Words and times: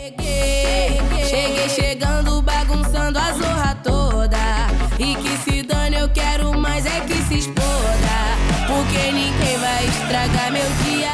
Cheguei, 0.00 0.96
cheguei 1.28 1.68
chegando, 1.68 2.40
bagunçando 2.40 3.18
a 3.18 3.32
zorra 3.34 3.74
toda. 3.84 4.38
E 4.98 5.14
que 5.14 5.36
se 5.44 5.62
dane, 5.62 5.94
eu 5.94 6.08
quero 6.08 6.58
mais 6.58 6.86
é 6.86 7.00
que 7.02 7.12
se 7.24 7.40
exploda. 7.40 7.68
Porque 8.66 9.12
ninguém 9.12 9.58
vai 9.58 9.86
estragar 9.86 10.52
meu 10.52 10.62
dia. 10.86 11.10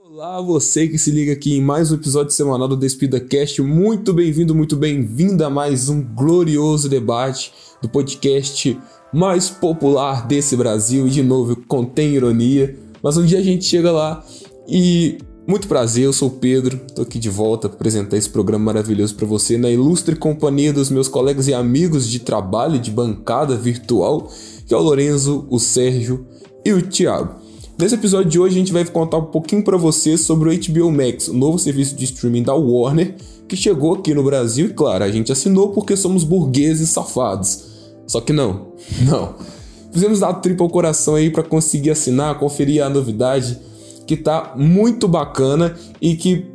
Olá, 0.00 0.40
você 0.40 0.86
que 0.86 0.96
se 0.96 1.10
liga 1.10 1.32
aqui 1.32 1.56
em 1.56 1.60
mais 1.60 1.90
um 1.90 1.96
episódio 1.96 2.30
semanal 2.30 2.68
do 2.68 2.76
Despida 2.76 3.18
Cast. 3.18 3.60
Muito 3.60 4.12
bem-vindo, 4.12 4.54
muito 4.54 4.76
bem-vinda 4.76 5.48
a 5.48 5.50
mais 5.50 5.88
um 5.88 6.00
glorioso 6.00 6.88
debate 6.88 7.52
do 7.82 7.88
podcast 7.88 8.78
mais 9.12 9.50
popular 9.50 10.24
desse 10.24 10.56
Brasil. 10.56 11.08
E 11.08 11.10
de 11.10 11.22
novo, 11.24 11.56
contém 11.66 12.14
ironia, 12.14 12.78
mas 13.02 13.16
um 13.16 13.26
dia 13.26 13.40
a 13.40 13.42
gente 13.42 13.64
chega 13.64 13.90
lá 13.90 14.24
e 14.68 15.18
muito 15.46 15.66
prazer, 15.66 16.04
eu 16.04 16.12
sou 16.12 16.28
o 16.28 16.32
Pedro, 16.32 16.80
tô 16.94 17.02
aqui 17.02 17.18
de 17.18 17.28
volta 17.28 17.68
para 17.68 17.76
apresentar 17.76 18.16
esse 18.16 18.30
programa 18.30 18.66
maravilhoso 18.66 19.14
para 19.14 19.26
você 19.26 19.58
na 19.58 19.68
ilustre 19.68 20.14
companhia 20.14 20.72
dos 20.72 20.88
meus 20.88 21.08
colegas 21.08 21.48
e 21.48 21.54
amigos 21.54 22.08
de 22.08 22.20
trabalho 22.20 22.78
de 22.78 22.90
bancada 22.90 23.56
virtual, 23.56 24.30
que 24.66 24.72
é 24.72 24.76
o 24.76 24.80
Lorenzo, 24.80 25.46
o 25.50 25.58
Sérgio 25.58 26.24
e 26.64 26.72
o 26.72 26.80
Thiago. 26.80 27.40
Nesse 27.76 27.96
episódio 27.96 28.30
de 28.30 28.38
hoje 28.38 28.54
a 28.54 28.58
gente 28.58 28.72
vai 28.72 28.84
contar 28.84 29.16
um 29.16 29.24
pouquinho 29.24 29.64
para 29.64 29.76
você 29.76 30.16
sobre 30.16 30.48
o 30.48 30.52
HBO 30.56 30.92
Max, 30.92 31.26
o 31.26 31.34
novo 31.34 31.58
serviço 31.58 31.96
de 31.96 32.04
streaming 32.04 32.44
da 32.44 32.54
Warner, 32.54 33.16
que 33.48 33.56
chegou 33.56 33.94
aqui 33.94 34.14
no 34.14 34.22
Brasil 34.22 34.66
e 34.66 34.72
claro, 34.72 35.02
a 35.02 35.10
gente 35.10 35.32
assinou 35.32 35.70
porque 35.70 35.96
somos 35.96 36.22
burgueses 36.22 36.90
safados. 36.90 37.64
Só 38.06 38.20
que 38.20 38.32
não, 38.32 38.68
não. 39.02 39.34
Fizemos 39.90 40.20
dar 40.20 40.34
tripa 40.34 40.62
ao 40.62 40.70
coração 40.70 41.16
aí 41.16 41.30
para 41.30 41.42
conseguir 41.42 41.90
assinar, 41.90 42.38
conferir 42.38 42.84
a 42.84 42.88
novidade 42.88 43.58
que 44.06 44.16
tá 44.16 44.54
muito 44.56 45.06
bacana 45.08 45.74
e 46.00 46.16
que 46.16 46.46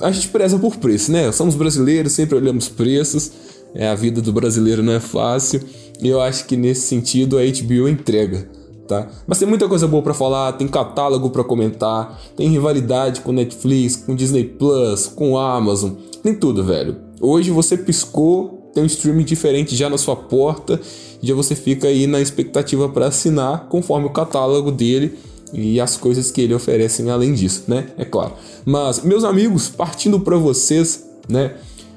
a 0.00 0.10
gente 0.10 0.28
preza 0.28 0.58
por 0.58 0.76
preço, 0.76 1.10
né? 1.10 1.32
Somos 1.32 1.54
brasileiros, 1.54 2.12
sempre 2.12 2.36
olhamos 2.36 2.68
preços. 2.68 3.32
É, 3.74 3.88
a 3.88 3.94
vida 3.94 4.20
do 4.20 4.32
brasileiro 4.32 4.82
não 4.82 4.92
é 4.92 5.00
fácil. 5.00 5.60
E 6.00 6.08
eu 6.08 6.20
acho 6.20 6.46
que 6.46 6.56
nesse 6.56 6.82
sentido 6.82 7.38
a 7.38 7.42
HBO 7.42 7.88
entrega, 7.88 8.48
tá? 8.86 9.08
Mas 9.26 9.38
tem 9.38 9.48
muita 9.48 9.68
coisa 9.68 9.86
boa 9.86 10.02
para 10.02 10.12
falar, 10.12 10.52
tem 10.52 10.68
catálogo 10.68 11.30
para 11.30 11.42
comentar, 11.42 12.20
tem 12.36 12.48
rivalidade 12.48 13.20
com 13.22 13.32
Netflix, 13.32 13.96
com 13.96 14.14
Disney 14.14 14.44
Plus, 14.44 15.06
com 15.06 15.38
Amazon, 15.38 15.92
tem 16.22 16.34
tudo, 16.34 16.62
velho. 16.62 16.96
Hoje 17.18 17.50
você 17.50 17.78
piscou, 17.78 18.70
tem 18.74 18.82
um 18.82 18.86
streaming 18.86 19.24
diferente 19.24 19.74
já 19.74 19.88
na 19.88 19.96
sua 19.96 20.14
porta, 20.14 20.78
já 21.22 21.34
você 21.34 21.54
fica 21.54 21.88
aí 21.88 22.06
na 22.06 22.20
expectativa 22.20 22.88
para 22.90 23.06
assinar 23.06 23.68
conforme 23.70 24.06
o 24.06 24.10
catálogo 24.10 24.70
dele 24.70 25.16
e 25.52 25.80
as 25.80 25.96
coisas 25.96 26.30
que 26.30 26.40
ele 26.40 26.54
oferece 26.54 27.08
além 27.08 27.32
disso, 27.32 27.64
né? 27.68 27.88
É 27.96 28.04
claro. 28.04 28.32
Mas, 28.64 29.02
meus 29.02 29.24
amigos, 29.24 29.68
partindo 29.68 30.20
para 30.20 30.36
vocês, 30.36 31.04
né? 31.28 31.54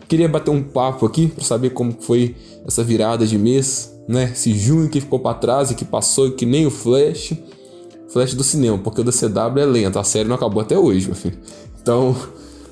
Queria 0.07 0.27
bater 0.27 0.49
um 0.49 0.63
papo 0.63 1.05
aqui 1.05 1.27
para 1.27 1.43
saber 1.43 1.69
como 1.71 1.95
foi 1.99 2.35
essa 2.65 2.83
virada 2.83 3.27
de 3.27 3.37
mês, 3.37 3.93
né? 4.07 4.31
Esse 4.33 4.57
junho 4.57 4.89
que 4.89 4.99
ficou 4.99 5.19
para 5.19 5.35
trás 5.35 5.71
e 5.71 5.75
que 5.75 5.85
passou 5.85 6.31
que 6.31 6.45
nem 6.45 6.65
o 6.65 6.71
Flash. 6.71 7.33
Flash 8.09 8.33
do 8.33 8.43
cinema, 8.43 8.77
porque 8.79 9.01
o 9.01 9.03
da 9.03 9.11
CW 9.11 9.59
é 9.59 9.65
lento, 9.65 9.99
a 9.99 10.03
série 10.03 10.27
não 10.27 10.35
acabou 10.35 10.61
até 10.61 10.77
hoje, 10.77 11.05
meu 11.05 11.15
filho. 11.15 11.37
Então, 11.79 12.15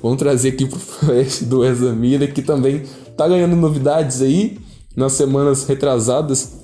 vamos 0.02 0.18
trazer 0.18 0.48
aqui 0.48 0.66
pro 0.66 0.78
Flash 0.78 1.42
do 1.42 1.64
Ezra 1.64 1.92
Miller, 1.92 2.34
que 2.34 2.42
também 2.42 2.82
tá 3.16 3.28
ganhando 3.28 3.54
novidades 3.54 4.20
aí 4.20 4.58
nas 4.96 5.12
semanas 5.12 5.64
retrasadas. 5.64 6.57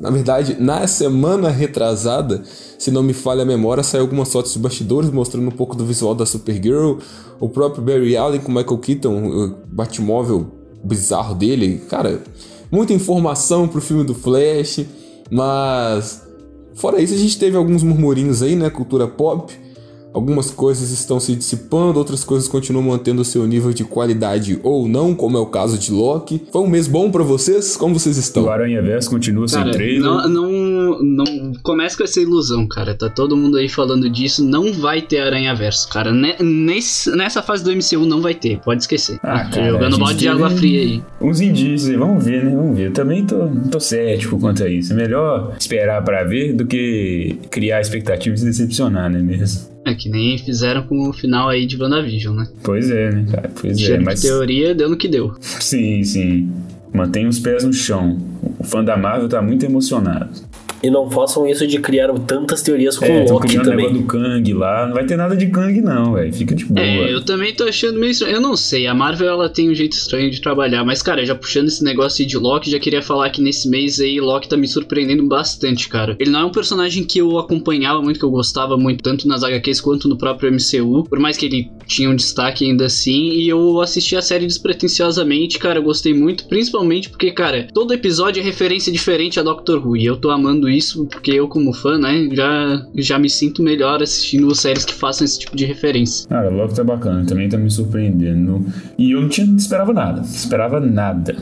Na 0.00 0.10
verdade, 0.10 0.56
na 0.60 0.86
semana 0.86 1.50
retrasada, 1.50 2.42
se 2.78 2.90
não 2.90 3.02
me 3.02 3.12
falha 3.12 3.42
a 3.42 3.46
memória, 3.46 3.82
saiu 3.82 4.02
algumas 4.02 4.32
fotos 4.32 4.52
de 4.52 4.58
bastidores 4.58 5.10
mostrando 5.10 5.48
um 5.48 5.52
pouco 5.52 5.74
do 5.74 5.84
visual 5.84 6.14
da 6.14 6.24
Supergirl, 6.24 6.98
o 7.40 7.48
próprio 7.48 7.82
Barry 7.82 8.16
Allen 8.16 8.40
com 8.40 8.52
Michael 8.52 8.78
Keaton, 8.78 9.26
o 9.26 9.54
Batmóvel 9.66 10.46
bizarro 10.84 11.34
dele. 11.34 11.82
Cara, 11.88 12.22
muita 12.70 12.92
informação 12.92 13.66
pro 13.66 13.80
filme 13.80 14.04
do 14.04 14.14
Flash, 14.14 14.86
mas 15.30 16.22
fora 16.74 17.00
isso 17.02 17.14
a 17.14 17.18
gente 17.18 17.36
teve 17.36 17.56
alguns 17.56 17.82
murmurinhos 17.82 18.42
aí, 18.42 18.54
né, 18.54 18.70
cultura 18.70 19.08
pop. 19.08 19.52
Algumas 20.12 20.50
coisas 20.50 20.90
estão 20.90 21.20
se 21.20 21.34
dissipando, 21.36 21.98
outras 21.98 22.24
coisas 22.24 22.48
continuam 22.48 22.84
mantendo 22.86 23.24
seu 23.24 23.46
nível 23.46 23.72
de 23.72 23.84
qualidade 23.84 24.58
ou 24.62 24.88
não, 24.88 25.14
como 25.14 25.36
é 25.36 25.40
o 25.40 25.46
caso 25.46 25.78
de 25.78 25.92
Loki. 25.92 26.42
Foi 26.50 26.62
um 26.62 26.66
mês 26.66 26.88
bom 26.88 27.10
para 27.10 27.22
vocês? 27.22 27.76
Como 27.76 27.98
vocês 27.98 28.16
estão? 28.16 28.44
O 28.44 28.50
Aranha 28.50 28.80
Verso 28.82 29.10
continua 29.10 29.46
sem 29.46 29.58
Cara, 29.58 29.70
trailer. 29.72 30.00
não, 30.02 30.28
não, 30.28 31.02
não 31.02 31.52
começa 31.62 31.96
com 31.96 32.04
essa 32.04 32.20
ilusão, 32.20 32.66
cara. 32.66 32.94
Tá 32.94 33.08
todo 33.08 33.36
mundo 33.36 33.56
aí 33.58 33.68
falando 33.68 34.08
disso. 34.10 34.44
Não 34.44 34.72
vai 34.72 35.02
ter 35.02 35.20
Aranha 35.20 35.54
Verso, 35.54 35.88
cara. 35.88 36.10
Ne- 36.12 36.36
nesse- 36.40 37.10
nessa 37.14 37.42
fase 37.42 37.62
do 37.62 37.70
MCU 37.70 38.06
não 38.06 38.20
vai 38.20 38.34
ter, 38.34 38.58
pode 38.60 38.82
esquecer. 38.82 39.18
Ah, 39.22 39.44
Tô 39.44 39.56
cara, 39.56 39.70
jogando 39.70 39.98
balde 39.98 40.18
de 40.18 40.28
água 40.28 40.50
fria 40.50 40.80
aí. 40.80 41.02
Uns 41.20 41.40
indícios 41.40 41.90
aí, 41.90 41.96
vamos 41.96 42.24
ver, 42.24 42.44
né? 42.44 42.54
Vamos 42.56 42.76
ver. 42.76 42.86
Eu 42.88 42.92
também 42.92 43.24
tô, 43.24 43.36
tô 43.70 43.78
cético 43.78 44.38
quanto 44.40 44.64
a 44.64 44.68
isso. 44.70 44.92
É 44.92 44.96
melhor 44.96 45.54
esperar 45.60 46.02
pra 46.02 46.24
ver 46.24 46.54
do 46.54 46.66
que 46.66 47.38
criar 47.50 47.80
expectativas 47.80 48.42
e 48.42 48.46
decepcionar, 48.46 49.10
né 49.10 49.18
mesmo? 49.20 49.77
É 49.88 49.94
que 49.94 50.08
nem 50.08 50.36
fizeram 50.36 50.82
com 50.82 51.08
o 51.08 51.12
final 51.14 51.48
aí 51.48 51.64
de 51.64 51.80
WandaVision, 51.80 52.36
né? 52.36 52.46
Pois 52.62 52.90
é, 52.90 53.10
né, 53.10 53.26
cara? 53.30 53.50
Pois 53.58 53.78
é, 53.78 53.86
Cheio 53.86 54.04
mas. 54.04 54.20
de 54.20 54.28
teoria, 54.28 54.74
deu 54.74 54.88
no 54.90 54.96
que 54.98 55.08
deu. 55.08 55.34
Sim, 55.40 56.04
sim. 56.04 56.50
Mantém 56.92 57.26
os 57.26 57.38
pés 57.38 57.64
no 57.64 57.72
chão. 57.72 58.18
O 58.58 58.64
fã 58.64 58.84
da 58.84 58.96
Marvel 58.96 59.28
tá 59.28 59.40
muito 59.40 59.64
emocionado. 59.64 60.30
E 60.82 60.90
não 60.90 61.10
façam 61.10 61.46
isso 61.46 61.66
de 61.66 61.78
criar 61.78 62.12
tantas 62.20 62.62
teorias 62.62 62.96
com 62.96 63.04
É, 63.04 63.24
o 63.24 63.32
Loki 63.32 63.56
também. 63.56 63.76
negócio 63.86 63.94
do 64.00 64.02
Kang 64.06 64.52
lá. 64.54 64.86
Não 64.86 64.94
vai 64.94 65.04
ter 65.04 65.16
nada 65.16 65.36
de 65.36 65.46
Kang, 65.48 65.80
não, 65.80 66.12
velho. 66.14 66.32
Fica 66.32 66.54
de 66.54 66.64
boa. 66.64 66.80
É, 66.80 67.12
eu 67.12 67.24
também 67.24 67.52
tô 67.52 67.64
achando 67.64 67.98
meio 67.98 68.10
estranho. 68.12 68.36
Eu 68.36 68.40
não 68.40 68.56
sei, 68.56 68.86
a 68.86 68.94
Marvel 68.94 69.28
ela 69.28 69.48
tem 69.48 69.68
um 69.70 69.74
jeito 69.74 69.92
estranho 69.92 70.30
de 70.30 70.40
trabalhar, 70.40 70.84
mas 70.84 71.02
cara, 71.02 71.24
já 71.26 71.34
puxando 71.34 71.68
esse 71.68 71.82
negócio 71.82 72.22
aí 72.22 72.28
de 72.28 72.36
Loki, 72.36 72.70
já 72.70 72.78
queria 72.78 73.02
falar 73.02 73.30
que 73.30 73.40
nesse 73.42 73.68
mês 73.68 73.98
aí 74.00 74.20
Loki 74.20 74.48
tá 74.48 74.56
me 74.56 74.68
surpreendendo 74.68 75.24
bastante, 75.26 75.88
cara. 75.88 76.16
Ele 76.18 76.30
não 76.30 76.40
é 76.40 76.44
um 76.44 76.50
personagem 76.52 77.04
que 77.04 77.18
eu 77.18 77.38
acompanhava 77.38 78.00
muito, 78.00 78.18
que 78.18 78.24
eu 78.24 78.30
gostava 78.30 78.76
muito, 78.76 79.02
tanto 79.02 79.26
nas 79.26 79.42
HQs 79.42 79.80
quanto 79.80 80.08
no 80.08 80.16
próprio 80.16 80.52
MCU, 80.52 81.04
por 81.08 81.18
mais 81.18 81.36
que 81.36 81.46
ele 81.46 81.70
tinha 81.86 82.08
um 82.08 82.14
destaque 82.16 82.64
ainda 82.64 82.86
assim, 82.86 83.30
e 83.30 83.48
eu 83.48 83.80
assisti 83.80 84.14
a 84.16 84.22
série 84.22 84.46
despretensiosamente, 84.46 85.58
cara, 85.58 85.78
eu 85.78 85.82
gostei 85.82 86.14
muito, 86.14 86.46
principalmente 86.46 87.08
porque, 87.10 87.30
cara, 87.30 87.66
todo 87.72 87.92
episódio 87.92 88.40
é 88.40 88.44
referência 88.44 88.92
diferente 88.92 89.38
a 89.38 89.42
Doctor 89.42 89.84
Who, 89.86 89.96
e 89.96 90.04
eu 90.04 90.16
tô 90.16 90.30
amando 90.30 90.67
isso 90.68 91.06
porque 91.06 91.32
eu, 91.32 91.48
como 91.48 91.72
fã, 91.72 91.98
né, 91.98 92.28
já, 92.32 92.86
já 92.94 93.18
me 93.18 93.28
sinto 93.28 93.62
melhor 93.62 94.02
assistindo 94.02 94.54
séries 94.54 94.84
que 94.84 94.94
façam 94.94 95.24
esse 95.24 95.38
tipo 95.38 95.56
de 95.56 95.64
referência. 95.64 96.28
Cara, 96.28 96.50
o 96.50 96.54
Loki 96.54 96.74
tá 96.74 96.84
bacana, 96.84 97.24
também 97.26 97.48
tá 97.48 97.56
me 97.56 97.70
surpreendendo. 97.70 98.64
E 98.96 99.12
eu 99.12 99.20
não 99.20 99.28
tinha, 99.28 99.46
esperava 99.56 99.92
nada, 99.92 100.20
esperava 100.22 100.80
nada. 100.80 101.36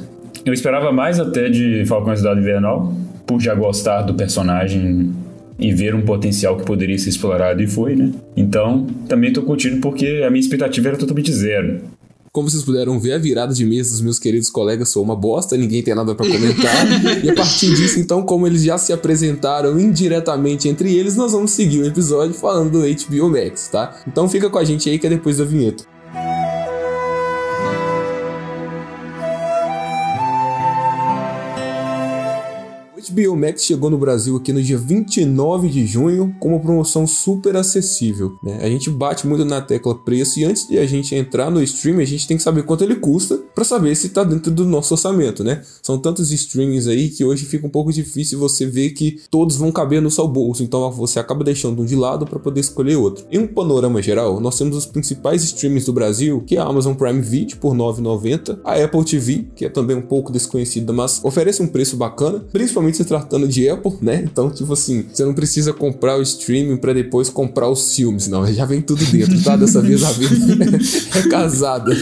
Eu 0.45 0.53
esperava 0.53 0.93
mais 0.93 1.19
até 1.19 1.49
de 1.49 1.85
Falcão 1.87 2.17
Cidade 2.17 2.41
Invernal, 2.41 2.95
por 3.27 3.41
já 3.41 3.55
gostar 3.55 4.03
do 4.03 4.15
personagem 4.15 5.13
e 5.59 5.73
ver 5.73 5.95
um 5.95 6.03
potencial 6.03 6.57
que 6.57 6.65
poderia 6.65 6.99
ser 6.99 7.09
explorado 7.09 7.63
e 7.63 7.67
foi, 7.67 7.97
né? 7.97 8.13
Então, 8.37 8.87
também 9.09 9.33
tô 9.33 9.43
curtindo 9.43 9.81
porque 9.81 10.23
a 10.25 10.31
minha 10.31 10.41
expectativa 10.41 10.89
era 10.89 10.97
totalmente 10.97 11.33
zero. 11.33 11.81
Como 12.37 12.51
vocês 12.51 12.63
puderam 12.63 13.01
ver, 13.01 13.15
a 13.15 13.19
virada 13.19 13.55
de 13.55 13.65
mês 13.65 13.91
dos 13.91 14.03
meus 14.03 14.19
queridos 14.19 14.51
colegas 14.51 14.93
foi 14.93 15.03
uma 15.03 15.17
bosta, 15.17 15.57
ninguém 15.57 15.83
tem 15.83 15.95
nada 15.95 16.15
pra 16.15 16.27
comentar. 16.27 16.87
e 17.25 17.31
a 17.31 17.35
partir 17.35 17.75
disso, 17.75 17.99
então, 17.99 18.23
como 18.23 18.47
eles 18.47 18.63
já 18.63 18.77
se 18.77 18.93
apresentaram 18.93 19.81
indiretamente 19.81 20.69
entre 20.69 20.95
eles, 20.95 21.17
nós 21.17 21.33
vamos 21.33 21.53
seguir 21.53 21.81
o 21.81 21.87
episódio 21.87 22.35
falando 22.35 22.73
do 22.73 22.81
HBO 22.81 23.31
Max, 23.31 23.69
tá? 23.69 23.97
Então 24.07 24.29
fica 24.29 24.51
com 24.51 24.59
a 24.59 24.65
gente 24.65 24.87
aí 24.91 24.99
que 24.99 25.07
é 25.07 25.09
depois 25.09 25.39
da 25.39 25.47
vinheta. 25.47 25.96
HBO 33.17 33.35
Max 33.35 33.65
chegou 33.65 33.89
no 33.89 33.97
Brasil 33.97 34.37
aqui 34.37 34.53
no 34.53 34.63
dia 34.63 34.77
29 34.77 35.71
de 35.71 35.87
junho 35.87 36.37
com 36.39 36.51
uma 36.51 36.61
promoção 36.61 37.07
super 37.07 37.57
acessível. 37.57 38.39
Né? 38.43 38.59
A 38.61 38.69
gente 38.69 38.91
bate 38.91 39.27
muito 39.27 39.43
na 39.43 39.63
tecla 39.63 39.95
preço 39.95 40.39
e 40.39 40.45
antes 40.45 40.69
de 40.69 40.79
a 40.79 40.85
gente 40.85 41.15
entrar 41.15 41.51
no 41.51 41.63
stream, 41.63 41.99
a 41.99 42.05
gente 42.05 42.29
tem 42.29 42.37
que 42.37 42.43
saber 42.43 42.65
quanto 42.65 42.85
ele 42.85 42.97
custa 42.97 43.39
para 43.55 43.65
saber 43.65 43.95
se 43.97 44.09
está 44.09 44.23
dentro 44.23 44.53
do 44.53 44.67
nosso 44.67 44.93
orçamento, 44.93 45.43
né? 45.43 45.63
São 45.83 45.99
tantos 45.99 46.31
streamings 46.31 46.87
aí 46.87 47.09
que 47.09 47.25
hoje 47.25 47.47
fica 47.47 47.67
um 47.67 47.71
pouco 47.71 47.91
difícil 47.91 48.39
você 48.39 48.67
ver 48.67 48.91
que 48.91 49.19
todos 49.31 49.57
vão 49.57 49.73
caber 49.73 50.03
no 50.03 50.11
seu 50.11 50.29
bolso, 50.29 50.63
então 50.63 50.91
você 50.91 51.19
acaba 51.19 51.43
deixando 51.43 51.81
um 51.81 51.87
de 51.87 51.97
lado 51.97 52.27
para 52.27 52.39
poder 52.39 52.61
escolher 52.61 52.97
outro. 52.97 53.25
Em 53.33 53.39
um 53.39 53.47
panorama 53.47 54.03
geral, 54.03 54.41
nós 54.41 54.59
temos 54.59 54.77
os 54.77 54.85
principais 54.85 55.43
streamings 55.43 55.87
do 55.87 55.93
Brasil, 55.93 56.43
que 56.47 56.57
é 56.57 56.61
a 56.61 56.65
Amazon 56.65 56.93
Prime 56.93 57.23
Video 57.23 57.57
por 57.57 57.73
R$ 57.73 57.79
9,90, 57.79 58.59
a 58.63 58.75
Apple 58.75 59.05
TV, 59.05 59.47
que 59.57 59.65
é 59.65 59.71
também 59.71 59.97
um 59.97 60.03
pouco 60.03 60.31
desconhecida, 60.31 60.93
mas 60.93 61.25
oferece 61.25 61.63
um 61.63 61.67
preço 61.67 61.97
bacana, 61.97 62.45
principalmente 62.53 62.99
se 62.99 63.06
tratando 63.07 63.49
de 63.49 63.69
Apple, 63.69 63.93
né? 64.03 64.23
Então, 64.25 64.51
tipo 64.51 64.73
assim, 64.73 65.05
você 65.13 65.25
não 65.25 65.33
precisa 65.35 65.73
comprar 65.73 66.19
o 66.19 66.23
streaming 66.23 66.77
para 66.77 66.93
depois 66.93 67.29
comprar 67.31 67.69
os 67.69 67.95
filmes, 67.95 68.29
não, 68.29 68.47
já 68.53 68.65
vem 68.67 68.81
tudo 68.83 69.05
dentro, 69.07 69.41
tá? 69.43 69.57
Dessa 69.57 69.81
vez 69.81 70.03
a 70.03 70.13
vida 70.13 70.35
é 71.17 71.23
casada. 71.29 71.97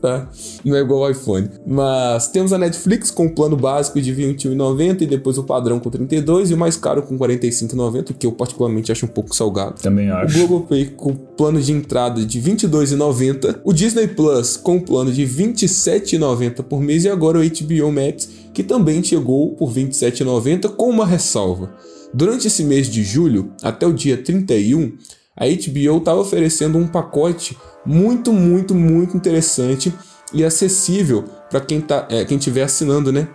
tá? 0.00 0.28
Não 0.64 0.76
é 0.76 0.80
igual 0.80 1.04
ao 1.04 1.10
iPhone. 1.10 1.48
Mas 1.66 2.28
temos 2.28 2.52
a 2.52 2.58
Netflix 2.58 3.10
com 3.10 3.26
o 3.26 3.30
plano 3.30 3.56
básico 3.56 4.00
de 4.00 4.12
R$ 4.12 4.32
21,90 4.34 5.02
e 5.02 5.06
depois 5.06 5.38
o 5.38 5.42
padrão 5.44 5.78
com 5.80 5.90
32 5.90 6.50
e 6.50 6.54
o 6.54 6.56
mais 6.56 6.76
caro 6.76 7.02
com 7.02 7.16
R$ 7.16 7.36
45,90, 7.38 8.14
que 8.18 8.26
eu 8.26 8.32
particularmente 8.32 8.92
acho 8.92 9.06
um 9.06 9.08
pouco 9.08 9.34
salgado. 9.34 9.74
Também 9.82 10.08
O 10.10 10.14
acho. 10.14 10.38
Globopay 10.38 10.86
com 10.96 11.12
plano 11.14 11.60
de 11.60 11.72
entrada 11.72 12.24
de 12.24 12.38
R$ 12.38 12.52
22,90. 12.52 13.60
O 13.64 13.72
Disney 13.72 14.06
Plus 14.08 14.56
com 14.56 14.78
plano 14.80 15.12
de 15.12 15.24
R$ 15.24 15.44
27,90 15.44 16.62
por 16.62 16.80
mês. 16.80 17.04
E 17.04 17.08
agora 17.08 17.38
o 17.38 17.42
HBO 17.42 17.92
Max, 17.92 18.28
que 18.58 18.64
também 18.64 19.04
chegou 19.04 19.54
por 19.54 19.70
R$ 19.70 19.84
27,90 19.84 20.70
com 20.70 20.90
uma 20.90 21.06
ressalva. 21.06 21.76
Durante 22.12 22.48
esse 22.48 22.64
mês 22.64 22.90
de 22.90 23.04
julho, 23.04 23.52
até 23.62 23.86
o 23.86 23.92
dia 23.92 24.16
31, 24.16 24.94
a 25.36 25.44
HBO 25.44 25.98
estava 25.98 26.18
oferecendo 26.18 26.76
um 26.76 26.88
pacote 26.88 27.56
muito, 27.86 28.32
muito, 28.32 28.74
muito 28.74 29.16
interessante 29.16 29.94
e 30.34 30.42
acessível 30.42 31.22
para 31.48 31.60
quem 31.60 31.80
tá, 31.80 32.08
é, 32.10 32.24
quem 32.24 32.36
estiver 32.36 32.64
assinando, 32.64 33.12
né? 33.12 33.28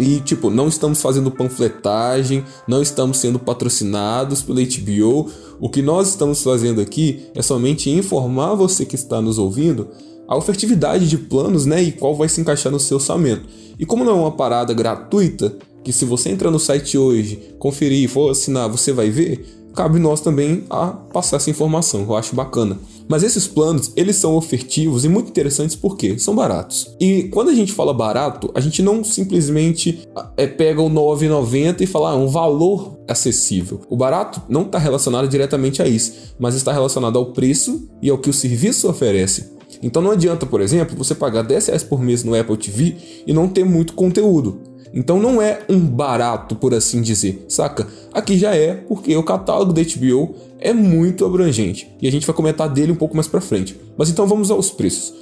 E, 0.00 0.18
tipo, 0.18 0.50
não 0.50 0.66
estamos 0.66 1.00
fazendo 1.00 1.30
panfletagem, 1.30 2.44
não 2.66 2.82
estamos 2.82 3.18
sendo 3.18 3.38
patrocinados 3.38 4.42
pela 4.42 4.60
HBO. 4.60 5.30
O 5.60 5.68
que 5.70 5.80
nós 5.80 6.08
estamos 6.08 6.42
fazendo 6.42 6.80
aqui 6.80 7.26
é 7.36 7.40
somente 7.40 7.88
informar 7.88 8.56
você 8.56 8.84
que 8.84 8.96
está 8.96 9.22
nos 9.22 9.38
ouvindo 9.38 9.90
a 10.28 10.36
ofertividade 10.36 11.08
de 11.08 11.18
planos, 11.18 11.66
né? 11.66 11.82
E 11.82 11.92
qual 11.92 12.14
vai 12.14 12.28
se 12.28 12.40
encaixar 12.40 12.72
no 12.72 12.80
seu 12.80 12.96
orçamento. 12.96 13.48
E 13.78 13.84
como 13.84 14.04
não 14.04 14.12
é 14.12 14.20
uma 14.20 14.32
parada 14.32 14.72
gratuita, 14.72 15.56
que 15.82 15.92
se 15.92 16.04
você 16.04 16.30
entrar 16.30 16.50
no 16.50 16.58
site 16.58 16.96
hoje, 16.96 17.54
conferir 17.58 18.04
e 18.04 18.08
for 18.08 18.30
assinar, 18.30 18.68
você 18.68 18.92
vai 18.92 19.10
ver, 19.10 19.44
cabe 19.74 19.98
nós 19.98 20.20
também 20.20 20.64
a 20.70 20.86
passar 20.88 21.36
essa 21.36 21.50
informação, 21.50 22.02
eu 22.02 22.16
acho 22.16 22.34
bacana. 22.34 22.78
Mas 23.06 23.22
esses 23.22 23.46
planos, 23.46 23.92
eles 23.96 24.16
são 24.16 24.34
ofertivos 24.34 25.04
e 25.04 25.08
muito 25.08 25.28
interessantes 25.28 25.76
porque 25.76 26.18
são 26.18 26.34
baratos. 26.34 26.96
E 26.98 27.24
quando 27.24 27.50
a 27.50 27.54
gente 27.54 27.72
fala 27.72 27.92
barato, 27.92 28.50
a 28.54 28.60
gente 28.60 28.82
não 28.82 29.04
simplesmente 29.04 30.08
é, 30.38 30.46
pega 30.46 30.80
o 30.80 30.88
9,90 30.88 31.82
e 31.82 31.86
fala 31.86 32.12
ah, 32.12 32.16
um 32.16 32.28
valor 32.28 32.98
acessível. 33.06 33.82
O 33.90 33.96
barato 33.96 34.40
não 34.48 34.62
está 34.62 34.78
relacionado 34.78 35.28
diretamente 35.28 35.82
a 35.82 35.86
isso, 35.86 36.34
mas 36.38 36.54
está 36.54 36.72
relacionado 36.72 37.18
ao 37.18 37.32
preço 37.32 37.86
e 38.00 38.08
ao 38.08 38.16
que 38.16 38.30
o 38.30 38.32
serviço 38.34 38.88
oferece. 38.88 39.52
Então 39.84 40.00
não 40.00 40.12
adianta, 40.12 40.46
por 40.46 40.62
exemplo, 40.62 40.96
você 40.96 41.14
pagar 41.14 41.42
10 41.42 41.66
reais 41.66 41.82
por 41.82 42.00
mês 42.00 42.24
no 42.24 42.34
Apple 42.34 42.56
TV 42.56 42.96
e 43.26 43.34
não 43.34 43.46
ter 43.46 43.64
muito 43.64 43.92
conteúdo. 43.92 44.58
Então 44.94 45.20
não 45.20 45.42
é 45.42 45.60
um 45.68 45.78
barato, 45.78 46.56
por 46.56 46.72
assim 46.72 47.02
dizer, 47.02 47.44
saca? 47.48 47.86
Aqui 48.10 48.38
já 48.38 48.56
é, 48.56 48.72
porque 48.74 49.14
o 49.14 49.22
catálogo 49.22 49.74
da 49.74 49.82
HBO 49.82 50.36
é 50.58 50.72
muito 50.72 51.26
abrangente 51.26 51.86
e 52.00 52.08
a 52.08 52.10
gente 52.10 52.26
vai 52.26 52.34
comentar 52.34 52.66
dele 52.72 52.92
um 52.92 52.96
pouco 52.96 53.14
mais 53.14 53.28
pra 53.28 53.42
frente. 53.42 53.78
Mas 53.94 54.08
então 54.08 54.26
vamos 54.26 54.50
aos 54.50 54.70
preços. 54.70 55.12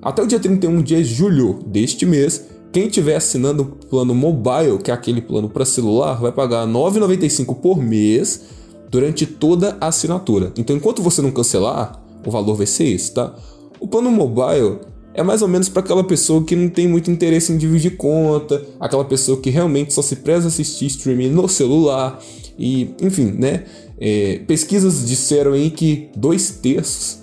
Até 0.00 0.22
o 0.22 0.26
dia 0.28 0.38
31 0.38 0.80
de 0.80 1.02
julho 1.02 1.58
deste 1.66 2.06
mês, 2.06 2.44
quem 2.70 2.86
estiver 2.86 3.16
assinando 3.16 3.62
o 3.64 3.86
plano 3.86 4.14
mobile, 4.14 4.78
que 4.78 4.92
é 4.92 4.94
aquele 4.94 5.20
plano 5.20 5.48
para 5.48 5.64
celular, 5.64 6.20
vai 6.20 6.30
pagar 6.30 6.66
R$ 6.66 6.72
9,95 6.72 7.56
por 7.56 7.82
mês 7.82 8.42
durante 8.88 9.26
toda 9.26 9.76
a 9.80 9.88
assinatura. 9.88 10.52
Então 10.56 10.76
enquanto 10.76 11.02
você 11.02 11.20
não 11.20 11.32
cancelar, 11.32 12.00
o 12.24 12.30
valor 12.30 12.54
vai 12.54 12.66
ser 12.66 12.84
esse, 12.84 13.12
tá? 13.12 13.34
O 13.80 13.86
plano 13.86 14.10
mobile 14.10 14.78
é 15.14 15.22
mais 15.22 15.42
ou 15.42 15.48
menos 15.48 15.68
para 15.68 15.80
aquela 15.80 16.04
pessoa 16.04 16.44
que 16.44 16.54
não 16.54 16.68
tem 16.68 16.86
muito 16.86 17.10
interesse 17.10 17.52
em 17.52 17.56
dividir 17.56 17.96
conta, 17.96 18.64
aquela 18.78 19.04
pessoa 19.04 19.40
que 19.40 19.50
realmente 19.50 19.92
só 19.92 20.02
se 20.02 20.16
preza 20.16 20.48
assistir 20.48 20.86
streaming 20.86 21.30
no 21.30 21.48
celular 21.48 22.20
e, 22.58 22.94
enfim, 23.00 23.32
né? 23.36 23.64
É, 24.00 24.40
pesquisas 24.46 25.06
disseram 25.06 25.52
aí 25.52 25.70
que 25.70 26.08
dois 26.16 26.50
terços 26.50 27.18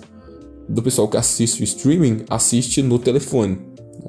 do 0.68 0.82
pessoal 0.82 1.08
que 1.08 1.16
assiste 1.16 1.60
o 1.60 1.64
streaming 1.64 2.22
assiste 2.28 2.82
no 2.82 2.98
telefone. 2.98 3.58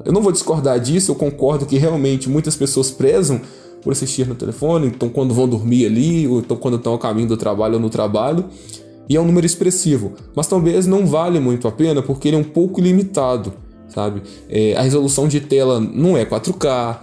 Eu 0.05 0.11
não 0.11 0.21
vou 0.21 0.31
discordar 0.31 0.79
disso, 0.79 1.11
eu 1.11 1.15
concordo 1.15 1.65
que 1.65 1.77
realmente 1.77 2.29
muitas 2.29 2.55
pessoas 2.55 2.91
prezam 2.91 3.41
por 3.81 3.91
assistir 3.91 4.27
no 4.27 4.35
telefone, 4.35 4.87
então 4.87 5.07
quando 5.07 5.33
vão 5.33 5.47
dormir 5.47 5.85
ali, 5.85 6.27
ou 6.27 6.39
então 6.39 6.57
quando 6.57 6.77
estão 6.77 6.93
ao 6.93 6.99
caminho 6.99 7.27
do 7.27 7.37
trabalho 7.37 7.75
ou 7.75 7.79
no 7.79 7.89
trabalho, 7.89 8.45
e 9.09 9.15
é 9.15 9.21
um 9.21 9.25
número 9.25 9.45
expressivo, 9.45 10.13
mas 10.35 10.47
talvez 10.47 10.85
não 10.85 11.05
vale 11.05 11.39
muito 11.39 11.67
a 11.67 11.71
pena 11.71 12.01
porque 12.01 12.27
ele 12.27 12.37
é 12.37 12.39
um 12.39 12.43
pouco 12.43 12.81
limitado 12.81 13.53
sabe? 13.89 14.21
É, 14.49 14.75
a 14.75 14.81
resolução 14.81 15.27
de 15.27 15.39
tela 15.39 15.79
não 15.79 16.15
é 16.17 16.25
4K. 16.25 16.97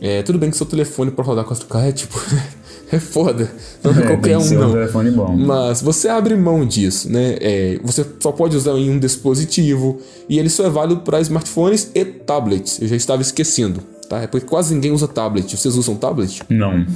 É, 0.00 0.22
tudo 0.22 0.38
bem 0.38 0.50
que 0.50 0.56
seu 0.56 0.64
telefone 0.64 1.10
para 1.10 1.24
rodar 1.24 1.44
4K 1.44 1.88
é 1.88 1.92
tipo. 1.92 2.18
é 2.90 2.98
foda. 2.98 3.50
Não 3.82 3.92
é, 3.92 3.98
É, 3.98 4.06
qualquer 4.06 4.38
um, 4.38 4.42
um 4.42 4.54
não. 4.54 4.72
telefone 4.72 5.10
bom. 5.10 5.36
Mas 5.36 5.82
você 5.82 6.08
abre 6.08 6.34
mão 6.36 6.64
disso, 6.64 7.10
né? 7.12 7.36
É, 7.40 7.80
você 7.82 8.06
só 8.20 8.32
pode 8.32 8.56
usar 8.56 8.72
em 8.72 8.90
um 8.90 8.98
dispositivo. 8.98 10.00
E 10.28 10.38
ele 10.38 10.48
só 10.48 10.64
é 10.64 10.70
válido 10.70 11.02
para 11.02 11.20
smartphones 11.20 11.90
e 11.94 12.04
tablets. 12.04 12.80
Eu 12.80 12.88
já 12.88 12.96
estava 12.96 13.20
esquecendo, 13.20 13.80
tá? 14.08 14.22
É 14.22 14.26
porque 14.26 14.46
quase 14.46 14.74
ninguém 14.74 14.92
usa 14.92 15.06
tablet. 15.06 15.56
Vocês 15.56 15.74
usam 15.74 15.96
tablet? 15.96 16.42
Não. 16.48 16.86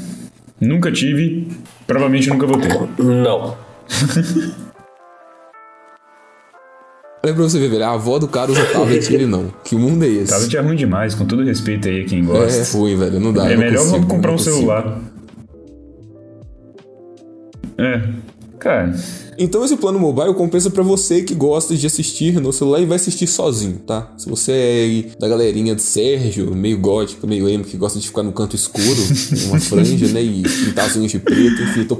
Nunca 0.60 0.92
tive, 0.92 1.48
provavelmente 1.88 2.30
nunca 2.30 2.46
vou 2.46 2.56
ter. 2.56 2.72
Não. 3.02 3.56
Olha 7.24 7.34
pra 7.34 7.42
você 7.44 7.58
ver, 7.60 7.68
velho. 7.70 7.84
A 7.84 7.92
avó 7.92 8.18
do 8.18 8.26
cara 8.26 8.50
usa 8.50 8.64
tablet 8.66 9.08
e 9.08 9.14
ele 9.14 9.26
não. 9.26 9.52
Que 9.64 9.76
mundo 9.76 10.04
é 10.04 10.08
esse? 10.08 10.32
Tablet 10.32 10.56
é 10.56 10.60
ruim 10.60 10.76
demais, 10.76 11.14
com 11.14 11.24
todo 11.24 11.44
respeito 11.44 11.86
aí 11.88 12.02
a 12.02 12.04
quem 12.04 12.18
É 12.18 12.22
gosta. 12.22 12.76
ruim, 12.76 12.96
velho. 12.96 13.20
Não 13.20 13.32
dá. 13.32 13.48
É, 13.48 13.54
não 13.54 13.58
melhor 13.62 13.78
consigo, 13.78 13.92
vamos 13.98 14.08
comprar 14.12 14.30
um 14.32 14.36
consigo. 14.36 14.56
celular. 14.56 15.00
É. 17.78 18.02
Cara, 18.58 18.94
Então 19.38 19.64
esse 19.64 19.76
plano 19.76 19.98
mobile 19.98 20.34
compensa 20.34 20.70
pra 20.70 20.84
você 20.84 21.22
que 21.22 21.34
gosta 21.34 21.74
de 21.76 21.84
assistir 21.84 22.40
no 22.40 22.52
celular 22.52 22.80
e 22.80 22.86
vai 22.86 22.94
assistir 22.96 23.26
sozinho, 23.26 23.78
tá? 23.84 24.12
Se 24.16 24.28
você 24.28 24.52
é 25.12 25.18
da 25.18 25.26
galerinha 25.28 25.74
do 25.74 25.80
Sérgio, 25.80 26.54
meio 26.54 26.78
gótico, 26.78 27.26
meio 27.26 27.48
emo, 27.48 27.64
que 27.64 27.76
gosta 27.76 27.98
de 27.98 28.06
ficar 28.06 28.22
no 28.22 28.30
canto 28.32 28.54
escuro, 28.54 28.84
uma 29.48 29.58
franja, 29.58 30.06
né? 30.08 30.22
E 30.22 30.42
pintar 30.42 30.86
as 30.86 30.94
unhas 30.96 31.10
de 31.10 31.18
preto, 31.18 31.60
enfim, 31.62 31.84
tô 31.84 31.98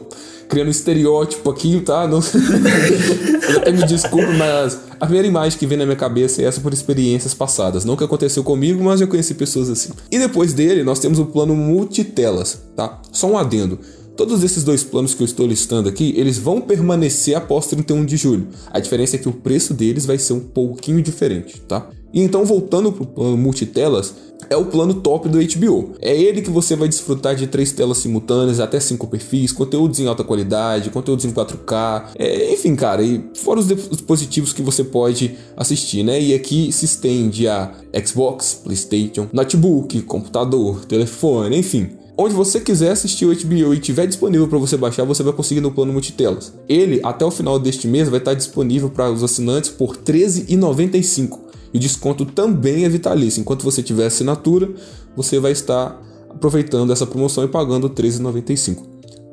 criando 0.52 0.70
estereótipo 0.70 1.50
aqui, 1.50 1.80
tá? 1.80 2.06
Não... 2.06 2.20
Eu 3.48 3.56
até 3.58 3.72
me 3.72 3.84
desculpe, 3.86 4.36
mas 4.36 4.78
a 5.00 5.06
primeira 5.06 5.26
imagem 5.26 5.58
que 5.58 5.66
vem 5.66 5.78
na 5.78 5.86
minha 5.86 5.96
cabeça 5.96 6.42
é 6.42 6.44
essa 6.44 6.60
por 6.60 6.72
experiências 6.72 7.32
passadas. 7.32 7.86
Não 7.86 7.96
que 7.96 8.04
aconteceu 8.04 8.44
comigo, 8.44 8.84
mas 8.84 9.00
eu 9.00 9.08
conheci 9.08 9.34
pessoas 9.34 9.68
assim. 9.68 9.90
E 10.10 10.18
depois 10.18 10.52
dele, 10.52 10.84
nós 10.84 10.98
temos 11.00 11.18
o 11.18 11.26
plano 11.26 11.56
multitelas, 11.56 12.60
tá? 12.76 13.00
Só 13.10 13.26
um 13.26 13.38
adendo. 13.38 13.78
Todos 14.16 14.44
esses 14.44 14.62
dois 14.62 14.84
planos 14.84 15.14
que 15.14 15.22
eu 15.22 15.24
estou 15.24 15.46
listando 15.46 15.88
aqui, 15.88 16.12
eles 16.16 16.38
vão 16.38 16.60
permanecer 16.60 17.34
após 17.34 17.66
31 17.66 18.04
de 18.04 18.16
julho. 18.16 18.48
A 18.70 18.78
diferença 18.78 19.16
é 19.16 19.18
que 19.18 19.28
o 19.28 19.32
preço 19.32 19.72
deles 19.72 20.04
vai 20.04 20.18
ser 20.18 20.34
um 20.34 20.40
pouquinho 20.40 21.00
diferente, 21.00 21.60
tá? 21.62 21.88
E 22.12 22.20
então, 22.20 22.44
voltando 22.44 22.92
para 22.92 23.02
o 23.04 23.06
plano 23.06 23.36
multitelas, 23.38 24.14
é 24.50 24.56
o 24.56 24.66
plano 24.66 24.94
top 24.94 25.30
do 25.30 25.38
HBO. 25.38 25.94
É 25.98 26.14
ele 26.14 26.42
que 26.42 26.50
você 26.50 26.76
vai 26.76 26.88
desfrutar 26.88 27.34
de 27.34 27.46
três 27.46 27.72
telas 27.72 27.98
simultâneas, 27.98 28.60
até 28.60 28.78
cinco 28.78 29.06
perfis, 29.06 29.50
conteúdos 29.50 29.98
em 29.98 30.06
alta 30.06 30.22
qualidade, 30.22 30.90
conteúdos 30.90 31.24
em 31.24 31.32
4K, 31.32 32.10
é, 32.18 32.52
enfim, 32.52 32.76
cara, 32.76 33.02
e 33.02 33.24
fora 33.34 33.60
os 33.60 33.66
dispositivos 33.66 34.52
que 34.52 34.60
você 34.60 34.84
pode 34.84 35.36
assistir, 35.56 36.02
né? 36.02 36.20
E 36.20 36.34
aqui 36.34 36.70
se 36.70 36.84
estende 36.84 37.48
a 37.48 37.72
Xbox, 38.04 38.60
PlayStation, 38.62 39.26
notebook, 39.32 40.02
computador, 40.02 40.84
telefone, 40.84 41.56
enfim. 41.56 42.01
Onde 42.16 42.34
você 42.34 42.60
quiser 42.60 42.90
assistir 42.90 43.24
o 43.24 43.34
HBO 43.34 43.72
e 43.72 43.80
tiver 43.80 44.06
disponível 44.06 44.46
para 44.46 44.58
você 44.58 44.76
baixar, 44.76 45.04
você 45.04 45.22
vai 45.22 45.32
conseguir 45.32 45.62
no 45.62 45.72
plano 45.72 45.92
multitelas. 45.92 46.52
Ele, 46.68 47.00
até 47.02 47.24
o 47.24 47.30
final 47.30 47.58
deste 47.58 47.88
mês, 47.88 48.08
vai 48.08 48.18
estar 48.18 48.34
disponível 48.34 48.90
para 48.90 49.10
os 49.10 49.22
assinantes 49.22 49.70
por 49.70 49.92
R$ 49.92 50.02
13,95. 50.04 51.38
E 51.72 51.78
o 51.78 51.80
desconto 51.80 52.26
também 52.26 52.84
é 52.84 52.88
vitalício. 52.88 53.40
Enquanto 53.40 53.62
você 53.62 53.82
tiver 53.82 54.06
assinatura, 54.06 54.68
você 55.16 55.38
vai 55.38 55.52
estar 55.52 56.00
aproveitando 56.28 56.92
essa 56.92 57.06
promoção 57.06 57.44
e 57.44 57.48
pagando 57.48 57.86
R$ 57.86 57.94
13,95. 57.94 58.76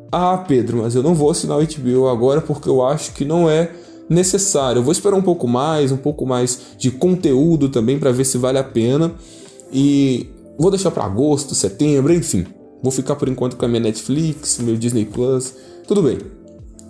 Ah, 0.09 0.38
Pedro, 0.38 0.77
mas 0.77 0.95
eu 0.95 1.03
não 1.03 1.13
vou 1.13 1.29
assinar 1.29 1.59
o 1.59 1.65
HBO 1.65 2.07
agora 2.07 2.41
porque 2.41 2.69
eu 2.69 2.83
acho 2.83 3.13
que 3.13 3.25
não 3.25 3.50
é 3.50 3.71
necessário. 4.09 4.79
Eu 4.79 4.83
vou 4.83 4.93
esperar 4.93 5.17
um 5.17 5.21
pouco 5.21 5.48
mais, 5.48 5.91
um 5.91 5.98
pouco 5.98 6.25
mais 6.25 6.59
de 6.77 6.89
conteúdo 6.91 7.67
também 7.67 8.00
para 8.00 8.12
ver 8.12 8.24
se 8.24 8.38
vale 8.38 8.57
a 8.57 8.63
pena. 8.63 9.13
E 9.71 10.27
vou 10.57 10.71
deixar 10.71 10.91
para 10.91 11.03
agosto, 11.03 11.53
setembro, 11.53 12.13
enfim. 12.13 12.45
Vou 12.81 12.91
ficar 12.91 13.15
por 13.15 13.27
enquanto 13.27 13.57
com 13.57 13.65
a 13.65 13.67
minha 13.67 13.81
Netflix, 13.81 14.59
meu 14.59 14.75
Disney 14.75 15.05
Plus, 15.05 15.53
tudo 15.88 16.01
bem. 16.01 16.17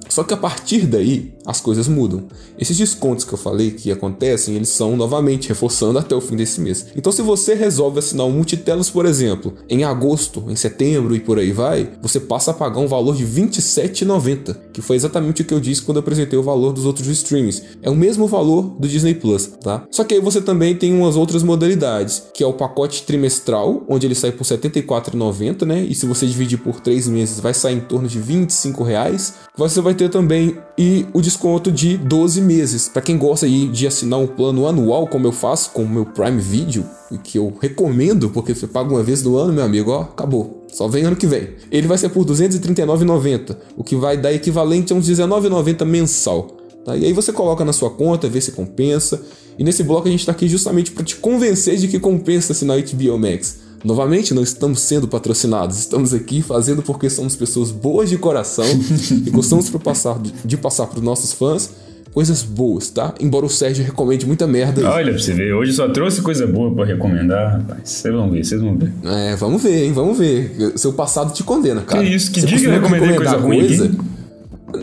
Só 0.08 0.24
que 0.24 0.34
a 0.34 0.38
partir 0.38 0.86
daí 0.86 1.34
as 1.50 1.60
coisas 1.60 1.88
mudam. 1.88 2.26
Esses 2.60 2.78
descontos 2.78 3.26
que 3.26 3.34
eu 3.34 3.38
falei 3.38 3.72
que 3.72 3.92
acontecem, 3.92 4.56
eles 4.56 4.70
são 4.70 4.96
novamente 4.96 5.50
reforçando 5.50 5.98
até 5.98 6.16
o 6.16 6.22
fim 6.22 6.36
desse 6.36 6.62
mês. 6.62 6.86
Então, 6.96 7.12
se 7.12 7.24
você 7.24 7.56
resolve 7.56 7.98
assinar 7.98 8.28
um 8.28 8.32
multitelas, 8.32 8.90
por 8.90 9.04
exemplo, 9.06 9.56
em 9.68 9.84
agosto, 9.84 10.46
em 10.48 10.56
setembro 10.56 11.16
e 11.16 11.20
por 11.20 11.40
aí 11.40 11.52
vai, 11.52 11.90
você 12.02 12.20
passa 12.20 12.52
a 12.52 12.54
pagar 12.54 12.80
um 12.80 12.88
valor 12.88 13.16
de 13.16 13.26
R$ 13.26 13.42
27,90, 13.42 14.56
que 14.72 14.82
foi 14.82 14.96
exatamente 14.96 15.42
o 15.42 15.46
que 15.46 15.54
eu 15.54 15.60
disse 15.60 15.82
quando 15.82 15.98
apresentei 15.98 16.38
o 16.38 16.44
valor 16.44 16.72
dos 16.72 16.86
outros 16.86 17.08
streams. 17.08 17.64
É 17.82 17.90
o 17.90 17.96
mesmo 17.96 18.28
valor 18.28 18.76
do 18.80 18.88
Disney 18.88 19.16
Plus, 19.16 19.48
tá? 19.48 19.86
Só 19.90 20.04
que 20.04 20.14
aí 20.14 20.22
você 20.22 20.40
também 20.42 20.76
tem 20.76 20.94
umas 20.94 21.16
outras 21.16 21.42
modalidades, 21.42 22.24
que 22.32 22.44
é 22.44 22.48
o 22.48 22.54
pacote 22.54 23.04
trimestral, 23.04 23.84
onde 23.90 24.06
ele 24.06 24.16
sai 24.16 24.32
por 24.32 24.46
R$ 24.46 24.56
74,90, 24.56 25.66
né? 25.66 25.82
E 25.82 25.96
se 25.96 26.06
você 26.06 26.28
dividir 26.28 26.60
por 26.60 26.80
três 26.80 27.08
meses, 27.08 27.40
vai 27.40 27.56
sair 27.56 27.78
em 27.78 27.80
torno 27.80 28.08
de 28.08 28.20
25 28.20 28.84
reais. 28.84 29.34
Você 29.58 29.82
vai 29.82 29.96
ter 29.96 30.10
também 30.10 30.58
e 30.80 31.06
o 31.12 31.22
desconto 31.22 31.70
de 31.70 31.98
12 31.98 32.40
meses. 32.40 32.88
Para 32.88 33.02
quem 33.02 33.18
gosta 33.18 33.46
aí 33.46 33.68
de 33.68 33.86
assinar 33.86 34.18
um 34.18 34.26
plano 34.26 34.66
anual, 34.66 35.08
como 35.08 35.28
eu 35.28 35.32
faço 35.34 35.72
com 35.72 35.84
o 35.84 35.90
meu 35.90 36.06
Prime 36.06 36.40
Video, 36.40 36.86
que 37.22 37.38
eu 37.38 37.54
recomendo, 37.62 38.30
porque 38.30 38.56
você 38.56 38.66
paga 38.66 38.90
uma 38.90 39.04
vez 39.04 39.22
no 39.22 39.36
ano, 39.36 39.52
meu 39.52 39.66
amigo, 39.66 39.92
ó, 39.92 40.04
acabou. 40.04 40.66
Só 40.70 40.88
vem 40.88 41.04
ano 41.04 41.18
que 41.18 41.28
vem. 41.28 41.50
Ele 41.70 41.86
vai 41.86 41.98
ser 41.98 42.08
por 42.08 42.26
R$ 42.26 42.34
239,90, 42.34 43.58
o 43.76 43.84
que 43.84 43.98
vai 43.98 44.16
dar 44.16 44.32
equivalente 44.32 44.94
a 44.94 44.96
uns 44.96 45.10
R$19,90 45.10 45.84
mensal. 45.84 46.48
Tá? 46.86 46.96
E 46.96 47.04
aí 47.04 47.12
você 47.12 47.34
coloca 47.34 47.66
na 47.66 47.74
sua 47.74 47.90
conta, 47.90 48.30
vê 48.30 48.40
se 48.40 48.54
compensa. 48.54 49.22
E 49.58 49.64
nesse 49.66 49.84
bloco 49.84 50.08
a 50.08 50.12
gente 50.12 50.22
está 50.22 50.32
aqui 50.32 50.48
justamente 50.48 50.92
para 50.92 51.04
te 51.04 51.18
convencer 51.18 51.76
de 51.76 51.90
que 51.90 52.00
compensa 52.00 52.54
assinar 52.54 52.78
HBO 52.82 53.20
Max. 53.20 53.60
Novamente, 53.84 54.34
não 54.34 54.44
estamos 54.44 54.82
sendo 54.82 55.08
patrocinados, 55.08 55.78
estamos 55.80 56.14
aqui 56.14 56.42
fazendo 56.42 56.82
porque 56.82 57.10
somos 57.10 57.36
pessoas 57.36 57.72
boas 57.72 58.10
de 58.10 58.18
coração 58.18 58.66
e 59.26 59.30
gostamos 59.30 59.70
de 59.70 59.80
passar, 59.80 60.20
de 60.20 60.58
passar 60.58 60.88
para 60.88 60.98
os 60.98 61.04
nossos 61.04 61.34
fãs 61.34 61.72
coisas 62.14 62.44
boas, 62.44 62.90
tá? 62.90 63.14
Embora 63.20 63.46
o 63.46 63.50
Sérgio 63.50 63.84
recomende 63.84 64.26
muita 64.26 64.48
merda. 64.48 64.82
Aí. 64.82 64.88
Olha, 64.88 65.14
pra 65.14 65.22
você 65.22 65.34
ver, 65.34 65.54
hoje 65.54 65.74
só 65.74 65.88
trouxe 65.90 66.22
coisa 66.22 66.48
boa 66.48 66.74
para 66.74 66.86
recomendar, 66.86 67.54
rapaz. 67.54 67.82
Vocês 67.84 68.14
vão 68.14 68.30
ver, 68.30 68.44
vocês 68.44 68.62
vão 68.62 68.78
ver. 68.78 68.92
É, 69.04 69.36
vamos 69.36 69.62
ver, 69.62 69.86
hein? 69.86 69.94
Vamos 69.94 70.18
ver. 70.18 70.74
Seu 70.76 70.94
passado 70.94 71.34
te 71.34 71.44
condena, 71.44 71.82
cara. 71.82 72.04
Que 72.04 72.14
isso, 72.14 72.32
que 72.32 72.42
diga 72.42 72.60
que 72.60 72.66
eu 72.66 72.72
recomendei 72.72 73.16
coisa 73.16 73.38
ruim. 73.38 73.60
Coisa, 73.60 73.92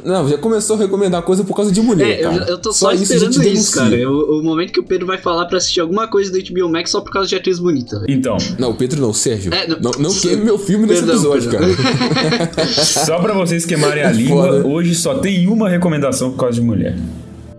não, 0.05 0.28
já 0.28 0.38
começou 0.38 0.76
a 0.76 0.78
recomendar 0.78 1.23
coisa 1.23 1.45
por 1.45 1.55
causa 1.55 1.71
de 1.71 1.81
mulher. 1.81 2.21
É, 2.21 2.25
eu, 2.25 2.33
eu, 2.33 2.59
tô 2.59 2.73
só, 2.73 2.90
só 2.90 2.93
esperando 2.93 3.43
isso, 3.43 3.52
isso 3.52 3.75
cara. 3.75 4.11
O, 4.11 4.40
o, 4.40 4.43
momento 4.43 4.73
que 4.73 4.81
o 4.81 4.83
Pedro 4.83 5.07
vai 5.07 5.19
falar 5.19 5.47
pra 5.47 5.59
assistir 5.59 5.81
alguma 5.81 6.09
coisa 6.09 6.33
do 6.33 6.38
HBO 6.38 6.69
Max 6.69 6.90
só 6.90 7.00
por 7.00 7.12
causa 7.12 7.28
de 7.28 7.37
atriz 7.37 7.59
bonita. 7.59 8.00
Véio. 8.00 8.19
Então. 8.19 8.37
Não, 8.59 8.71
o 8.71 8.75
Pedro 8.75 9.00
não, 9.00 9.12
Sérgio. 9.12 9.52
É, 9.52 9.66
não, 9.66 9.78
não, 9.81 9.90
não 9.99 10.14
queime 10.14 10.45
meu 10.45 10.59
filme 10.59 10.87
nesse 10.87 11.05
perdão, 11.05 11.16
episódio, 11.16 11.50
perdão. 11.50 11.76
cara. 11.76 12.66
só 12.85 13.19
pra 13.19 13.35
vocês 13.35 13.64
queimarem 13.64 14.02
a 14.02 14.11
língua, 14.12 14.47
Foda. 14.47 14.66
hoje 14.66 14.95
só 14.95 15.14
tem 15.14 15.47
uma 15.47 15.69
recomendação 15.69 16.31
por 16.33 16.38
causa 16.38 16.55
de 16.55 16.62
mulher. 16.62 16.97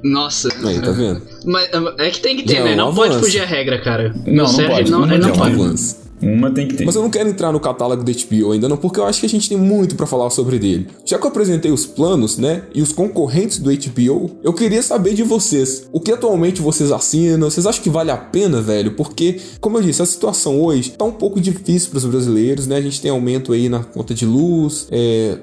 Nossa. 0.03 0.49
Aí, 0.63 0.79
tá 0.79 0.91
vendo? 0.91 1.21
Mas 1.45 1.69
é 1.97 2.09
que 2.09 2.19
tem 2.19 2.37
que 2.37 2.43
ter, 2.43 2.57
já, 2.57 2.63
né? 2.63 2.75
Não 2.75 2.93
pode 2.93 3.17
fugir 3.19 3.41
a 3.41 3.45
regra, 3.45 3.81
cara. 3.81 4.13
Não, 4.25 4.43
não 4.43 4.47
Sérgio, 4.47 4.75
pode. 4.75 4.91
Não, 4.91 5.05
não, 5.05 5.17
não 5.17 5.31
pode. 5.31 6.06
Uma 6.21 6.51
tem 6.51 6.67
que 6.67 6.75
ter. 6.75 6.85
Mas 6.85 6.95
eu 6.95 7.01
não 7.01 7.09
quero 7.09 7.29
entrar 7.29 7.51
no 7.51 7.59
catálogo 7.59 8.03
da 8.03 8.11
HBO 8.11 8.51
ainda 8.51 8.67
não, 8.67 8.77
porque 8.77 8.99
eu 8.99 9.05
acho 9.05 9.19
que 9.19 9.25
a 9.25 9.29
gente 9.29 9.47
tem 9.47 9.57
muito 9.57 9.95
para 9.95 10.07
falar 10.07 10.29
sobre 10.29 10.57
dele. 10.57 10.87
Já 11.05 11.17
que 11.17 11.25
eu 11.25 11.29
apresentei 11.29 11.71
os 11.71 11.85
planos, 11.85 12.37
né, 12.37 12.63
e 12.73 12.81
os 12.81 12.91
concorrentes 12.91 13.59
do 13.59 13.69
HBO, 13.69 14.31
eu 14.43 14.53
queria 14.53 14.81
saber 14.81 15.13
de 15.13 15.23
vocês. 15.23 15.87
O 15.91 15.99
que 15.99 16.11
atualmente 16.11 16.61
vocês 16.61 16.91
assinam? 16.91 17.49
Vocês 17.49 17.65
acham 17.65 17.83
que 17.83 17.89
vale 17.89 18.11
a 18.11 18.17
pena, 18.17 18.61
velho? 18.61 18.95
Porque, 18.95 19.39
como 19.59 19.77
eu 19.77 19.81
disse, 19.81 20.01
a 20.01 20.05
situação 20.05 20.61
hoje 20.61 20.91
tá 20.91 21.05
um 21.05 21.11
pouco 21.11 21.39
difícil 21.39 21.89
para 21.89 21.97
os 21.97 22.05
brasileiros, 22.05 22.67
né? 22.67 22.77
A 22.77 22.81
gente 22.81 23.01
tem 23.01 23.11
aumento 23.11 23.53
aí 23.53 23.69
na 23.69 23.83
conta 23.83 24.13
de 24.13 24.25
luz, 24.25 24.87
é, 24.91 25.37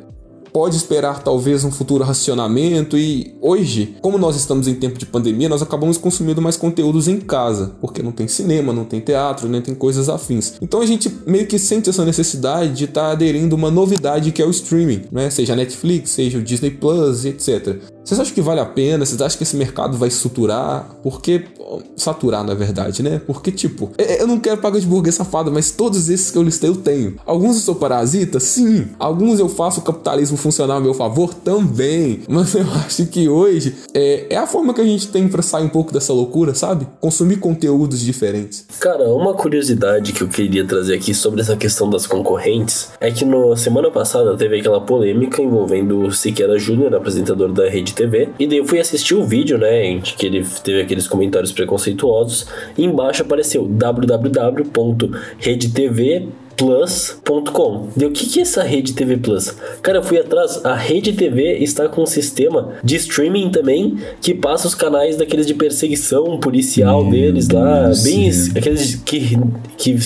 pode 0.55 0.77
esperar 0.77 1.21
talvez 1.21 1.65
um 1.65 1.73
futuro 1.73 2.05
racionamento 2.05 2.97
e 2.97 3.35
hoje, 3.43 3.97
como 4.01 4.17
nós 4.17 4.37
estamos 4.37 4.69
em 4.69 4.75
tempo 4.77 4.97
de 4.97 5.05
pandemia, 5.05 5.49
nós 5.49 5.61
acabamos 5.61 5.99
consumindo 5.99 6.41
mais 6.41 6.57
conteúdos 6.57 7.09
em 7.09 7.19
casa, 7.19 7.75
porque 7.81 8.01
não 8.05 8.13
tem 8.13 8.29
cinema, 8.29 8.73
não 8.73 8.85
tem 8.85 9.01
teatro, 9.01 9.49
nem 9.49 9.61
tem 9.61 9.75
coisas 9.75 10.09
afins. 10.09 10.55
Então 10.63 10.81
a 10.81 10.87
gente 10.87 11.13
meio 11.27 11.49
que 11.49 11.59
sente 11.59 11.91
essa 11.91 12.05
necessidade 12.05 12.73
de 12.73 12.85
estar 12.85 13.07
tá 13.07 13.11
aderindo 13.11 13.57
uma 13.57 13.69
novidade 13.69 14.31
que 14.31 14.41
é 14.41 14.47
o 14.47 14.51
streaming, 14.51 15.03
né? 15.11 15.29
Seja 15.29 15.57
Netflix, 15.57 16.11
seja 16.11 16.39
o 16.39 16.43
Disney 16.43 16.71
Plus, 16.71 17.25
etc. 17.25 17.83
Vocês 18.05 18.21
acham 18.21 18.35
que 18.35 18.43
vale 18.43 18.61
a 18.61 18.67
pena? 18.67 19.05
Vocês 19.07 19.21
acham 19.21 19.39
que 19.39 19.45
esse 19.45 19.57
mercado 19.57 19.97
vai 19.97 20.11
saturar? 20.11 20.95
Porque. 21.03 21.45
Saturar, 21.97 22.45
na 22.45 22.53
verdade, 22.53 23.03
né? 23.03 23.21
Porque, 23.27 23.51
tipo, 23.51 23.91
é, 23.97 24.17
é, 24.17 24.23
eu 24.23 24.27
não 24.27 24.39
quero 24.39 24.59
pagar 24.59 24.79
de 24.79 24.87
burguês 24.87 25.15
safado, 25.15 25.51
mas 25.51 25.71
todos 25.71 26.11
esses 26.11 26.31
que 26.31 26.37
eu 26.37 26.43
listei 26.43 26.69
eu 26.69 26.77
tenho. 26.77 27.17
Alguns 27.25 27.57
eu 27.57 27.63
sou 27.63 27.75
parasita? 27.75 28.39
Sim. 28.39 28.89
Alguns 28.99 29.41
eu 29.41 29.49
faço 29.49 29.81
o 29.81 29.83
capitalismo 29.83 30.37
funcionar 30.37 30.77
a 30.77 30.81
meu 30.81 30.93
favor? 30.93 31.33
Também. 31.33 32.21
Mas 32.29 32.55
eu 32.55 32.67
acho 32.85 33.07
que 33.07 33.29
hoje 33.29 33.75
é, 33.95 34.27
é 34.31 34.37
a 34.37 34.47
forma 34.47 34.75
que 34.75 34.81
a 34.81 34.85
gente 34.85 35.09
tem 35.09 35.27
para 35.29 35.41
sair 35.41 35.65
um 35.65 35.69
pouco 35.69 35.93
dessa 35.93 36.13
loucura, 36.13 36.55
sabe? 36.55 36.87
Consumir 37.01 37.37
conteúdos 37.37 38.01
diferentes. 38.01 38.67
Cara, 38.81 39.09
uma 39.09 39.35
curiosidade 39.35 40.13
que 40.13 40.23
eu 40.23 40.29
queria 40.29 40.67
trazer 40.67 40.95
aqui 40.95 41.15
sobre 41.15 41.41
essa 41.41 41.57
questão 41.57 41.89
das 41.89 42.07
concorrentes 42.07 42.89
é 43.01 43.11
que 43.11 43.25
na 43.25 43.57
semana 43.57 43.91
passada 43.91 44.37
teve 44.37 44.59
aquela 44.59 44.81
polêmica 44.81 45.41
envolvendo 45.41 46.01
o 46.01 46.13
Siqueira 46.13 46.59
Júnior, 46.59 46.95
apresentador 46.95 47.53
da 47.53 47.69
Rede 47.69 47.94
TV. 47.95 48.29
E 48.39 48.47
daí 48.47 48.59
eu 48.59 48.65
fui 48.65 48.79
assistir 48.79 49.15
o 49.15 49.25
vídeo, 49.25 49.59
né? 49.59 49.87
Em 49.87 50.01
que 50.01 50.27
ele 50.27 50.45
teve 50.63 50.83
aqueles 50.83 51.07
comentários 51.09 51.53
preconceituosos. 51.53 52.47
E 52.77 52.85
embaixo 52.85 53.23
apareceu 53.23 53.65
www.redetv 53.67 55.15
plus.com. 56.57 57.89
Deu 57.97 58.09
o 58.09 58.13
que, 58.13 58.27
que 58.27 58.39
é 58.39 58.43
essa 58.43 58.63
rede 58.63 58.93
TV 58.93 59.17
Plus? 59.17 59.55
Cara, 59.83 59.99
eu 59.99 60.03
fui 60.03 60.19
atrás. 60.19 60.65
A 60.65 60.75
rede 60.75 61.13
TV 61.13 61.59
está 61.59 61.89
com 61.89 62.03
um 62.03 62.07
sistema 62.07 62.75
de 62.83 62.97
streaming 62.97 63.51
também 63.51 63.99
que 64.21 64.35
passa 64.35 64.67
os 64.67 64.75
canais 64.75 65.17
daqueles 65.17 65.47
de 65.47 65.55
perseguição 65.55 66.39
policial 66.39 67.03
Meu 67.03 67.11
deles 67.13 67.49
lá, 67.49 67.85
Deus 67.85 68.03
bem 68.03 68.31
aqueles 68.57 68.95
que, 68.97 69.37
que 69.77 69.97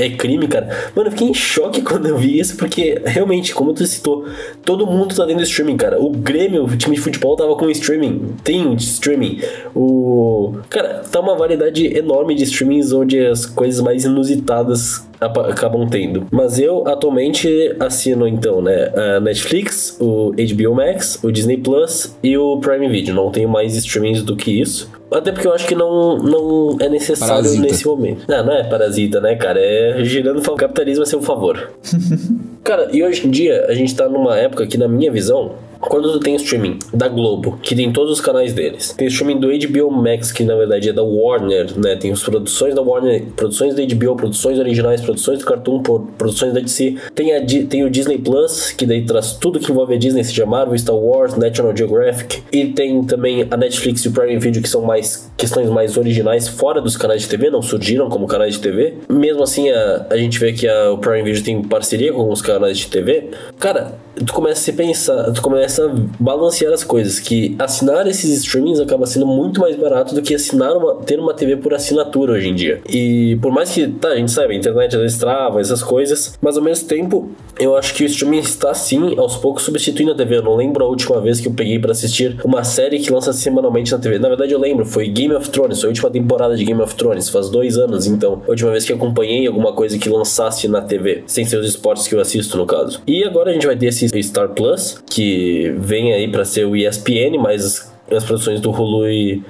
é 0.00 0.10
crime, 0.10 0.46
cara. 0.48 0.68
Mano, 0.94 1.08
eu 1.08 1.12
fiquei 1.12 1.28
em 1.28 1.34
choque 1.34 1.80
quando 1.82 2.06
eu 2.06 2.16
vi 2.16 2.38
isso, 2.38 2.56
porque 2.56 3.00
realmente, 3.04 3.54
como 3.54 3.72
tu 3.72 3.86
citou, 3.86 4.26
todo 4.64 4.86
mundo 4.86 5.14
tá 5.14 5.24
dentro 5.24 5.42
streaming, 5.42 5.76
cara. 5.76 6.00
O 6.00 6.10
Grêmio, 6.10 6.64
o 6.64 6.76
time 6.76 6.96
de 6.96 7.02
futebol, 7.02 7.36
tava 7.36 7.54
com 7.56 7.68
streaming. 7.70 8.34
Tem 8.42 8.74
streaming. 8.74 9.40
O. 9.74 10.54
Cara, 10.68 11.02
tá 11.10 11.20
uma 11.20 11.36
variedade 11.36 11.86
enorme 11.96 12.34
de 12.34 12.44
streamings 12.44 12.92
onde 12.92 13.18
as 13.18 13.46
coisas 13.46 13.80
mais 13.80 14.04
inusitadas 14.04 15.06
acabam 15.26 15.88
tendo. 15.88 16.26
Mas 16.30 16.58
eu 16.58 16.86
atualmente 16.86 17.74
assino 17.78 18.26
então, 18.26 18.60
né, 18.60 18.92
a 18.94 19.20
Netflix, 19.20 19.96
o 20.00 20.32
HBO 20.32 20.74
Max, 20.74 21.18
o 21.22 21.30
Disney 21.30 21.56
Plus 21.56 22.16
e 22.22 22.36
o 22.36 22.58
Prime 22.58 22.88
Video. 22.88 23.14
Não 23.14 23.30
tenho 23.30 23.48
mais 23.48 23.74
streamings 23.76 24.22
do 24.22 24.36
que 24.36 24.60
isso. 24.60 24.90
Até 25.10 25.30
porque 25.30 25.46
eu 25.46 25.52
acho 25.52 25.66
que 25.66 25.74
não, 25.74 26.16
não 26.16 26.76
é 26.80 26.88
necessário 26.88 27.34
parasita. 27.34 27.62
nesse 27.62 27.86
momento. 27.86 28.24
Não, 28.26 28.46
não 28.46 28.52
é 28.54 28.64
parasita, 28.64 29.20
né, 29.20 29.36
cara? 29.36 29.60
É 29.60 30.02
girando 30.04 30.38
o 30.38 30.56
capitalismo 30.56 31.02
a 31.02 31.06
seu 31.06 31.20
favor. 31.20 31.70
cara, 32.64 32.88
e 32.92 33.02
hoje 33.02 33.26
em 33.26 33.30
dia 33.30 33.66
a 33.68 33.74
gente 33.74 33.94
tá 33.94 34.08
numa 34.08 34.38
época 34.38 34.66
que, 34.66 34.78
na 34.78 34.88
minha 34.88 35.12
visão, 35.12 35.52
quando 35.82 36.12
tu 36.12 36.20
tem 36.20 36.36
streaming 36.36 36.78
da 36.94 37.08
Globo, 37.08 37.58
que 37.60 37.74
tem 37.74 37.92
todos 37.92 38.12
os 38.12 38.20
canais 38.20 38.52
deles, 38.52 38.94
tem 38.96 39.08
streaming 39.08 39.40
do 39.40 39.48
HBO 39.48 39.90
Max, 39.90 40.30
que 40.30 40.44
na 40.44 40.54
verdade 40.54 40.88
é 40.88 40.92
da 40.92 41.02
Warner, 41.02 41.78
né? 41.78 41.96
Tem 41.96 42.12
as 42.12 42.22
produções 42.22 42.74
da 42.74 42.80
Warner, 42.80 43.24
produções 43.36 43.74
da 43.74 43.82
HBO, 43.84 44.16
produções 44.16 44.58
originais, 44.58 45.00
produções 45.00 45.40
do 45.40 45.44
Cartoon, 45.44 45.82
produções 45.82 46.52
da 46.52 46.60
DC. 46.60 46.96
Tem, 47.14 47.34
a, 47.34 47.44
tem 47.44 47.84
o 47.84 47.90
Disney 47.90 48.18
Plus, 48.18 48.70
que 48.70 48.86
daí 48.86 49.04
traz 49.04 49.32
tudo 49.32 49.58
que 49.58 49.72
envolve 49.72 49.94
a 49.94 49.98
Disney, 49.98 50.22
seja 50.22 50.46
Marvel, 50.46 50.78
Star 50.78 50.96
Wars, 50.96 51.34
National 51.36 51.76
Geographic. 51.76 52.42
E 52.52 52.66
tem 52.66 53.02
também 53.02 53.46
a 53.50 53.56
Netflix 53.56 54.04
e 54.04 54.08
o 54.08 54.12
Prime 54.12 54.38
Video, 54.38 54.62
que 54.62 54.68
são 54.68 54.82
mais 54.82 55.30
questões 55.36 55.68
mais 55.68 55.96
originais 55.96 56.46
fora 56.46 56.80
dos 56.80 56.96
canais 56.96 57.22
de 57.22 57.28
TV, 57.28 57.50
não 57.50 57.60
surgiram 57.60 58.08
como 58.08 58.26
canais 58.26 58.54
de 58.54 58.60
TV. 58.60 58.94
Mesmo 59.08 59.42
assim, 59.42 59.68
a, 59.70 60.06
a 60.10 60.16
gente 60.16 60.38
vê 60.38 60.52
que 60.52 60.68
a, 60.68 60.92
o 60.92 60.98
Prime 60.98 61.22
Video 61.24 61.42
tem 61.42 61.62
parceria 61.62 62.12
com 62.12 62.30
os 62.30 62.40
canais 62.40 62.78
de 62.78 62.86
TV. 62.86 63.30
Cara, 63.58 63.94
tu 64.24 64.32
começa 64.32 64.60
a 64.60 64.64
se 64.64 64.72
pensar, 64.72 65.32
tu 65.32 65.42
começa 65.42 65.71
a 65.80 65.94
balancear 66.18 66.72
as 66.72 66.84
coisas, 66.84 67.20
que 67.20 67.54
assinar 67.58 68.06
esses 68.06 68.30
streamings 68.42 68.80
acaba 68.80 69.06
sendo 69.06 69.26
muito 69.26 69.60
mais 69.60 69.76
barato 69.76 70.14
do 70.14 70.22
que 70.22 70.34
assinar 70.34 70.76
uma, 70.76 70.96
ter 70.96 71.18
uma 71.18 71.34
TV 71.34 71.56
por 71.56 71.74
assinatura 71.74 72.32
hoje 72.32 72.48
em 72.48 72.54
dia. 72.54 72.80
E 72.88 73.38
por 73.40 73.52
mais 73.52 73.70
que, 73.70 73.86
tá, 73.86 74.08
a 74.08 74.16
gente 74.16 74.30
sabe, 74.30 74.54
a 74.54 74.56
internet 74.56 74.94
às 74.94 75.02
vezes 75.02 75.18
trava, 75.18 75.60
essas 75.60 75.82
coisas, 75.82 76.38
mas 76.40 76.56
ao 76.56 76.62
mesmo 76.62 76.88
tempo, 76.88 77.30
eu 77.58 77.76
acho 77.76 77.94
que 77.94 78.02
o 78.02 78.06
streaming 78.06 78.38
está 78.38 78.74
sim, 78.74 79.14
aos 79.18 79.36
poucos, 79.36 79.62
substituindo 79.62 80.12
a 80.12 80.14
TV. 80.14 80.38
Eu 80.38 80.42
não 80.42 80.56
lembro 80.56 80.84
a 80.84 80.88
última 80.88 81.20
vez 81.20 81.40
que 81.40 81.48
eu 81.48 81.52
peguei 81.52 81.78
para 81.78 81.92
assistir 81.92 82.38
uma 82.44 82.64
série 82.64 82.98
que 82.98 83.12
lança 83.12 83.32
semanalmente 83.32 83.92
na 83.92 83.98
TV. 83.98 84.18
Na 84.18 84.28
verdade, 84.28 84.52
eu 84.52 84.58
lembro, 84.58 84.84
foi 84.84 85.08
Game 85.08 85.34
of 85.34 85.50
Thrones, 85.50 85.80
foi 85.80 85.88
a 85.88 85.90
última 85.90 86.10
temporada 86.10 86.56
de 86.56 86.64
Game 86.64 86.80
of 86.80 86.94
Thrones, 86.94 87.28
faz 87.28 87.48
dois 87.48 87.76
anos, 87.76 88.06
então, 88.06 88.42
a 88.46 88.50
última 88.50 88.70
vez 88.70 88.84
que 88.84 88.92
acompanhei 88.92 89.46
alguma 89.46 89.72
coisa 89.72 89.98
que 89.98 90.08
lançasse 90.08 90.66
na 90.68 90.80
TV, 90.80 91.24
sem 91.26 91.44
ser 91.44 91.58
os 91.58 91.66
esportes 91.66 92.06
que 92.08 92.14
eu 92.14 92.20
assisto, 92.20 92.56
no 92.56 92.66
caso. 92.66 93.00
E 93.06 93.24
agora 93.24 93.50
a 93.50 93.52
gente 93.52 93.66
vai 93.66 93.76
ter 93.76 93.86
esse 93.86 94.08
Star 94.22 94.50
Plus, 94.50 95.02
que 95.08 95.61
vem 95.70 96.12
aí 96.12 96.28
para 96.28 96.44
ser 96.44 96.64
o 96.66 96.76
ESPN, 96.76 97.38
mas 97.40 97.92
as 98.10 98.24
produções 98.24 98.60
do 98.60 98.70
Hulu 98.70 99.08
e 99.08 99.42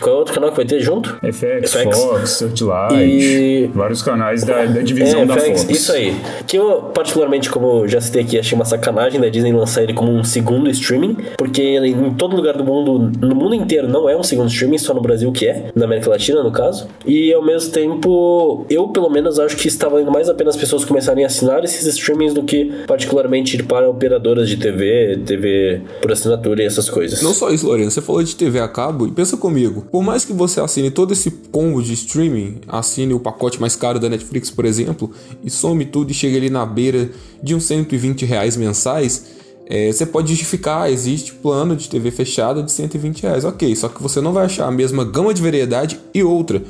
qual 0.00 0.14
é 0.14 0.16
o 0.16 0.18
outro 0.20 0.34
canal 0.34 0.50
que 0.50 0.56
vai 0.56 0.64
ter 0.64 0.80
junto? 0.80 1.14
FX, 1.16 1.72
FX. 1.72 1.98
Fox, 1.98 2.30
Searchlight, 2.30 2.94
e... 2.96 3.70
vários 3.74 4.02
canais 4.02 4.44
da, 4.44 4.64
da 4.64 4.80
divisão 4.80 5.20
é, 5.20 5.26
da 5.26 5.34
FX, 5.34 5.62
Fox. 5.62 5.70
Isso 5.70 5.92
aí. 5.92 6.16
Que 6.46 6.56
eu, 6.56 6.90
particularmente, 6.94 7.50
como 7.50 7.86
já 7.86 8.00
citei 8.00 8.22
aqui, 8.22 8.38
achei 8.38 8.56
uma 8.56 8.64
sacanagem 8.64 9.20
da 9.20 9.28
Disney 9.28 9.52
lançar 9.52 9.82
ele 9.82 9.94
como 9.94 10.12
um 10.12 10.24
segundo 10.24 10.70
streaming, 10.70 11.16
porque 11.36 11.62
em 11.62 12.14
todo 12.14 12.34
lugar 12.34 12.56
do 12.56 12.64
mundo, 12.64 13.12
no 13.20 13.34
mundo 13.34 13.54
inteiro, 13.54 13.88
não 13.88 14.08
é 14.08 14.16
um 14.16 14.22
segundo 14.22 14.48
streaming, 14.48 14.78
só 14.78 14.94
no 14.94 15.00
Brasil 15.00 15.30
que 15.32 15.46
é, 15.46 15.70
na 15.74 15.84
América 15.84 16.10
Latina, 16.10 16.42
no 16.42 16.50
caso. 16.50 16.88
E 17.06 17.32
ao 17.32 17.44
mesmo 17.44 17.72
tempo, 17.72 18.66
eu 18.70 18.88
pelo 18.88 19.10
menos 19.10 19.38
acho 19.38 19.56
que 19.56 19.68
está 19.68 19.88
valendo 19.88 20.10
mais 20.10 20.28
a 20.28 20.34
pena 20.34 20.50
as 20.50 20.56
pessoas 20.56 20.84
começarem 20.84 21.24
a 21.24 21.26
assinar 21.26 21.64
esses 21.64 21.86
streamings 21.86 22.34
do 22.34 22.42
que 22.42 22.84
particularmente 22.86 23.56
ir 23.56 23.64
para 23.64 23.88
operadoras 23.88 24.48
de 24.48 24.56
TV, 24.56 25.20
TV 25.24 25.80
por 26.00 26.12
assinatura 26.12 26.62
e 26.62 26.66
essas 26.66 26.88
coisas. 26.88 27.22
Não 27.22 27.34
só 27.34 27.50
isso, 27.50 27.66
Lorena, 27.66 27.90
você 27.90 28.00
falou 28.00 28.22
de 28.22 28.34
TV 28.34 28.60
a 28.60 28.68
cabo 28.68 29.06
e 29.06 29.10
pensa 29.10 29.36
comigo, 29.36 29.81
por 29.90 30.02
mais 30.02 30.24
que 30.24 30.32
você 30.32 30.60
assine 30.60 30.90
todo 30.90 31.12
esse 31.12 31.30
combo 31.30 31.82
de 31.82 31.92
streaming, 31.94 32.60
assine 32.68 33.14
o 33.14 33.20
pacote 33.20 33.60
mais 33.60 33.74
caro 33.74 33.98
da 33.98 34.08
Netflix, 34.08 34.50
por 34.50 34.64
exemplo, 34.64 35.10
e 35.42 35.50
some 35.50 35.84
tudo 35.84 36.10
e 36.10 36.14
chegue 36.14 36.36
ali 36.36 36.50
na 36.50 36.64
beira 36.64 37.10
de 37.42 37.54
uns 37.54 37.64
120 37.64 38.24
reais 38.24 38.56
mensais, 38.56 39.42
É, 39.64 39.90
você 39.90 40.04
pode 40.04 40.28
justificar, 40.28 40.90
existe 40.90 41.32
plano 41.32 41.76
de 41.76 41.88
TV 41.88 42.10
fechada 42.10 42.62
de 42.62 42.70
120 42.70 43.22
reais, 43.22 43.44
ok, 43.44 43.74
só 43.76 43.88
que 43.88 44.02
você 44.02 44.20
não 44.20 44.32
vai 44.32 44.44
achar 44.44 44.66
a 44.66 44.70
mesma 44.72 45.04
gama 45.04 45.32
de 45.32 45.40
variedade 45.40 45.98
e 46.12 46.22
outra. 46.22 46.62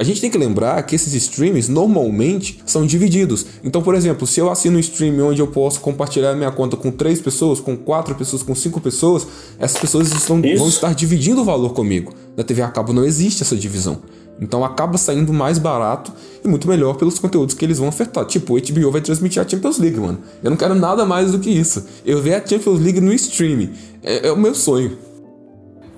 A 0.00 0.02
gente 0.02 0.18
tem 0.18 0.30
que 0.30 0.38
lembrar 0.38 0.82
que 0.84 0.96
esses 0.96 1.12
streams 1.12 1.70
normalmente 1.70 2.62
são 2.64 2.86
divididos. 2.86 3.44
Então, 3.62 3.82
por 3.82 3.94
exemplo, 3.94 4.26
se 4.26 4.40
eu 4.40 4.50
assino 4.50 4.78
um 4.78 4.80
stream 4.80 5.22
onde 5.28 5.42
eu 5.42 5.46
posso 5.46 5.78
compartilhar 5.80 6.34
minha 6.34 6.50
conta 6.50 6.74
com 6.74 6.90
três 6.90 7.20
pessoas, 7.20 7.60
com 7.60 7.76
quatro 7.76 8.14
pessoas, 8.14 8.42
com 8.42 8.54
cinco 8.54 8.80
pessoas, 8.80 9.26
essas 9.58 9.78
pessoas 9.78 10.10
estão, 10.10 10.40
vão 10.40 10.68
estar 10.70 10.94
dividindo 10.94 11.42
o 11.42 11.44
valor 11.44 11.74
comigo. 11.74 12.14
Na 12.34 12.42
TV 12.42 12.62
a 12.62 12.68
cabo 12.68 12.94
não 12.94 13.04
existe 13.04 13.42
essa 13.42 13.54
divisão. 13.54 14.00
Então 14.40 14.64
acaba 14.64 14.96
saindo 14.96 15.34
mais 15.34 15.58
barato 15.58 16.10
e 16.42 16.48
muito 16.48 16.66
melhor 16.66 16.96
pelos 16.96 17.18
conteúdos 17.18 17.54
que 17.54 17.62
eles 17.62 17.76
vão 17.76 17.88
ofertar. 17.88 18.24
Tipo, 18.24 18.56
o 18.56 18.58
HBO 18.58 18.90
vai 18.90 19.02
transmitir 19.02 19.42
a 19.42 19.46
Champions 19.46 19.76
League, 19.76 20.00
mano. 20.00 20.20
Eu 20.42 20.48
não 20.48 20.56
quero 20.56 20.74
nada 20.74 21.04
mais 21.04 21.30
do 21.30 21.38
que 21.38 21.50
isso. 21.50 21.84
Eu 22.06 22.22
ver 22.22 22.36
a 22.36 22.46
Champions 22.46 22.80
League 22.80 23.02
no 23.02 23.12
stream. 23.12 23.68
É, 24.02 24.28
é 24.28 24.32
o 24.32 24.36
meu 24.38 24.54
sonho. 24.54 25.09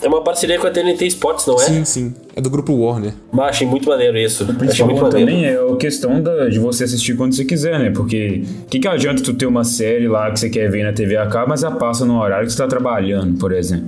É 0.02 0.08
uma 0.08 0.20
parceria 0.22 0.58
com 0.58 0.66
a 0.66 0.70
TNT 0.70 1.06
Sports, 1.06 1.46
não 1.46 1.54
é? 1.54 1.58
Sim, 1.58 1.84
sim. 1.84 2.14
É 2.34 2.40
do 2.40 2.50
grupo 2.50 2.72
Warner. 2.74 3.12
Mas 3.32 3.50
achei 3.50 3.66
muito 3.66 3.88
maneiro 3.88 4.18
isso. 4.18 4.42
O 4.42 4.46
Achei 4.46 4.58
principal 4.58 4.88
muito 4.88 5.02
maneiro. 5.02 5.30
também 5.30 5.44
é 5.44 5.72
a 5.72 5.76
questão 5.76 6.20
da- 6.20 6.48
de 6.48 6.58
você 6.58 6.84
assistir 6.84 7.16
quando 7.16 7.34
você 7.34 7.44
quiser, 7.44 7.78
né? 7.78 7.90
Porque 7.90 8.42
o 8.64 8.66
que, 8.68 8.80
que 8.80 8.88
adianta 8.88 9.22
tu 9.22 9.32
ter 9.34 9.46
uma 9.46 9.64
série 9.64 10.08
lá 10.08 10.30
que 10.30 10.40
você 10.40 10.50
quer 10.50 10.70
ver 10.70 10.82
na 10.84 10.92
TV 10.92 11.16
a 11.16 11.26
cabo, 11.26 11.50
mas 11.50 11.62
ela 11.62 11.76
passa 11.76 12.04
no 12.04 12.18
horário 12.20 12.46
que 12.46 12.52
você 12.52 12.58
tá 12.58 12.66
trabalhando, 12.66 13.38
por 13.38 13.52
exemplo. 13.52 13.86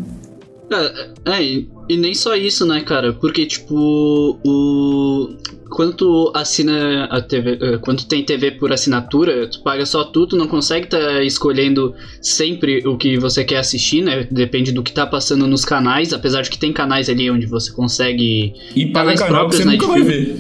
É, 1.27 1.33
é, 1.37 1.43
e 1.43 1.97
nem 1.97 2.15
só 2.15 2.35
isso, 2.35 2.67
né, 2.67 2.81
cara? 2.81 3.13
Porque, 3.13 3.45
tipo, 3.47 4.39
o. 4.45 5.37
Quando 5.71 5.95
tu 5.95 6.33
assina 6.35 7.05
a 7.07 7.21
TV. 7.21 7.59
eh, 7.61 7.79
Quando 7.79 8.05
tem 8.05 8.25
TV 8.25 8.53
por 8.53 8.73
assinatura, 8.73 9.47
tu 9.49 9.63
paga 9.63 9.85
só 9.87 10.05
tu, 10.05 10.27
tu 10.27 10.37
não 10.37 10.47
consegue 10.47 10.85
estar 10.87 11.23
escolhendo 11.25 11.95
sempre 12.21 12.87
o 12.87 12.97
que 12.97 13.19
você 13.19 13.45
quer 13.45 13.59
assistir, 13.59 14.03
né? 14.03 14.27
Depende 14.31 14.73
do 14.73 14.83
que 14.83 14.93
tá 14.93 15.07
passando 15.07 15.47
nos 15.47 15.65
canais, 15.65 16.13
apesar 16.13 16.43
de 16.43 16.51
que 16.51 16.59
tem 16.59 16.73
canais 16.73 17.09
ali 17.09 17.31
onde 17.31 17.47
você 17.47 17.73
consegue. 17.73 18.53
E 18.75 18.87
paga 18.87 19.15
Canais 19.15 19.21
canal 19.21 19.49
que 19.49 19.57
você 19.57 19.63
próprios, 19.63 19.89
nunca 19.89 19.99
né, 19.99 20.05
vai 20.05 20.25
ver. 20.25 20.37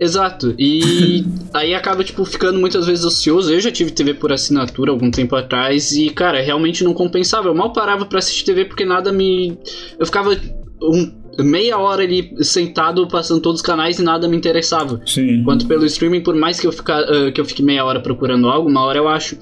Exato. 0.00 0.54
E 0.58 1.24
aí 1.54 1.74
acaba, 1.74 2.02
tipo, 2.02 2.24
ficando 2.24 2.58
muitas 2.58 2.86
vezes 2.86 3.04
ocioso. 3.04 3.52
Eu 3.52 3.60
já 3.60 3.70
tive 3.70 3.90
TV 3.92 4.14
por 4.14 4.32
assinatura 4.32 4.90
algum 4.90 5.10
tempo 5.10 5.36
atrás 5.36 5.92
e, 5.92 6.10
cara, 6.10 6.40
realmente 6.42 6.82
não 6.82 6.92
compensava. 6.92 7.48
Eu 7.48 7.54
mal 7.54 7.72
parava 7.72 8.04
pra 8.04 8.18
assistir 8.18 8.44
TV 8.44 8.64
porque 8.64 8.84
nada 8.84 9.12
me. 9.12 9.56
Eu 9.98 10.04
ficava 10.06 10.36
um- 10.82 11.21
meia 11.38 11.78
hora 11.78 12.02
ali 12.02 12.34
sentado 12.40 13.06
passando 13.08 13.40
todos 13.40 13.60
os 13.60 13.66
canais 13.66 13.98
e 13.98 14.02
nada 14.02 14.28
me 14.28 14.36
interessava. 14.36 15.00
Sim. 15.06 15.40
Enquanto 15.40 15.66
pelo 15.66 15.84
streaming, 15.86 16.20
por 16.20 16.34
mais 16.34 16.60
que 16.60 16.66
eu, 16.66 16.72
ficar, 16.72 17.00
ah, 17.00 17.30
que 17.32 17.40
eu 17.40 17.44
fique 17.44 17.62
meia 17.62 17.84
hora 17.84 18.00
procurando 18.00 18.48
algo, 18.48 18.68
uma 18.68 18.82
hora 18.82 18.98
eu 18.98 19.08
acho. 19.08 19.36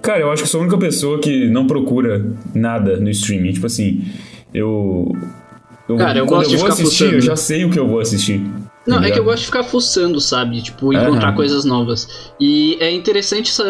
Cara, 0.00 0.20
eu 0.20 0.30
acho 0.32 0.42
que 0.42 0.48
sou 0.48 0.60
a 0.60 0.62
única 0.62 0.78
pessoa 0.78 1.18
que 1.20 1.48
não 1.48 1.66
procura 1.66 2.24
nada 2.54 2.96
no 2.96 3.08
streaming. 3.10 3.52
Tipo 3.52 3.66
assim, 3.66 4.04
eu. 4.52 5.14
eu 5.88 5.96
Cara, 5.96 6.18
eu 6.18 6.26
gosto 6.26 6.50
eu 6.50 6.50
de 6.50 6.56
vou 6.56 6.70
ficar 6.70 6.72
assistir, 6.82 7.04
fuçando. 7.04 7.16
eu 7.16 7.20
já 7.20 7.36
sei 7.36 7.64
o 7.64 7.70
que 7.70 7.78
eu 7.78 7.86
vou 7.86 8.00
assistir. 8.00 8.40
Não, 8.86 9.00
tá 9.00 9.06
é 9.06 9.10
que 9.12 9.18
eu 9.18 9.24
gosto 9.24 9.40
de 9.40 9.46
ficar 9.46 9.62
fuçando, 9.62 10.20
sabe? 10.20 10.60
Tipo, 10.60 10.92
encontrar 10.92 11.28
Aham. 11.28 11.36
coisas 11.36 11.64
novas. 11.64 12.32
E 12.40 12.76
é 12.80 12.90
interessante 12.90 13.48
essa, 13.50 13.64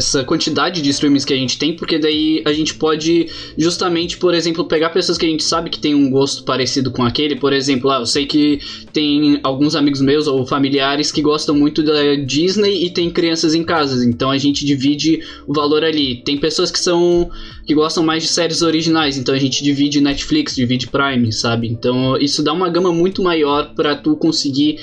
essa 0.00 0.24
quantidade 0.24 0.80
de 0.82 0.90
streamings 0.90 1.24
que 1.24 1.32
a 1.32 1.36
gente 1.36 1.58
tem, 1.58 1.76
porque 1.76 1.98
daí 1.98 2.42
a 2.44 2.52
gente 2.52 2.74
pode 2.74 3.28
justamente, 3.56 4.16
por 4.16 4.34
exemplo, 4.34 4.64
pegar 4.64 4.90
pessoas 4.90 5.16
que 5.16 5.26
a 5.26 5.28
gente 5.28 5.44
sabe 5.44 5.70
que 5.70 5.78
tem 5.78 5.94
um 5.94 6.10
gosto 6.10 6.42
parecido 6.42 6.90
com 6.90 7.04
aquele. 7.04 7.36
Por 7.36 7.52
exemplo, 7.52 7.90
ah, 7.90 8.00
eu 8.00 8.06
sei 8.06 8.26
que 8.26 8.58
tem 8.92 9.38
alguns 9.42 9.76
amigos 9.76 10.00
meus 10.00 10.26
ou 10.26 10.46
familiares 10.46 11.12
que 11.12 11.22
gostam 11.22 11.54
muito 11.54 11.82
da 11.82 12.14
Disney 12.16 12.84
e 12.86 12.90
tem 12.90 13.10
crianças 13.10 13.54
em 13.54 13.62
casa. 13.62 14.04
Então 14.04 14.30
a 14.30 14.38
gente 14.38 14.64
divide 14.64 15.20
o 15.46 15.52
valor 15.52 15.84
ali. 15.84 16.22
Tem 16.24 16.36
pessoas 16.36 16.70
que 16.70 16.80
são. 16.80 17.30
que 17.66 17.74
gostam 17.74 18.02
mais 18.02 18.22
de 18.22 18.28
séries 18.30 18.62
originais, 18.62 19.16
então 19.16 19.34
a 19.34 19.38
gente 19.38 19.62
divide 19.62 20.00
Netflix, 20.00 20.56
divide 20.56 20.88
Prime, 20.88 21.30
sabe? 21.32 21.68
Então 21.68 22.16
isso 22.16 22.42
dá 22.42 22.52
uma 22.52 22.68
gama 22.68 22.92
muito 22.92 23.22
maior 23.22 23.74
pra 23.74 23.94
tu 23.94 24.16
conseguir 24.16 24.78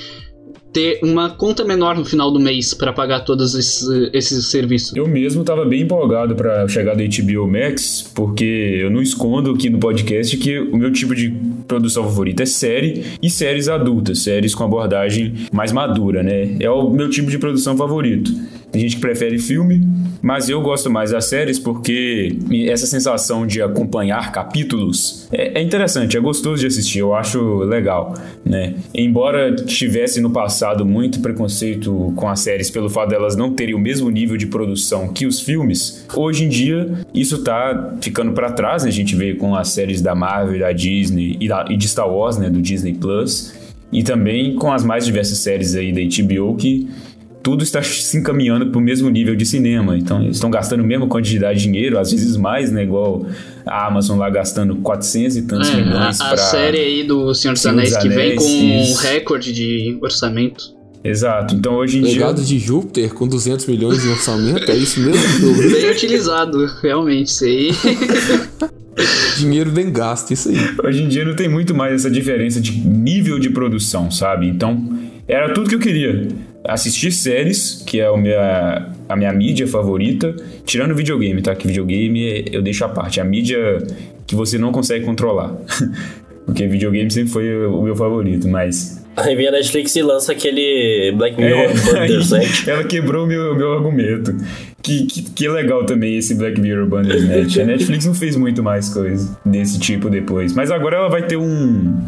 ter 0.78 1.00
uma 1.02 1.30
conta 1.30 1.64
menor 1.64 1.96
no 1.96 2.04
final 2.04 2.30
do 2.30 2.38
mês 2.38 2.72
pra 2.72 2.92
pagar 2.92 3.24
todos 3.24 3.52
esses, 3.56 3.82
esses 4.12 4.46
serviços. 4.46 4.94
Eu 4.94 5.08
mesmo 5.08 5.42
tava 5.42 5.64
bem 5.64 5.82
empolgado 5.82 6.36
pra 6.36 6.68
chegar 6.68 6.94
do 6.94 7.02
HBO 7.02 7.48
Max, 7.48 8.08
porque 8.14 8.78
eu 8.80 8.88
não 8.88 9.02
escondo 9.02 9.50
aqui 9.50 9.68
no 9.68 9.78
podcast 9.78 10.36
que 10.36 10.56
o 10.56 10.76
meu 10.76 10.92
tipo 10.92 11.16
de 11.16 11.34
produção 11.66 12.04
favorita 12.04 12.44
é 12.44 12.46
série 12.46 13.04
e 13.20 13.28
séries 13.28 13.68
adultas, 13.68 14.20
séries 14.20 14.54
com 14.54 14.62
abordagem 14.62 15.34
mais 15.52 15.72
madura, 15.72 16.22
né? 16.22 16.56
É 16.60 16.70
o 16.70 16.88
meu 16.88 17.10
tipo 17.10 17.28
de 17.28 17.38
produção 17.38 17.76
favorito. 17.76 18.30
Tem 18.70 18.82
gente 18.82 18.96
que 18.96 19.00
prefere 19.00 19.38
filme, 19.38 19.86
mas 20.20 20.48
eu 20.48 20.60
gosto 20.60 20.90
mais 20.90 21.10
das 21.10 21.24
séries 21.24 21.58
porque 21.58 22.36
essa 22.66 22.86
sensação 22.86 23.46
de 23.46 23.62
acompanhar 23.62 24.30
capítulos 24.30 25.26
é, 25.32 25.58
é 25.58 25.62
interessante, 25.62 26.16
é 26.16 26.20
gostoso 26.20 26.60
de 26.60 26.66
assistir, 26.66 26.98
eu 26.98 27.14
acho 27.14 27.58
legal, 27.60 28.14
né? 28.44 28.74
Embora 28.94 29.54
tivesse 29.54 30.20
no 30.20 30.30
passado 30.30 30.84
muito 30.84 31.20
preconceito 31.20 32.12
com 32.16 32.28
as 32.28 32.40
séries 32.40 32.70
pelo 32.70 32.90
fato 32.90 33.10
delas 33.10 33.36
não 33.36 33.54
terem 33.54 33.74
o 33.74 33.78
mesmo 33.78 34.10
nível 34.10 34.36
de 34.36 34.46
produção 34.46 35.08
que 35.08 35.26
os 35.26 35.40
filmes, 35.40 36.06
hoje 36.14 36.44
em 36.44 36.48
dia 36.48 36.92
isso 37.14 37.42
tá 37.42 37.96
ficando 38.00 38.32
para 38.32 38.52
trás, 38.52 38.82
né? 38.82 38.90
A 38.90 38.92
gente 38.92 39.16
vê 39.16 39.34
com 39.34 39.54
as 39.54 39.68
séries 39.68 40.02
da 40.02 40.14
Marvel, 40.14 40.58
da 40.58 40.72
Disney 40.72 41.36
e, 41.40 41.48
da, 41.48 41.64
e 41.68 41.76
de 41.76 41.88
Star 41.88 42.10
Wars, 42.10 42.36
né? 42.36 42.50
Do 42.50 42.60
Disney 42.60 42.94
Plus. 42.94 43.54
E 43.90 44.02
também 44.02 44.54
com 44.56 44.70
as 44.70 44.84
mais 44.84 45.06
diversas 45.06 45.38
séries 45.38 45.74
aí 45.74 45.92
da 45.92 46.00
HBO 46.00 46.54
que 46.56 46.88
tudo 47.42 47.62
está 47.62 47.82
se 47.82 48.16
encaminhando 48.16 48.66
para 48.66 48.78
o 48.78 48.80
mesmo 48.82 49.08
nível 49.08 49.34
de 49.34 49.46
cinema. 49.46 49.96
Então, 49.96 50.22
eles 50.22 50.36
estão 50.36 50.50
gastando 50.50 50.80
a 50.82 50.86
mesma 50.86 51.06
quantidade 51.06 51.58
de 51.58 51.64
dinheiro, 51.64 51.98
às 51.98 52.10
vezes 52.10 52.36
mais, 52.36 52.70
né? 52.70 52.82
Igual 52.82 53.26
a 53.64 53.86
Amazon 53.86 54.18
lá 54.18 54.28
gastando 54.28 54.76
400 54.76 55.36
e 55.36 55.42
tantos 55.42 55.68
É, 55.68 55.72
a, 55.72 55.76
milhões 55.76 56.20
a 56.20 56.24
para. 56.28 56.36
série 56.36 56.78
aí 56.78 57.04
do 57.04 57.32
Senhor 57.34 57.54
dos 57.54 57.62
dos 57.62 57.66
Anéis 57.72 57.96
que 57.96 58.08
vem 58.08 58.32
Anéis, 58.32 58.42
com 58.42 58.48
um 58.48 58.82
isso. 58.82 59.02
recorde 59.02 59.52
de 59.52 59.98
orçamento. 60.02 60.76
Exato. 61.04 61.54
Então, 61.54 61.74
hoje 61.76 61.98
em 61.98 62.02
Legado 62.02 62.36
dia. 62.42 62.44
de 62.44 62.58
Júpiter 62.58 63.14
com 63.14 63.26
200 63.28 63.66
milhões 63.66 64.02
de 64.02 64.08
orçamento, 64.08 64.68
é 64.70 64.74
isso 64.76 65.00
mesmo? 65.00 65.70
Bem 65.72 65.90
utilizado, 65.90 66.66
realmente, 66.82 67.28
isso 67.28 67.44
aí. 67.44 67.70
Dinheiro 69.38 69.70
bem 69.70 69.92
gasto, 69.92 70.32
isso 70.32 70.48
aí. 70.48 70.56
Hoje 70.84 71.04
em 71.04 71.08
dia 71.08 71.24
não 71.24 71.36
tem 71.36 71.48
muito 71.48 71.72
mais 71.74 71.94
essa 71.94 72.10
diferença 72.10 72.60
de 72.60 72.72
nível 72.80 73.38
de 73.38 73.48
produção, 73.50 74.10
sabe? 74.10 74.48
Então, 74.48 74.98
era 75.28 75.52
tudo 75.54 75.68
que 75.68 75.76
eu 75.76 75.78
queria. 75.78 76.26
Assistir 76.68 77.10
séries, 77.10 77.82
que 77.86 77.98
é 77.98 78.10
o 78.10 78.16
minha, 78.16 78.88
a 79.08 79.16
minha 79.16 79.32
mídia 79.32 79.66
favorita, 79.66 80.36
tirando 80.66 80.94
videogame, 80.94 81.40
tá? 81.40 81.54
Que 81.54 81.66
videogame 81.66 82.44
eu 82.52 82.60
deixo 82.62 82.84
à 82.84 82.88
parte. 82.88 83.20
A 83.20 83.24
mídia 83.24 83.58
que 84.26 84.34
você 84.36 84.58
não 84.58 84.70
consegue 84.70 85.04
controlar. 85.04 85.56
Porque 86.44 86.66
videogame 86.66 87.10
sempre 87.10 87.30
foi 87.30 87.66
o 87.66 87.82
meu 87.82 87.94
favorito, 87.94 88.48
mas. 88.48 89.04
Aí 89.16 89.34
vem 89.34 89.48
a 89.48 89.50
Netflix 89.50 89.94
e 89.96 90.02
lança 90.02 90.32
aquele 90.32 91.12
Black 91.16 91.40
É, 91.42 91.44
Mirror 91.44 91.70
aí 91.98 92.08
Bandersnatch. 92.08 92.68
ela 92.68 92.84
quebrou 92.84 93.24
o 93.24 93.26
meu, 93.26 93.54
meu 93.54 93.72
argumento. 93.74 94.34
Que, 94.80 95.04
que, 95.06 95.22
que 95.22 95.48
legal 95.48 95.84
também 95.84 96.16
esse 96.16 96.34
Black 96.34 96.58
Mirror 96.60 96.86
Bandersnatch. 96.86 97.58
A 97.58 97.64
Netflix 97.64 98.06
não 98.06 98.14
fez 98.14 98.36
muito 98.36 98.62
mais 98.62 98.88
coisa 98.88 99.36
desse 99.44 99.78
tipo 99.78 100.08
depois. 100.08 100.54
Mas 100.54 100.70
agora 100.70 100.96
ela 100.96 101.08
vai 101.08 101.26
ter 101.26 101.36
um, 101.36 102.00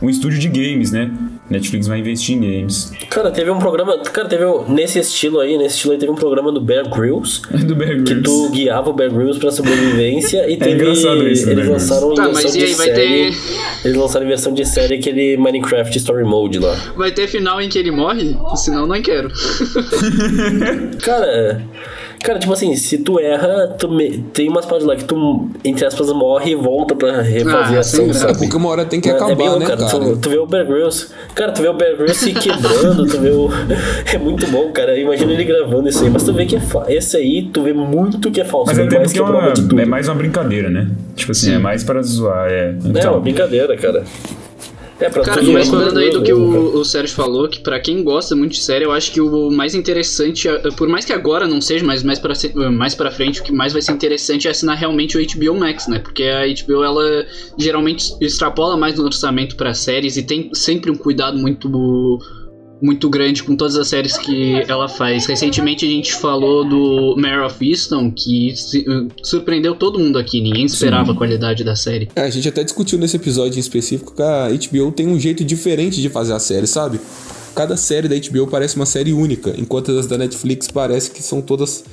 um 0.00 0.08
estúdio 0.08 0.38
de 0.38 0.48
games, 0.48 0.92
né? 0.92 1.10
Netflix 1.50 1.86
vai 1.86 1.98
investir 1.98 2.36
em 2.36 2.40
games. 2.40 2.92
Cara, 3.08 3.30
teve 3.30 3.50
um 3.50 3.58
programa. 3.58 3.98
Cara, 4.00 4.28
teve 4.28 4.44
um, 4.44 4.68
nesse 4.70 4.98
estilo 4.98 5.40
aí, 5.40 5.56
nesse 5.56 5.76
estilo 5.76 5.94
aí, 5.94 5.98
teve 5.98 6.12
um 6.12 6.14
programa 6.14 6.52
do 6.52 6.60
Bear 6.60 6.88
Grylls. 6.88 7.40
Do 7.66 7.74
Bear 7.74 7.96
Que 7.96 8.14
Grylls. 8.14 8.22
tu 8.22 8.50
guiava 8.50 8.90
o 8.90 8.92
Bear 8.92 9.10
Grylls 9.10 9.38
pra 9.40 9.50
sobrevivência 9.50 10.44
e 10.50 10.56
teve. 10.56 10.72
engraçado 10.72 11.26
isso 11.26 11.46
do 11.46 11.50
eles 11.52 11.64
Bear 11.64 11.72
lançaram 11.72 12.14
Tá, 12.14 12.24
versão 12.26 12.42
mas 12.44 12.54
e 12.54 12.58
de 12.58 12.64
aí, 12.66 12.74
vai 12.74 12.86
série. 12.86 13.00
ter- 13.32 13.36
Eles 13.86 13.96
lançaram 13.96 14.26
em 14.26 14.28
versão 14.28 14.52
de 14.54 14.64
série 14.66 14.94
aquele 14.96 15.36
Minecraft 15.38 15.96
Story 15.98 16.24
Mode 16.24 16.58
lá. 16.58 16.76
Vai 16.96 17.10
ter 17.10 17.26
final 17.26 17.60
em 17.60 17.68
que 17.68 17.78
ele 17.78 17.90
morre? 17.90 18.36
Senão 18.56 18.86
não 18.86 19.00
quero. 19.02 19.30
Cara, 21.02 21.62
cara, 22.22 22.38
tipo 22.38 22.52
assim, 22.52 22.74
se 22.76 22.98
tu 22.98 23.18
erra, 23.18 23.68
tu 23.78 23.88
me- 23.88 24.18
tem 24.32 24.48
umas 24.48 24.66
partes 24.66 24.86
lá 24.86 24.94
que 24.96 25.04
tu, 25.04 25.48
entre 25.64 25.84
aspas, 25.86 26.10
morre 26.12 26.52
e 26.52 26.54
volta 26.54 26.94
pra 26.94 27.20
refazer 27.22 27.74
Ah, 27.74 27.76
a 27.76 27.80
ação, 27.80 28.04
sim, 28.06 28.12
sabe? 28.12 28.38
Porque 28.38 28.56
uma 28.56 28.68
hora 28.68 28.84
tem 28.84 29.00
que 29.00 29.08
É- 29.08 29.12
é 29.12 29.14
acabar, 29.16 29.34
bem 29.36 29.48
louco, 29.48 29.60
né, 29.60 29.66
cara? 29.76 29.86
Tu, 29.86 30.16
tu 30.18 30.30
vê 30.30 30.38
o 30.38 30.46
Bear 30.46 30.66
Grylls, 30.66 31.08
cara, 31.34 31.52
tu 31.52 31.62
vê 31.62 31.68
o 31.68 31.74
Bear 31.74 31.96
Grylls 31.96 32.18
se 32.18 32.32
quebrando, 32.32 33.06
tu 33.06 33.18
vê 33.20 33.30
o... 33.30 33.48
É 34.12 34.18
muito 34.18 34.46
bom, 34.48 34.70
cara, 34.72 34.98
imagina 34.98 35.32
ele 35.32 35.44
gravando 35.44 35.88
isso 35.88 36.02
aí, 36.04 36.10
mas 36.10 36.22
tu 36.22 36.32
vê 36.32 36.46
que 36.46 36.56
é 36.56 36.60
fa... 36.60 36.84
esse 36.88 37.16
aí, 37.16 37.42
tu 37.52 37.62
vê 37.62 37.72
muito 37.72 38.30
que 38.30 38.40
é 38.40 38.44
falso, 38.44 38.66
Mas 38.68 38.78
até 38.78 38.98
mais 38.98 39.12
porque 39.12 39.18
é, 39.20 39.22
que 39.22 39.28
é 39.28 39.72
uma- 39.74 39.82
é 39.82 39.86
mais 39.86 40.08
uma 40.08 40.14
brincadeira, 40.14 40.68
né? 40.70 40.88
Tipo 41.14 41.32
assim, 41.32 41.54
é 41.54 41.58
mais 41.58 41.84
para 41.84 42.02
zoar. 42.02 42.48
É, 42.50 42.68
É 42.70 42.72
uma 42.80 42.88
então, 42.98 43.20
brincadeira, 43.20 43.76
cara. 43.76 44.04
É 45.00 45.08
pra 45.08 45.22
Cara, 45.22 45.42
mas 45.42 45.68
falando 45.68 45.96
aí 45.98 46.10
do 46.10 46.22
que 46.22 46.32
mesmo, 46.32 46.50
cara. 46.50 46.60
o, 46.60 46.80
o 46.80 46.84
Sérgio 46.84 47.14
falou, 47.14 47.48
que 47.48 47.60
pra 47.60 47.78
quem 47.78 48.02
gosta 48.02 48.34
muito 48.34 48.52
de 48.52 48.60
série, 48.60 48.84
eu 48.84 48.90
acho 48.90 49.12
que 49.12 49.20
o 49.20 49.50
mais 49.50 49.74
interessante, 49.74 50.48
eh, 50.48 50.58
por 50.76 50.88
mais 50.88 51.04
que 51.04 51.12
agora 51.12 51.46
não 51.46 51.60
seja, 51.60 51.84
mas 51.84 52.02
mais 52.02 52.18
pra, 52.18 52.32
mais 52.70 52.94
pra 52.94 53.10
frente, 53.10 53.40
o 53.40 53.44
que 53.44 53.52
mais 53.52 53.72
vai 53.72 53.80
ser 53.80 53.92
interessante 53.92 54.48
é 54.48 54.50
assinar 54.50 54.76
realmente 54.76 55.16
o 55.16 55.20
HBO 55.24 55.54
Max, 55.54 55.86
né? 55.86 56.00
Porque 56.00 56.24
a 56.24 56.46
HBO, 56.46 56.82
ela 56.82 57.26
geralmente 57.56 58.12
extrapola 58.20 58.76
mais 58.76 58.96
no 58.96 59.04
orçamento 59.04 59.54
pra 59.56 59.72
séries 59.72 60.16
e 60.16 60.22
tem 60.22 60.50
sempre 60.52 60.90
um 60.90 60.96
cuidado 60.96 61.38
muito 61.38 62.18
muito 62.80 63.08
grande 63.08 63.42
com 63.42 63.56
todas 63.56 63.76
as 63.76 63.88
séries 63.88 64.16
que 64.16 64.54
ela 64.68 64.88
faz. 64.88 65.26
Recentemente 65.26 65.84
a 65.84 65.88
gente 65.88 66.14
falou 66.14 66.64
do 66.64 67.16
Mare 67.16 67.44
of 67.44 67.68
Easton, 67.68 68.10
que 68.10 68.54
surpreendeu 69.22 69.74
todo 69.74 69.98
mundo 69.98 70.18
aqui, 70.18 70.40
ninguém 70.40 70.64
esperava 70.64 71.06
Sim. 71.06 71.12
a 71.12 71.14
qualidade 71.14 71.64
da 71.64 71.74
série. 71.74 72.08
É, 72.14 72.22
a 72.22 72.30
gente 72.30 72.48
até 72.48 72.62
discutiu 72.62 72.98
nesse 72.98 73.16
episódio 73.16 73.56
em 73.56 73.60
específico 73.60 74.14
que 74.14 74.22
a 74.22 74.48
HBO 74.48 74.92
tem 74.92 75.08
um 75.08 75.18
jeito 75.18 75.44
diferente 75.44 76.00
de 76.00 76.08
fazer 76.08 76.32
a 76.32 76.38
série, 76.38 76.66
sabe? 76.66 77.00
Cada 77.54 77.76
série 77.76 78.08
da 78.08 78.14
HBO 78.16 78.46
parece 78.46 78.76
uma 78.76 78.86
série 78.86 79.12
única, 79.12 79.52
enquanto 79.58 79.90
as 79.98 80.06
da 80.06 80.16
Netflix 80.16 80.68
parece 80.68 81.10
que 81.10 81.22
são 81.22 81.40
todas 81.40 81.84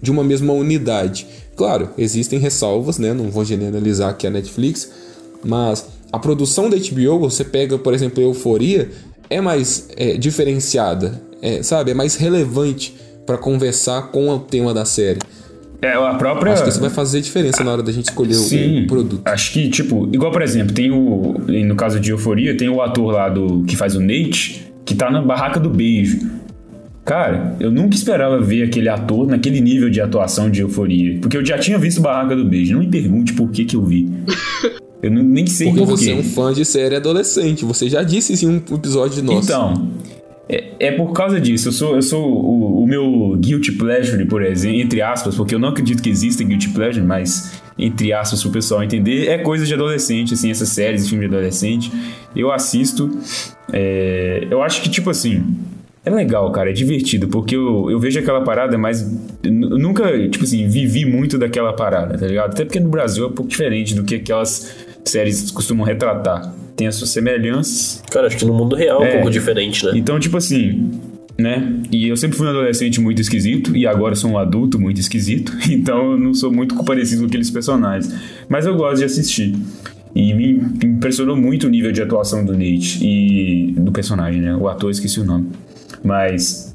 de 0.00 0.10
uma 0.10 0.24
mesma 0.24 0.52
unidade. 0.52 1.26
Claro, 1.54 1.90
existem 1.96 2.40
ressalvas, 2.40 2.98
né? 2.98 3.14
Não 3.14 3.30
vou 3.30 3.44
generalizar 3.44 4.10
aqui 4.10 4.26
a 4.26 4.30
Netflix, 4.30 4.90
mas 5.44 5.86
a 6.12 6.18
produção 6.18 6.68
da 6.68 6.76
HBO, 6.76 7.20
você 7.20 7.44
pega, 7.44 7.78
por 7.78 7.94
exemplo, 7.94 8.22
Euforia, 8.22 8.90
é 9.32 9.40
mais 9.40 9.88
é, 9.96 10.16
diferenciada, 10.16 11.20
é, 11.40 11.62
sabe? 11.62 11.90
É 11.90 11.94
mais 11.94 12.16
relevante 12.16 12.94
para 13.26 13.38
conversar 13.38 14.10
com 14.10 14.28
o 14.28 14.38
tema 14.38 14.74
da 14.74 14.84
série. 14.84 15.18
É, 15.80 15.94
a 15.94 16.14
própria. 16.14 16.52
Acho 16.52 16.62
que 16.62 16.68
isso 16.68 16.80
vai 16.80 16.90
fazer 16.90 17.20
diferença 17.20 17.64
na 17.64 17.72
hora 17.72 17.82
da 17.82 17.90
gente 17.90 18.08
escolher 18.08 18.34
Sim, 18.34 18.84
o 18.84 18.86
produto. 18.86 19.22
Acho 19.24 19.52
que, 19.52 19.68
tipo, 19.68 20.08
igual, 20.12 20.30
por 20.30 20.42
exemplo, 20.42 20.72
tem 20.72 20.92
o. 20.92 21.34
No 21.66 21.74
caso 21.74 21.98
de 21.98 22.10
Euforia, 22.10 22.56
tem 22.56 22.68
o 22.68 22.80
ator 22.80 23.12
lá 23.12 23.28
do 23.28 23.64
que 23.64 23.76
faz 23.76 23.96
o 23.96 24.00
Nate, 24.00 24.72
que 24.84 24.94
tá 24.94 25.10
na 25.10 25.20
barraca 25.20 25.58
do 25.58 25.68
beijo. 25.68 26.20
Cara, 27.04 27.56
eu 27.58 27.68
nunca 27.68 27.96
esperava 27.96 28.40
ver 28.40 28.62
aquele 28.62 28.88
ator 28.88 29.26
naquele 29.26 29.60
nível 29.60 29.90
de 29.90 30.00
atuação 30.00 30.48
de 30.48 30.60
euforia. 30.60 31.18
Porque 31.20 31.36
eu 31.36 31.44
já 31.44 31.58
tinha 31.58 31.76
visto 31.76 32.00
Barraca 32.00 32.36
do 32.36 32.44
Beijo. 32.44 32.74
Não 32.74 32.80
me 32.80 32.86
pergunte 32.86 33.32
por 33.32 33.50
que 33.50 33.64
que 33.64 33.74
eu 33.74 33.84
vi. 33.84 34.08
Eu 35.02 35.10
nem 35.10 35.46
sei 35.48 35.68
Porque 35.68 35.80
por 35.80 35.96
você 35.98 36.12
é 36.12 36.14
um 36.14 36.22
fã 36.22 36.52
de 36.52 36.64
série 36.64 36.94
adolescente. 36.94 37.64
Você 37.64 37.88
já 37.88 38.04
disse 38.04 38.34
isso 38.34 38.46
em 38.46 38.48
um 38.48 38.74
episódio 38.76 39.20
nosso. 39.22 39.44
Então, 39.44 39.88
é, 40.48 40.64
é, 40.78 40.92
por 40.92 41.12
causa 41.12 41.40
disso. 41.40 41.68
Eu 41.68 41.72
sou, 41.72 41.96
eu 41.96 42.02
sou 42.02 42.24
o, 42.24 42.82
o, 42.84 42.86
meu 42.86 43.36
guilty 43.38 43.72
pleasure, 43.72 44.24
por 44.26 44.42
exemplo, 44.42 44.80
entre 44.80 45.02
aspas, 45.02 45.34
porque 45.34 45.54
eu 45.54 45.58
não 45.58 45.70
acredito 45.70 46.02
que 46.02 46.10
exista 46.10 46.44
guilty 46.44 46.68
pleasure, 46.68 47.04
mas 47.04 47.60
entre 47.78 48.12
aspas 48.12 48.42
pro 48.42 48.52
pessoal 48.52 48.82
entender, 48.82 49.28
é 49.28 49.38
coisa 49.38 49.64
de 49.64 49.72
adolescente, 49.72 50.34
assim, 50.34 50.50
essas 50.50 50.68
séries, 50.68 51.08
filmes 51.08 51.28
de 51.28 51.34
adolescente. 51.34 51.90
Eu 52.36 52.52
assisto. 52.52 53.10
É, 53.72 54.46
eu 54.50 54.62
acho 54.62 54.82
que, 54.82 54.88
tipo 54.88 55.10
assim. 55.10 55.42
É 56.04 56.10
legal, 56.10 56.50
cara, 56.50 56.68
é 56.68 56.72
divertido, 56.72 57.28
porque 57.28 57.54
eu, 57.54 57.88
eu 57.88 57.96
vejo 58.00 58.18
aquela 58.18 58.40
parada, 58.40 58.76
mas 58.76 59.08
nunca, 59.44 60.28
tipo 60.28 60.42
assim, 60.42 60.66
vivi 60.66 61.04
muito 61.04 61.38
daquela 61.38 61.72
parada, 61.74 62.18
tá 62.18 62.26
ligado? 62.26 62.50
Até 62.50 62.64
porque 62.64 62.80
no 62.80 62.88
Brasil 62.88 63.24
é 63.24 63.28
um 63.28 63.32
pouco 63.32 63.48
diferente 63.48 63.94
do 63.94 64.02
que 64.02 64.16
aquelas 64.16 64.74
séries 65.04 65.50
costumam 65.50 65.84
retratar. 65.84 66.54
Tem 66.76 66.86
as 66.86 66.94
suas 66.94 67.10
semelhanças. 67.10 68.02
Cara, 68.10 68.26
acho 68.26 68.36
que 68.36 68.44
no 68.44 68.54
mundo 68.54 68.74
real 68.74 69.02
é, 69.02 69.08
um 69.08 69.12
pouco 69.12 69.30
diferente, 69.30 69.84
né? 69.84 69.92
Então, 69.94 70.18
tipo 70.18 70.36
assim, 70.36 70.90
né? 71.38 71.80
E 71.90 72.08
eu 72.08 72.16
sempre 72.16 72.36
fui 72.36 72.46
um 72.46 72.50
adolescente 72.50 73.00
muito 73.00 73.20
esquisito, 73.20 73.76
e 73.76 73.86
agora 73.86 74.14
sou 74.14 74.30
um 74.30 74.38
adulto 74.38 74.80
muito 74.80 75.00
esquisito, 75.00 75.52
então 75.70 76.12
eu 76.12 76.18
não 76.18 76.34
sou 76.34 76.52
muito 76.52 76.82
parecido 76.84 77.22
com 77.22 77.26
aqueles 77.26 77.50
personagens. 77.50 78.12
Mas 78.48 78.66
eu 78.66 78.74
gosto 78.76 78.98
de 78.98 79.04
assistir. 79.04 79.54
E 80.14 80.34
me 80.34 80.60
impressionou 80.84 81.36
muito 81.36 81.66
o 81.66 81.70
nível 81.70 81.90
de 81.90 82.02
atuação 82.02 82.44
do 82.44 82.52
Nate 82.52 82.98
e 83.02 83.72
do 83.78 83.90
personagem, 83.90 84.42
né? 84.42 84.54
O 84.54 84.68
ator, 84.68 84.90
esqueci 84.90 85.18
o 85.20 85.24
nome. 85.24 85.48
Mas 86.04 86.71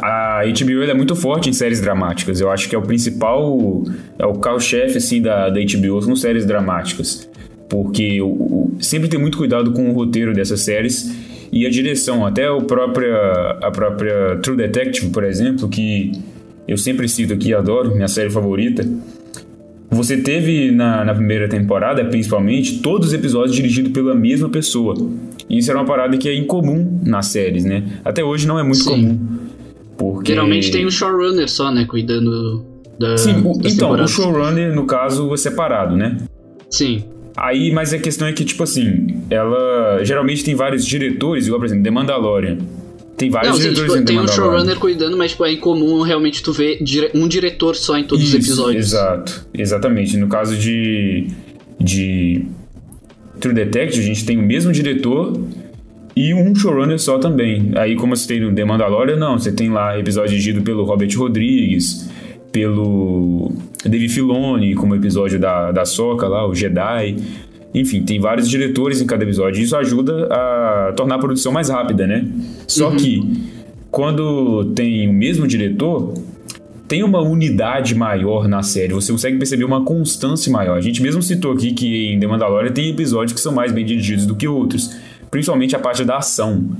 a 0.00 0.42
HBO 0.44 0.82
é 0.82 0.94
muito 0.94 1.16
forte 1.16 1.50
em 1.50 1.52
séries 1.52 1.80
dramáticas. 1.80 2.40
Eu 2.40 2.50
acho 2.50 2.68
que 2.68 2.74
é 2.74 2.78
o 2.78 2.82
principal, 2.82 3.82
é 4.18 4.26
o 4.26 4.34
carro-chefe 4.34 4.98
assim 4.98 5.20
da, 5.20 5.48
da 5.50 5.60
HBO 5.60 6.04
com 6.04 6.14
séries 6.14 6.46
dramáticas, 6.46 7.28
porque 7.68 8.22
o, 8.22 8.28
o, 8.28 8.76
sempre 8.80 9.08
tem 9.08 9.18
muito 9.18 9.36
cuidado 9.36 9.72
com 9.72 9.90
o 9.90 9.92
roteiro 9.92 10.32
dessas 10.32 10.60
séries 10.60 11.14
e 11.50 11.66
a 11.66 11.70
direção. 11.70 12.24
Até 12.24 12.48
o 12.50 12.62
própria, 12.62 13.16
a 13.62 13.70
própria 13.70 14.36
True 14.36 14.56
Detective, 14.56 15.10
por 15.10 15.24
exemplo, 15.24 15.68
que 15.68 16.12
eu 16.66 16.78
sempre 16.78 17.08
cito 17.08 17.34
aqui, 17.34 17.52
adoro, 17.52 17.94
minha 17.94 18.08
série 18.08 18.30
favorita. 18.30 18.86
Você 19.90 20.18
teve 20.18 20.70
na, 20.70 21.02
na 21.04 21.14
primeira 21.14 21.48
temporada, 21.48 22.04
principalmente, 22.04 22.80
todos 22.80 23.08
os 23.08 23.14
episódios 23.14 23.56
dirigidos 23.56 23.90
pela 23.90 24.14
mesma 24.14 24.48
pessoa. 24.48 24.94
E 25.48 25.58
isso 25.58 25.70
era 25.70 25.80
uma 25.80 25.86
parada 25.86 26.16
que 26.18 26.28
é 26.28 26.34
incomum 26.34 27.00
nas 27.04 27.26
séries, 27.26 27.64
né? 27.64 27.82
Até 28.04 28.22
hoje 28.22 28.46
não 28.46 28.58
é 28.58 28.62
muito 28.62 28.82
Sim. 28.82 28.90
comum. 28.90 29.47
Porque... 29.98 30.32
Geralmente 30.32 30.70
tem 30.70 30.86
o 30.86 30.90
showrunner 30.90 31.50
só, 31.50 31.70
né? 31.72 31.84
Cuidando 31.84 32.64
da. 32.98 33.18
Sim, 33.18 33.42
o, 33.44 33.52
então, 33.58 33.60
temporadas. 33.60 34.10
o 34.10 34.14
showrunner, 34.14 34.74
no 34.74 34.86
caso, 34.86 35.34
é 35.34 35.36
separado, 35.36 35.96
né? 35.96 36.16
Sim. 36.70 37.04
Aí, 37.36 37.70
mas 37.72 37.92
a 37.92 37.98
questão 37.98 38.26
é 38.26 38.32
que, 38.32 38.44
tipo 38.44 38.62
assim, 38.62 39.22
ela 39.28 40.02
geralmente 40.02 40.42
tem 40.44 40.54
vários 40.54 40.84
diretores, 40.84 41.46
igual, 41.46 41.60
por 41.60 41.66
exemplo, 41.66 41.84
The 41.84 41.90
Mandalorian. 41.90 42.58
Tem 43.16 43.30
vários 43.30 43.52
não, 43.52 43.58
diretores 43.58 43.92
tipo, 43.92 44.02
em 44.02 44.04
Tem 44.04 44.20
um 44.20 44.28
showrunner 44.28 44.78
cuidando, 44.78 45.16
mas 45.16 45.32
tipo, 45.32 45.44
é 45.44 45.52
incomum 45.52 46.02
realmente 46.02 46.42
tu 46.42 46.52
ver 46.52 46.78
um 47.14 47.26
diretor 47.26 47.74
só 47.74 47.98
em 47.98 48.04
todos 48.04 48.24
Isso, 48.24 48.38
os 48.38 48.44
episódios. 48.44 48.86
Exato, 48.86 49.46
exatamente. 49.52 50.16
No 50.16 50.28
caso 50.28 50.56
de, 50.56 51.26
de 51.80 52.44
True 53.40 53.54
Detective, 53.54 54.02
a 54.02 54.06
gente 54.06 54.24
tem 54.24 54.38
o 54.38 54.42
mesmo 54.42 54.70
diretor 54.70 55.32
e 56.18 56.34
um 56.34 56.52
showrunner 56.52 56.98
só 56.98 57.16
também. 57.16 57.70
Aí, 57.76 57.94
como 57.94 58.16
você 58.16 58.26
tem 58.26 58.40
no 58.40 58.52
The 58.52 58.64
Mandalorian, 58.64 59.14
não, 59.14 59.38
você 59.38 59.52
tem 59.52 59.70
lá 59.70 59.96
episódio 59.96 60.30
dirigido 60.30 60.62
pelo 60.62 60.82
Robert 60.82 61.16
Rodrigues, 61.16 62.10
pelo 62.50 63.52
Dave 63.84 64.08
Filoni, 64.08 64.74
como 64.74 64.96
episódio 64.96 65.38
da, 65.38 65.70
da 65.70 65.84
Soca 65.84 66.26
lá, 66.26 66.44
o 66.44 66.52
Jedi. 66.52 67.14
Enfim, 67.72 68.02
tem 68.02 68.18
vários 68.18 68.50
diretores 68.50 69.00
em 69.00 69.06
cada 69.06 69.22
episódio. 69.22 69.62
Isso 69.62 69.76
ajuda 69.76 70.26
a 70.26 70.92
tornar 70.96 71.14
a 71.14 71.18
produção 71.20 71.52
mais 71.52 71.68
rápida, 71.68 72.04
né? 72.04 72.26
Só 72.66 72.90
uhum. 72.90 72.96
que, 72.96 73.22
quando 73.88 74.64
tem 74.74 75.08
o 75.08 75.12
mesmo 75.12 75.46
diretor, 75.46 76.14
tem 76.88 77.04
uma 77.04 77.20
unidade 77.20 77.94
maior 77.94 78.48
na 78.48 78.64
série, 78.64 78.92
você 78.92 79.12
consegue 79.12 79.36
perceber 79.36 79.62
uma 79.62 79.84
constância 79.84 80.50
maior. 80.50 80.76
A 80.76 80.80
gente 80.80 81.00
mesmo 81.00 81.22
citou 81.22 81.52
aqui 81.52 81.72
que 81.72 82.12
em 82.12 82.18
The 82.18 82.26
Mandalorian 82.26 82.72
tem 82.72 82.88
episódios 82.88 83.34
que 83.34 83.40
são 83.40 83.54
mais 83.54 83.70
bem 83.70 83.84
dirigidos 83.84 84.26
do 84.26 84.34
que 84.34 84.48
outros, 84.48 84.96
principalmente 85.30 85.74
a 85.76 85.78
parte 85.78 86.04
da 86.04 86.18
ação. 86.18 86.70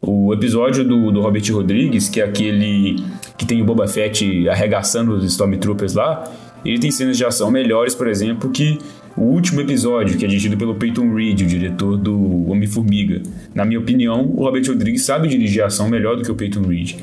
O 0.00 0.32
episódio 0.32 0.84
do, 0.84 1.10
do 1.10 1.20
Robert 1.20 1.42
Rodrigues, 1.52 2.08
que 2.08 2.20
é 2.20 2.24
aquele 2.24 3.02
que 3.36 3.44
tem 3.44 3.60
o 3.60 3.64
Boba 3.64 3.88
Fett 3.88 4.48
arregaçando 4.48 5.12
os 5.14 5.24
Stormtroopers 5.24 5.94
lá, 5.94 6.30
ele 6.64 6.78
tem 6.78 6.90
cenas 6.90 7.16
de 7.16 7.24
ação 7.24 7.50
melhores, 7.50 7.94
por 7.94 8.06
exemplo, 8.08 8.50
que 8.50 8.78
o 9.16 9.22
último 9.22 9.60
episódio, 9.62 10.18
que 10.18 10.24
é 10.24 10.28
dirigido 10.28 10.56
pelo 10.56 10.74
Peyton 10.74 11.12
Reed, 11.14 11.40
o 11.40 11.46
diretor 11.46 11.96
do 11.96 12.50
Homem-Formiga. 12.50 13.22
Na 13.54 13.64
minha 13.64 13.80
opinião, 13.80 14.22
o 14.22 14.44
Robert 14.44 14.64
Rodrigues 14.66 15.02
sabe 15.02 15.28
dirigir 15.28 15.64
ação 15.64 15.88
melhor 15.88 16.16
do 16.16 16.22
que 16.22 16.30
o 16.30 16.34
Peyton 16.34 16.62
Reed. 16.62 16.96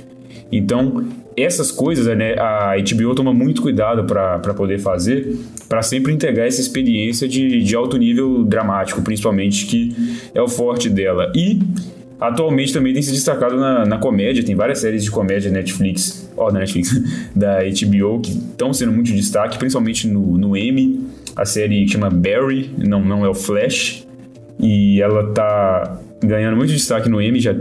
Então, 0.57 1.05
essas 1.35 1.71
coisas 1.71 2.05
né, 2.15 2.35
a 2.37 2.75
HBO 2.77 3.15
toma 3.15 3.33
muito 3.33 3.61
cuidado 3.61 4.05
para 4.05 4.53
poder 4.53 4.79
fazer, 4.79 5.35
para 5.67 5.81
sempre 5.81 6.13
entregar 6.13 6.45
essa 6.45 6.61
experiência 6.61 7.27
de, 7.27 7.63
de 7.63 7.75
alto 7.75 7.97
nível 7.97 8.43
dramático, 8.43 9.01
principalmente, 9.01 9.65
que 9.65 9.95
é 10.33 10.41
o 10.41 10.47
forte 10.47 10.89
dela. 10.89 11.31
E 11.35 11.59
atualmente 12.19 12.71
também 12.71 12.93
tem 12.93 13.01
se 13.01 13.11
destacado 13.11 13.57
na, 13.57 13.83
na 13.83 13.97
comédia, 13.97 14.43
tem 14.43 14.55
várias 14.55 14.79
séries 14.79 15.03
de 15.03 15.09
comédia 15.09 15.49
Netflix, 15.49 16.31
ó, 16.37 16.49
oh, 16.49 16.51
Netflix, 16.51 16.91
da 17.35 17.59
HBO, 17.63 18.19
que 18.21 18.31
estão 18.31 18.71
sendo 18.71 18.91
muito 18.91 19.11
destaque, 19.11 19.57
principalmente 19.57 20.07
no, 20.07 20.37
no 20.37 20.55
M, 20.55 21.03
a 21.35 21.45
série 21.45 21.87
chama 21.87 22.11
Barry, 22.11 22.69
não, 22.77 23.03
não 23.03 23.25
é 23.25 23.29
o 23.29 23.33
Flash, 23.33 24.07
e 24.59 25.01
ela 25.01 25.33
tá 25.33 25.99
ganhando 26.23 26.55
muito 26.55 26.71
destaque 26.71 27.09
no 27.09 27.19
M, 27.19 27.39
já 27.39 27.55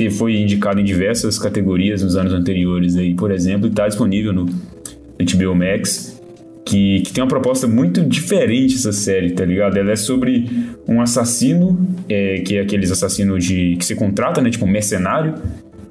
que 0.00 0.08
foi 0.08 0.34
indicado 0.38 0.80
em 0.80 0.84
diversas 0.84 1.38
categorias 1.38 2.02
nos 2.02 2.16
anos 2.16 2.32
anteriores 2.32 2.96
aí, 2.96 3.12
por 3.12 3.30
exemplo, 3.30 3.66
e 3.66 3.70
está 3.70 3.86
disponível 3.86 4.32
no 4.32 4.46
HBO 4.46 5.54
Max. 5.54 6.18
Que, 6.64 7.00
que, 7.00 7.12
tem 7.12 7.22
uma 7.22 7.28
proposta 7.28 7.66
muito 7.66 8.00
diferente 8.02 8.76
essa 8.76 8.92
série, 8.92 9.32
tá 9.32 9.44
ligado? 9.44 9.76
Ela 9.76 9.92
é 9.92 9.96
sobre 9.96 10.48
um 10.88 11.02
assassino, 11.02 11.78
é, 12.08 12.38
que 12.40 12.56
é 12.56 12.60
aqueles 12.60 12.90
assassinos 12.90 13.44
de 13.44 13.76
que 13.76 13.84
se 13.84 13.94
contrata, 13.94 14.40
né? 14.40 14.48
Tipo 14.48 14.64
um 14.64 14.70
mercenário, 14.70 15.34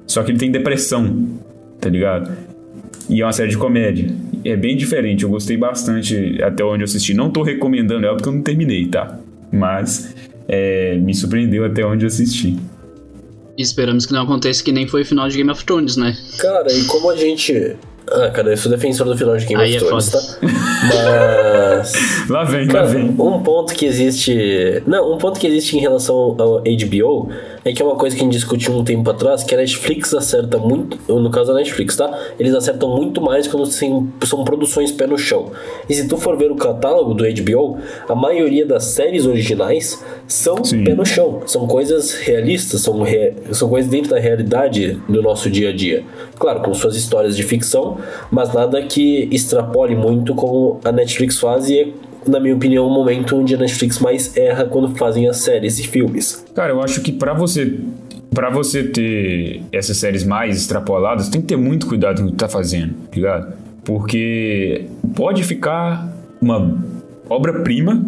só 0.08 0.24
que 0.24 0.32
ele 0.32 0.38
tem 0.38 0.50
depressão, 0.50 1.28
tá 1.80 1.88
ligado? 1.88 2.36
E 3.08 3.20
é 3.20 3.24
uma 3.24 3.32
série 3.32 3.50
de 3.50 3.58
comédia. 3.58 4.08
É 4.44 4.56
bem 4.56 4.76
diferente, 4.76 5.22
eu 5.22 5.30
gostei 5.30 5.56
bastante 5.56 6.42
até 6.42 6.64
onde 6.64 6.82
eu 6.82 6.86
assisti. 6.86 7.14
Não 7.14 7.30
tô 7.30 7.42
recomendando 7.42 8.06
ela 8.06 8.16
porque 8.16 8.28
eu 8.28 8.32
não 8.32 8.42
terminei, 8.42 8.86
tá? 8.86 9.20
Mas 9.52 10.16
é, 10.48 10.96
me 10.96 11.14
surpreendeu 11.14 11.64
até 11.64 11.86
onde 11.86 12.04
eu 12.04 12.08
assisti. 12.08 12.56
Esperamos 13.60 14.06
que 14.06 14.12
não 14.12 14.22
aconteça 14.22 14.62
que 14.62 14.72
nem 14.72 14.86
foi 14.86 15.02
o 15.02 15.04
final 15.04 15.28
de 15.28 15.36
Game 15.36 15.50
of 15.50 15.64
Thrones, 15.64 15.96
né? 15.96 16.16
Cara, 16.38 16.72
e 16.72 16.84
como 16.84 17.10
a 17.10 17.16
gente 17.16 17.76
Ah, 18.12 18.30
cara, 18.30 18.50
eu 18.50 18.56
sou 18.56 18.70
defensor 18.70 19.06
do 19.06 19.16
final 19.16 19.36
de 19.36 19.46
Game 19.46 19.62
Aí 19.62 19.76
of 19.76 19.84
é 19.84 19.88
Thrones, 19.88 20.10
tá? 20.10 20.18
Mas. 20.42 21.92
Lá 22.28 22.44
vem, 22.44 22.66
lá 22.66 22.72
Cara, 22.74 22.86
vem. 22.86 23.08
um 23.18 23.42
ponto 23.42 23.74
que 23.74 23.84
existe. 23.86 24.82
Não, 24.86 25.12
um 25.14 25.18
ponto 25.18 25.38
que 25.40 25.46
existe 25.46 25.76
em 25.76 25.80
relação 25.80 26.14
ao 26.38 26.62
HBO 26.62 27.28
é 27.64 27.72
que 27.72 27.82
é 27.82 27.84
uma 27.84 27.96
coisa 27.96 28.14
que 28.14 28.22
a 28.22 28.24
gente 28.24 28.32
discutiu 28.34 28.72
um 28.74 28.84
tempo 28.84 29.08
atrás, 29.10 29.42
que 29.42 29.52
a 29.54 29.58
Netflix 29.58 30.14
acerta 30.14 30.56
muito. 30.58 30.96
No 31.12 31.28
caso 31.30 31.48
da 31.52 31.58
Netflix, 31.58 31.96
tá? 31.96 32.10
Eles 32.38 32.54
acertam 32.54 32.88
muito 32.96 33.20
mais 33.20 33.48
quando 33.48 33.66
são 33.66 34.44
produções 34.44 34.92
pé 34.92 35.06
no 35.06 35.18
chão. 35.18 35.50
E 35.88 35.94
se 35.94 36.06
tu 36.06 36.16
for 36.16 36.36
ver 36.36 36.50
o 36.52 36.56
catálogo 36.56 37.14
do 37.14 37.24
HBO, 37.24 37.78
a 38.08 38.14
maioria 38.14 38.64
das 38.64 38.84
séries 38.84 39.26
originais 39.26 40.02
são 40.28 40.62
Sim. 40.64 40.84
pé 40.84 40.94
no 40.94 41.04
chão. 41.04 41.42
São 41.46 41.66
coisas 41.66 42.14
realistas, 42.14 42.80
são, 42.82 43.02
rea- 43.02 43.34
são 43.52 43.68
coisas 43.68 43.90
dentro 43.90 44.10
da 44.10 44.18
realidade 44.20 45.00
do 45.08 45.20
nosso 45.20 45.50
dia 45.50 45.70
a 45.70 45.72
dia. 45.72 46.04
Claro, 46.38 46.60
com 46.60 46.72
suas 46.72 46.94
histórias 46.96 47.36
de 47.36 47.42
ficção, 47.42 47.98
mas 48.30 48.52
nada 48.52 48.82
que 48.82 49.28
extrapole 49.30 49.94
muito 49.94 50.34
como 50.34 50.80
a 50.84 50.92
Netflix 50.92 51.38
faz 51.38 51.68
e 51.68 51.80
é, 51.80 51.88
na 52.26 52.38
minha 52.38 52.54
opinião, 52.54 52.86
o 52.86 52.90
momento 52.90 53.36
onde 53.36 53.54
a 53.54 53.58
Netflix 53.58 53.98
mais 53.98 54.36
erra 54.36 54.64
quando 54.64 54.94
fazem 54.96 55.26
as 55.26 55.38
séries 55.38 55.78
e 55.78 55.86
filmes. 55.86 56.44
Cara, 56.54 56.72
eu 56.72 56.82
acho 56.82 57.00
que 57.00 57.12
pra 57.12 57.32
você 57.32 57.78
para 58.34 58.48
você 58.48 58.84
ter 58.84 59.62
essas 59.72 59.96
séries 59.96 60.24
mais 60.24 60.56
extrapoladas, 60.56 61.28
tem 61.28 61.40
que 61.40 61.48
ter 61.48 61.56
muito 61.56 61.86
cuidado 61.86 62.22
no 62.22 62.30
que 62.30 62.36
tá 62.36 62.48
fazendo, 62.48 62.94
tá 63.10 63.16
ligado? 63.16 63.52
Porque 63.84 64.86
pode 65.16 65.42
ficar 65.42 66.14
uma 66.40 66.78
obra-prima, 67.28 68.02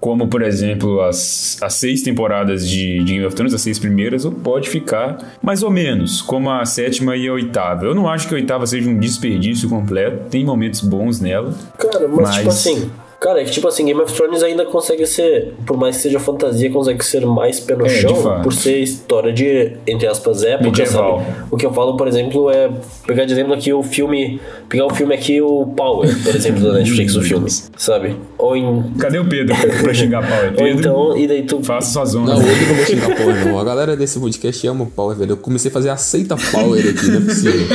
como 0.00 0.28
por 0.28 0.42
exemplo 0.42 1.00
as, 1.02 1.58
as 1.62 1.74
seis 1.74 2.02
temporadas 2.02 2.68
de, 2.68 2.98
de 3.02 3.12
Game 3.14 3.24
of 3.24 3.34
Thrones, 3.34 3.54
as 3.54 3.60
seis 3.62 3.78
primeiras, 3.78 4.24
ou 4.24 4.32
pode 4.32 4.68
ficar 4.68 5.18
mais 5.42 5.62
ou 5.62 5.70
menos, 5.70 6.20
como 6.22 6.50
a 6.50 6.64
sétima 6.64 7.16
e 7.16 7.26
a 7.28 7.32
oitava. 7.32 7.84
Eu 7.86 7.94
não 7.94 8.08
acho 8.08 8.28
que 8.28 8.34
a 8.34 8.36
oitava 8.36 8.66
seja 8.66 8.88
um 8.88 8.98
desperdício 8.98 9.68
completo, 9.68 10.28
tem 10.30 10.44
momentos 10.44 10.80
bons 10.80 11.20
nela. 11.20 11.54
Cara, 11.78 12.06
mas, 12.08 12.30
tipo 12.34 12.46
Mas- 12.46 12.46
assim. 12.48 12.90
Cara, 13.26 13.40
é 13.40 13.44
que 13.44 13.50
tipo 13.50 13.66
assim, 13.66 13.84
Game 13.84 14.00
of 14.00 14.12
Thrones 14.14 14.40
ainda 14.44 14.64
consegue 14.64 15.04
ser, 15.04 15.52
por 15.66 15.76
mais 15.76 15.96
que 15.96 16.02
seja 16.02 16.20
fantasia, 16.20 16.70
consegue 16.70 17.04
ser 17.04 17.26
mais 17.26 17.58
pé 17.58 17.74
no 17.74 17.84
É, 17.84 17.88
chão, 17.88 18.40
por 18.40 18.52
ser 18.52 18.78
história 18.78 19.32
de, 19.32 19.72
entre 19.84 20.06
aspas, 20.06 20.44
época, 20.44 20.66
Medieval. 20.70 21.18
sabe? 21.18 21.36
O 21.50 21.56
que 21.56 21.66
eu 21.66 21.72
falo, 21.72 21.96
por 21.96 22.06
exemplo, 22.06 22.48
é 22.50 22.70
pegar 23.04 23.24
de 23.24 23.32
exemplo 23.32 23.52
aqui 23.52 23.72
o 23.72 23.82
filme. 23.82 24.40
Pegar 24.68 24.86
o 24.86 24.94
filme 24.94 25.12
aqui, 25.12 25.40
o 25.40 25.66
Power, 25.76 26.08
por 26.22 26.36
exemplo, 26.36 26.62
da 26.62 26.74
Netflix, 26.74 27.16
o 27.16 27.20
filme, 27.22 27.50
sabe? 27.76 28.14
Ou 28.38 28.56
em. 28.56 28.92
Cadê 28.96 29.18
o 29.18 29.28
Pedro 29.28 29.56
pra 29.82 29.92
xingar 29.92 30.22
pau? 30.28 30.38
É 30.44 30.46
Ou 30.46 30.52
Pedro? 30.54 30.78
então, 30.78 31.16
e 31.16 31.26
daí 31.26 31.42
tu. 31.42 31.60
Faça 31.64 31.90
sua 31.94 32.04
zona. 32.04 32.32
Não, 32.34 32.38
hoje 32.40 32.62
eu 32.62 32.68
não 32.68 32.74
vou 32.76 32.84
xingar 32.86 33.16
Power, 33.16 33.44
não. 33.44 33.58
A 33.58 33.64
galera 33.64 33.96
desse 33.96 34.20
podcast 34.20 34.68
ama 34.68 34.84
o 34.84 34.86
Power, 34.86 35.16
velho. 35.16 35.32
Eu 35.32 35.36
comecei 35.36 35.68
a 35.68 35.74
fazer 35.74 35.90
aceita 35.90 36.36
Power 36.52 36.78
aqui, 36.80 37.06
não 37.08 37.16
é 37.18 37.20
possível. 37.22 37.66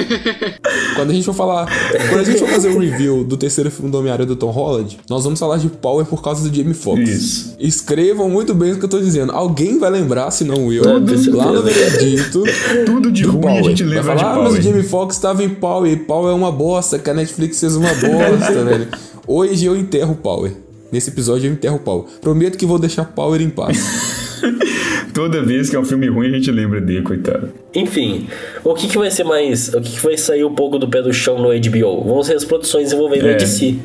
Quando 0.96 1.10
a 1.10 1.14
gente 1.14 1.26
for 1.26 1.34
falar. 1.34 1.68
Quando 2.08 2.22
a 2.22 2.24
gente 2.24 2.40
for 2.40 2.48
fazer 2.48 2.70
o 2.70 2.80
review 2.80 3.26
do 3.26 3.36
terceiro 3.36 3.70
filme 3.70 3.92
do 3.92 3.98
Homem-Aranha 3.98 4.28
do 4.28 4.36
Tom 4.38 4.50
Holland, 4.50 4.98
nós 5.10 5.26
vamos 5.26 5.41
falar 5.42 5.58
de 5.58 5.68
Power 5.68 6.06
por 6.06 6.22
causa 6.24 6.48
do 6.48 6.56
Jamie 6.56 6.74
Foxx. 6.74 7.10
Isso. 7.10 7.56
Escrevam 7.60 8.30
muito 8.30 8.54
bem 8.56 8.72
o 8.72 8.80
que 8.80 8.86
eu 8.86 8.90
tô 8.90 9.00
dizendo. 9.00 9.32
Alguém 9.34 9.78
vai 9.78 9.90
lembrar, 9.90 10.32
se 10.32 10.44
não 10.46 10.72
eu, 10.72 10.84
É, 10.84 11.00
tenho 11.02 11.08
certeza. 11.18 11.36
lá 11.38 11.52
no 11.52 11.62
veredito. 11.62 12.44
Tudo 12.86 13.12
de 13.12 13.24
ruim 13.24 13.42
Power. 13.42 13.60
a 13.60 13.62
gente 13.64 13.84
Vai 13.84 13.96
lembra 13.98 14.16
de 14.16 14.22
falar, 14.22 14.32
ah, 14.32 14.36
Power. 14.36 14.52
mas 14.52 14.60
o 14.60 14.62
Jamie 14.62 14.84
Foxx 14.84 15.18
tava 15.20 15.44
em 15.44 15.50
Power 15.50 15.92
e 15.92 15.98
Power 15.98 16.32
é 16.32 16.36
uma 16.36 16.52
bosta, 16.52 16.98
que 16.98 17.10
a 17.10 17.14
Netflix 17.14 17.60
fez 17.60 17.76
uma 17.76 17.90
bosta, 17.94 18.64
velho. 18.64 18.88
Hoje 19.28 19.66
eu 19.66 19.76
enterro 19.76 20.14
o 20.14 20.16
Power. 20.16 20.52
Nesse 20.92 21.10
episódio 21.10 21.48
eu 21.50 21.54
enterro 21.54 21.76
o 21.78 21.80
Power. 21.80 22.06
Prometo 22.22 22.58
que 22.58 22.66
vou 22.66 22.78
deixar 22.80 23.06
Power 23.06 23.42
em 23.42 23.50
paz. 23.50 24.40
Toda 25.14 25.44
vez 25.44 25.70
que 25.70 25.76
é 25.76 25.80
um 25.80 25.84
filme 25.86 26.08
ruim, 26.08 26.28
a 26.28 26.32
gente 26.32 26.50
lembra 26.52 26.80
dele, 26.80 27.02
coitado. 27.02 27.50
Enfim, 27.76 28.28
o 28.64 28.74
que, 28.74 28.88
que 28.88 28.98
vai 28.98 29.12
ser 29.12 29.24
mais. 29.26 29.68
O 29.74 29.82
que, 29.82 29.92
que 29.92 30.00
vai 30.02 30.18
sair 30.18 30.44
um 30.46 30.56
pouco 30.56 30.80
do 30.80 30.88
pé 30.88 31.02
do 31.02 31.12
chão 31.14 31.38
no 31.38 31.50
HBO? 31.50 32.04
Vão 32.06 32.24
ser 32.24 32.36
as 32.36 32.46
produções 32.46 32.94
envolvendo 32.94 33.28
É. 33.28 33.34
a 33.34 33.38
DC. 33.38 33.76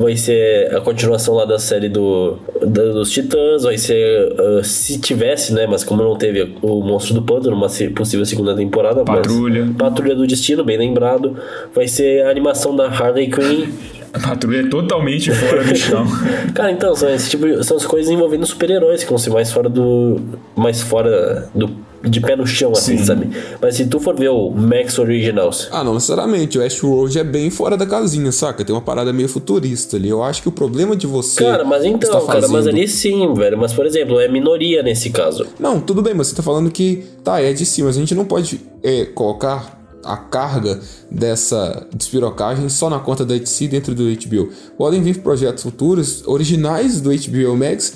Vai 0.00 0.16
ser 0.16 0.74
a 0.74 0.80
continuação 0.80 1.34
lá 1.34 1.44
da 1.44 1.58
série 1.58 1.90
do, 1.90 2.38
da- 2.62 2.90
dos 2.92 3.10
Titãs, 3.10 3.64
vai 3.64 3.76
ser. 3.76 4.34
ah, 4.38 4.64
se 4.64 4.98
tivesse, 4.98 5.52
né? 5.52 5.66
Mas 5.66 5.84
como 5.84 6.02
não 6.02 6.16
teve 6.16 6.56
o 6.62 6.80
Monstro 6.80 7.12
do 7.14 7.20
Pântano, 7.22 7.54
uma 7.54 7.68
possível 7.94 8.24
segunda 8.24 8.56
temporada. 8.56 9.04
Patrulha. 9.04 9.68
Patrulha 9.78 10.14
do 10.16 10.26
Destino, 10.26 10.64
bem 10.64 10.78
lembrado. 10.78 11.36
Vai 11.74 11.86
ser 11.86 12.24
a 12.24 12.30
animação 12.30 12.74
da 12.74 12.86
Harley 12.86 13.28
Quinn. 13.30 13.68
A 14.12 14.18
patrulha 14.18 14.62
é 14.62 14.68
totalmente 14.68 15.30
fora 15.30 15.62
do 15.62 15.76
chão. 15.76 16.04
Cara, 16.54 16.72
então, 16.72 16.96
são, 16.96 17.08
esse 17.10 17.28
tipo, 17.30 17.62
são 17.62 17.76
as 17.76 17.84
coisas 17.86 18.10
envolvendo 18.10 18.44
super-heróis 18.46 19.04
que 19.04 19.08
vão 19.10 19.18
ser 19.18 19.30
mais 19.30 19.52
fora 19.52 19.68
do. 19.68 20.18
mais 20.56 20.80
fora 20.82 21.48
do. 21.54 21.70
De 22.02 22.20
pé 22.20 22.34
no 22.36 22.46
chão, 22.46 22.72
assim, 22.72 22.96
Sim. 22.98 23.04
sabe? 23.04 23.30
Mas 23.60 23.76
se 23.76 23.86
tu 23.86 24.00
for 24.00 24.16
ver 24.16 24.30
o 24.30 24.50
Max 24.50 24.98
Originals, 24.98 25.68
Ah, 25.70 25.84
não 25.84 25.94
necessariamente. 25.94 26.56
O 26.58 26.62
Westworld 26.62 27.18
é 27.18 27.24
bem 27.24 27.50
fora 27.50 27.76
da 27.76 27.84
casinha, 27.86 28.32
saca? 28.32 28.64
Tem 28.64 28.74
uma 28.74 28.80
parada 28.80 29.12
meio 29.12 29.28
futurista 29.28 29.96
ali. 29.96 30.08
Eu 30.08 30.22
acho 30.22 30.42
que 30.42 30.48
o 30.48 30.52
problema 30.52 30.96
de 30.96 31.06
você. 31.06 31.42
Cara, 31.44 31.64
mas 31.64 31.84
então, 31.84 31.98
estar 32.18 32.20
cara, 32.26 32.40
mas 32.42 32.50
fazendo- 32.50 32.74
ali 32.76 32.88
sim, 32.88 33.32
velho. 33.34 33.58
Mas, 33.58 33.72
por 33.72 33.84
exemplo, 33.86 34.18
é 34.18 34.28
minoria 34.28 34.82
nesse 34.82 35.10
caso. 35.10 35.46
Não, 35.58 35.78
tudo 35.80 36.00
bem, 36.02 36.14
mas 36.14 36.28
você 36.28 36.34
tá 36.36 36.42
falando 36.42 36.70
que. 36.70 37.04
Tá, 37.22 37.40
é 37.42 37.52
de 37.52 37.66
si, 37.66 37.82
mas 37.82 37.96
a 37.96 38.00
gente 38.00 38.14
não 38.14 38.24
pode 38.24 38.60
é, 38.82 39.04
colocar 39.04 39.78
a 40.02 40.16
carga 40.16 40.80
dessa 41.10 41.86
despirocagem 41.94 42.68
só 42.70 42.88
na 42.88 42.98
conta 42.98 43.24
da 43.24 43.36
DC 43.36 43.68
dentro 43.68 43.94
do 43.94 44.04
HBO. 44.04 44.48
Podem 44.78 45.02
vir 45.02 45.18
projetos 45.18 45.62
futuros, 45.62 46.26
originais 46.26 47.00
do 47.00 47.10
HBO 47.10 47.56
Max, 47.56 47.92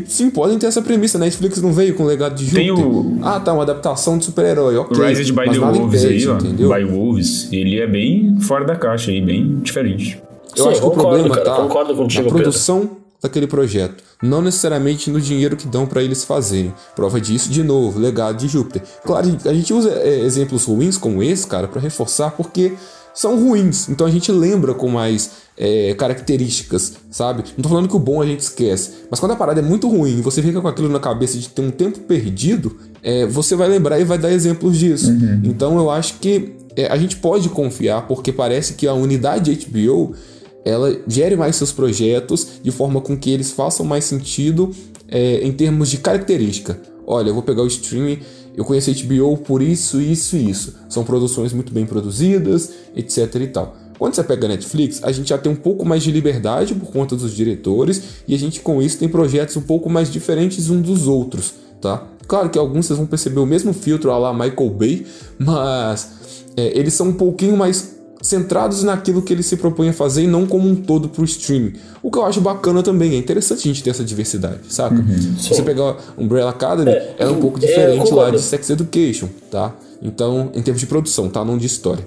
que 0.00 0.10
sim, 0.10 0.30
podem 0.30 0.58
ter 0.58 0.66
essa 0.66 0.80
premissa. 0.82 1.18
Netflix 1.18 1.60
não 1.60 1.72
veio 1.72 1.94
com 1.94 2.02
o 2.02 2.06
legado 2.06 2.34
de 2.34 2.50
Tem 2.50 2.68
Júpiter. 2.68 2.90
o- 2.90 3.18
Ah, 3.22 3.38
tá, 3.38 3.52
uma 3.52 3.62
adaptação 3.62 4.16
de 4.18 4.24
super-herói, 4.24 4.76
O 4.76 4.82
ok. 4.82 5.04
Rise 5.06 5.30
by 5.32 5.50
the 5.50 5.58
Wolves 5.58 6.02
impede, 6.04 6.06
aí, 6.06 6.28
ó. 6.28 6.34
entendeu? 6.36 6.74
By 6.74 6.84
Wolves, 6.84 7.48
ele 7.52 7.78
é 7.80 7.86
bem 7.86 8.36
fora 8.40 8.64
da 8.64 8.74
caixa 8.76 9.10
aí, 9.10 9.20
bem 9.20 9.58
diferente. 9.62 10.20
Eu 10.56 10.64
Sim, 10.64 10.70
acho 10.70 10.80
que 10.80 10.86
o 10.86 10.90
concordo, 10.90 11.08
problema 11.08 11.34
cara, 11.36 11.44
tá 11.56 11.62
concordo 11.62 11.94
contigo, 11.94 12.22
na 12.22 12.28
Pedro. 12.28 12.42
produção 12.42 12.90
daquele 13.22 13.46
projeto, 13.46 14.02
não 14.22 14.42
necessariamente 14.42 15.08
no 15.10 15.20
dinheiro 15.20 15.56
que 15.56 15.66
dão 15.66 15.86
pra 15.86 16.02
eles 16.02 16.24
fazerem. 16.24 16.74
Prova 16.96 17.20
disso, 17.20 17.48
de 17.50 17.62
novo, 17.62 17.98
legado 17.98 18.36
de 18.36 18.48
Júpiter. 18.48 18.82
Claro, 19.04 19.28
a 19.44 19.52
gente 19.54 19.72
usa 19.72 19.90
é, 19.90 20.20
exemplos 20.20 20.64
ruins 20.64 20.96
como 20.98 21.22
esse, 21.22 21.46
cara, 21.46 21.68
pra 21.68 21.80
reforçar 21.80 22.32
porque 22.32 22.72
são 23.14 23.38
ruins. 23.38 23.88
Então 23.88 24.06
a 24.06 24.10
gente 24.10 24.32
lembra 24.32 24.74
com 24.74 24.88
mais 24.88 25.41
é, 25.64 25.94
características, 25.94 26.94
sabe? 27.08 27.44
Não 27.56 27.62
tô 27.62 27.68
falando 27.68 27.88
que 27.88 27.94
o 27.94 27.98
bom 28.00 28.20
a 28.20 28.26
gente 28.26 28.40
esquece, 28.40 29.04
mas 29.08 29.20
quando 29.20 29.30
a 29.30 29.36
parada 29.36 29.60
é 29.60 29.62
muito 29.62 29.88
ruim 29.88 30.18
e 30.18 30.20
você 30.20 30.42
fica 30.42 30.60
com 30.60 30.66
aquilo 30.66 30.88
na 30.88 30.98
cabeça 30.98 31.38
de 31.38 31.48
ter 31.48 31.62
um 31.62 31.70
tempo 31.70 32.00
perdido, 32.00 32.76
é, 33.00 33.24
você 33.26 33.54
vai 33.54 33.68
lembrar 33.68 34.00
e 34.00 34.04
vai 34.04 34.18
dar 34.18 34.32
exemplos 34.32 34.76
disso. 34.76 35.08
Então 35.44 35.78
eu 35.78 35.88
acho 35.88 36.18
que 36.18 36.54
é, 36.74 36.88
a 36.88 36.96
gente 36.96 37.14
pode 37.14 37.48
confiar 37.48 38.08
porque 38.08 38.32
parece 38.32 38.72
que 38.74 38.88
a 38.88 38.92
unidade 38.92 39.54
HBO 39.54 40.16
ela 40.64 41.00
gere 41.06 41.36
mais 41.36 41.54
seus 41.54 41.70
projetos 41.70 42.60
de 42.60 42.72
forma 42.72 43.00
com 43.00 43.16
que 43.16 43.30
eles 43.30 43.52
façam 43.52 43.86
mais 43.86 44.04
sentido 44.04 44.68
é, 45.06 45.46
em 45.46 45.52
termos 45.52 45.88
de 45.90 45.98
característica. 45.98 46.76
Olha, 47.06 47.28
eu 47.28 47.34
vou 47.34 47.42
pegar 47.42 47.62
o 47.62 47.68
streaming, 47.68 48.18
eu 48.56 48.64
conheço 48.64 48.92
HBO 49.06 49.36
por 49.36 49.62
isso, 49.62 50.00
isso 50.00 50.36
e 50.36 50.50
isso. 50.50 50.74
São 50.88 51.04
produções 51.04 51.52
muito 51.52 51.72
bem 51.72 51.86
produzidas, 51.86 52.72
etc 52.96 53.32
e 53.36 53.46
tal. 53.46 53.76
Quando 54.02 54.16
você 54.16 54.24
pega 54.24 54.46
a 54.46 54.48
Netflix, 54.48 54.98
a 55.04 55.12
gente 55.12 55.28
já 55.28 55.38
tem 55.38 55.52
um 55.52 55.54
pouco 55.54 55.84
mais 55.86 56.02
de 56.02 56.10
liberdade 56.10 56.74
por 56.74 56.90
conta 56.90 57.14
dos 57.14 57.32
diretores 57.32 58.02
e 58.26 58.34
a 58.34 58.36
gente 58.36 58.58
com 58.58 58.82
isso 58.82 58.98
tem 58.98 59.08
projetos 59.08 59.56
um 59.56 59.60
pouco 59.60 59.88
mais 59.88 60.10
diferentes 60.10 60.68
uns 60.70 60.82
dos 60.82 61.06
outros, 61.06 61.54
tá? 61.80 62.08
Claro 62.26 62.50
que 62.50 62.58
alguns 62.58 62.86
vocês 62.86 62.98
vão 62.98 63.06
perceber 63.06 63.38
o 63.38 63.46
mesmo 63.46 63.72
filtro 63.72 64.10
a 64.10 64.18
lá 64.18 64.34
Michael 64.34 64.70
Bay, 64.70 65.06
mas 65.38 66.10
é, 66.56 66.76
eles 66.76 66.94
são 66.94 67.10
um 67.10 67.12
pouquinho 67.12 67.56
mais 67.56 67.94
centrados 68.20 68.82
naquilo 68.82 69.22
que 69.22 69.32
ele 69.32 69.44
se 69.44 69.56
propõe 69.56 69.90
a 69.90 69.92
fazer 69.92 70.24
e 70.24 70.26
não 70.26 70.46
como 70.46 70.68
um 70.68 70.74
todo 70.74 71.08
pro 71.08 71.24
streaming. 71.24 71.74
O 72.02 72.10
que 72.10 72.18
eu 72.18 72.24
acho 72.24 72.40
bacana 72.40 72.82
também, 72.82 73.14
é 73.14 73.16
interessante 73.16 73.60
a 73.60 73.72
gente 73.72 73.84
ter 73.84 73.90
essa 73.90 74.02
diversidade, 74.02 74.62
saca? 74.68 74.96
Se 75.38 75.50
você 75.50 75.62
pegar 75.62 75.96
Umbrella 76.18 76.50
Academy, 76.50 76.90
É, 76.90 77.14
ela 77.20 77.30
é 77.30 77.34
um 77.34 77.40
pouco 77.40 77.58
é, 77.58 77.60
diferente 77.60 77.98
lá 77.98 78.08
concordo. 78.08 78.38
de 78.38 78.42
Sex 78.42 78.68
Education, 78.68 79.28
tá? 79.48 79.72
Então, 80.02 80.50
em 80.56 80.60
termos 80.60 80.80
de 80.80 80.88
produção, 80.88 81.28
tá? 81.28 81.44
Não 81.44 81.56
de 81.56 81.66
história. 81.66 82.04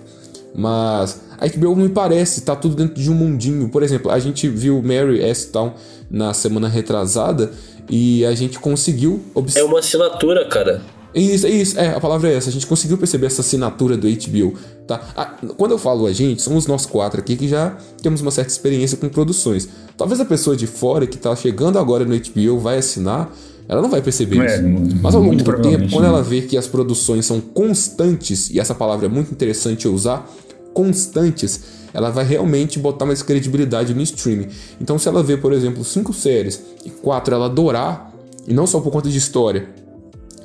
Mas 0.53 1.19
a 1.37 1.47
HBO 1.47 1.75
me 1.75 1.89
parece, 1.89 2.41
tá 2.41 2.55
tudo 2.55 2.75
dentro 2.75 3.01
de 3.01 3.09
um 3.09 3.13
mundinho. 3.13 3.69
Por 3.69 3.83
exemplo, 3.83 4.11
a 4.11 4.19
gente 4.19 4.47
viu 4.47 4.81
Mary 4.81 5.21
S. 5.21 5.47
Town 5.47 5.73
na 6.09 6.33
semana 6.33 6.67
retrasada 6.67 7.51
e 7.89 8.25
a 8.25 8.33
gente 8.33 8.59
conseguiu 8.59 9.21
É 9.55 9.63
uma 9.63 9.79
assinatura, 9.79 10.45
cara. 10.47 10.81
Isso, 11.15 11.47
isso, 11.47 11.79
é, 11.79 11.95
a 11.95 11.99
palavra 11.99 12.29
é 12.29 12.35
essa. 12.35 12.49
A 12.49 12.51
gente 12.51 12.67
conseguiu 12.67 12.97
perceber 12.97 13.27
essa 13.27 13.39
assinatura 13.39 13.95
do 13.95 14.05
HBO, 14.05 14.53
tá? 14.85 15.01
Ah, 15.15 15.33
quando 15.55 15.71
eu 15.71 15.77
falo 15.77 16.05
a 16.05 16.11
gente, 16.11 16.41
somos 16.41 16.67
nós 16.67 16.85
quatro 16.85 17.21
aqui 17.21 17.37
que 17.37 17.47
já 17.47 17.77
temos 18.03 18.19
uma 18.19 18.31
certa 18.31 18.51
experiência 18.51 18.97
com 18.97 19.07
produções. 19.07 19.69
Talvez 19.95 20.19
a 20.19 20.25
pessoa 20.25 20.57
de 20.57 20.67
fora 20.67 21.07
que 21.07 21.17
tá 21.17 21.33
chegando 21.33 21.79
agora 21.79 22.03
no 22.03 22.13
HBO 22.19 22.59
vai 22.59 22.79
assinar, 22.79 23.33
ela 23.67 23.81
não 23.81 23.89
vai 23.89 24.01
perceber 24.01 24.41
É, 24.41 24.55
isso. 24.57 24.97
Mas 25.01 25.15
ao 25.15 25.21
longo 25.21 25.35
do 25.37 25.61
tempo, 25.61 25.89
quando 25.89 26.05
ela 26.05 26.21
vê 26.21 26.41
que 26.41 26.57
as 26.57 26.67
produções 26.67 27.25
são 27.25 27.39
constantes, 27.39 28.49
e 28.49 28.59
essa 28.59 28.75
palavra 28.75 29.05
é 29.05 29.09
muito 29.09 29.31
interessante 29.31 29.85
eu 29.85 29.93
usar, 29.93 30.29
constantes, 30.75 31.61
ela 31.93 32.11
vai 32.11 32.25
realmente 32.25 32.77
botar 32.77 33.05
mais 33.05 33.23
credibilidade 33.23 33.93
no 33.93 34.01
streaming. 34.01 34.49
Então, 34.79 34.99
se 34.99 35.07
ela 35.07 35.23
vê, 35.23 35.37
por 35.37 35.53
exemplo, 35.53 35.83
cinco 35.85 36.13
séries 36.13 36.61
e 36.83 36.89
quatro 36.89 37.33
ela 37.33 37.45
adorar, 37.45 38.13
e 38.45 38.53
não 38.53 38.67
só 38.67 38.81
por 38.81 38.91
conta 38.91 39.09
de 39.09 39.17
história, 39.17 39.69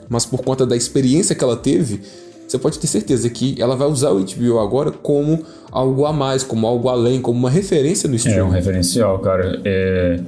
mas 0.09 0.25
por 0.25 0.43
conta 0.43 0.65
da 0.65 0.77
experiência 0.77 1.35
que 1.35 1.43
ela 1.43 1.57
teve, 1.57 2.01
você 2.47 2.59
pode 2.59 2.79
ter 2.79 2.87
certeza 2.87 3.29
que 3.29 3.61
ela 3.61 3.75
vai 3.77 3.89
usar 3.89 4.13
o 4.13 4.25
HBO 4.25 4.59
agora 4.61 4.93
como 4.93 5.45
algo 5.71 6.07
a 6.07 6.13
mais, 6.13 6.45
como 6.45 6.67
algo 6.67 6.89
além, 6.89 7.21
como 7.21 7.39
uma 7.39 7.51
referência 7.51 8.09
no 8.09 8.15
streaming. 8.15 8.41
É 8.41 8.45
um 8.45 8.51
referencial, 8.51 9.19
cara. 9.19 9.61
É... 9.65 10.21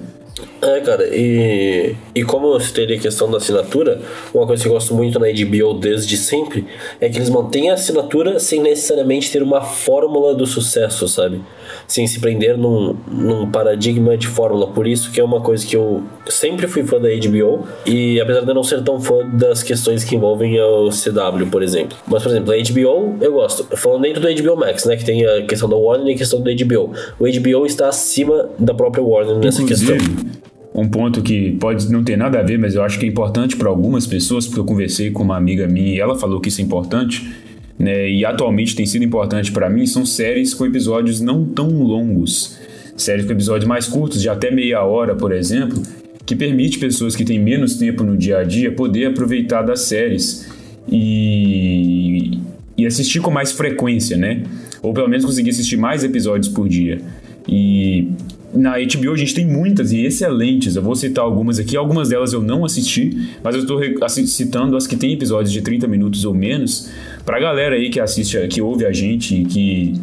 É, 0.62 0.80
cara, 0.80 1.08
e, 1.14 1.94
e 2.14 2.24
como 2.24 2.46
eu 2.54 2.60
citei 2.60 2.84
a 2.84 2.98
questão 2.98 3.30
da 3.30 3.36
assinatura, 3.36 4.00
uma 4.32 4.46
coisa 4.46 4.62
que 4.62 4.68
eu 4.68 4.72
gosto 4.72 4.94
muito 4.94 5.18
na 5.18 5.26
HBO 5.26 5.74
desde 5.74 6.16
sempre 6.16 6.66
é 7.00 7.08
que 7.08 7.18
eles 7.18 7.28
mantêm 7.28 7.70
a 7.70 7.74
assinatura 7.74 8.38
sem 8.38 8.60
necessariamente 8.60 9.30
ter 9.30 9.42
uma 9.42 9.60
fórmula 9.60 10.34
do 10.34 10.46
sucesso, 10.46 11.06
sabe? 11.08 11.42
Sem 11.86 12.06
se 12.06 12.20
prender 12.20 12.56
num, 12.56 12.96
num 13.08 13.50
paradigma 13.50 14.16
de 14.16 14.26
fórmula. 14.26 14.68
Por 14.68 14.86
isso 14.86 15.10
que 15.10 15.20
é 15.20 15.24
uma 15.24 15.40
coisa 15.40 15.66
que 15.66 15.76
eu 15.76 16.02
sempre 16.28 16.66
fui 16.66 16.84
fã 16.84 17.00
da 17.00 17.08
HBO, 17.08 17.66
e 17.84 18.20
apesar 18.20 18.40
de 18.40 18.48
eu 18.48 18.54
não 18.54 18.62
ser 18.62 18.82
tão 18.82 19.00
fã 19.00 19.28
das 19.28 19.62
questões 19.62 20.04
que 20.04 20.14
envolvem 20.16 20.60
o 20.60 20.88
CW, 20.90 21.46
por 21.50 21.62
exemplo. 21.62 21.96
Mas, 22.06 22.22
por 22.22 22.30
exemplo, 22.30 22.52
a 22.52 22.56
HBO 22.56 23.16
eu 23.20 23.32
gosto. 23.32 23.66
Falando 23.76 24.02
dentro 24.02 24.20
do 24.20 24.42
HBO 24.42 24.56
Max, 24.56 24.84
né? 24.84 24.96
Que 24.96 25.04
tem 25.04 25.26
a 25.26 25.44
questão 25.44 25.68
da 25.68 25.76
Warner 25.76 26.08
e 26.08 26.14
a 26.14 26.16
questão 26.16 26.40
do 26.40 26.50
HBO. 26.50 26.92
O 27.18 27.24
HBO 27.24 27.66
está 27.66 27.88
acima 27.88 28.48
da 28.58 28.72
própria 28.72 29.02
Warner 29.02 29.36
nessa 29.36 29.62
Inclusive, 29.62 29.98
questão. 29.98 30.31
Um 30.74 30.88
ponto 30.88 31.20
que 31.20 31.52
pode 31.52 31.90
não 31.92 32.02
ter 32.02 32.16
nada 32.16 32.40
a 32.40 32.42
ver, 32.42 32.58
mas 32.58 32.74
eu 32.74 32.82
acho 32.82 32.98
que 32.98 33.04
é 33.04 33.08
importante 33.08 33.56
para 33.56 33.68
algumas 33.68 34.06
pessoas, 34.06 34.46
porque 34.46 34.60
eu 34.60 34.64
conversei 34.64 35.10
com 35.10 35.22
uma 35.22 35.36
amiga 35.36 35.66
minha 35.66 35.94
e 35.94 36.00
ela 36.00 36.18
falou 36.18 36.40
que 36.40 36.48
isso 36.48 36.60
é 36.60 36.64
importante, 36.64 37.30
né? 37.78 38.08
E 38.08 38.24
atualmente 38.24 38.74
tem 38.74 38.86
sido 38.86 39.04
importante 39.04 39.52
para 39.52 39.68
mim, 39.68 39.86
são 39.86 40.06
séries 40.06 40.54
com 40.54 40.64
episódios 40.64 41.20
não 41.20 41.44
tão 41.44 41.68
longos. 41.82 42.58
Séries 42.96 43.26
com 43.26 43.32
episódios 43.32 43.66
mais 43.66 43.86
curtos, 43.86 44.22
de 44.22 44.28
até 44.28 44.50
meia 44.50 44.82
hora, 44.82 45.14
por 45.14 45.32
exemplo, 45.32 45.82
que 46.24 46.34
permite 46.34 46.78
pessoas 46.78 47.14
que 47.14 47.24
têm 47.24 47.38
menos 47.38 47.76
tempo 47.76 48.02
no 48.02 48.16
dia 48.16 48.38
a 48.38 48.44
dia 48.44 48.72
poder 48.72 49.06
aproveitar 49.06 49.62
das 49.62 49.82
séries 49.82 50.48
e, 50.88 52.38
e 52.78 52.86
assistir 52.86 53.20
com 53.20 53.30
mais 53.30 53.52
frequência, 53.52 54.16
né? 54.16 54.42
Ou 54.82 54.94
pelo 54.94 55.08
menos 55.08 55.24
conseguir 55.24 55.50
assistir 55.50 55.76
mais 55.76 56.02
episódios 56.02 56.48
por 56.48 56.68
dia. 56.68 57.00
E 57.48 58.08
na 58.54 58.72
HBO 58.72 59.12
a 59.12 59.16
gente 59.16 59.34
tem 59.34 59.46
muitas 59.46 59.92
e 59.92 60.04
excelentes. 60.04 60.76
Eu 60.76 60.82
vou 60.82 60.94
citar 60.94 61.24
algumas 61.24 61.58
aqui. 61.58 61.76
Algumas 61.76 62.10
delas 62.10 62.32
eu 62.32 62.42
não 62.42 62.64
assisti, 62.64 63.30
mas 63.42 63.54
eu 63.54 63.62
estou 63.62 63.80
citando 64.26 64.76
as 64.76 64.86
que 64.86 64.96
têm 64.96 65.12
episódios 65.12 65.52
de 65.52 65.62
30 65.62 65.88
minutos 65.88 66.24
ou 66.24 66.34
menos. 66.34 66.90
Pra 67.24 67.40
galera 67.40 67.76
aí 67.76 67.88
que 67.88 67.98
assiste, 67.98 68.36
que 68.48 68.60
ouve 68.60 68.84
a 68.84 68.92
gente 68.92 69.42
e 69.42 69.44
que 69.44 70.00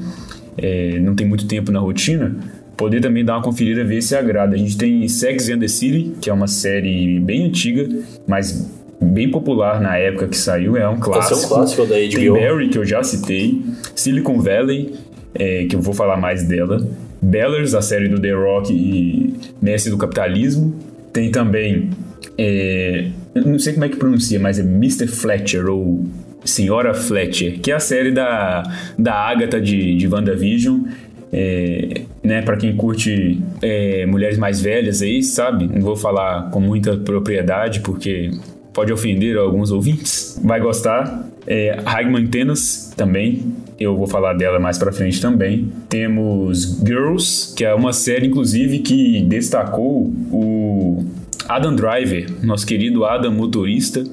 é, 0.58 1.00
não 1.00 1.16
tem 1.16 1.28
muito 1.28 1.46
tempo 1.46 1.72
na 1.72 1.80
rotina, 1.80 2.36
poder 2.76 3.02
também 3.02 3.24
dar 3.24 3.36
uma 3.36 3.44
conferida 3.44 3.84
ver 3.84 4.02
se 4.02 4.16
agrada. 4.16 4.56
A 4.56 4.58
gente 4.58 4.78
tem 4.78 5.08
Sex 5.08 5.50
and 5.50 5.60
the 5.60 5.68
City, 5.68 6.14
que 6.20 6.30
é 6.30 6.34
uma 6.34 6.48
série 6.48 7.20
bem 7.20 7.46
antiga, 7.46 7.88
mas 8.28 8.72
bem 9.02 9.30
popular 9.30 9.80
na 9.80 9.98
época 9.98 10.28
que 10.28 10.38
saiu, 10.38 10.76
é 10.76 10.88
um 10.88 11.00
clássico. 11.00 11.34
Esse 11.34 11.44
é 11.44 11.46
um 11.46 11.50
clássico 11.50 11.86
da 11.86 11.96
HBO. 11.96 12.10
Tem 12.12 12.32
Barry, 12.32 12.70
que 12.70 12.78
eu 12.78 12.86
já 12.86 13.04
citei, 13.04 13.62
Silicon 13.96 14.40
Valley, 14.40 14.94
é, 15.34 15.66
que 15.66 15.76
eu 15.76 15.82
vou 15.82 15.94
falar 15.94 16.18
mais 16.18 16.44
dela, 16.44 16.86
Bellers, 17.22 17.74
a 17.74 17.82
série 17.82 18.08
do 18.08 18.20
The 18.20 18.32
Rock 18.32 18.74
e 18.74 19.34
Messi 19.62 19.90
do 19.90 19.98
Capitalismo. 19.98 20.74
Tem 21.12 21.32
também, 21.32 21.90
é, 22.38 23.10
não 23.34 23.60
sei 23.60 23.74
como 23.74 23.86
é 23.86 23.90
que 23.90 23.98
pronuncia, 23.98 24.40
mas 24.40 24.60
é 24.60 24.62
Mr. 24.62 25.08
Fletcher 25.08 25.68
ou 25.68 26.06
Senhora 26.44 26.94
Fletcher, 26.94 27.60
que 27.60 27.72
é 27.72 27.76
a 27.76 27.80
série 27.80 28.12
da, 28.12 28.64
da 28.98 29.14
Agatha 29.14 29.60
de, 29.60 29.96
de 29.96 30.08
WandaVision. 30.08 30.82
É, 31.32 32.02
né, 32.24 32.42
para 32.42 32.58
quem 32.58 32.76
curte 32.76 33.40
é, 33.62 34.04
mulheres 34.08 34.36
mais 34.38 34.60
velhas 34.62 35.04
aí, 35.04 35.22
sabe? 35.22 35.68
Não 35.68 35.82
vou 35.82 35.96
falar 35.96 36.50
com 36.50 36.60
muita 36.60 36.98
propriedade 36.98 37.82
porque 37.82 38.32
pode 38.74 38.92
ofender 38.92 39.38
alguns 39.38 39.72
ouvintes. 39.72 40.40
Vai 40.44 40.60
gostar. 40.60 41.28
É, 41.46 41.78
Hagman 41.86 42.28
Tenas 42.28 42.94
também, 42.96 43.54
eu 43.80 43.96
vou 43.96 44.08
falar 44.08 44.34
dela 44.34 44.60
mais 44.60 44.78
pra 44.78 44.92
frente 44.92 45.22
também. 45.22 45.72
Temos 45.88 46.80
Girls, 46.86 47.54
que 47.56 47.64
é 47.64 47.74
uma 47.74 47.94
série, 47.94 48.28
inclusive, 48.28 48.80
que 48.80 49.22
destacou 49.24 50.12
o 50.32 51.06
Adam 51.48 51.76
Driver, 51.76 52.28
nosso 52.44 52.66
querido 52.68 53.06
Adam 53.06 53.32
motorista, 53.32 54.04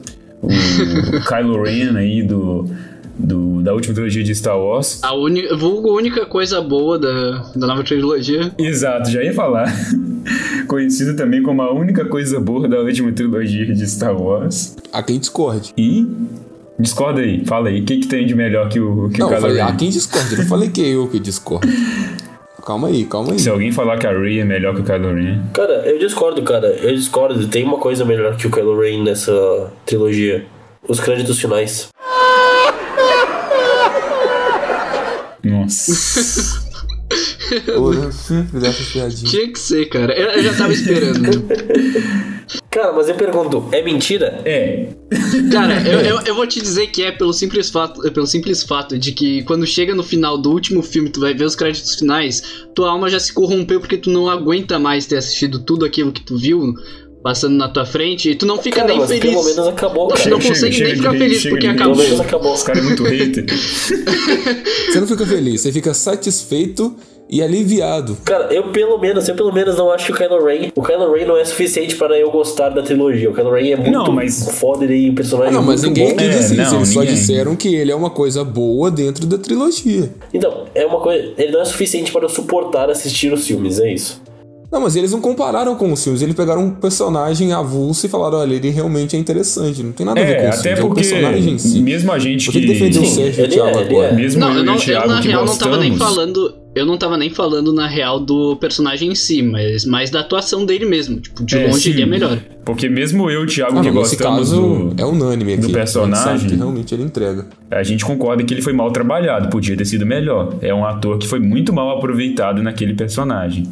o 0.41 0.49
Kylo 1.29 1.63
Ren 1.63 1.97
aí 1.97 2.23
do, 2.23 2.69
do, 3.19 3.63
da 3.63 3.75
última 3.75 3.95
trilogia 3.95 4.23
de 4.23 4.35
Star 4.35 4.59
Wars. 4.59 5.01
A 5.03 5.15
uni, 5.15 5.47
vulgo 5.57 5.97
única 5.97 6.27
coisa 6.27 6.61
boa 6.61 6.99
da, 6.99 7.51
da 7.55 7.67
nova 7.67 7.83
trilogia. 7.83 8.53
Exato, 8.59 9.11
já 9.11 9.23
ia 9.23 9.33
falar. 9.33 9.67
Conhecido 10.67 11.15
também 11.15 11.43
como 11.43 11.63
a 11.63 11.73
única 11.73 12.05
coisa 12.05 12.41
boa 12.41 12.69
da 12.69 12.81
última 12.81 13.13
trilogia 13.13 13.67
de 13.67 13.87
Star 13.87 14.17
Wars. 14.21 14.77
A 14.93 15.03
quem 15.03 15.19
discorde. 15.19 15.73
E 15.77 16.07
Discorda 16.79 17.21
aí, 17.21 17.45
fala 17.47 17.69
aí. 17.69 17.81
O 17.81 17.85
que, 17.85 17.99
que 17.99 18.07
tem 18.07 18.27
de 18.27 18.35
melhor 18.35 18.69
que 18.69 18.79
o, 18.79 19.09
que 19.09 19.19
não, 19.19 19.27
o 19.27 19.31
Kylo 19.31 19.41
falei, 19.41 19.57
Ren? 19.57 19.69
a 19.69 19.77
quem 19.77 19.89
discorde. 19.89 20.33
Eu 20.33 20.39
não 20.39 20.47
falei 20.47 20.69
que 20.69 20.87
eu 20.87 21.09
que 21.09 21.19
discordo. 21.19 21.67
Calma 22.67 22.89
aí, 22.89 23.05
calma 23.05 23.33
aí. 23.33 23.39
Se 23.39 23.49
alguém 23.49 23.71
falar 23.71 23.97
que 23.97 24.07
a 24.07 24.11
Rey 24.11 24.41
é 24.41 24.45
melhor 24.45 24.75
que 24.75 24.81
o 24.81 24.85
Kylo 24.85 25.15
Ren... 25.15 25.41
Cara, 25.55 25.89
eu 25.89 25.99
discordo, 25.99 26.43
cara. 26.43 26.67
Eu 26.67 26.95
discordo. 26.95 27.47
Tem 27.47 27.65
uma 27.65 27.79
coisa 27.79 28.05
melhor 28.05 28.37
que 28.37 28.47
o 28.47 28.51
Kylo 28.51 28.81
Ren 28.81 29.05
nessa 29.05 29.73
trilogia. 29.87 30.45
Os 30.87 31.01
créditos 31.01 31.41
finais. 31.41 31.89
Nossa. 35.45 36.61
Pô, 37.77 37.93
eu 37.93 38.11
sempre 38.11 38.59
dessa 38.59 38.93
piadinha. 38.93 39.31
Tinha 39.31 39.53
que 39.53 39.59
ser, 39.59 39.87
cara. 39.87 40.13
Eu, 40.13 40.31
eu 40.31 40.43
já 40.43 40.55
tava 40.55 40.73
esperando. 40.73 41.47
Cara, 42.77 42.93
mas 42.93 43.09
eu 43.09 43.15
pergunto, 43.15 43.65
é 43.73 43.83
mentira? 43.83 44.39
é. 44.45 44.89
Cara, 45.51 45.81
eu, 45.89 46.01
eu, 46.01 46.21
eu 46.27 46.35
vou 46.35 46.47
te 46.47 46.61
dizer 46.61 46.89
que 46.89 47.03
é 47.03 47.11
pelo 47.11 47.33
simples, 47.33 47.71
fato, 47.71 48.07
é 48.07 48.11
pelo 48.11 48.27
simples 48.27 48.63
fato 48.63 48.99
de 48.99 49.13
que 49.13 49.43
quando 49.45 49.67
chega 49.67 49.95
no 49.95 50.03
final 50.03 50.37
do 50.37 50.51
último 50.51 50.83
filme, 50.83 51.09
tu 51.09 51.21
vai 51.21 51.33
ver 51.33 51.45
os 51.45 51.57
créditos 51.57 51.95
finais, 51.95 52.43
tua 52.75 52.91
alma 52.91 53.09
já 53.09 53.19
se 53.19 53.33
corrompeu 53.33 53.81
porque 53.81 53.97
tu 53.97 54.11
não 54.11 54.29
aguenta 54.29 54.79
mais 54.79 55.07
ter 55.07 55.17
assistido 55.17 55.61
tudo 55.61 55.87
aquilo 55.87 56.13
que 56.13 56.21
tu 56.23 56.37
viu 56.37 56.75
passando 57.23 57.57
na 57.57 57.69
tua 57.69 57.87
frente 57.87 58.31
e 58.31 58.35
tu 58.35 58.45
não 58.45 58.59
fica 58.59 58.77
Cara, 58.83 58.89
nem 58.89 58.99
mas 58.99 59.09
feliz. 59.09 59.23
pelo 59.25 59.43
menos 59.45 59.67
acabou, 59.69 60.09
Tu 60.09 60.15
cara. 60.17 60.31
não 60.31 60.41
Chega, 60.41 60.55
consegue 60.55 60.75
chega 60.75 60.89
nem 60.89 60.97
ficar 60.99 61.13
feliz 61.13 61.39
chega 61.41 61.55
porque 61.55 61.67
acabou. 61.67 61.95
Pelo 61.97 62.05
menos 62.09 62.21
acabou. 62.21 62.55
Esse 62.55 62.65
cara 62.67 62.79
é 62.79 62.83
muito 62.83 63.03
hater. 63.05 63.47
Você 63.49 65.01
não 65.01 65.07
fica 65.07 65.27
feliz, 65.27 65.61
você 65.63 65.73
fica 65.73 65.95
satisfeito 65.95 66.95
e 67.29 67.43
aliviado. 67.43 68.17
Cara, 68.25 68.53
eu 68.53 68.65
pelo 68.71 68.99
menos, 68.99 69.29
eu 69.29 69.35
pelo 69.35 69.53
menos 69.53 69.77
não 69.77 69.91
acho 69.91 70.07
que 70.07 70.13
o 70.13 70.15
Kylo 70.17 70.45
Ren. 70.45 70.71
O 70.75 70.83
Kylo 70.83 71.13
Ren 71.13 71.27
não 71.27 71.37
é 71.37 71.45
suficiente 71.45 71.97
para 71.97 72.19
eu 72.19 72.31
gostar 72.31 72.69
da 72.71 72.83
trilogia. 72.83 73.29
O 73.31 73.35
Kylo 73.35 73.51
Ren 73.53 73.71
é 73.73 73.77
muito 73.77 73.91
Não, 73.91 74.13
mas- 74.13 74.49
foda 74.59 74.85
e 74.85 75.11
o 75.11 75.15
personagem 75.15 75.51
Ah, 75.51 75.55
não, 75.57 75.63
é 75.63 75.67
mas 75.67 75.83
muito 75.83 75.97
ninguém 75.99 76.13
bom. 76.13 76.17
quis 76.19 76.27
É, 76.35 76.39
dizer 76.39 76.63
isso, 76.63 76.71
não, 76.73 76.79
eles 76.81 76.89
só 76.91 77.01
ninguém. 77.01 77.15
disseram 77.15 77.57
que 77.57 77.75
ele 77.75 77.91
é 77.91 77.97
uma 77.97 78.11
coisa 78.11 78.45
boa 78.45 78.91
dentro 78.91 79.27
da 79.27 79.39
trilogia. 79.39 80.11
Então, 80.33 80.65
é 80.75 80.87
uma 80.87 81.01
coisa. 81.01 81.33
Ele 81.37 81.53
não 81.53 81.61
é 81.61 81.65
suficiente 81.65 82.13
para 82.13 82.25
eu 82.25 82.29
suportar 82.29 82.89
assistir 82.91 83.33
os 83.33 83.47
filmes, 83.47 83.79
é 83.81 83.93
isso. 83.93 84.23
Não, 84.71 84.81
mas 84.81 84.97
eles 84.97 85.13
não 85.13 85.21
compararam 85.21 85.77
com 85.77 85.93
os 85.93 86.03
filmes, 86.03 86.23
eles 86.23 86.35
pegaram 86.35 86.61
um 86.65 86.71
personagem 86.73 87.53
avulso 87.53 88.05
e 88.05 88.09
falaram, 88.09 88.39
olha, 88.39 88.53
ele 88.55 88.69
realmente 88.69 89.15
é 89.15 89.19
interessante, 89.19 89.81
não 89.81 89.93
tem 89.93 90.05
nada 90.05 90.21
a 90.21 90.25
ver 90.25 90.37
com 90.39 90.43
É, 90.43 90.49
os 90.51 90.59
até 90.59 90.63
filmes, 90.63 90.79
é 90.79 90.83
o 90.83 90.89
porque 90.89 91.01
personagem 91.03 91.53
em 91.55 91.59
si. 91.59 91.81
mesmo 91.81 92.13
a 92.13 92.19
gente 92.19 92.47
Por 92.47 92.53
que, 92.53 92.61
que 92.61 92.67
que... 92.67 92.73
defendeu 92.73 93.03
o 93.03 93.07
Sérgio 93.07 93.45
e 93.45 93.49
Thiago 93.49 93.79
é, 93.79 93.83
agora? 93.85 94.09
é. 94.09 94.13
Mesmo 94.13 94.41
Não, 94.41 94.49
eu 94.49 94.55
eu, 94.55 94.61
eu 94.61 94.65
na 94.65 94.77
que 95.21 95.29
real 95.29 95.45
não 95.45 95.57
tava 95.57 95.77
nem 95.77 95.97
falando. 95.97 96.53
Eu 96.77 96.85
não 96.85 96.99
tava 96.99 97.17
nem 97.17 97.31
falando 97.31 97.73
na 97.73 97.87
real 97.89 98.21
do 98.21 98.55
personagem 98.57 99.11
em 99.11 99.15
si, 99.15 99.41
mas 99.43 99.87
mais 99.87 100.11
da 100.11 100.21
atuação 100.21 100.67
dele 100.67 100.85
mesmo. 100.85 101.19
Tipo, 101.19 101.43
de 101.43 101.57
É, 101.57 101.67
longe 101.69 101.81
sim. 101.81 101.91
ele 101.91 102.03
é 102.03 102.07
melhor. 102.07 102.39
Porque 102.67 102.87
mesmo 102.87 103.31
eu 103.31 103.41
e 103.41 103.45
o 103.45 103.47
Thiago 103.47 103.79
Ah, 103.79 103.81
que 103.81 103.91
gostamos 103.91 104.51
caso 104.51 104.91
do... 104.91 105.01
é 105.01 105.05
unânime 105.07 105.55
aqui. 105.55 105.63
do 105.63 105.71
personagem. 105.71 106.13
A 106.23 106.33
gente 106.33 106.41
sabe 106.41 106.51
que 106.53 106.57
realmente 106.59 106.95
ele 106.95 107.03
entrega. 107.03 107.47
A 107.71 107.83
gente 107.83 108.05
concorda 108.05 108.45
que 108.45 108.53
ele 108.53 108.61
foi 108.61 108.75
mal 108.75 108.91
trabalhado, 108.93 109.49
podia 109.49 109.75
ter 109.75 109.87
sido 109.87 110.05
melhor. 110.05 110.57
É 110.61 110.75
um 110.75 110.85
ator 110.85 111.17
que 111.17 111.27
foi 111.27 111.41
muito 111.41 111.73
mal 111.73 111.97
aproveitado 111.97 112.63
naquele 112.63 112.93
personagem, 112.93 113.65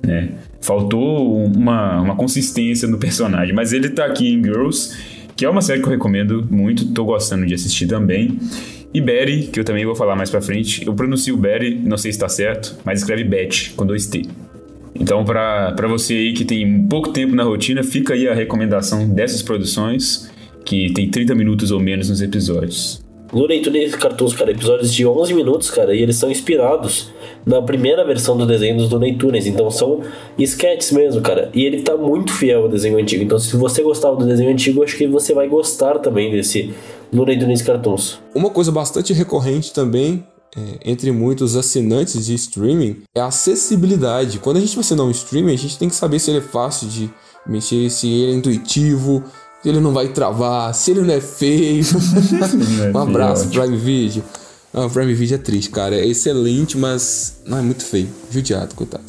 né? 0.00 0.28
Faltou 0.60 1.44
uma, 1.46 2.00
uma 2.00 2.14
consistência 2.14 2.86
no 2.86 2.98
personagem, 2.98 3.52
mas 3.52 3.72
ele 3.72 3.88
tá 3.90 4.04
aqui 4.04 4.32
em 4.32 4.40
Girls, 4.42 4.96
que 5.36 5.44
é 5.44 5.50
uma 5.50 5.60
série 5.60 5.80
que 5.80 5.86
eu 5.88 5.90
recomendo 5.92 6.46
muito, 6.48 6.86
tô 6.92 7.04
gostando 7.04 7.44
de 7.46 7.52
assistir 7.52 7.88
também. 7.88 8.38
E 8.94 9.00
Betty, 9.00 9.48
que 9.48 9.58
eu 9.58 9.64
também 9.64 9.84
vou 9.84 9.96
falar 9.96 10.14
mais 10.14 10.30
pra 10.30 10.40
frente. 10.40 10.86
Eu 10.86 10.94
pronuncio 10.94 11.36
Betty, 11.36 11.74
não 11.74 11.98
sei 11.98 12.12
se 12.12 12.18
tá 12.18 12.28
certo, 12.28 12.78
mas 12.84 13.00
escreve 13.00 13.24
Betty 13.24 13.72
com 13.72 13.84
dois 13.84 14.06
T. 14.06 14.22
Então, 14.94 15.24
pra 15.24 15.74
você 15.88 16.14
aí 16.14 16.32
que 16.32 16.44
tem 16.44 16.86
pouco 16.86 17.10
tempo 17.10 17.34
na 17.34 17.42
rotina, 17.42 17.82
fica 17.82 18.14
aí 18.14 18.28
a 18.28 18.34
recomendação 18.34 19.08
dessas 19.08 19.42
produções, 19.42 20.30
que 20.64 20.92
tem 20.92 21.10
30 21.10 21.34
minutos 21.34 21.72
ou 21.72 21.80
menos 21.80 22.08
nos 22.08 22.22
episódios. 22.22 23.03
Looney 23.34 23.60
Tunes 23.60 23.96
Cartoons, 23.96 24.32
cara, 24.32 24.52
episódios 24.52 24.94
de 24.94 25.04
11 25.04 25.34
minutos, 25.34 25.68
cara, 25.68 25.92
e 25.92 26.00
eles 26.00 26.16
são 26.16 26.30
inspirados 26.30 27.10
na 27.44 27.60
primeira 27.60 28.04
versão 28.04 28.36
do 28.36 28.46
desenho 28.46 28.76
dos 28.76 28.88
Looney 28.88 29.16
Tunes, 29.16 29.46
então 29.46 29.68
são 29.72 30.02
sketches 30.38 30.92
mesmo, 30.92 31.20
cara. 31.20 31.50
E 31.52 31.64
ele 31.64 31.82
tá 31.82 31.96
muito 31.96 32.32
fiel 32.32 32.62
ao 32.62 32.68
desenho 32.68 32.96
antigo, 32.96 33.24
então 33.24 33.38
se 33.38 33.56
você 33.56 33.82
gostava 33.82 34.14
do 34.14 34.24
desenho 34.24 34.50
antigo, 34.50 34.84
acho 34.84 34.96
que 34.96 35.08
você 35.08 35.34
vai 35.34 35.48
gostar 35.48 35.98
também 35.98 36.30
desse 36.30 36.72
Looney 37.12 37.36
Tunes 37.36 37.60
Cartoons. 37.60 38.20
Uma 38.32 38.50
coisa 38.50 38.70
bastante 38.70 39.12
recorrente 39.12 39.72
também, 39.72 40.24
é, 40.56 40.90
entre 40.92 41.10
muitos 41.10 41.56
assinantes 41.56 42.26
de 42.26 42.34
streaming, 42.34 42.98
é 43.12 43.20
a 43.20 43.26
acessibilidade. 43.26 44.38
Quando 44.38 44.58
a 44.58 44.60
gente 44.60 44.76
vai 44.76 44.84
assinar 44.84 45.04
um 45.04 45.10
streaming, 45.10 45.54
a 45.54 45.58
gente 45.58 45.76
tem 45.76 45.88
que 45.88 45.96
saber 45.96 46.20
se 46.20 46.30
ele 46.30 46.38
é 46.38 46.40
fácil 46.40 46.86
de 46.86 47.10
mexer, 47.44 47.90
se 47.90 48.08
ele 48.08 48.32
é 48.32 48.34
intuitivo, 48.36 49.24
ele 49.68 49.80
não 49.80 49.92
vai 49.92 50.08
travar, 50.08 50.74
se 50.74 50.90
ele 50.90 51.02
não 51.02 51.14
é 51.14 51.20
feio. 51.20 51.84
Não 52.76 52.84
é 52.84 52.90
um 52.92 52.98
abraço, 52.98 53.48
Prime 53.48 53.76
Video. 53.76 54.22
Ah, 54.72 54.86
o 54.86 54.90
Prime 54.90 55.14
Video 55.14 55.36
é 55.36 55.38
triste, 55.38 55.70
cara. 55.70 55.94
É 55.94 56.06
excelente, 56.06 56.76
mas 56.76 57.36
não 57.46 57.58
é 57.58 57.62
muito 57.62 57.84
feio. 57.84 58.08
Judiado, 58.30 58.74
coitado. 58.74 59.04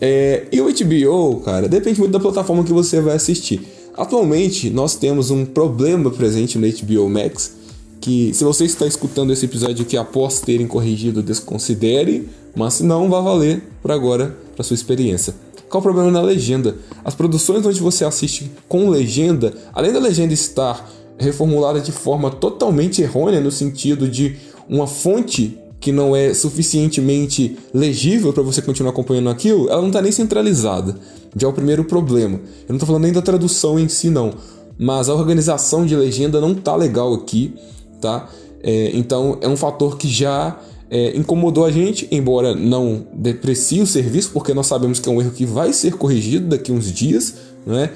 É, 0.00 0.46
e 0.50 0.60
o 0.60 0.64
HBO, 0.64 1.40
cara, 1.44 1.68
depende 1.68 2.00
muito 2.00 2.12
da 2.12 2.18
plataforma 2.18 2.64
que 2.64 2.72
você 2.72 3.00
vai 3.00 3.14
assistir. 3.14 3.60
Atualmente, 3.96 4.70
nós 4.70 4.96
temos 4.96 5.30
um 5.30 5.44
problema 5.44 6.10
presente 6.10 6.58
no 6.58 6.66
HBO 6.66 7.08
Max, 7.08 7.52
que 8.00 8.32
se 8.34 8.42
você 8.42 8.64
está 8.64 8.86
escutando 8.86 9.32
esse 9.32 9.44
episódio 9.44 9.84
que 9.84 9.96
após 9.96 10.40
terem 10.40 10.66
corrigido, 10.66 11.22
desconsidere, 11.22 12.28
mas 12.56 12.74
se 12.74 12.82
não, 12.82 13.08
vai 13.08 13.22
valer 13.22 13.62
por 13.80 13.92
agora, 13.92 14.34
para 14.56 14.64
sua 14.64 14.74
experiência. 14.74 15.34
Qual 15.72 15.80
o 15.80 15.82
problema 15.82 16.10
na 16.10 16.20
legenda? 16.20 16.76
As 17.02 17.14
produções 17.14 17.64
onde 17.64 17.80
você 17.80 18.04
assiste 18.04 18.52
com 18.68 18.90
legenda, 18.90 19.54
além 19.72 19.90
da 19.90 19.98
legenda 19.98 20.34
estar 20.34 20.86
reformulada 21.16 21.80
de 21.80 21.90
forma 21.90 22.30
totalmente 22.30 23.00
errônea, 23.00 23.40
no 23.40 23.50
sentido 23.50 24.06
de 24.06 24.36
uma 24.68 24.86
fonte 24.86 25.58
que 25.80 25.90
não 25.90 26.14
é 26.14 26.34
suficientemente 26.34 27.56
legível 27.72 28.34
para 28.34 28.42
você 28.42 28.60
continuar 28.60 28.90
acompanhando 28.90 29.30
aquilo, 29.30 29.70
ela 29.70 29.80
não 29.80 29.88
está 29.88 30.02
nem 30.02 30.12
centralizada. 30.12 30.94
Já 31.34 31.46
é 31.46 31.50
o 31.50 31.54
primeiro 31.54 31.84
problema. 31.84 32.34
Eu 32.36 32.68
não 32.68 32.76
estou 32.76 32.88
falando 32.88 33.04
nem 33.04 33.12
da 33.12 33.22
tradução 33.22 33.78
em 33.78 33.88
si, 33.88 34.10
não. 34.10 34.34
Mas 34.78 35.08
a 35.08 35.14
organização 35.14 35.86
de 35.86 35.96
legenda 35.96 36.38
não 36.38 36.54
tá 36.54 36.76
legal 36.76 37.14
aqui, 37.14 37.54
tá? 37.98 38.28
É, 38.62 38.90
então 38.92 39.38
é 39.40 39.48
um 39.48 39.56
fator 39.56 39.96
que 39.96 40.06
já 40.06 40.54
é, 40.94 41.16
incomodou 41.16 41.64
a 41.64 41.70
gente, 41.70 42.06
embora 42.10 42.54
não 42.54 43.06
deprecie 43.14 43.80
o 43.80 43.86
serviço, 43.86 44.28
porque 44.30 44.52
nós 44.52 44.66
sabemos 44.66 45.00
que 45.00 45.08
é 45.08 45.12
um 45.12 45.22
erro 45.22 45.30
que 45.30 45.46
vai 45.46 45.72
ser 45.72 45.94
corrigido 45.94 46.48
daqui 46.48 46.70
uns 46.70 46.92
dias, 46.92 47.34
né? 47.66 47.90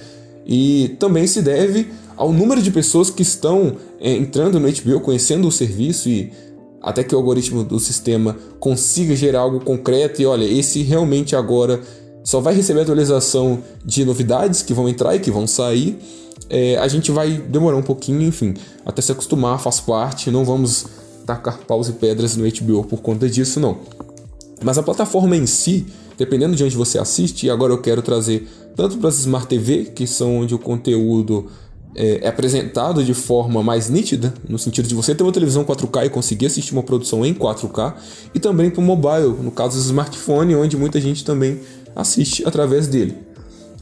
E 0.46 0.96
também 0.98 1.26
se 1.26 1.42
deve 1.42 1.88
ao 2.16 2.32
número 2.32 2.62
de 2.62 2.70
pessoas 2.70 3.10
que 3.10 3.20
estão 3.20 3.76
é, 4.00 4.14
entrando 4.16 4.58
no 4.58 4.66
HBO, 4.66 5.00
conhecendo 5.00 5.46
o 5.46 5.52
serviço 5.52 6.08
e 6.08 6.32
até 6.80 7.04
que 7.04 7.14
o 7.14 7.18
algoritmo 7.18 7.62
do 7.62 7.78
sistema 7.78 8.34
consiga 8.58 9.14
gerar 9.14 9.40
algo 9.40 9.60
concreto 9.60 10.22
e 10.22 10.24
olha, 10.24 10.44
esse 10.44 10.82
realmente 10.82 11.36
agora 11.36 11.82
só 12.24 12.40
vai 12.40 12.54
receber 12.54 12.80
atualização 12.80 13.58
de 13.84 14.06
novidades 14.06 14.62
que 14.62 14.72
vão 14.72 14.88
entrar 14.88 15.14
e 15.14 15.20
que 15.20 15.30
vão 15.30 15.46
sair. 15.46 15.98
É, 16.48 16.78
a 16.78 16.88
gente 16.88 17.10
vai 17.10 17.32
demorar 17.32 17.76
um 17.76 17.82
pouquinho, 17.82 18.22
enfim, 18.22 18.54
até 18.86 19.02
se 19.02 19.12
acostumar, 19.12 19.60
faz 19.60 19.80
parte, 19.80 20.30
não 20.30 20.46
vamos 20.46 20.86
tacar 21.26 21.58
paus 21.58 21.88
e 21.88 21.92
pedras 21.92 22.36
no 22.36 22.44
HBO 22.48 22.84
por 22.84 23.00
conta 23.02 23.28
disso, 23.28 23.58
não. 23.58 23.78
Mas 24.62 24.78
a 24.78 24.82
plataforma 24.82 25.36
em 25.36 25.46
si, 25.46 25.86
dependendo 26.16 26.56
de 26.56 26.64
onde 26.64 26.76
você 26.76 26.98
assiste, 26.98 27.46
e 27.46 27.50
agora 27.50 27.72
eu 27.72 27.78
quero 27.78 28.00
trazer 28.00 28.48
tanto 28.74 28.96
para 28.98 29.08
as 29.08 29.18
Smart 29.18 29.46
TV, 29.46 29.86
que 29.94 30.06
são 30.06 30.38
onde 30.38 30.54
o 30.54 30.58
conteúdo 30.58 31.46
é, 31.94 32.24
é, 32.24 32.28
apresentado 32.28 33.02
de 33.02 33.14
forma 33.14 33.62
mais 33.62 33.88
nítida, 33.88 34.32
no 34.48 34.58
sentido 34.58 34.86
de 34.86 34.94
você 34.94 35.14
ter 35.14 35.22
uma 35.22 35.32
televisão 35.32 35.64
4K 35.64 36.06
e 36.06 36.10
conseguir 36.10 36.46
assistir 36.46 36.72
uma 36.72 36.82
produção 36.82 37.24
em 37.24 37.34
4K, 37.34 37.94
e 38.34 38.38
também 38.38 38.70
para 38.70 38.80
o 38.80 38.84
mobile, 38.84 39.34
no 39.42 39.50
caso 39.50 39.78
do 39.78 39.82
smartphone, 39.82 40.54
onde 40.54 40.76
muita 40.76 41.00
gente 41.00 41.24
também 41.24 41.60
assiste 41.94 42.46
através 42.46 42.86
dele. 42.86 43.16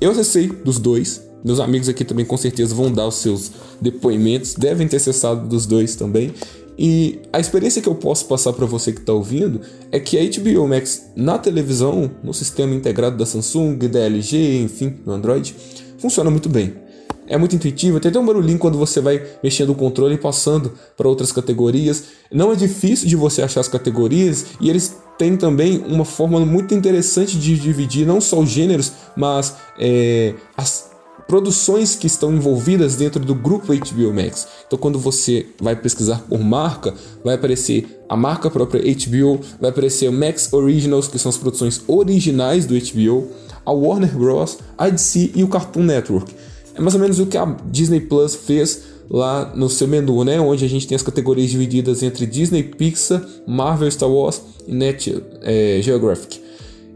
Eu 0.01 0.11
acessei 0.11 0.49
dos 0.49 0.78
dois, 0.78 1.22
meus 1.45 1.61
amigos 1.61 1.88
aqui 1.90 2.05
também 2.05 2.24
com 2.24 2.38
certeza 2.38 2.74
vão 2.74 2.90
dar 2.90 3.07
os 3.07 3.16
seus 3.16 3.51
depoimentos, 3.78 4.55
devem 4.55 4.88
ter 4.88 4.97
acessado 4.97 5.47
dos 5.47 5.66
dois 5.66 5.95
também. 5.95 6.32
E 6.79 7.20
a 7.33 7.39
experiência 7.39 7.81
que 7.81 7.89
eu 7.89 7.95
posso 7.95 8.27
passar 8.27 8.53
para 8.53 8.66
você 8.66 8.93
que 8.93 9.01
está 9.01 9.12
ouvindo 9.12 9.61
é 9.93 10.01
que 10.01 10.18
a 10.18 10.22
HBO 10.22 10.66
Max 10.68 11.11
na 11.14 11.39
televisão, 11.39 12.11
no 12.22 12.35
sistema 12.35 12.75
integrado 12.75 13.16
da 13.16 13.27
Samsung, 13.27 13.79
da 13.79 14.01
LG, 14.01 14.62
enfim, 14.62 14.97
no 15.07 15.12
Android, 15.12 15.55
funciona 15.99 16.31
muito 16.31 16.49
bem 16.49 16.85
é 17.27 17.37
muito 17.37 17.57
intuitivo, 17.57 17.99
tem 18.01 18.11
até 18.11 18.18
um 18.18 18.27
barulhinho 18.27 18.59
quando 18.59 18.79
você 18.79 19.01
vai 19.01 19.22
mexendo 19.43 19.70
o 19.70 19.75
controle 19.75 20.14
e 20.14 20.18
passando 20.18 20.72
para 20.97 21.09
outras 21.09 21.33
categorias. 21.33 22.05
Não 22.31 22.53
é 22.53 22.55
difícil 22.55 23.09
de 23.09 23.16
você 23.16 23.43
achar 23.43 23.61
as 23.61 23.68
categorias 23.68 24.47
e 24.61 24.68
eles 24.68 24.97
têm 25.16 25.37
também 25.37 25.83
uma 25.87 26.05
forma 26.05 26.41
muito 26.41 26.75
interessante 26.75 27.39
de 27.39 27.59
dividir 27.59 28.07
não 28.07 28.20
só 28.20 28.41
os 28.41 28.51
gêneros, 28.51 28.93
mas 29.16 29.57
é, 29.79 30.35
as 30.57 30.91
produções 31.27 31.95
que 31.95 32.07
estão 32.07 32.35
envolvidas 32.35 32.97
dentro 32.97 33.25
do 33.25 33.35
grupo 33.35 33.72
HBO 33.72 34.12
Max. 34.12 34.47
Então, 34.66 34.79
quando 34.79 34.99
você 34.99 35.47
vai 35.61 35.75
pesquisar 35.77 36.22
por 36.29 36.41
marca, 36.41 36.95
vai 37.25 37.35
aparecer 37.35 38.05
a 38.09 38.16
marca 38.16 38.51
própria 38.51 38.83
HBO, 38.83 39.41
vai 39.61 39.70
aparecer 39.70 40.09
o 40.09 40.12
Max 40.12 40.53
Originals, 40.53 41.09
que 41.09 41.18
são 41.18 41.31
as 41.31 41.37
produções 41.37 41.83
originais 41.87 42.66
do 42.66 42.75
HBO, 42.75 43.29
a 43.64 43.72
Warner 43.72 44.16
Bros, 44.16 44.59
a 44.77 44.89
DC 44.89 45.33
e 45.35 45.43
o 45.43 45.49
Cartoon 45.49 45.83
Network. 45.83 46.33
É 46.75 46.81
mais 46.81 46.95
ou 46.95 47.01
menos 47.01 47.18
o 47.18 47.27
que 47.27 47.37
a 47.37 47.45
Disney 47.70 48.01
Plus 48.01 48.35
fez 48.35 48.83
lá 49.09 49.53
no 49.55 49.68
seu 49.68 49.87
menu, 49.87 50.25
né? 50.25 50.41
Onde 50.41 50.64
a 50.64 50.68
gente 50.68 50.87
tem 50.87 50.97
as 50.97 51.03
categorias 51.03 51.51
divididas 51.51 52.03
entre 52.03 52.27
Disney, 52.27 52.62
Pixar, 52.62 53.25
Marvel, 53.47 53.91
Star 53.91 54.11
Wars 54.11 54.43
e 54.66 54.75
Net 54.75 55.22
é, 55.43 55.79
Geographic. 55.83 56.43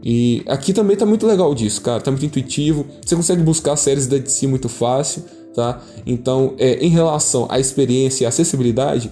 E 0.03 0.43
aqui 0.47 0.73
também 0.73 0.95
tá 0.95 1.05
muito 1.05 1.27
legal 1.27 1.53
disso, 1.53 1.81
cara. 1.81 2.01
Tá 2.01 2.11
muito 2.11 2.25
intuitivo. 2.25 2.85
Você 3.05 3.15
consegue 3.15 3.41
buscar 3.41 3.75
séries 3.75 4.07
da 4.07 4.17
DC 4.17 4.47
muito 4.47 4.69
fácil, 4.69 5.23
tá? 5.53 5.81
Então, 6.05 6.53
é, 6.57 6.75
em 6.83 6.89
relação 6.89 7.47
à 7.49 7.59
experiência 7.59 8.23
e 8.23 8.27
acessibilidade, 8.27 9.11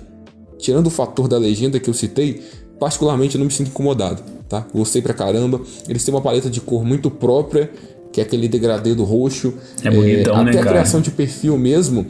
tirando 0.57 0.88
o 0.88 0.91
fator 0.91 1.27
da 1.27 1.38
legenda 1.38 1.79
que 1.79 1.89
eu 1.89 1.93
citei, 1.93 2.41
particularmente 2.79 3.35
eu 3.35 3.39
não 3.39 3.45
me 3.45 3.51
sinto 3.51 3.67
incomodado, 3.67 4.23
tá? 4.47 4.65
Gostei 4.73 5.01
pra 5.01 5.13
caramba. 5.13 5.61
Eles 5.89 6.03
têm 6.03 6.13
uma 6.13 6.21
paleta 6.21 6.49
de 6.49 6.61
cor 6.61 6.83
muito 6.85 7.11
própria 7.11 7.69
que 8.17 8.21
é 8.21 8.23
aquele 8.23 8.47
degradê 8.47 8.95
do 8.95 9.03
roxo. 9.03 9.53
É 9.83 9.91
bonitão, 9.91 10.38
é, 10.38 10.41
até 10.41 10.53
né, 10.53 10.61
a 10.61 10.65
criação 10.65 10.99
de 11.01 11.11
perfil 11.11 11.55
mesmo. 11.55 12.07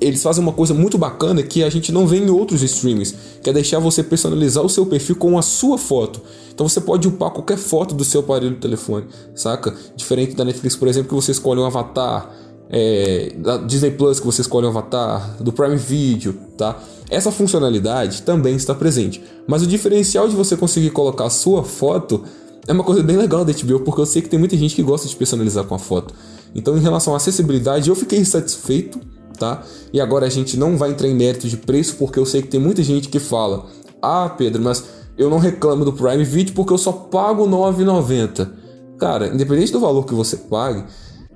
Eles 0.00 0.22
fazem 0.22 0.42
uma 0.42 0.52
coisa 0.52 0.72
muito 0.72 0.96
bacana 0.96 1.42
que 1.42 1.62
a 1.62 1.70
gente 1.70 1.90
não 1.90 2.06
vê 2.06 2.18
em 2.18 2.30
outros 2.30 2.62
streams, 2.62 3.14
que 3.42 3.50
é 3.50 3.52
deixar 3.52 3.78
você 3.80 4.02
personalizar 4.02 4.64
o 4.64 4.68
seu 4.68 4.86
perfil 4.86 5.16
com 5.16 5.36
a 5.36 5.42
sua 5.42 5.76
foto. 5.76 6.20
Então 6.54 6.68
você 6.68 6.80
pode 6.80 7.08
upar 7.08 7.30
qualquer 7.30 7.58
foto 7.58 7.94
do 7.94 8.04
seu 8.04 8.20
aparelho 8.20 8.52
do 8.52 8.60
telefone, 8.60 9.06
saca? 9.34 9.74
Diferente 9.96 10.34
da 10.34 10.44
Netflix, 10.44 10.76
por 10.76 10.86
exemplo, 10.86 11.08
que 11.08 11.14
você 11.14 11.32
escolhe 11.32 11.60
um 11.60 11.64
avatar, 11.64 12.32
é, 12.70 13.32
da 13.38 13.56
Disney 13.58 13.90
Plus 13.90 14.20
que 14.20 14.26
você 14.26 14.42
escolhe 14.42 14.66
um 14.66 14.70
avatar, 14.70 15.36
do 15.40 15.52
Prime 15.52 15.76
Video, 15.76 16.34
tá? 16.56 16.80
Essa 17.10 17.32
funcionalidade 17.32 18.22
também 18.22 18.54
está 18.54 18.74
presente. 18.74 19.22
Mas 19.46 19.62
o 19.62 19.66
diferencial 19.66 20.28
de 20.28 20.36
você 20.36 20.56
conseguir 20.56 20.90
colocar 20.90 21.24
a 21.24 21.30
sua 21.30 21.64
foto 21.64 22.22
é 22.66 22.72
uma 22.72 22.84
coisa 22.84 23.02
bem 23.02 23.16
legal 23.16 23.44
da 23.44 23.52
HBO, 23.52 23.80
porque 23.80 24.00
eu 24.00 24.06
sei 24.06 24.20
que 24.20 24.28
tem 24.28 24.38
muita 24.38 24.56
gente 24.56 24.74
que 24.74 24.82
gosta 24.82 25.08
de 25.08 25.16
personalizar 25.16 25.64
com 25.64 25.74
a 25.74 25.78
foto. 25.78 26.14
Então, 26.54 26.76
em 26.76 26.80
relação 26.80 27.14
à 27.14 27.16
acessibilidade, 27.16 27.88
eu 27.88 27.96
fiquei 27.96 28.22
satisfeito, 28.24 29.00
tá? 29.38 29.62
E 29.92 30.00
agora 30.00 30.26
a 30.26 30.28
gente 30.28 30.56
não 30.56 30.76
vai 30.76 30.90
entrar 30.90 31.08
em 31.08 31.14
mérito 31.14 31.48
de 31.48 31.56
preço, 31.56 31.96
porque 31.96 32.18
eu 32.18 32.26
sei 32.26 32.42
que 32.42 32.48
tem 32.48 32.60
muita 32.60 32.82
gente 32.82 33.08
que 33.08 33.18
fala: 33.18 33.66
Ah, 34.02 34.34
Pedro, 34.36 34.62
mas 34.62 34.84
eu 35.16 35.30
não 35.30 35.38
reclamo 35.38 35.84
do 35.84 35.92
Prime 35.92 36.24
Video 36.24 36.54
porque 36.54 36.72
eu 36.72 36.78
só 36.78 36.92
pago 36.92 37.44
R$ 37.44 37.50
9,90. 37.50 38.50
Cara, 38.98 39.28
independente 39.28 39.72
do 39.72 39.80
valor 39.80 40.04
que 40.04 40.14
você 40.14 40.36
pague, 40.36 40.84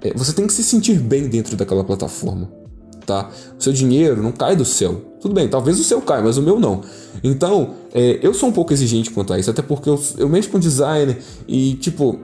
é, 0.00 0.12
você 0.14 0.32
tem 0.32 0.46
que 0.46 0.52
se 0.52 0.64
sentir 0.64 0.98
bem 0.98 1.28
dentro 1.28 1.56
daquela 1.56 1.84
plataforma 1.84 2.62
tá? 3.04 3.30
O 3.58 3.62
seu 3.62 3.72
dinheiro 3.72 4.22
não 4.22 4.32
cai 4.32 4.56
do 4.56 4.64
céu. 4.64 5.00
Tudo 5.20 5.34
bem, 5.34 5.48
talvez 5.48 5.78
o 5.78 5.84
seu 5.84 6.00
caia, 6.00 6.22
mas 6.22 6.36
o 6.36 6.42
meu 6.42 6.58
não. 6.58 6.82
Então, 7.22 7.74
é, 7.92 8.18
eu 8.22 8.34
sou 8.34 8.48
um 8.48 8.52
pouco 8.52 8.72
exigente 8.72 9.10
quanto 9.10 9.32
a 9.32 9.38
isso, 9.38 9.50
até 9.50 9.62
porque 9.62 9.88
eu, 9.88 10.00
eu 10.18 10.28
mexo 10.28 10.50
com 10.50 10.58
design 10.58 11.16
e, 11.46 11.74
tipo, 11.74 12.18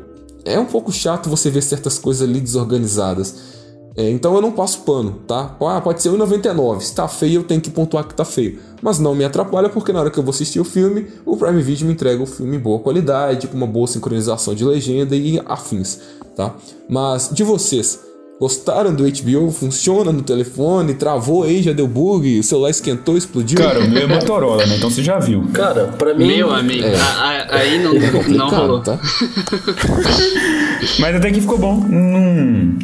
é 0.45 0.59
um 0.59 0.65
pouco 0.65 0.91
chato 0.93 1.29
você 1.29 1.51
ver 1.51 1.63
certas 1.63 1.99
coisas 1.99 2.29
ali 2.29 2.41
desorganizadas. 2.41 3.48
É, 4.01 4.09
então 4.11 4.33
eu 4.37 4.41
não 4.41 4.53
passo 4.53 4.83
pano, 4.83 5.19
tá? 5.27 5.57
Ah, 5.61 5.81
pode 5.81 6.01
ser 6.01 6.11
1,99. 6.11 6.81
Se 6.83 6.95
tá 6.95 7.09
feio, 7.09 7.41
eu 7.41 7.43
tenho 7.43 7.61
que 7.61 7.69
pontuar 7.69 8.05
que 8.07 8.15
tá 8.15 8.25
feio. 8.25 8.61
Mas 8.81 9.01
não 9.01 9.13
me 9.13 9.25
atrapalha 9.25 9.69
porque 9.69 9.93
na 9.93 9.99
hora 9.99 10.09
que 10.11 10.17
eu 10.19 10.23
vou 10.23 10.31
assistir 10.31 10.61
o 10.61 10.65
filme, 10.65 11.09
o 11.27 11.37
Prime 11.37 11.61
Video 11.61 11.85
me 11.85 11.93
entrega 11.95 12.23
o 12.23 12.27
filme 12.27 12.57
em 12.57 12.61
boa 12.61 12.79
qualidade, 12.79 13.49
com 13.49 13.57
uma 13.57 13.67
boa 13.67 13.89
sincronização 13.89 14.55
de 14.55 14.65
legenda 14.65 15.17
e 15.17 15.43
afins, 15.45 15.99
tá? 16.37 16.55
Mas 16.89 17.31
de 17.33 17.43
vocês, 17.43 18.07
Gostaram 18.41 18.95
do 18.95 19.03
HBO? 19.03 19.51
Funciona 19.51 20.13
no 20.13 20.23
telefone? 20.23 20.95
Travou 20.95 21.43
aí, 21.43 21.61
já 21.61 21.73
deu 21.73 21.89
bug? 21.89 22.39
O 22.39 22.43
celular 22.45 22.71
esquentou, 22.71 23.17
explodiu? 23.17 23.59
Cara, 23.59 23.81
o 23.81 23.91
meu 23.91 24.03
é 24.03 24.07
Motorola, 24.07 24.65
né? 24.65 24.77
Então 24.77 24.89
você 24.89 25.03
já 25.03 25.19
viu. 25.19 25.49
Cara, 25.53 25.89
pra 25.99 26.15
mim. 26.15 26.25
Meu 26.29 26.53
amigo, 26.55 26.85
É. 26.87 26.95
a- 26.95 27.47
a- 27.51 27.57
aí 27.57 27.83
não, 27.83 27.97
É 27.97 28.11
complicado, 28.13 28.37
não 28.37 28.49
rolou. 28.49 28.81
tá? 28.81 28.97
Mas 31.01 31.17
até 31.17 31.33
que 31.33 31.41
ficou 31.41 31.59
bom. 31.59 31.75
Hum, 31.91 32.79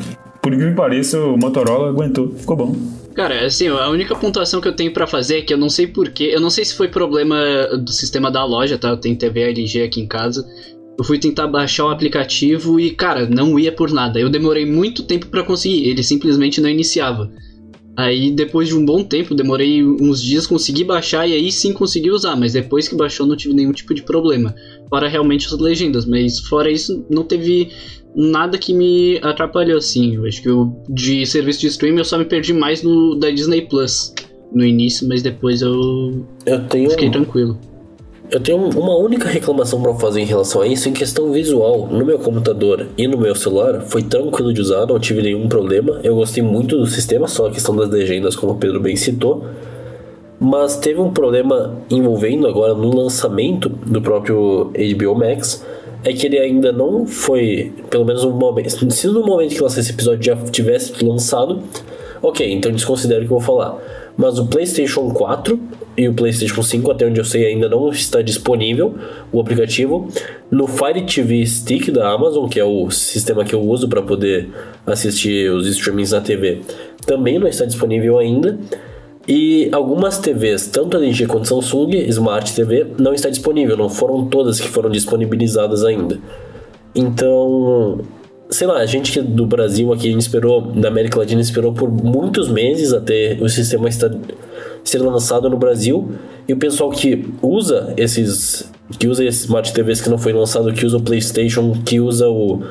por 0.44 0.52
incrível 0.52 0.74
que 0.74 0.76
pareça, 0.76 1.18
o 1.18 1.38
Motorola 1.38 1.88
aguentou. 1.88 2.28
Ficou 2.36 2.54
bom. 2.54 2.76
Cara, 3.14 3.46
assim, 3.46 3.66
a 3.66 3.88
única 3.88 4.14
pontuação 4.14 4.60
que 4.60 4.68
eu 4.68 4.76
tenho 4.76 4.92
pra 4.92 5.06
fazer 5.06 5.38
é 5.38 5.42
que 5.42 5.54
eu 5.54 5.56
não 5.56 5.70
sei 5.70 5.86
porquê. 5.86 6.24
Eu 6.34 6.40
não 6.40 6.50
sei 6.50 6.66
se 6.66 6.74
foi 6.74 6.86
problema 6.86 7.36
do 7.82 7.90
sistema 7.90 8.30
da 8.30 8.44
loja, 8.44 8.76
tá? 8.76 8.90
Eu 8.90 8.98
tenho 8.98 9.16
TV 9.16 9.40
LG 9.40 9.82
aqui 9.82 10.02
em 10.02 10.06
casa. 10.06 10.46
Eu 10.98 11.02
fui 11.02 11.18
tentar 11.18 11.46
baixar 11.46 11.86
o 11.86 11.88
aplicativo 11.88 12.78
e, 12.78 12.90
cara, 12.90 13.26
não 13.26 13.58
ia 13.58 13.72
por 13.72 13.90
nada. 13.90 14.20
Eu 14.20 14.28
demorei 14.28 14.66
muito 14.66 15.04
tempo 15.04 15.28
pra 15.28 15.42
conseguir. 15.42 15.88
Ele 15.88 16.02
simplesmente 16.02 16.60
não 16.60 16.68
iniciava. 16.68 17.30
Aí 17.96 18.30
depois 18.32 18.68
de 18.68 18.74
um 18.76 18.84
bom 18.84 19.04
tempo, 19.04 19.34
demorei 19.34 19.84
uns 19.84 20.20
dias, 20.20 20.46
consegui 20.46 20.82
baixar 20.82 21.28
e 21.28 21.32
aí 21.32 21.52
sim 21.52 21.72
consegui 21.72 22.10
usar, 22.10 22.34
mas 22.34 22.52
depois 22.52 22.88
que 22.88 22.96
baixou 22.96 23.26
não 23.26 23.36
tive 23.36 23.54
nenhum 23.54 23.72
tipo 23.72 23.94
de 23.94 24.02
problema. 24.02 24.54
Fora 24.88 25.08
realmente 25.08 25.46
as 25.46 25.58
legendas, 25.58 26.04
mas 26.04 26.40
fora 26.40 26.70
isso 26.70 27.04
não 27.08 27.22
teve 27.22 27.70
nada 28.14 28.58
que 28.58 28.74
me 28.74 29.18
atrapalhou 29.22 29.78
assim. 29.78 30.16
Eu 30.16 30.24
acho 30.26 30.42
que 30.42 30.48
eu, 30.48 30.76
de 30.88 31.24
serviço 31.24 31.60
de 31.60 31.68
streaming 31.68 31.98
eu 31.98 32.04
só 32.04 32.18
me 32.18 32.24
perdi 32.24 32.52
mais 32.52 32.82
no 32.82 33.14
da 33.14 33.30
Disney 33.30 33.62
Plus 33.62 34.12
no 34.52 34.64
início, 34.64 35.06
mas 35.08 35.22
depois 35.22 35.62
eu, 35.62 36.26
Eu 36.46 36.64
tenho. 36.68 36.90
fiquei 36.90 37.10
tranquilo. 37.10 37.58
Eu 38.30 38.40
tenho 38.40 38.58
uma 38.58 38.96
única 38.96 39.28
reclamação 39.28 39.82
pra 39.82 39.94
fazer 39.94 40.22
em 40.22 40.24
relação 40.24 40.62
a 40.62 40.66
isso 40.66 40.88
em 40.88 40.92
questão 40.92 41.30
visual. 41.30 41.86
No 41.88 42.06
meu 42.06 42.18
computador 42.18 42.86
e 42.96 43.06
no 43.06 43.18
meu 43.18 43.34
celular 43.34 43.82
foi 43.82 44.02
tranquilo 44.02 44.52
de 44.52 44.62
usar, 44.62 44.86
não 44.86 44.98
tive 44.98 45.20
nenhum 45.20 45.46
problema. 45.46 46.00
Eu 46.02 46.16
gostei 46.16 46.42
muito 46.42 46.76
do 46.76 46.86
sistema, 46.86 47.28
só 47.28 47.48
a 47.48 47.50
questão 47.50 47.76
das 47.76 47.90
legendas, 47.90 48.34
como 48.34 48.54
o 48.54 48.56
Pedro 48.56 48.80
bem 48.80 48.96
citou. 48.96 49.44
Mas 50.40 50.76
teve 50.76 51.00
um 51.00 51.10
problema 51.10 51.76
envolvendo 51.90 52.48
agora 52.48 52.74
no 52.74 52.96
lançamento 52.96 53.68
do 53.68 54.00
próprio 54.00 54.72
HBO 54.72 55.14
Max. 55.14 55.64
É 56.02 56.12
que 56.12 56.26
ele 56.26 56.38
ainda 56.38 56.72
não 56.72 57.06
foi, 57.06 57.72
pelo 57.90 58.06
menos 58.06 58.24
no 58.24 58.30
momento. 58.30 58.90
Se 58.90 59.06
no 59.06 59.24
momento 59.24 59.54
que 59.54 59.60
lançar 59.60 59.80
esse 59.80 59.92
episódio 59.92 60.22
já 60.24 60.36
tivesse 60.50 60.92
lançado, 61.04 61.60
ok, 62.22 62.50
então 62.52 62.72
desconsidero 62.72 63.22
o 63.22 63.26
que 63.26 63.32
eu 63.32 63.38
vou 63.38 63.46
falar. 63.46 63.78
Mas 64.16 64.38
o 64.38 64.46
PlayStation 64.46 65.10
4 65.10 65.58
e 65.96 66.08
o 66.08 66.14
PlayStation 66.14 66.62
5, 66.62 66.90
até 66.90 67.06
onde 67.06 67.20
eu 67.20 67.24
sei, 67.24 67.46
ainda 67.46 67.68
não 67.68 67.88
está 67.90 68.22
disponível 68.22 68.94
o 69.32 69.40
aplicativo. 69.40 70.08
No 70.50 70.66
Fire 70.66 71.02
TV 71.02 71.44
Stick 71.46 71.90
da 71.90 72.10
Amazon, 72.10 72.48
que 72.48 72.58
é 72.58 72.64
o 72.64 72.90
sistema 72.90 73.44
que 73.44 73.54
eu 73.54 73.60
uso 73.60 73.88
para 73.88 74.02
poder 74.02 74.50
assistir 74.86 75.50
os 75.50 75.66
streamings 75.66 76.12
na 76.12 76.20
TV, 76.20 76.60
também 77.06 77.38
não 77.38 77.46
está 77.46 77.64
disponível 77.64 78.18
ainda. 78.18 78.58
E 79.26 79.70
algumas 79.72 80.18
TVs, 80.18 80.66
tanto 80.66 80.98
LG 80.98 81.26
quanto 81.26 81.48
Samsung 81.48 81.96
Smart 82.08 82.54
TV, 82.54 82.86
não 82.98 83.14
está 83.14 83.30
disponível. 83.30 83.76
Não 83.76 83.88
foram 83.88 84.26
todas 84.26 84.60
que 84.60 84.68
foram 84.68 84.90
disponibilizadas 84.90 85.82
ainda. 85.82 86.20
Então, 86.94 88.00
sei 88.54 88.68
lá, 88.68 88.78
a 88.78 88.86
gente 88.86 89.10
que 89.10 89.18
é 89.18 89.22
do 89.22 89.44
Brasil 89.46 89.92
aqui, 89.92 90.08
a 90.08 90.12
gente 90.12 90.22
esperou, 90.22 90.60
da 90.60 90.86
América 90.88 91.18
Latina, 91.18 91.40
esperou 91.40 91.72
por 91.72 91.90
muitos 91.90 92.48
meses 92.48 92.92
até 92.92 93.36
o 93.40 93.48
sistema 93.48 93.88
estar, 93.88 94.10
ser 94.84 94.98
lançado 94.98 95.50
no 95.50 95.56
Brasil. 95.56 96.12
E 96.46 96.52
o 96.52 96.56
pessoal 96.56 96.90
que 96.90 97.26
usa 97.42 97.92
esses. 97.96 98.70
que 98.98 99.08
usa 99.08 99.24
esses 99.24 99.42
Smart 99.42 99.72
TVs 99.72 100.00
que 100.00 100.08
não 100.08 100.18
foi 100.18 100.32
lançado, 100.32 100.72
que 100.72 100.86
usa 100.86 100.96
o 100.96 101.02
PlayStation, 101.02 101.72
que 101.84 101.98
usa 101.98 102.28
o, 102.28 102.62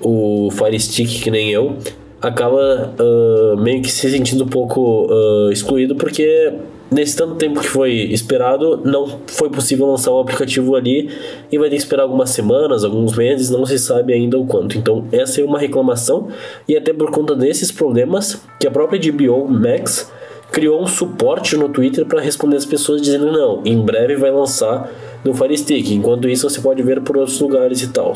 o 0.00 0.50
Fire 0.50 0.80
Stick, 0.80 1.22
que 1.22 1.30
nem 1.30 1.50
eu, 1.50 1.76
acaba 2.22 2.94
ah, 2.98 3.56
meio 3.60 3.82
que 3.82 3.90
se 3.90 4.10
sentindo 4.10 4.44
um 4.44 4.48
pouco 4.48 5.08
ah, 5.10 5.52
excluído 5.52 5.94
porque 5.94 6.54
nesse 6.90 7.16
tanto 7.16 7.34
tempo 7.34 7.60
que 7.60 7.68
foi 7.68 7.92
esperado 7.92 8.80
não 8.84 9.20
foi 9.26 9.50
possível 9.50 9.86
lançar 9.86 10.10
o 10.10 10.20
aplicativo 10.20 10.74
ali 10.74 11.10
e 11.50 11.58
vai 11.58 11.68
ter 11.68 11.76
que 11.76 11.82
esperar 11.82 12.04
algumas 12.04 12.30
semanas, 12.30 12.84
alguns 12.84 13.16
meses, 13.16 13.50
não 13.50 13.64
se 13.66 13.78
sabe 13.78 14.12
ainda 14.12 14.38
o 14.38 14.46
quanto. 14.46 14.78
Então 14.78 15.06
essa 15.12 15.40
é 15.40 15.44
uma 15.44 15.58
reclamação 15.58 16.28
e 16.66 16.76
até 16.76 16.92
por 16.92 17.10
conta 17.10 17.34
desses 17.34 17.70
problemas 17.70 18.42
que 18.58 18.66
a 18.66 18.70
própria 18.70 18.98
DBO 18.98 19.46
Max 19.48 20.10
criou 20.50 20.82
um 20.82 20.86
suporte 20.86 21.56
no 21.56 21.68
Twitter 21.68 22.06
para 22.06 22.20
responder 22.20 22.56
as 22.56 22.64
pessoas 22.64 23.02
dizendo 23.02 23.30
não, 23.30 23.60
em 23.64 23.80
breve 23.80 24.16
vai 24.16 24.30
lançar 24.30 24.90
no 25.24 25.34
Fire 25.34 25.56
Stick. 25.56 25.90
Enquanto 25.90 26.28
isso 26.28 26.48
você 26.48 26.60
pode 26.60 26.82
ver 26.82 27.00
por 27.02 27.16
outros 27.16 27.38
lugares 27.40 27.82
e 27.82 27.88
tal. 27.88 28.14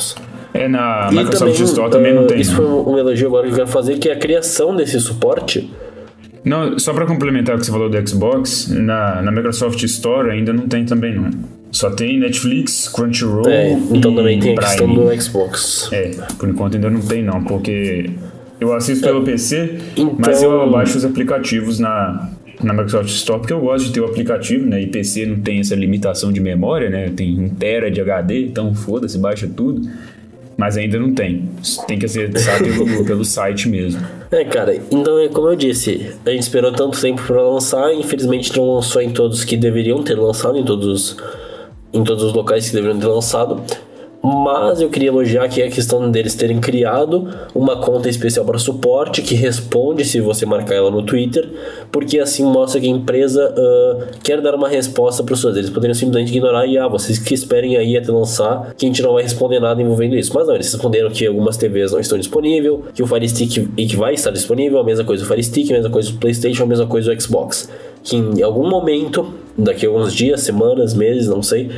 É, 0.54 0.68
na 0.68 1.10
Microsoft 1.10 1.60
Store 1.60 1.90
também 1.90 2.14
não 2.14 2.24
ah, 2.24 2.26
tem. 2.26 2.40
Isso 2.40 2.52
não. 2.52 2.58
foi 2.58 2.66
um 2.66 2.94
um 2.94 2.98
elogio 2.98 3.28
agora 3.28 3.46
que 3.46 3.52
eu 3.52 3.56
quero 3.56 3.68
fazer, 3.68 3.98
que 3.98 4.08
é 4.08 4.12
a 4.12 4.18
criação 4.18 4.74
desse 4.74 4.98
suporte. 5.00 5.70
Não, 6.44 6.78
só 6.78 6.92
pra 6.92 7.06
complementar 7.06 7.54
o 7.56 7.58
que 7.58 7.66
você 7.66 7.72
falou 7.72 7.88
do 7.88 8.08
Xbox, 8.08 8.68
na, 8.68 9.22
na 9.22 9.30
Microsoft 9.30 9.82
Store 9.84 10.30
ainda 10.30 10.52
não 10.52 10.66
tem 10.66 10.84
também 10.84 11.14
não. 11.14 11.30
Só 11.70 11.88
tem 11.90 12.18
Netflix, 12.18 12.88
Crunchyroll 12.88 13.48
É, 13.48 13.72
então 13.72 14.12
e 14.12 14.16
também 14.16 14.40
tem 14.40 14.52
a 14.52 14.54
Prime. 14.56 14.68
questão 14.68 14.94
do 14.94 15.20
Xbox. 15.22 15.88
É, 15.92 16.10
por 16.38 16.48
enquanto 16.48 16.74
ainda 16.74 16.90
não 16.90 17.00
tem 17.00 17.22
não, 17.22 17.42
porque 17.44 18.10
eu 18.60 18.72
assisto 18.74 19.04
pelo 19.04 19.22
PC, 19.22 19.78
Então- 19.96 20.16
mas 20.18 20.42
eu 20.42 20.70
baixo 20.70 20.98
os 20.98 21.04
aplicativos 21.04 21.78
na, 21.78 22.28
na 22.62 22.72
Microsoft 22.74 23.08
Store, 23.08 23.40
porque 23.40 23.52
eu 23.52 23.60
gosto 23.60 23.86
de 23.86 23.92
ter 23.92 24.00
o 24.00 24.04
aplicativo, 24.04 24.66
né? 24.68 24.82
E 24.82 24.86
PC 24.88 25.24
não 25.26 25.36
tem 25.40 25.60
essa 25.60 25.74
limitação 25.74 26.30
de 26.32 26.40
memória, 26.40 26.90
né? 26.90 27.10
Tem 27.16 27.38
1 27.40 27.48
tera 27.50 27.90
de 27.90 28.00
HD, 28.00 28.44
então 28.46 28.74
foda-se, 28.74 29.16
baixa 29.16 29.48
tudo. 29.48 29.80
Mas 30.62 30.76
ainda 30.76 30.96
não 30.96 31.12
tem. 31.12 31.48
Tem 31.88 31.98
que 31.98 32.06
acessar 32.06 32.62
pelo, 32.62 32.86
pelo 33.04 33.24
site 33.24 33.68
mesmo. 33.68 34.00
É, 34.30 34.44
cara, 34.44 34.76
então 34.92 35.18
é 35.18 35.26
como 35.26 35.48
eu 35.48 35.56
disse, 35.56 36.12
a 36.24 36.30
gente 36.30 36.42
esperou 36.42 36.70
tanto 36.70 37.00
tempo 37.00 37.20
para 37.20 37.42
lançar, 37.42 37.92
infelizmente 37.92 38.56
não 38.56 38.76
lançou 38.76 39.02
em 39.02 39.10
todos 39.10 39.42
que 39.42 39.56
deveriam 39.56 40.04
ter 40.04 40.14
lançado, 40.16 40.56
em 40.56 40.64
todos, 40.64 40.86
os- 40.86 41.16
em 41.92 42.04
todos 42.04 42.22
os 42.22 42.32
locais 42.32 42.68
que 42.68 42.76
deveriam 42.76 43.00
ter 43.00 43.08
lançado. 43.08 43.60
Mas 44.22 44.80
eu 44.80 44.88
queria 44.88 45.08
elogiar 45.08 45.42
aqui 45.42 45.60
a 45.60 45.68
questão 45.68 46.08
deles 46.08 46.36
terem 46.36 46.60
criado 46.60 47.28
uma 47.52 47.80
conta 47.80 48.08
especial 48.08 48.46
para 48.46 48.56
suporte 48.56 49.20
que 49.20 49.34
responde 49.34 50.04
se 50.04 50.20
você 50.20 50.46
marcar 50.46 50.76
ela 50.76 50.92
no 50.92 51.02
Twitter, 51.02 51.48
porque 51.90 52.20
assim 52.20 52.44
mostra 52.44 52.80
que 52.80 52.86
a 52.86 52.90
empresa 52.90 53.52
ah, 53.56 54.06
quer 54.22 54.40
dar 54.40 54.54
uma 54.54 54.68
resposta 54.68 55.24
para 55.24 55.34
os 55.34 55.40
seus. 55.40 55.56
Eles 55.56 55.70
poderiam 55.70 55.94
simplesmente 55.94 56.30
ignorar 56.30 56.66
e, 56.66 56.78
ah, 56.78 56.86
vocês 56.86 57.18
que 57.18 57.34
esperem 57.34 57.76
aí 57.76 57.96
até 57.96 58.12
lançar, 58.12 58.72
que 58.76 58.86
a 58.86 58.88
gente 58.88 59.02
não 59.02 59.14
vai 59.14 59.24
responder 59.24 59.58
nada 59.58 59.82
envolvendo 59.82 60.14
isso. 60.14 60.30
Mas 60.32 60.46
não, 60.46 60.54
eles 60.54 60.72
responderam 60.72 61.10
que 61.10 61.26
algumas 61.26 61.56
TVs 61.56 61.90
não 61.90 61.98
estão 61.98 62.16
disponíveis, 62.16 62.78
que 62.94 63.02
o 63.02 63.06
Fire 63.08 63.28
Stick 63.28 63.68
e 63.76 63.86
que 63.86 63.96
vai 63.96 64.14
estar 64.14 64.30
disponível, 64.30 64.78
a 64.78 64.84
mesma 64.84 65.04
coisa 65.04 65.24
o 65.24 65.26
Fire 65.26 65.42
Stick, 65.42 65.70
a 65.70 65.74
mesma 65.74 65.90
coisa 65.90 66.10
o 66.10 66.14
PlayStation, 66.14 66.62
a 66.62 66.66
mesma 66.66 66.86
coisa 66.86 67.12
o 67.12 67.20
Xbox. 67.20 67.68
Que 68.04 68.16
em 68.16 68.42
algum 68.42 68.68
momento, 68.68 69.34
daqui 69.56 69.86
a 69.86 69.88
alguns 69.88 70.14
dias, 70.14 70.40
semanas, 70.42 70.94
meses, 70.94 71.28
não 71.28 71.42
sei, 71.42 71.70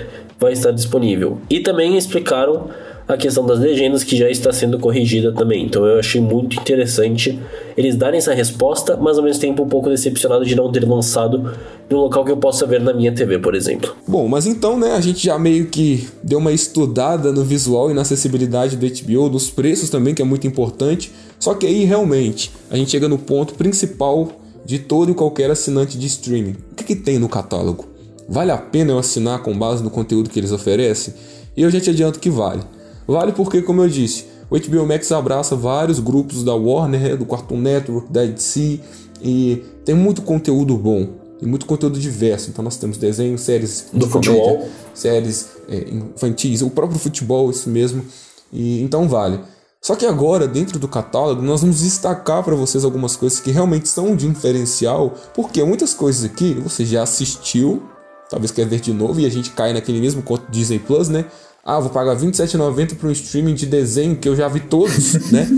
vai 0.45 0.53
estar 0.53 0.71
disponível. 0.71 1.39
E 1.51 1.61
também 1.61 1.97
explicaram 1.97 2.69
a 3.07 3.17
questão 3.17 3.45
das 3.45 3.59
legendas 3.59 4.03
que 4.03 4.17
já 4.17 4.31
está 4.31 4.53
sendo 4.53 4.79
corrigida 4.79 5.33
também. 5.33 5.65
Então 5.65 5.85
eu 5.85 5.99
achei 5.99 6.21
muito 6.21 6.59
interessante 6.59 7.39
eles 7.77 7.97
darem 7.97 8.19
essa 8.19 8.33
resposta, 8.33 8.97
mas 8.97 9.19
ao 9.19 9.25
mesmo 9.25 9.41
tempo 9.41 9.63
um 9.63 9.69
pouco 9.69 9.91
decepcionado 9.91 10.45
de 10.45 10.55
não 10.55 10.73
ter 10.73 10.89
lançado 10.89 11.53
um 11.91 11.97
local 11.97 12.25
que 12.25 12.33
eu 12.33 12.37
possa 12.37 12.67
ver 12.67 12.81
na 12.81 12.95
minha 12.95 13.13
TV, 13.13 13.39
por 13.39 13.55
exemplo. 13.55 13.95
Bom, 14.09 14.27
mas 14.27 14.47
então, 14.47 14.79
né, 14.79 14.93
a 14.93 15.01
gente 15.01 15.25
já 15.25 15.39
meio 15.39 15.67
que 15.67 16.09
deu 16.23 16.39
uma 16.39 16.53
estudada 16.53 17.31
no 17.31 17.45
visual 17.45 17.91
e 17.91 17.95
na 17.95 18.03
acessibilidade 18.03 18.77
do 18.77 18.87
HBO, 18.87 19.29
dos 19.29 19.51
preços 19.51 19.91
também, 19.91 20.15
que 20.15 20.23
é 20.23 20.25
muito 20.25 20.47
importante. 20.47 21.13
Só 21.39 21.53
que 21.55 21.67
aí, 21.67 21.85
realmente, 21.85 22.51
a 22.71 22.77
gente 22.77 22.91
chega 22.91 23.07
no 23.07 23.19
ponto 23.19 23.55
principal 23.55 24.33
de 24.65 24.79
todo 24.79 25.11
e 25.11 25.15
qualquer 25.15 25.51
assinante 25.51 25.99
de 25.99 26.07
streaming. 26.07 26.57
O 26.73 26.75
que, 26.75 26.85
que 26.85 26.97
tem 26.97 27.19
no 27.19 27.29
catálogo? 27.29 27.94
Vale 28.29 28.51
a 28.51 28.59
pena 28.59 28.93
eu 28.93 28.99
assinar 28.99 29.43
com 29.43 29.57
base 29.57 29.83
no 29.83 29.91
conteúdo 29.91 30.31
que 30.31 30.39
eles 30.39 30.53
oferecem? 30.53 31.14
E 31.57 31.62
eu 31.62 31.70
já 31.70 31.81
te 31.81 31.91
adianto 31.91 32.18
que 32.18 32.31
vale. 32.31 32.62
Vale 33.07 33.33
porque, 33.33 33.62
como 33.62 33.83
eu 33.83 33.89
disse, 33.89 34.27
o 34.51 34.59
HBO 34.59 34.87
Max 34.87 35.11
abraça 35.12 35.55
vários 35.55 35.99
grupos 35.99 36.43
da 36.43 36.55
Warner, 36.55 37.16
do 37.16 37.27
Cartoon 37.27 37.61
Network, 37.61 38.12
da 38.12 38.25
DC, 38.25 38.81
e 39.22 39.62
tem 39.85 39.95
muito 39.95 40.22
conteúdo 40.22 40.77
bom 40.77 41.09
e 41.41 41.47
muito 41.47 41.66
conteúdo 41.66 41.99
diverso. 41.99 42.51
Então 42.51 42.64
nós 42.64 42.77
temos 42.77 42.97
desenhos, 42.97 43.43
séries 43.43 43.87
Do 43.93 44.09
futebol. 44.09 44.57
comédia, 44.59 44.70
séries 44.95 45.49
é, 45.68 45.91
infantis, 45.91 46.62
o 46.62 46.70
próprio 46.70 46.99
futebol, 46.99 47.51
isso 47.51 47.68
mesmo. 47.68 48.05
E 48.53 48.83
então 48.83 49.09
vale. 49.09 49.41
Só 49.81 49.95
que 49.95 50.07
agora, 50.07 50.49
dentro 50.49 50.79
do 50.79 50.89
catálogo, 50.89 51.43
nós 51.43 51.61
vamos 51.61 51.81
destacar 51.81 52.43
para 52.43 52.55
vocês 52.55 52.85
algumas 52.85 53.16
coisas 53.16 53.39
que 53.39 53.51
realmente 53.51 53.87
são 53.87 54.16
de 54.16 54.27
diferencial, 54.27 55.12
porque 55.35 55.62
muitas 55.62 55.93
coisas 55.93 56.25
aqui 56.25 56.55
você 56.55 56.87
já 56.87 57.03
assistiu, 57.03 57.83
talvez 58.31 58.51
quer 58.51 58.66
ver 58.66 58.81
de 58.81 58.93
novo, 58.93 59.20
e 59.20 59.27
a 59.27 59.31
gente 59.31 59.51
cai 59.51 59.72
naquele 59.72 60.01
mesmo 60.01 60.22
conto 60.22 60.51
Disney 60.51 60.79
Plus, 60.79 61.09
né? 61.09 61.27
Ah, 61.64 61.81
vou 61.81 61.91
pagar 61.91 62.14
R$27,90 62.14 62.97
para 62.97 63.09
um 63.09 63.12
streaming 63.12 63.55
de 63.55 63.66
desenho 63.66 64.16
que 64.16 64.29
eu 64.29 64.37
já 64.37 64.49
vi 64.49 64.61
todos, 64.61 65.14
né? 65.33 65.49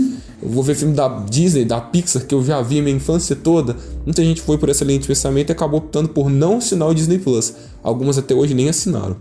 Eu 0.41 0.49
vou 0.49 0.63
ver 0.63 0.75
filme 0.75 0.93
da 0.93 1.07
Disney, 1.07 1.65
da 1.65 1.81
Pixar, 1.81 2.25
que 2.25 2.33
eu 2.33 2.43
já 2.43 2.61
vi 2.61 2.81
minha 2.81 2.95
infância 2.95 3.35
toda. 3.35 3.75
Muita 4.05 4.23
gente 4.23 4.41
foi 4.41 4.57
por 4.57 4.69
essa 4.69 4.85
linha 4.85 4.99
de 4.99 5.07
pensamento 5.07 5.49
e 5.49 5.51
acabou 5.51 5.79
optando 5.79 6.09
por 6.09 6.29
não 6.29 6.57
assinar 6.57 6.87
o 6.87 6.93
Disney 6.93 7.17
Plus. 7.17 7.53
Algumas 7.83 8.17
até 8.17 8.35
hoje 8.35 8.53
nem 8.53 8.69
assinaram. 8.69 9.17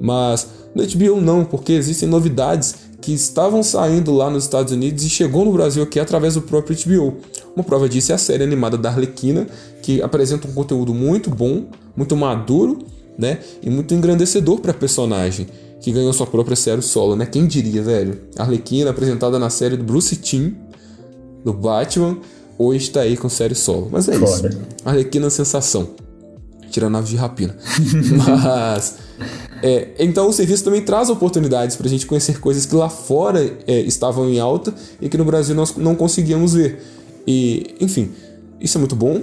Mas 0.00 0.48
no 0.74 0.84
HBO 0.84 1.20
não, 1.20 1.44
porque 1.44 1.72
existem 1.72 2.08
novidades 2.08 2.74
que 3.00 3.12
estavam 3.12 3.62
saindo 3.62 4.12
lá 4.12 4.28
nos 4.28 4.44
Estados 4.44 4.72
Unidos 4.72 5.04
e 5.04 5.08
chegou 5.08 5.44
no 5.44 5.52
Brasil 5.52 5.82
aqui 5.82 6.00
através 6.00 6.34
do 6.34 6.42
próprio 6.42 6.76
HBO. 6.76 7.18
Uma 7.54 7.64
prova 7.64 7.88
disso 7.88 8.12
é 8.12 8.16
a 8.16 8.18
série 8.18 8.42
animada 8.42 8.76
da 8.76 8.90
Arlequina, 8.90 9.46
que 9.82 10.02
apresenta 10.02 10.48
um 10.48 10.52
conteúdo 10.52 10.92
muito 10.92 11.30
bom, 11.30 11.66
muito 11.98 12.16
maduro, 12.16 12.78
né? 13.18 13.40
E 13.60 13.68
muito 13.68 13.92
engrandecedor 13.92 14.60
para 14.60 14.70
a 14.70 14.74
personagem, 14.74 15.48
que 15.80 15.90
ganhou 15.90 16.12
sua 16.12 16.26
própria 16.26 16.54
série 16.54 16.80
solo, 16.80 17.16
né? 17.16 17.26
Quem 17.26 17.44
diria, 17.46 17.82
velho? 17.82 18.20
Arlequina 18.38 18.90
apresentada 18.90 19.36
na 19.36 19.50
série 19.50 19.76
do 19.76 19.82
Bruce 19.82 20.14
Timm, 20.14 20.52
do 21.44 21.52
Batman, 21.52 22.18
hoje 22.56 22.84
está 22.84 23.00
aí 23.00 23.16
com 23.16 23.28
série 23.28 23.56
solo. 23.56 23.88
Mas 23.90 24.08
é 24.08 24.14
isso. 24.14 24.42
Foda. 24.42 24.58
Arlequina 24.84 25.26
é 25.26 25.30
sensação. 25.30 25.90
Tirando 26.70 26.96
aves 26.96 27.10
de 27.10 27.16
rapina. 27.16 27.56
Mas. 28.16 28.94
é, 29.60 29.88
então 29.98 30.28
o 30.28 30.32
serviço 30.32 30.62
também 30.62 30.82
traz 30.82 31.10
oportunidades 31.10 31.74
para 31.74 31.86
a 31.86 31.90
gente 31.90 32.06
conhecer 32.06 32.38
coisas 32.38 32.64
que 32.64 32.76
lá 32.76 32.88
fora 32.88 33.44
é, 33.66 33.80
estavam 33.80 34.28
em 34.30 34.38
alta 34.38 34.72
e 35.00 35.08
que 35.08 35.18
no 35.18 35.24
Brasil 35.24 35.56
nós 35.56 35.74
não 35.76 35.96
conseguíamos 35.96 36.54
ver. 36.54 36.80
E, 37.26 37.74
enfim, 37.80 38.10
Isso 38.60 38.78
é 38.78 38.80
muito 38.80 38.94
bom, 38.94 39.20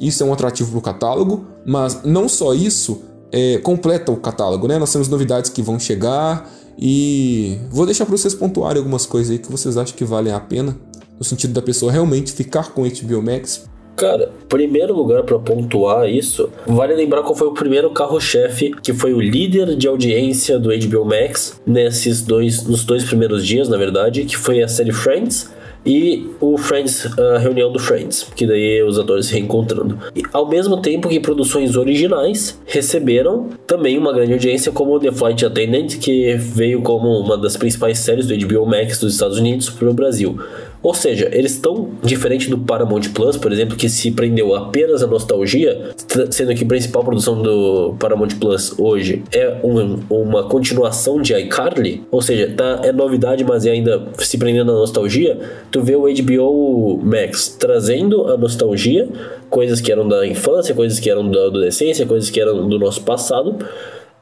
isso 0.00 0.22
é 0.22 0.26
um 0.26 0.32
atrativo 0.32 0.70
para 0.70 0.78
o 0.78 0.82
catálogo, 0.82 1.46
mas 1.64 2.02
não 2.04 2.28
só 2.28 2.54
isso 2.54 3.02
é, 3.32 3.58
completa 3.58 4.12
o 4.12 4.16
catálogo, 4.16 4.66
né? 4.68 4.78
Nós 4.78 4.92
temos 4.92 5.08
novidades 5.08 5.50
que 5.50 5.62
vão 5.62 5.78
chegar 5.78 6.50
e 6.78 7.58
vou 7.70 7.86
deixar 7.86 8.04
para 8.04 8.16
vocês 8.16 8.34
pontuarem 8.34 8.78
algumas 8.78 9.06
coisas 9.06 9.30
aí 9.30 9.38
que 9.38 9.50
vocês 9.50 9.76
acham 9.76 9.96
que 9.96 10.04
valem 10.04 10.32
a 10.32 10.40
pena, 10.40 10.76
no 11.18 11.24
sentido 11.24 11.52
da 11.52 11.62
pessoa 11.62 11.90
realmente 11.90 12.32
ficar 12.32 12.72
com 12.72 12.82
HBO 12.82 13.22
Max. 13.22 13.66
Cara, 13.96 14.30
primeiro 14.46 14.94
lugar 14.94 15.22
para 15.22 15.38
pontuar 15.38 16.06
isso, 16.06 16.50
vale 16.66 16.94
lembrar 16.94 17.22
qual 17.22 17.34
foi 17.34 17.46
o 17.46 17.54
primeiro 17.54 17.90
carro-chefe 17.90 18.74
que 18.82 18.92
foi 18.92 19.14
o 19.14 19.20
líder 19.20 19.74
de 19.74 19.88
audiência 19.88 20.58
do 20.58 20.68
HBO 20.68 21.06
Max 21.06 21.58
nesses 21.66 22.20
dois, 22.20 22.62
nos 22.64 22.84
dois 22.84 23.04
primeiros 23.04 23.46
dias, 23.46 23.70
na 23.70 23.78
verdade, 23.78 24.26
que 24.26 24.36
foi 24.36 24.62
a 24.62 24.68
série 24.68 24.92
Friends 24.92 25.50
e 25.86 26.28
o 26.40 26.58
Friends, 26.58 27.06
a 27.18 27.38
reunião 27.38 27.70
do 27.70 27.78
Friends, 27.78 28.26
que 28.34 28.46
daí 28.46 28.82
os 28.82 28.98
atores 28.98 29.26
se 29.26 29.34
reencontrando. 29.34 29.98
E, 30.14 30.22
ao 30.32 30.48
mesmo 30.48 30.78
tempo 30.82 31.08
que 31.08 31.20
produções 31.20 31.76
originais 31.76 32.60
receberam 32.66 33.50
também 33.66 33.96
uma 33.96 34.12
grande 34.12 34.32
audiência, 34.32 34.72
como 34.72 34.98
The 34.98 35.12
Flight 35.12 35.46
Attendant, 35.46 35.98
que 35.98 36.34
veio 36.34 36.82
como 36.82 37.08
uma 37.20 37.38
das 37.38 37.56
principais 37.56 37.98
séries 38.00 38.26
do 38.26 38.36
HBO 38.36 38.66
Max 38.66 38.98
dos 38.98 39.14
Estados 39.14 39.38
Unidos 39.38 39.70
para 39.70 39.88
o 39.88 39.94
Brasil. 39.94 40.38
Ou 40.82 40.94
seja, 40.94 41.28
eles 41.32 41.52
estão 41.52 41.90
diferente 42.02 42.48
do 42.48 42.58
Paramount 42.58 43.02
Plus, 43.12 43.36
por 43.36 43.52
exemplo, 43.52 43.76
que 43.76 43.88
se 43.88 44.10
prendeu 44.10 44.54
apenas 44.54 45.02
à 45.02 45.06
nostalgia, 45.06 45.90
sendo 46.30 46.54
que 46.54 46.64
a 46.64 46.66
principal 46.66 47.02
produção 47.02 47.42
do 47.42 47.94
Paramount 47.98 48.28
Plus 48.38 48.78
hoje 48.78 49.22
é 49.32 49.58
um, 49.64 50.00
uma 50.08 50.44
continuação 50.44 51.20
de 51.20 51.34
iCarly, 51.34 52.04
ou 52.10 52.22
seja, 52.22 52.52
tá, 52.56 52.80
é 52.84 52.92
novidade, 52.92 53.44
mas 53.44 53.66
é 53.66 53.70
ainda 53.70 54.06
se 54.18 54.38
prendendo 54.38 54.72
à 54.72 54.74
nostalgia. 54.74 55.38
Tu 55.70 55.82
vê 55.82 55.96
o 55.96 56.02
HBO 56.02 57.00
Max 57.02 57.56
trazendo 57.58 58.28
a 58.28 58.36
nostalgia, 58.36 59.08
coisas 59.50 59.80
que 59.80 59.90
eram 59.90 60.06
da 60.06 60.26
infância, 60.26 60.74
coisas 60.74 61.00
que 61.00 61.10
eram 61.10 61.30
da 61.30 61.46
adolescência, 61.46 62.06
coisas 62.06 62.30
que 62.30 62.40
eram 62.40 62.68
do 62.68 62.78
nosso 62.78 63.02
passado 63.02 63.56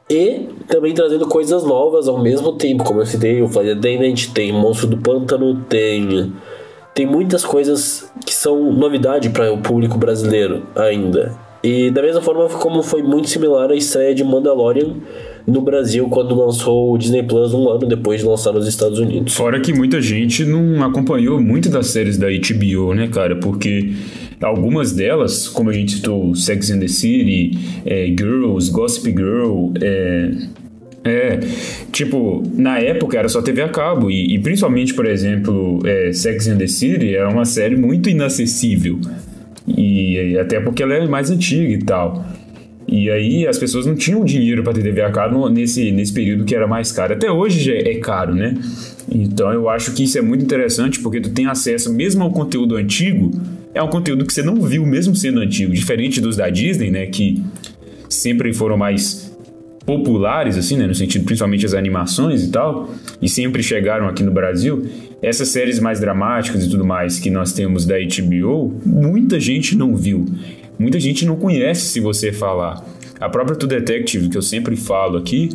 e 0.09 0.49
também 0.67 0.93
trazendo 0.93 1.27
coisas 1.27 1.63
novas 1.63 2.07
ao 2.07 2.21
mesmo 2.21 2.53
tempo, 2.53 2.83
como 2.83 3.01
eu 3.01 3.05
citei, 3.07 3.41
o 3.41 3.47
Flight 3.47 3.71
Attendant, 3.71 4.27
tem 4.33 4.51
Monstro 4.51 4.87
do 4.87 4.97
Pântano, 4.97 5.63
tem 5.67 6.31
tem 6.95 7.05
muitas 7.05 7.43
coisas 7.43 8.09
que 8.25 8.33
são 8.33 8.71
novidade 8.71 9.29
para 9.29 9.51
o 9.51 9.57
público 9.57 9.97
brasileiro 9.97 10.63
ainda. 10.73 11.33
E 11.61 11.91
da 11.91 12.01
mesma 12.01 12.21
forma 12.21 12.47
como 12.47 12.81
foi 12.81 13.03
muito 13.03 13.27
similar 13.27 13.69
à 13.69 13.75
estreia 13.75 14.15
de 14.15 14.23
Mandalorian 14.23 14.95
no 15.45 15.61
Brasil 15.61 16.07
quando 16.09 16.33
lançou 16.33 16.93
o 16.93 16.97
Disney 16.97 17.23
Plus 17.23 17.53
um 17.53 17.69
ano 17.69 17.85
depois 17.85 18.21
de 18.21 18.27
lançar 18.27 18.53
nos 18.53 18.65
Estados 18.65 18.97
Unidos. 18.97 19.33
Fora 19.33 19.59
que 19.59 19.73
muita 19.73 19.99
gente 19.99 20.45
não 20.45 20.83
acompanhou 20.83 21.41
muito 21.41 21.69
das 21.69 21.87
séries 21.87 22.17
da 22.17 22.27
HBO, 22.27 22.93
né, 22.93 23.09
cara? 23.09 23.35
Porque 23.35 23.93
algumas 24.41 24.93
delas, 24.93 25.49
como 25.49 25.69
a 25.69 25.73
gente 25.73 25.95
citou, 25.95 26.33
Sex 26.33 26.71
and 26.71 26.79
the 26.79 26.87
City, 26.87 27.57
é, 27.85 28.07
Girls, 28.07 28.71
Gossip 28.71 29.09
Girl, 29.11 29.71
é, 29.81 30.31
é, 31.05 31.39
tipo, 31.91 32.41
na 32.55 32.79
época 32.79 33.19
era 33.19 33.29
só 33.29 33.39
TV 33.39 33.61
a 33.61 33.69
cabo, 33.69 34.09
e, 34.09 34.33
e 34.33 34.39
principalmente, 34.39 34.91
por 34.91 35.05
exemplo, 35.05 35.79
é, 35.85 36.11
Sex 36.11 36.47
and 36.47 36.57
the 36.57 36.65
City 36.65 37.15
era 37.15 37.29
uma 37.29 37.45
série 37.45 37.75
muito 37.75 38.09
inacessível, 38.09 38.99
e, 39.67 40.31
e 40.31 40.39
até 40.39 40.59
porque 40.59 40.81
ela 40.81 40.95
é 40.95 41.07
mais 41.07 41.29
antiga 41.29 41.71
e 41.71 41.77
tal. 41.77 42.25
E 42.87 43.09
aí 43.09 43.47
as 43.47 43.57
pessoas 43.57 43.85
não 43.85 43.95
tinham 43.95 44.23
dinheiro 44.23 44.63
para 44.63 44.73
ter 44.73 44.83
TV 44.83 45.01
a 45.01 45.11
cabo 45.11 45.49
nesse, 45.49 45.91
nesse 45.91 46.13
período 46.13 46.45
que 46.45 46.55
era 46.55 46.67
mais 46.67 46.91
caro. 46.91 47.13
Até 47.13 47.31
hoje 47.31 47.71
é 47.71 47.95
caro, 47.95 48.35
né? 48.35 48.55
Então 49.11 49.51
eu 49.51 49.67
acho 49.69 49.91
que 49.93 50.03
isso 50.03 50.17
é 50.19 50.21
muito 50.21 50.43
interessante 50.43 50.99
porque 50.99 51.19
tu 51.19 51.29
tem 51.31 51.47
acesso 51.47 51.91
mesmo 51.93 52.23
ao 52.23 52.31
conteúdo 52.31 52.75
antigo, 52.75 53.31
é 53.73 53.81
um 53.81 53.87
conteúdo 53.87 54.25
que 54.25 54.33
você 54.33 54.41
não 54.41 54.55
viu 54.61 54.85
mesmo 54.85 55.15
sendo 55.15 55.39
antigo, 55.39 55.73
diferente 55.73 56.21
dos 56.21 56.37
da 56.37 56.49
Disney, 56.49 56.89
né, 56.89 57.05
que 57.07 57.43
sempre 58.09 58.53
foram 58.53 58.77
mais 58.77 59.34
populares, 59.85 60.57
assim, 60.57 60.77
né, 60.77 60.87
no 60.87 60.95
sentido 60.95 61.25
principalmente 61.25 61.65
as 61.65 61.73
animações 61.73 62.43
e 62.43 62.49
tal, 62.49 62.89
e 63.21 63.29
sempre 63.29 63.61
chegaram 63.61 64.07
aqui 64.07 64.23
no 64.23 64.31
Brasil, 64.31 64.85
essas 65.21 65.49
séries 65.49 65.79
mais 65.79 65.99
dramáticas 65.99 66.63
e 66.63 66.69
tudo 66.69 66.83
mais 66.83 67.19
que 67.19 67.29
nós 67.29 67.53
temos 67.53 67.85
da 67.85 67.95
HBO, 67.99 68.73
muita 68.85 69.39
gente 69.39 69.75
não 69.75 69.95
viu. 69.95 70.25
Muita 70.77 70.99
gente 70.99 71.25
não 71.25 71.35
conhece 71.35 71.81
se 71.81 71.99
você 71.99 72.31
falar. 72.33 72.83
A 73.19 73.29
própria 73.29 73.55
True 73.55 73.69
Detective, 73.69 74.27
que 74.27 74.37
eu 74.37 74.41
sempre 74.41 74.75
falo 74.75 75.17
aqui, 75.17 75.49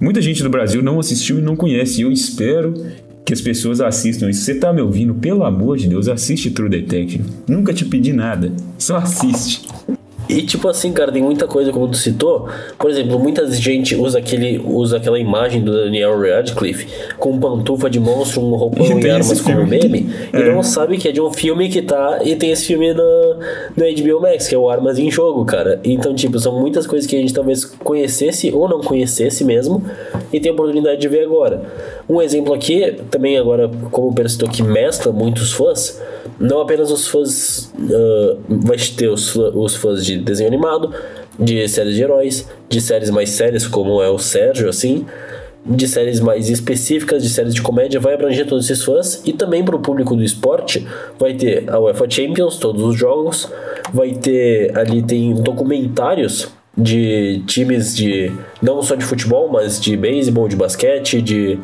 muita 0.00 0.20
gente 0.20 0.42
do 0.42 0.50
Brasil 0.50 0.82
não 0.82 0.98
assistiu 0.98 1.38
e 1.38 1.42
não 1.42 1.54
conhece. 1.54 2.02
Eu 2.02 2.10
espero 2.10 2.74
que 3.24 3.32
as 3.32 3.40
pessoas 3.40 3.80
assistam 3.80 4.28
isso. 4.28 4.42
Você 4.42 4.56
tá 4.56 4.72
me 4.72 4.80
ouvindo? 4.80 5.14
Pelo 5.14 5.44
amor 5.44 5.76
de 5.76 5.88
Deus, 5.88 6.08
assiste 6.08 6.50
True 6.50 6.68
Detective. 6.68 7.24
Nunca 7.48 7.72
te 7.72 7.84
pedi 7.84 8.12
nada, 8.12 8.52
só 8.76 8.96
assiste. 8.96 9.68
E 10.32 10.42
tipo 10.42 10.68
assim, 10.68 10.92
cara, 10.92 11.12
tem 11.12 11.22
muita 11.22 11.46
coisa 11.46 11.70
como 11.70 11.88
tu 11.88 11.96
citou. 11.96 12.48
Por 12.78 12.90
exemplo, 12.90 13.18
muita 13.18 13.46
gente 13.50 13.94
usa 13.94 14.18
aquele 14.18 14.58
usa 14.64 14.96
aquela 14.96 15.18
imagem 15.18 15.62
do 15.62 15.72
Daniel 15.72 16.18
Radcliffe 16.18 16.86
com 17.18 17.38
pantufa 17.38 17.90
de 17.90 18.00
monstro, 18.00 18.40
um 18.40 18.54
roupão 18.54 18.86
e, 18.98 19.02
e 19.02 19.10
armas 19.10 19.40
como 19.40 19.66
meme 19.66 20.10
é. 20.32 20.40
e 20.40 20.52
não 20.52 20.62
sabe 20.62 20.96
que 20.96 21.08
é 21.08 21.12
de 21.12 21.20
um 21.20 21.32
filme 21.32 21.68
que 21.68 21.82
tá 21.82 22.20
e 22.24 22.34
tem 22.36 22.50
esse 22.50 22.66
filme 22.66 22.92
no, 22.94 23.02
no 23.76 23.84
HBO 24.02 24.20
Max, 24.20 24.48
que 24.48 24.54
é 24.54 24.58
o 24.58 24.68
Armas 24.68 24.98
em 24.98 25.10
Jogo, 25.10 25.44
cara. 25.44 25.80
Então, 25.84 26.14
tipo, 26.14 26.38
são 26.38 26.58
muitas 26.58 26.86
coisas 26.86 27.08
que 27.08 27.16
a 27.16 27.18
gente 27.18 27.34
talvez 27.34 27.64
conhecesse 27.64 28.52
ou 28.52 28.68
não 28.68 28.80
conhecesse 28.80 29.44
mesmo 29.44 29.82
e 30.32 30.40
tem 30.40 30.50
a 30.50 30.54
oportunidade 30.54 31.00
de 31.00 31.08
ver 31.08 31.24
agora. 31.24 31.62
Um 32.08 32.20
exemplo 32.20 32.52
aqui, 32.54 32.96
também 33.10 33.38
agora, 33.38 33.70
como 33.90 34.08
o 34.08 34.14
Pedro 34.14 34.30
citou, 34.30 34.48
que 34.48 34.62
mescla 34.62 35.12
muitos 35.12 35.52
fãs, 35.52 36.00
não 36.38 36.60
apenas 36.60 36.90
os 36.90 37.08
fãs. 37.08 37.72
Uh, 37.78 38.38
vai 38.48 38.76
ter 38.76 39.08
os, 39.08 39.34
os 39.36 39.76
fãs 39.76 40.04
de 40.04 40.18
desenho 40.18 40.48
animado, 40.48 40.92
de 41.38 41.66
séries 41.68 41.94
de 41.94 42.02
heróis, 42.02 42.48
de 42.68 42.80
séries 42.80 43.10
mais 43.10 43.30
sérias, 43.30 43.66
como 43.66 44.02
é 44.02 44.08
o 44.08 44.18
Sérgio, 44.18 44.68
assim, 44.68 45.06
de 45.64 45.86
séries 45.86 46.20
mais 46.20 46.48
específicas, 46.48 47.22
de 47.22 47.28
séries 47.28 47.54
de 47.54 47.62
comédia, 47.62 48.00
vai 48.00 48.14
abranger 48.14 48.46
todos 48.46 48.68
esses 48.68 48.84
fãs 48.84 49.22
e 49.24 49.32
também 49.32 49.64
para 49.64 49.76
o 49.76 49.78
público 49.78 50.16
do 50.16 50.22
esporte 50.22 50.86
vai 51.18 51.34
ter 51.34 51.70
a 51.70 51.78
UEFA 51.78 52.10
Champions, 52.10 52.56
todos 52.56 52.82
os 52.82 52.96
jogos, 52.96 53.48
vai 53.92 54.12
ter 54.14 54.76
ali 54.76 55.02
tem 55.02 55.34
documentários 55.34 56.48
de 56.76 57.42
times 57.46 57.94
de 57.94 58.32
não 58.60 58.82
só 58.82 58.94
de 58.94 59.04
futebol, 59.04 59.48
mas 59.48 59.80
de 59.80 59.96
beisebol, 59.96 60.48
de 60.48 60.56
basquete, 60.56 61.22
de 61.22 61.58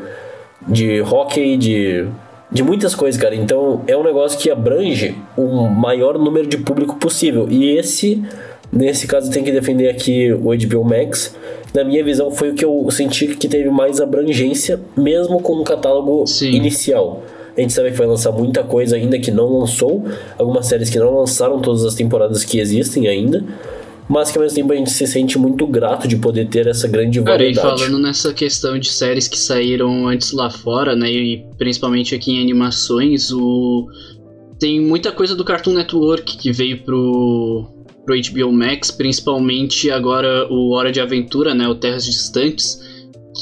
de 0.66 1.00
hockey, 1.00 1.56
de 1.56 2.06
de 2.50 2.62
muitas 2.62 2.94
coisas, 2.94 3.20
cara. 3.20 3.34
Então 3.34 3.82
é 3.86 3.96
um 3.96 4.02
negócio 4.02 4.38
que 4.38 4.50
abrange 4.50 5.16
o 5.36 5.68
maior 5.68 6.18
número 6.18 6.46
de 6.46 6.58
público 6.58 6.96
possível. 6.96 7.46
E 7.50 7.76
esse, 7.76 8.22
nesse 8.72 9.06
caso, 9.06 9.30
tem 9.30 9.44
que 9.44 9.52
defender 9.52 9.88
aqui 9.88 10.32
o 10.32 10.56
HBO 10.56 10.84
Max. 10.84 11.36
Na 11.74 11.84
minha 11.84 12.02
visão, 12.02 12.30
foi 12.30 12.50
o 12.50 12.54
que 12.54 12.64
eu 12.64 12.88
senti 12.90 13.28
que 13.28 13.48
teve 13.48 13.68
mais 13.68 14.00
abrangência, 14.00 14.80
mesmo 14.96 15.40
com 15.40 15.54
o 15.54 15.64
catálogo 15.64 16.26
Sim. 16.26 16.50
inicial. 16.50 17.22
A 17.56 17.60
gente 17.60 17.72
sabe 17.72 17.90
que 17.90 17.98
vai 17.98 18.06
lançar 18.06 18.30
muita 18.30 18.62
coisa 18.62 18.94
ainda 18.94 19.18
que 19.18 19.32
não 19.32 19.58
lançou, 19.58 20.04
algumas 20.38 20.66
séries 20.66 20.88
que 20.88 20.98
não 20.98 21.18
lançaram 21.18 21.60
todas 21.60 21.84
as 21.84 21.94
temporadas 21.94 22.44
que 22.44 22.60
existem 22.60 23.08
ainda 23.08 23.44
mas 24.08 24.30
que 24.30 24.38
ao 24.38 24.42
mesmo 24.42 24.56
tempo 24.56 24.72
a 24.72 24.76
gente 24.76 24.90
se 24.90 25.06
sente 25.06 25.38
muito 25.38 25.66
grato 25.66 26.08
de 26.08 26.16
poder 26.16 26.48
ter 26.48 26.66
essa 26.66 26.88
grande 26.88 27.20
variedade. 27.20 27.56
Cara, 27.56 27.76
e 27.76 27.78
falando 27.78 28.02
nessa 28.02 28.32
questão 28.32 28.78
de 28.78 28.90
séries 28.90 29.28
que 29.28 29.38
saíram 29.38 30.08
antes 30.08 30.32
lá 30.32 30.50
fora, 30.50 30.96
né, 30.96 31.10
e 31.10 31.44
principalmente 31.58 32.14
aqui 32.14 32.32
em 32.32 32.40
animações, 32.40 33.30
o 33.30 33.86
tem 34.58 34.80
muita 34.80 35.12
coisa 35.12 35.36
do 35.36 35.44
Cartoon 35.44 35.74
Network 35.74 36.36
que 36.36 36.50
veio 36.50 36.82
pro 36.82 37.66
pro 38.04 38.16
HBO 38.16 38.50
Max, 38.50 38.90
principalmente 38.90 39.90
agora 39.90 40.50
o 40.50 40.70
Hora 40.70 40.90
de 40.90 40.98
Aventura, 40.98 41.54
né, 41.54 41.68
o 41.68 41.74
Terras 41.74 42.06
Distantes, 42.06 42.80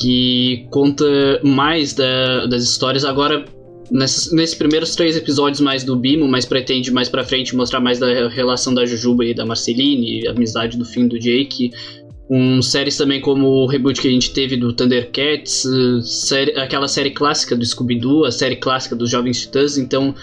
que 0.00 0.66
conta 0.72 1.04
mais 1.44 1.94
da, 1.94 2.46
das 2.46 2.64
histórias 2.64 3.04
agora 3.04 3.44
nesses, 3.91 4.32
nesses 4.32 4.55
primeiros 4.55 4.95
três 4.95 5.16
episódios 5.16 5.61
mais 5.61 5.84
do 5.84 5.97
Bimo, 5.97 6.28
mas 6.28 6.45
pretende 6.45 6.91
mais 6.91 7.09
pra 7.09 7.24
frente 7.24 7.55
mostrar 7.55 7.80
mais 7.80 7.99
da 7.99 8.28
relação 8.28 8.74
da 8.74 8.84
Jujuba 8.84 9.24
e 9.24 9.34
da 9.34 9.45
Marceline, 9.45 10.26
a 10.26 10.30
amizade 10.30 10.76
do 10.76 10.84
fim 10.84 11.07
do 11.07 11.18
Jake. 11.18 11.70
Um, 12.28 12.61
séries 12.61 12.97
também 12.97 13.20
como 13.20 13.47
o 13.47 13.66
reboot 13.66 14.01
que 14.01 14.09
a 14.09 14.11
gente 14.11 14.32
teve 14.32 14.57
do 14.57 14.72
Thundercats, 14.72 15.64
série, 16.03 16.59
aquela 16.59 16.89
série 16.89 17.12
clássica 17.12 17.55
do 17.55 17.64
Scooby-Doo, 17.64 18.24
a 18.24 18.32
série 18.32 18.57
clássica 18.57 18.97
dos 18.97 19.11
Jovens 19.11 19.43
Titãs. 19.43 19.78
Então, 19.78 20.14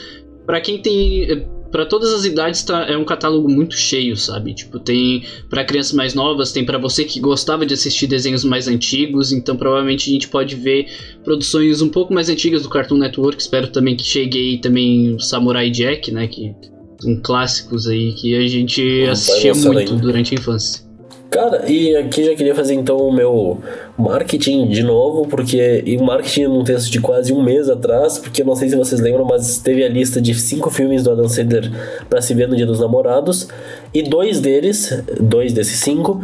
para 0.45 0.59
quem 0.59 0.81
tem 0.81 1.45
para 1.73 1.87
todas 1.87 2.13
as 2.13 2.23
idades 2.23 2.61
tá, 2.61 2.85
é 2.85 2.95
um 2.95 3.03
catálogo 3.03 3.49
muito 3.49 3.75
cheio, 3.75 4.15
sabe? 4.15 4.53
Tipo, 4.53 4.77
tem 4.77 5.23
para 5.49 5.65
crianças 5.65 5.91
mais 5.93 6.13
novas, 6.13 6.51
tem 6.51 6.63
para 6.63 6.77
você 6.77 7.03
que 7.03 7.19
gostava 7.19 7.65
de 7.65 7.73
assistir 7.73 8.05
desenhos 8.05 8.43
mais 8.43 8.67
antigos, 8.67 9.31
então 9.31 9.57
provavelmente 9.57 10.07
a 10.07 10.13
gente 10.13 10.27
pode 10.27 10.55
ver 10.55 10.85
produções 11.23 11.81
um 11.81 11.89
pouco 11.89 12.13
mais 12.13 12.29
antigas 12.29 12.61
do 12.61 12.69
Cartoon 12.69 12.99
Network. 12.99 13.41
Espero 13.41 13.69
também 13.69 13.95
que 13.95 14.03
chegue 14.03 14.37
aí 14.37 14.57
também 14.59 15.15
o 15.15 15.19
Samurai 15.19 15.71
Jack, 15.71 16.11
né, 16.11 16.27
que 16.27 16.53
são 17.01 17.19
clássicos 17.19 17.87
aí 17.87 18.13
que 18.13 18.35
a 18.35 18.47
gente 18.47 19.07
assistia 19.09 19.55
muito 19.55 19.95
durante 19.95 20.35
a 20.35 20.37
infância. 20.37 20.92
Cara, 21.33 21.63
e 21.67 21.95
aqui 21.95 22.23
já 22.23 22.35
queria 22.35 22.53
fazer 22.53 22.75
então 22.75 22.95
o 22.95 23.11
meu 23.11 23.57
marketing 23.97 24.67
de 24.67 24.83
novo, 24.83 25.27
porque 25.27 25.81
e 25.83 25.97
o 25.97 26.03
marketing 26.03 26.43
num 26.43 26.63
texto 26.63 26.91
de 26.91 27.01
quase 27.01 27.33
um 27.33 27.41
mês 27.41 27.67
atrás, 27.67 28.19
porque 28.19 28.43
não 28.43 28.55
sei 28.55 28.69
se 28.69 28.75
vocês 28.75 29.01
lembram, 29.01 29.25
mas 29.25 29.57
teve 29.57 29.83
a 29.83 29.89
lista 29.89 30.21
de 30.21 30.35
cinco 30.35 30.69
filmes 30.69 31.01
do 31.01 31.09
Adam 31.09 31.27
Sandler 31.27 31.71
para 32.07 32.21
se 32.21 32.35
ver 32.35 32.47
no 32.47 32.55
Dia 32.55 32.67
dos 32.67 32.79
Namorados, 32.79 33.47
e 33.93 34.01
dois 34.03 34.39
deles, 34.39 35.03
dois 35.19 35.53
desses 35.53 35.79
cinco, 35.79 36.21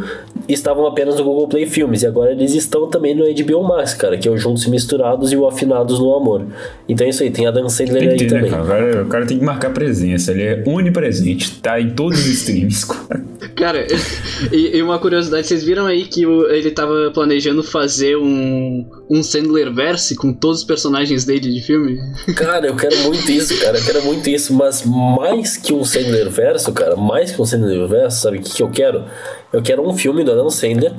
estavam 0.48 0.86
apenas 0.86 1.16
no 1.16 1.24
Google 1.24 1.46
Play 1.46 1.66
Filmes, 1.66 2.02
e 2.02 2.06
agora 2.06 2.32
eles 2.32 2.54
estão 2.54 2.88
também 2.88 3.14
no 3.14 3.24
HBO 3.32 3.62
Max, 3.62 3.94
cara, 3.94 4.18
que 4.18 4.26
é 4.26 4.30
o 4.30 4.36
Juntos 4.36 4.64
e 4.64 4.70
Misturados 4.70 5.30
e 5.32 5.36
o 5.36 5.46
Afinados 5.46 5.98
no 6.00 6.14
Amor. 6.14 6.46
Então 6.88 7.06
é 7.06 7.10
isso 7.10 7.22
aí, 7.22 7.30
tem 7.30 7.46
Adam 7.46 7.68
Sandler 7.68 8.00
Tem 8.00 8.08
aí 8.10 8.16
ter, 8.16 8.24
né, 8.32 8.38
também. 8.38 8.50
cara? 8.50 8.62
O 8.62 8.66
cara? 8.66 9.02
O 9.04 9.06
cara 9.08 9.26
tem 9.26 9.38
que 9.38 9.44
marcar 9.44 9.70
presença, 9.72 10.32
ele 10.32 10.42
é 10.42 10.64
onipresente, 10.66 11.60
tá 11.60 11.80
em 11.80 11.90
todos 11.90 12.18
os 12.18 12.26
streams. 12.26 12.86
Cara, 13.56 13.86
e, 14.52 14.76
e 14.78 14.82
uma 14.82 14.98
curiosidade, 14.98 15.46
vocês 15.46 15.62
viram 15.62 15.86
aí 15.86 16.04
que 16.04 16.24
o- 16.26 16.48
ele 16.50 16.70
tava 16.70 17.10
planejando 17.12 17.62
fazer 17.62 18.16
um, 18.16 18.86
um 19.10 19.24
Sandler 19.24 19.74
verse 19.74 20.14
com 20.14 20.32
todos 20.32 20.60
os 20.60 20.64
personagens 20.64 21.24
dele 21.24 21.40
de 21.52 21.60
filme? 21.60 21.98
Cara, 22.36 22.68
eu 22.68 22.76
quero 22.76 22.96
muito 22.98 23.28
isso, 23.30 23.58
cara. 23.60 23.76
Eu 23.76 23.84
quero 23.84 24.04
muito 24.04 24.30
isso, 24.30 24.54
mas 24.54 24.84
mais 24.84 25.56
que 25.56 25.72
um 25.72 25.84
Sandler 25.84 26.30
verso, 26.30 26.72
cara, 26.72 26.94
mais 26.94 27.32
que 27.32 27.42
um 27.42 27.44
Sandler 27.44 27.88
verso, 27.88 28.20
sabe 28.20 28.38
o 28.38 28.40
que, 28.40 28.50
que 28.54 28.62
eu 28.62 28.70
quero? 28.70 29.04
Eu 29.52 29.60
quero 29.62 29.86
um 29.86 29.96
filme 29.96 30.22
do 30.22 30.30
Adam 30.30 30.48
Sandler 30.48 30.94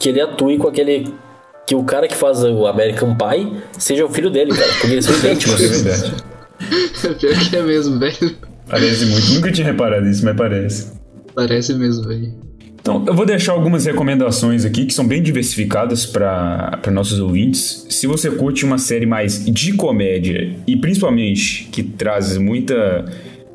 que 0.00 0.08
ele 0.08 0.20
atue 0.20 0.58
com 0.58 0.66
aquele. 0.66 1.14
Que 1.64 1.76
o 1.76 1.84
cara 1.84 2.08
que 2.08 2.16
faz 2.16 2.42
o 2.42 2.66
American 2.66 3.16
Pie 3.16 3.62
seja 3.78 4.04
o 4.04 4.08
filho 4.08 4.30
dele, 4.30 4.50
cara. 4.52 4.72
Porque 4.80 4.94
eles 4.94 5.04
são 5.04 5.14
idênticos. 5.18 5.62
É 5.62 5.68
verdade. 5.68 6.14
Pior 7.20 7.48
que 7.48 7.56
é 7.56 7.62
mesmo, 7.62 7.98
velho. 8.00 8.36
Parece 8.68 9.06
muito. 9.06 9.34
Nunca 9.34 9.52
tinha 9.52 9.66
reparado 9.68 10.08
isso, 10.08 10.24
mas 10.24 10.36
parece. 10.36 10.92
Parece 11.34 11.74
mesmo, 11.74 12.08
velho. 12.08 12.34
Então, 12.82 13.04
eu 13.06 13.14
vou 13.14 13.24
deixar 13.24 13.52
algumas 13.52 13.86
recomendações 13.86 14.64
aqui 14.64 14.84
que 14.84 14.92
são 14.92 15.06
bem 15.06 15.22
diversificadas 15.22 16.04
para 16.04 16.80
nossos 16.90 17.20
ouvintes. 17.20 17.86
Se 17.88 18.08
você 18.08 18.28
curte 18.28 18.64
uma 18.64 18.76
série 18.76 19.06
mais 19.06 19.44
de 19.44 19.74
comédia 19.74 20.52
e 20.66 20.76
principalmente 20.76 21.68
que 21.70 21.80
traz 21.80 22.36
muita, 22.36 23.04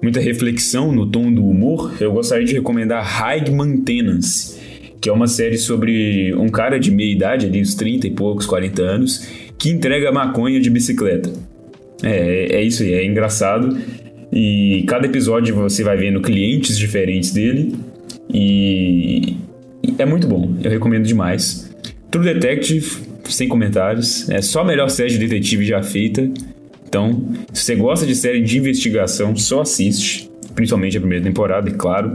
muita 0.01 0.21
reflexão 0.21 0.93
no 0.93 1.05
tom 1.05 1.29
do 1.29 1.45
humor, 1.45 1.93
eu 1.99 2.13
gostaria 2.13 2.45
de 2.45 2.53
recomendar 2.53 3.03
High 3.03 3.51
Maintenance, 3.51 4.57
que 5.01 5.09
é 5.09 5.11
uma 5.11 5.27
série 5.27 5.57
sobre 5.57 6.33
um 6.33 6.47
cara 6.47 6.79
de 6.79 6.89
meia 6.89 7.11
idade, 7.11 7.47
ali 7.47 7.61
uns 7.61 7.75
30 7.75 8.07
e 8.07 8.11
poucos, 8.11 8.45
40 8.45 8.81
anos, 8.81 9.27
que 9.57 9.69
entrega 9.69 10.09
maconha 10.09 10.61
de 10.61 10.69
bicicleta. 10.69 11.33
É, 12.01 12.59
é 12.59 12.63
isso 12.63 12.81
aí, 12.81 12.93
é 12.93 13.05
engraçado. 13.05 13.77
E 14.31 14.85
cada 14.87 15.05
episódio 15.05 15.53
você 15.53 15.83
vai 15.83 15.97
vendo 15.97 16.21
clientes 16.21 16.77
diferentes 16.77 17.31
dele. 17.31 17.75
E 18.33 19.35
é 19.97 20.05
muito 20.05 20.27
bom, 20.27 20.55
eu 20.63 20.69
recomendo 20.69 21.05
demais. 21.05 21.71
True 22.11 22.33
Detective, 22.33 22.85
sem 23.25 23.47
comentários, 23.47 24.29
é 24.29 24.41
só 24.41 24.61
a 24.61 24.65
melhor 24.65 24.89
série 24.89 25.09
de 25.09 25.17
detetive 25.17 25.65
já 25.65 25.81
feita. 25.83 26.29
Então, 26.87 27.25
se 27.51 27.63
você 27.63 27.75
gosta 27.75 28.05
de 28.05 28.15
série 28.15 28.41
de 28.41 28.57
investigação, 28.57 29.35
só 29.35 29.61
assiste, 29.61 30.29
principalmente 30.55 30.97
a 30.97 31.01
primeira 31.01 31.23
temporada, 31.23 31.69
é 31.69 31.73
claro. 31.73 32.13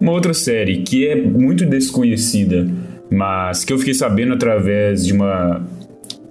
Uma 0.00 0.12
outra 0.12 0.34
série 0.34 0.82
que 0.82 1.06
é 1.06 1.16
muito 1.16 1.64
desconhecida, 1.64 2.68
mas 3.10 3.64
que 3.64 3.72
eu 3.72 3.78
fiquei 3.78 3.94
sabendo 3.94 4.34
através 4.34 5.06
de 5.06 5.12
uma 5.12 5.66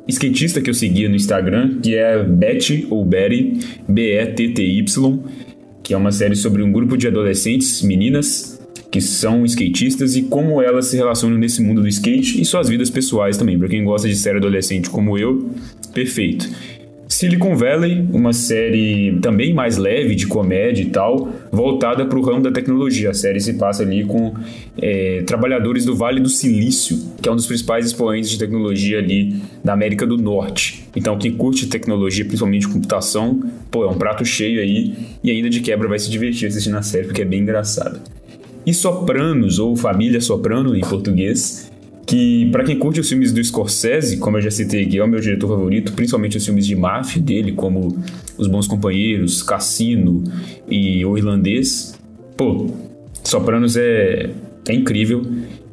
skatista 0.08 0.62
que 0.62 0.70
eu 0.70 0.74
seguia 0.74 1.10
no 1.10 1.16
Instagram, 1.16 1.80
que 1.82 1.96
é 1.96 2.24
Betty 2.24 2.88
ou 2.90 3.04
Betty, 3.04 3.60
B-E-T-T-Y, 3.90 5.20
que 5.84 5.94
é 5.94 5.98
uma 5.98 6.12
série 6.12 6.36
sobre 6.36 6.62
um 6.64 6.72
grupo 6.72 6.96
de 6.96 7.08
adolescentes, 7.08 7.82
meninas, 7.82 8.57
que 8.90 9.02
são 9.02 9.44
skatistas 9.46 10.16
e 10.16 10.24
como 10.24 10.62
elas 10.62 10.88
se 10.88 10.98
relacionam 10.98 11.38
nesse 11.38 11.62
mundo 11.62 11.82
do 11.82 11.88
skate 11.88 12.42
e 12.42 12.46
suas 12.46 12.70
vidas 12.70 12.90
pessoais 12.90 13.38
também. 13.38 13.58
Pra 13.58 13.68
quem 13.68 13.84
gosta 13.84 14.08
de 14.08 14.16
série 14.16 14.38
adolescente 14.38 14.90
como 14.90 15.18
eu, 15.18 15.50
perfeito. 15.94 16.50
Silicon 17.10 17.56
Valley, 17.56 18.06
uma 18.12 18.34
série 18.34 19.18
também 19.22 19.54
mais 19.54 19.78
leve 19.78 20.14
de 20.14 20.28
comédia 20.28 20.84
e 20.84 20.90
tal, 20.90 21.30
voltada 21.52 22.06
para 22.06 22.20
o 22.20 22.22
ramo 22.22 22.42
da 22.42 22.52
tecnologia. 22.52 23.12
A 23.12 23.14
série 23.14 23.40
se 23.40 23.54
passa 23.54 23.82
ali 23.82 24.04
com 24.04 24.34
é, 24.78 25.24
trabalhadores 25.26 25.86
do 25.86 25.96
Vale 25.96 26.20
do 26.20 26.30
Silício, 26.30 27.00
que 27.22 27.30
é 27.30 27.32
um 27.32 27.36
dos 27.36 27.48
principais 27.48 27.86
expoentes 27.86 28.30
de 28.30 28.38
tecnologia 28.38 29.00
ali 29.00 29.36
da 29.64 29.74
América 29.74 30.06
do 30.06 30.18
Norte. 30.18 30.86
Então, 30.96 31.18
quem 31.18 31.32
curte 31.32 31.68
tecnologia, 31.68 32.26
principalmente 32.26 32.68
computação, 32.68 33.42
pô, 33.72 33.86
é 33.86 33.88
um 33.88 33.98
prato 33.98 34.26
cheio 34.26 34.60
aí 34.60 34.94
e 35.24 35.32
ainda 35.32 35.50
de 35.50 35.62
quebra 35.62 35.88
vai 35.88 36.00
se 36.00 36.12
divertir 36.12 36.48
assistindo 36.50 36.78
a 36.78 36.82
série 36.82 37.06
porque 37.06 37.22
é 37.22 37.26
bem 37.26 37.40
engraçada. 37.40 38.02
E 38.68 38.74
Sopranos, 38.74 39.60
ou 39.60 39.78
Família 39.78 40.20
Soprano 40.20 40.76
em 40.76 40.82
português, 40.82 41.72
que 42.06 42.50
para 42.52 42.66
quem 42.66 42.78
curte 42.78 43.00
os 43.00 43.08
filmes 43.08 43.32
do 43.32 43.42
Scorsese, 43.42 44.18
como 44.18 44.36
eu 44.36 44.42
já 44.42 44.52
citei 44.52 44.84
aqui, 44.84 44.98
é 44.98 45.04
o 45.06 45.08
meu 45.08 45.22
diretor 45.22 45.48
favorito, 45.48 45.94
principalmente 45.94 46.36
os 46.36 46.44
filmes 46.46 46.68
de 46.68 46.76
máfia 46.76 47.22
dele, 47.22 47.54
como 47.54 47.98
Os 48.38 48.46
Bons 48.46 48.68
Companheiros, 48.68 49.42
Cassino 49.42 50.22
e 50.70 51.06
O 51.06 51.18
Irlandês. 51.18 51.98
Pô, 52.36 52.70
Sopranos 53.24 53.78
é, 53.78 54.32
é 54.68 54.74
incrível, 54.74 55.26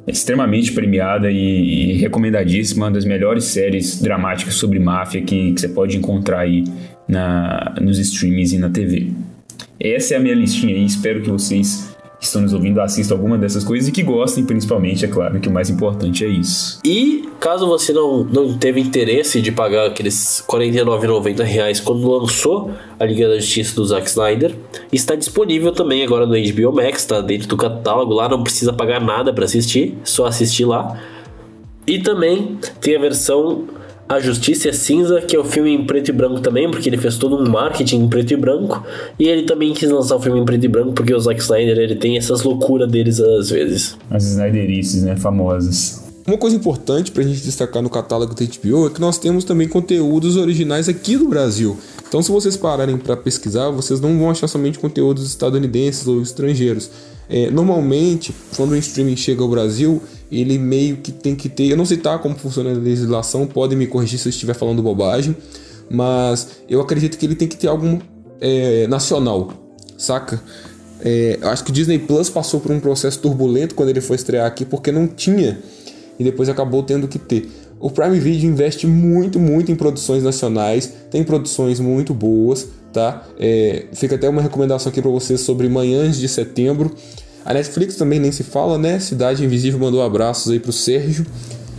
é 0.07 0.13
extremamente 0.13 0.71
premiada 0.71 1.33
e, 1.33 1.91
e 1.91 1.93
recomendadíssima, 1.95 2.87
uma 2.87 2.93
das 2.93 3.05
melhores 3.05 3.43
séries 3.43 4.01
dramáticas 4.01 4.55
sobre 4.55 4.79
máfia 4.79 5.21
que, 5.21 5.51
você 5.51 5.69
pode 5.69 5.97
encontrar 5.97 6.43
aí 6.43 6.63
na, 7.09 7.75
nos 7.81 7.99
streams 7.99 8.55
e 8.55 8.59
na 8.59 8.71
TV. 8.71 9.11
Essa 9.81 10.15
é 10.15 10.17
a 10.17 10.21
minha 10.21 10.35
listinha 10.37 10.77
aí, 10.77 10.85
espero 10.85 11.23
que 11.23 11.29
vocês 11.29 11.94
que 12.25 12.29
estão 12.29 12.41
nos 12.41 12.55
ouvindo 12.55 12.81
assistam 12.81 13.15
alguma 13.15 13.37
dessas 13.37 13.63
coisas 13.63 13.89
e 13.89 13.93
que 13.93 14.03
gostem, 14.03 14.45
principalmente, 14.45 15.05
é 15.05 15.09
claro, 15.09 15.39
que 15.39 15.49
o 15.49 15.53
mais 15.53 15.69
importante 15.69 16.25
é 16.25 16.29
isso. 16.29 16.81
E 16.83 17.29
caso 17.39 17.67
você 17.67 17.93
não, 17.93 18.25
não 18.25 18.57
teve 18.57 18.81
interesse 18.81 19.43
de 19.43 19.53
pagar 19.53 19.89
aqueles 19.89 20.43
49,90 20.49 21.43
reais 21.43 21.81
quando 21.81 22.11
lançou 22.11 22.71
a 22.99 23.05
Liga 23.05 23.29
da 23.29 23.37
Justiça 23.37 23.77
do 23.77 23.85
Zack 23.85 24.09
Snyder, 24.09 24.55
está 24.91 25.15
disponível 25.15 25.71
também 25.71 26.03
agora 26.03 26.27
no 26.27 26.33
HBO 26.33 26.75
Max, 26.75 27.01
está 27.01 27.21
dentro 27.21 27.47
do 27.47 27.57
catálogo 27.57 28.15
lá, 28.15 28.29
não 28.29 28.43
precisa 28.43 28.73
pagar 28.73 29.01
nada 29.01 29.33
para 29.33 29.45
assistir, 29.45 29.99
só 30.03 30.27
assistir 30.27 30.65
lá. 30.65 30.99
E 31.87 31.99
também 31.99 32.59
tem 32.81 32.97
a 32.97 33.01
versão 33.01 33.65
A 34.07 34.21
Justiça 34.21 34.69
é 34.69 34.73
Cinza, 34.73 35.23
que 35.23 35.35
é 35.35 35.39
o 35.39 35.45
filme 35.45 35.73
em 35.73 35.87
preto 35.87 36.11
e 36.11 36.13
branco 36.13 36.41
também, 36.41 36.71
porque 36.71 36.89
ele 36.89 36.99
fez 36.99 37.17
todo 37.17 37.37
um 37.37 37.49
marketing 37.49 38.03
em 38.03 38.09
preto 38.09 38.35
e 38.35 38.37
branco. 38.37 38.85
E 39.19 39.27
ele 39.27 39.45
também 39.45 39.73
quis 39.73 39.91
lançar 39.91 40.17
o 40.17 40.21
filme 40.21 40.39
em 40.39 40.45
preto 40.45 40.65
e 40.65 40.69
branco, 40.69 40.93
porque 40.93 41.15
o 41.15 41.19
Zack 41.19 41.41
Snyder 41.41 41.79
ele 41.79 41.97
tem 41.97 42.19
essas 42.19 42.43
loucuras 42.43 42.91
deles 42.91 43.19
às 43.19 43.49
vezes. 43.49 43.97
As 44.11 44.25
Snyderices, 44.25 45.03
né, 45.03 45.17
famosas. 45.17 46.04
Uma 46.27 46.39
coisa 46.39 46.57
importante 46.57 47.13
pra 47.13 47.23
gente 47.23 47.43
destacar 47.43 47.83
no 47.83 47.91
catálogo 47.91 48.35
da 48.35 48.47
HBO 48.47 48.87
é 48.87 48.91
que 48.91 49.01
nós 49.01 49.19
temos 49.19 49.45
também 49.45 49.69
conteúdos 49.69 50.37
originais 50.37 50.89
aqui 50.89 51.19
do 51.19 51.29
Brasil. 51.29 51.77
Então, 52.09 52.23
se 52.23 52.31
vocês 52.31 52.57
pararem 52.57 52.97
para 52.97 53.15
pesquisar, 53.15 53.69
vocês 53.69 54.01
não 54.01 54.19
vão 54.19 54.31
achar 54.31 54.49
somente 54.49 54.79
conteúdos 54.79 55.27
estadunidenses 55.27 56.07
ou 56.07 56.23
estrangeiros. 56.23 56.91
É, 57.29 57.51
normalmente, 57.51 58.35
quando 58.57 58.71
o 58.71 58.77
streaming 58.77 59.17
chega 59.17 59.43
ao 59.43 59.49
Brasil, 59.49 60.01
ele 60.33 60.59
meio 60.59 60.97
que 60.97 61.13
tem 61.13 61.35
que 61.35 61.47
ter. 61.47 61.65
Eu 61.65 61.77
não 61.77 61.85
sei 61.85 61.99
tá 61.99 62.19
como 62.19 62.35
funciona 62.35 62.71
a 62.71 62.75
legislação, 62.75 63.47
podem 63.47 63.77
me 63.77 63.87
corrigir 63.87 64.19
se 64.19 64.27
eu 64.27 64.31
estiver 64.31 64.55
falando 64.55 64.83
bobagem, 64.83 65.37
mas 65.91 66.49
eu 66.71 66.81
acredito 66.81 67.19
que 67.19 67.27
ele 67.27 67.35
tem 67.35 67.49
que 67.49 67.57
ter 67.57 67.69
algum 67.69 67.99
é, 68.41 68.87
nacional, 68.87 69.53
saca? 69.99 70.43
É, 71.01 71.39
acho 71.43 71.65
que 71.65 71.71
o 71.71 71.75
Disney 71.75 71.99
Plus 71.99 72.31
passou 72.31 72.61
por 72.61 72.73
um 72.73 72.81
processo 72.81 73.19
turbulento 73.19 73.75
quando 73.75 73.91
ele 73.91 74.01
foi 74.01 74.17
estrear 74.17 74.47
aqui, 74.47 74.65
porque 74.65 74.91
não 74.91 75.07
tinha 75.07 75.59
e 76.19 76.25
depois 76.25 76.49
acabou 76.49 76.83
tendo 76.83 77.09
que 77.09 77.19
ter. 77.19 77.51
O 77.81 77.91
Prime 77.91 78.19
Video 78.19 78.49
investe 78.49 78.87
muito, 78.87 79.39
muito 79.39 79.71
em 79.71 79.77
produções 79.77 80.23
nacionais, 80.23 80.91
tem 81.11 81.23
produções 81.23 81.81
muito 81.81 82.15
boas, 82.15 82.69
tá? 82.93 83.25
É, 83.39 83.87
fica 83.93 84.15
até 84.15 84.29
uma 84.29 84.41
recomendação 84.41 84.91
aqui 84.91 85.03
para 85.03 85.11
vocês 85.11 85.41
sobre 85.41 85.69
Manhãs 85.69 86.17
de 86.17 86.29
Setembro. 86.29 86.91
A 87.45 87.53
Netflix 87.53 87.97
também 87.97 88.19
nem 88.19 88.33
se 88.33 88.43
fala, 88.43 88.79
né? 88.79 88.99
Cidade 88.99 89.45
Invisível 89.45 89.79
mandou 89.79 90.03
abraços 90.03 90.51
aí 90.51 90.59
pro 90.59 90.73
Sérgio. 90.73 91.27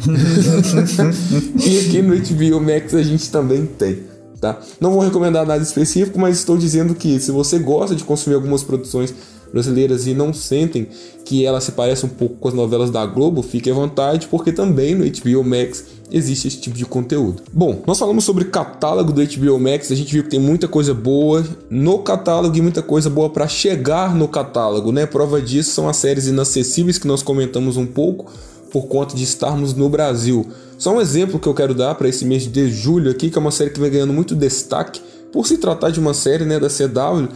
e 1.65 1.79
aqui 1.79 2.01
no 2.01 2.15
HBO 2.15 2.61
Max 2.61 2.93
a 2.93 3.01
gente 3.01 3.31
também 3.31 3.65
tem, 3.65 4.03
tá? 4.39 4.59
Não 4.79 4.91
vou 4.91 4.99
recomendar 4.99 5.43
nada 5.45 5.63
específico, 5.63 6.19
mas 6.19 6.38
estou 6.38 6.55
dizendo 6.55 6.93
que 6.93 7.19
se 7.19 7.31
você 7.31 7.57
gosta 7.57 7.95
de 7.95 8.03
consumir 8.03 8.36
algumas 8.36 8.63
produções 8.63 9.11
brasileiras 9.56 10.06
e 10.06 10.14
não 10.14 10.34
sentem 10.34 10.89
que 11.24 11.45
ela 11.45 11.62
se 11.62 11.72
parece 11.72 12.06
um 12.06 12.10
pouco 12.10 12.36
com 12.36 12.49
as 12.49 12.53
novelas 12.53 12.91
da 12.91 13.06
Globo, 13.06 13.41
fique 13.41 13.72
à 13.72 13.74
vontade, 13.74 14.28
porque 14.28 14.51
também 14.51 14.93
no 14.93 15.06
HBO 15.06 15.43
Max 15.45 15.86
existe 16.12 16.49
esse 16.49 16.60
tipo 16.60 16.76
de 16.76 16.86
conteúdo. 16.86 17.41
Bom, 17.53 17.82
nós 17.88 17.97
falamos 17.97 18.26
sobre 18.26 18.43
catálogo 18.43 19.14
do 19.14 19.26
HBO 19.26 19.58
Max, 19.58 19.93
a 19.93 19.95
gente 19.95 20.12
viu 20.12 20.24
que 20.24 20.30
tem 20.30 20.41
muita 20.41 20.68
coisa 20.68 20.93
boa 20.93 21.41
no 21.70 21.99
catálogo 21.99 22.58
e 22.58 22.62
muita 22.62 22.82
coisa 22.82 23.10
boa 23.10 23.30
para 23.30 23.47
chegar 23.47 24.14
no 24.14 24.28
catálogo, 24.28 24.91
né? 24.91 25.06
Prova 25.06 25.41
disso 25.41 25.72
são 25.72 25.88
as 25.88 25.95
séries 25.95 26.28
inacessíveis 26.28 26.97
que 26.97 27.08
nós 27.08 27.24
comentamos 27.24 27.78
um 27.78 27.86
pouco 27.86 28.30
por 28.74 28.88
conta 28.88 29.16
de 29.16 29.24
estarmos 29.24 29.74
no 29.74 29.88
Brasil. 29.88 30.45
Só 30.78 30.93
um 30.93 30.99
exemplo 30.99 31.39
que 31.39 31.47
eu 31.47 31.53
quero 31.53 31.74
dar 31.74 31.95
para 31.95 32.10
esse 32.10 32.26
mês 32.26 32.45
de 32.45 32.70
julho 32.70 33.10
aqui, 33.10 33.30
que 33.30 33.38
é 33.38 33.41
uma 33.41 33.51
série 33.51 33.70
que 33.70 33.80
vem 33.80 33.89
ganhando 33.89 34.12
muito 34.12 34.36
destaque 34.36 34.99
por 35.32 35.47
se 35.47 35.58
tratar 35.58 35.91
de 35.91 35.99
uma 35.99 36.14
série, 36.14 36.43
né, 36.43 36.60
da 36.60 36.68
CW, 36.68 37.30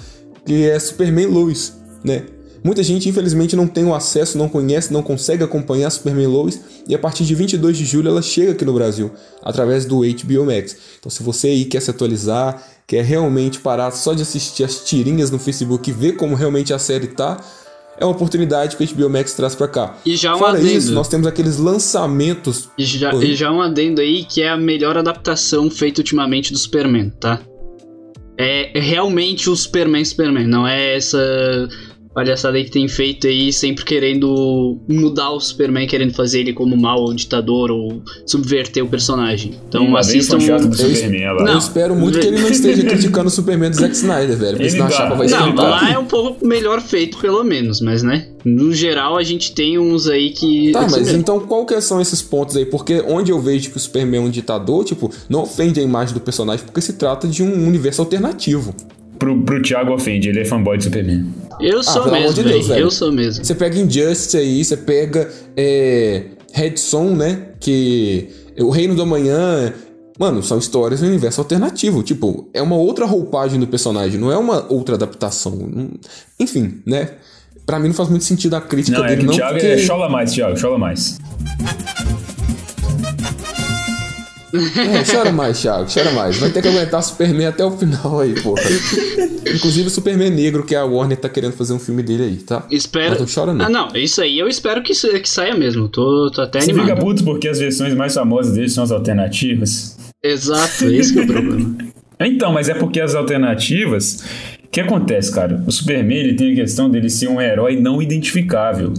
que 0.46 0.70
é 0.70 0.78
Superman 0.80 1.28
Lois, 1.28 1.79
né? 2.04 2.26
Muita 2.64 2.84
gente, 2.84 3.08
infelizmente, 3.08 3.56
não 3.56 3.68
tem 3.68 3.86
o 3.86 3.96
acesso, 3.96 4.38
não 4.38 4.50
conhece, 4.50 4.92
não 4.92 5.02
consegue 5.02 5.44
acompanhar 5.44 5.90
Superman 5.90 6.28
Lois. 6.28 6.60
E 6.88 6.94
a 6.94 7.00
partir 7.00 7.24
de 7.24 7.34
22 7.34 7.78
de 7.78 7.86
julho 7.86 8.10
ela 8.10 8.22
chega 8.22 8.52
aqui 8.52 8.66
no 8.66 8.74
Brasil, 8.74 9.12
através 9.42 9.86
do 9.86 10.00
HBO 10.00 10.46
Max. 10.46 10.76
Então, 11.00 11.10
se 11.10 11.24
você 11.24 11.48
aí 11.48 11.66
quer 11.66 11.82
se 11.82 11.90
atualizar, 11.90 12.62
quer 12.86 13.04
realmente 13.04 13.60
parar 13.60 13.92
só 13.92 14.14
de 14.14 14.24
assistir 14.24 14.64
as 14.64 14.84
tirinhas 14.84 15.32
no 15.32 15.40
Facebook 15.40 15.90
e 15.90 15.94
ver 15.94 16.14
como 16.14 16.36
realmente 16.36 16.74
a 16.74 16.80
série 16.80 17.08
tá, 17.08 17.40
é 17.98 18.06
uma 18.06 18.14
oportunidade 18.14 18.78
que 18.78 18.84
o 18.84 18.96
HBO 18.96 19.10
Max 19.10 19.34
traz 19.34 19.56
para 19.56 19.68
cá. 19.68 19.98
E 20.06 20.16
já 20.16 20.36
um 20.36 20.40
Fora 20.40 20.58
adendo. 20.58 20.72
isso, 20.72 20.94
nós 20.94 21.08
temos 21.08 21.28
aqueles 21.28 21.58
lançamentos. 21.58 22.70
E 22.78 22.84
já, 22.86 23.14
e 23.14 23.36
já 23.36 23.52
um 23.52 23.62
adendo 23.62 24.02
aí 24.02 24.24
que 24.24 24.42
é 24.42 24.50
a 24.50 24.58
melhor 24.58 24.98
adaptação 24.98 25.70
feita 25.70 26.02
ultimamente 26.02 26.52
do 26.52 26.58
Superman, 26.58 27.10
tá? 27.20 27.42
É 28.38 28.72
realmente 28.80 29.50
o 29.50 29.56
Superman 29.56 30.04
Superman, 30.04 30.48
não 30.48 30.66
é 30.66 30.96
essa 30.96 31.20
palhaçada 32.20 32.58
aí 32.58 32.66
que 32.66 32.72
tem 32.72 32.86
feito 32.88 33.28
aí 33.28 33.54
sempre 33.54 33.86
querendo 33.86 34.78
mudar 34.90 35.32
o 35.32 35.40
Superman, 35.40 35.88
querendo 35.88 36.14
fazer 36.14 36.42
ele 36.42 36.52
como 36.54 36.76
mal 36.76 37.00
ou 37.00 37.14
ditador 37.14 37.72
ou 37.72 38.02
subverter 38.26 38.84
o 38.84 38.88
personagem. 38.90 39.54
Então 39.70 39.86
vez 39.86 40.08
assistam. 40.08 40.38
Eu- 40.38 40.60
Superman, 40.74 41.34
lá. 41.34 41.44
Não. 41.46 41.52
Eu 41.54 41.58
espero 41.58 41.96
muito 41.96 42.20
que 42.20 42.28
ele 42.28 42.42
não 42.42 42.50
esteja 42.50 42.84
criticando 42.84 43.28
o 43.28 43.32
Superman 43.32 43.70
do 43.70 43.78
Zack 43.78 43.94
Snyder, 43.96 44.38
velho. 44.38 44.58
Porque 44.58 44.70
senão 44.70 44.88
a 44.88 44.90
chapa 44.90 45.16
vai 45.16 45.28
Não, 45.28 45.40
esquentar. 45.40 45.70
lá 45.70 45.92
é 45.94 45.98
um 45.98 46.06
pouco 46.06 46.46
melhor 46.46 46.82
feito, 46.82 47.18
pelo 47.20 47.42
menos, 47.44 47.80
mas 47.80 48.04
né? 48.04 48.28
No 48.44 48.74
geral, 48.74 49.18
a 49.18 49.24
gente 49.24 49.54
tem 49.54 49.78
uns 49.80 50.08
aí 50.08 50.32
que. 50.32 50.72
Tá, 50.74 50.84
é 50.84 50.90
mas 50.90 51.14
então 51.14 51.40
qual 51.40 51.66
que 51.66 51.80
são 51.82 52.02
esses 52.02 52.22
pontos 52.22 52.56
aí? 52.58 52.66
Porque 52.66 53.02
onde 53.08 53.32
eu 53.32 53.40
vejo 53.40 53.70
que 53.70 53.78
o 53.78 53.80
Superman 53.80 54.22
é 54.22 54.24
um 54.26 54.30
ditador, 54.30 54.84
tipo, 54.84 55.10
não 55.30 55.42
ofende 55.44 55.80
a 55.80 55.84
imagem 55.84 56.14
do 56.14 56.20
personagem 56.20 56.66
porque 56.66 56.82
se 56.82 56.94
trata 56.94 57.28
de 57.28 57.44
um 57.44 57.68
universo 57.68 58.02
alternativo. 58.02 58.74
Pro, 59.20 59.42
pro 59.42 59.62
Thiago 59.62 59.94
ofende, 59.94 60.30
ele 60.30 60.40
é 60.40 60.46
fanboy 60.46 60.78
do 60.78 60.84
Superman. 60.86 61.26
Eu 61.60 61.84
sou 61.84 62.04
Ah, 62.04 62.12
mesmo, 62.12 62.34
de 62.34 62.44
Deus, 62.44 62.68
velho. 62.68 62.82
Eu 62.84 62.90
sou 62.92 63.12
mesmo. 63.12 63.44
Você 63.44 63.54
pega 63.54 63.78
Injustice 63.78 64.38
aí, 64.38 64.64
você 64.64 64.78
pega 64.78 65.30
é, 65.58 66.24
Red 66.54 66.78
Son, 66.78 67.16
né? 67.16 67.50
Que 67.60 68.30
o 68.58 68.70
Reino 68.70 68.96
do 68.96 69.02
Amanhã. 69.02 69.74
Mano, 70.18 70.42
são 70.42 70.58
histórias 70.58 71.02
do 71.02 71.08
universo 71.08 71.42
alternativo. 71.42 72.02
Tipo, 72.02 72.48
é 72.54 72.62
uma 72.62 72.76
outra 72.78 73.06
roupagem 73.06 73.60
do 73.60 73.68
personagem, 73.68 74.20
não 74.20 74.32
é 74.32 74.38
uma 74.38 74.66
outra 74.72 74.96
adaptação. 74.96 75.70
Enfim, 76.40 76.82
né? 76.86 77.10
Pra 77.66 77.78
mim 77.78 77.90
não 77.90 77.96
faz 77.96 78.10
muito 78.10 78.24
sentido 78.26 78.56
a 78.56 78.62
crítica 78.62 78.98
Não, 78.98 79.06
é 79.06 79.10
dele, 79.10 79.22
que 79.22 79.28
o 79.28 79.28
não. 79.28 79.36
Thiago 79.36 79.54
porque... 79.54 79.68
é 79.68 79.78
chola 79.78 80.10
mais, 80.10 80.32
Thiago, 80.32 80.58
chola 80.58 80.78
mais. 80.78 81.20
É, 84.54 85.04
chora 85.04 85.32
mais, 85.32 85.62
Thiago, 85.62 85.86
chora 85.94 86.12
mais. 86.12 86.38
Vai 86.38 86.50
ter 86.50 86.62
que 86.62 86.68
aguentar 86.68 87.04
Superman 87.04 87.48
até 87.48 87.64
o 87.64 87.72
final 87.72 88.20
aí, 88.20 88.34
porra. 88.42 88.62
Inclusive 89.56 89.88
o 89.88 89.90
Superman 89.92 90.30
negro, 90.32 90.64
que 90.64 90.76
a 90.76 90.84
Warner 90.84 91.18
tá 91.18 91.30
querendo 91.30 91.54
fazer 91.54 91.74
um 91.74 91.80
filme 91.80 92.02
dele 92.02 92.24
aí, 92.24 92.36
tá? 92.38 92.66
Espero. 92.72 93.12
Mas 93.12 93.20
não 93.20 93.28
chora, 93.34 93.54
não. 93.54 93.66
Ah, 93.66 93.70
não, 93.70 93.88
isso 93.96 94.22
aí 94.22 94.40
eu 94.40 94.48
espero 94.48 94.82
que, 94.82 94.94
que 94.94 95.30
saia 95.30 95.56
mesmo. 95.56 95.88
Tô, 95.88 96.32
tô 96.34 96.42
até 96.42 96.62
Você 96.62 96.72
animado. 96.72 96.90
fica 96.90 97.00
puto 97.00 97.24
porque 97.24 97.48
as 97.48 97.60
versões 97.60 97.94
mais 97.94 98.14
famosas 98.14 98.54
dele 98.54 98.70
são 98.70 98.84
as 98.84 98.92
alternativas? 98.92 99.98
Exato, 100.24 100.86
esse 100.90 101.14
que 101.14 101.20
é 101.20 101.24
o 101.24 101.28
problema. 101.28 101.78
Então, 102.20 102.52
mas 102.52 102.68
é 102.70 102.74
porque 102.74 103.00
as 103.00 103.16
alternativas. 103.16 104.24
O 104.66 104.68
que 104.72 104.82
acontece, 104.82 105.32
cara? 105.32 105.64
O 105.66 105.72
Superman 105.72 106.18
ele 106.18 106.34
tem 106.36 106.52
a 106.54 106.56
questão 106.56 106.90
dele 106.90 107.10
ser 107.10 107.28
um 107.28 107.40
herói 107.42 107.80
não 107.80 108.02
identificável. 108.02 108.94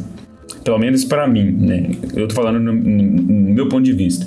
Pelo 0.64 0.78
menos 0.78 1.04
pra 1.04 1.26
mim, 1.28 1.50
né? 1.52 1.90
Eu 2.14 2.26
tô 2.28 2.34
falando 2.34 2.58
no, 2.58 2.72
no- 2.72 3.22
no 3.22 3.54
meu 3.54 3.68
ponto 3.68 3.82
de 3.82 3.92
vista. 3.92 4.26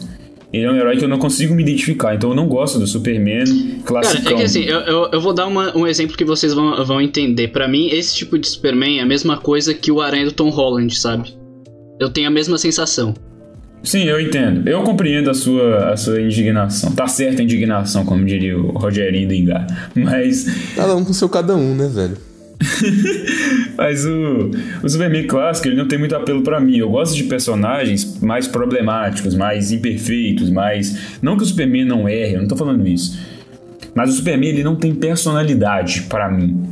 Ele 0.53 0.65
é 0.65 0.71
um 0.71 0.75
herói 0.75 0.95
que 0.97 1.03
eu 1.03 1.09
não 1.09 1.17
consigo 1.17 1.55
me 1.55 1.63
identificar, 1.63 2.13
então 2.13 2.29
eu 2.29 2.35
não 2.35 2.47
gosto 2.47 2.77
do 2.77 2.85
Superman 2.85 3.43
Cara, 3.43 3.83
classicão. 3.83 4.33
é 4.33 4.35
que 4.35 4.43
assim, 4.43 4.63
eu, 4.65 4.79
eu, 4.81 5.09
eu 5.13 5.19
vou 5.19 5.33
dar 5.33 5.47
uma- 5.47 5.75
um 5.75 5.87
exemplo 5.87 6.15
que 6.15 6.23
vocês 6.23 6.53
vão, 6.53 6.85
vão 6.85 7.01
entender. 7.01 7.47
Pra 7.47 7.67
mim, 7.67 7.87
esse 7.89 8.15
tipo 8.15 8.37
de 8.37 8.47
Superman 8.47 8.99
é 8.99 9.01
a 9.01 9.05
mesma 9.05 9.35
coisa 9.37 9.73
que 9.73 9.91
o 9.91 9.99
Aranha 9.99 10.25
do 10.25 10.31
Tom 10.31 10.49
Holland, 10.49 10.95
sabe? 10.95 11.35
Eu 11.99 12.09
tenho 12.09 12.27
a 12.27 12.31
mesma 12.31 12.57
sensação. 12.59 13.15
Sim, 13.81 14.03
eu 14.03 14.19
entendo. 14.21 14.67
Eu 14.69 14.81
compreendo 14.83 15.29
a 15.29 15.33
sua, 15.33 15.89
a 15.91 15.97
sua 15.97 16.21
indignação. 16.21 16.91
Tá 16.93 17.07
certa 17.07 17.41
a 17.41 17.43
indignação, 17.43 18.05
como 18.05 18.23
diria 18.23 18.57
o 18.57 18.77
Rogerinho 18.77 19.27
do 19.27 19.33
Engar. 19.33 19.89
Mas 19.95 20.45
Cada 20.75 20.95
um 20.95 21.03
com 21.03 21.11
seu 21.13 21.27
cada 21.27 21.55
um, 21.55 21.75
né, 21.75 21.87
velho? 21.93 22.15
Mas 23.77 24.05
o, 24.05 24.51
o 24.83 24.89
Superman 24.89 25.27
clássico, 25.27 25.67
ele 25.67 25.75
não 25.75 25.87
tem 25.87 25.99
muito 25.99 26.15
apelo 26.15 26.41
pra 26.41 26.59
mim. 26.59 26.77
Eu 26.77 26.89
gosto 26.89 27.15
de 27.15 27.23
personagens 27.23 28.19
mais 28.21 28.47
problemáticos, 28.47 29.35
mais 29.35 29.71
imperfeitos, 29.71 30.49
mais... 30.49 31.19
Não 31.21 31.37
que 31.37 31.43
o 31.43 31.45
Superman 31.45 31.85
não 31.85 32.07
erre, 32.07 32.35
eu 32.35 32.41
não 32.41 32.47
tô 32.47 32.55
falando 32.55 32.87
isso. 32.87 33.19
Mas 33.95 34.09
o 34.09 34.13
Superman, 34.13 34.49
ele 34.49 34.63
não 34.63 34.75
tem 34.75 34.93
personalidade 34.93 36.03
pra 36.03 36.29
mim. 36.29 36.63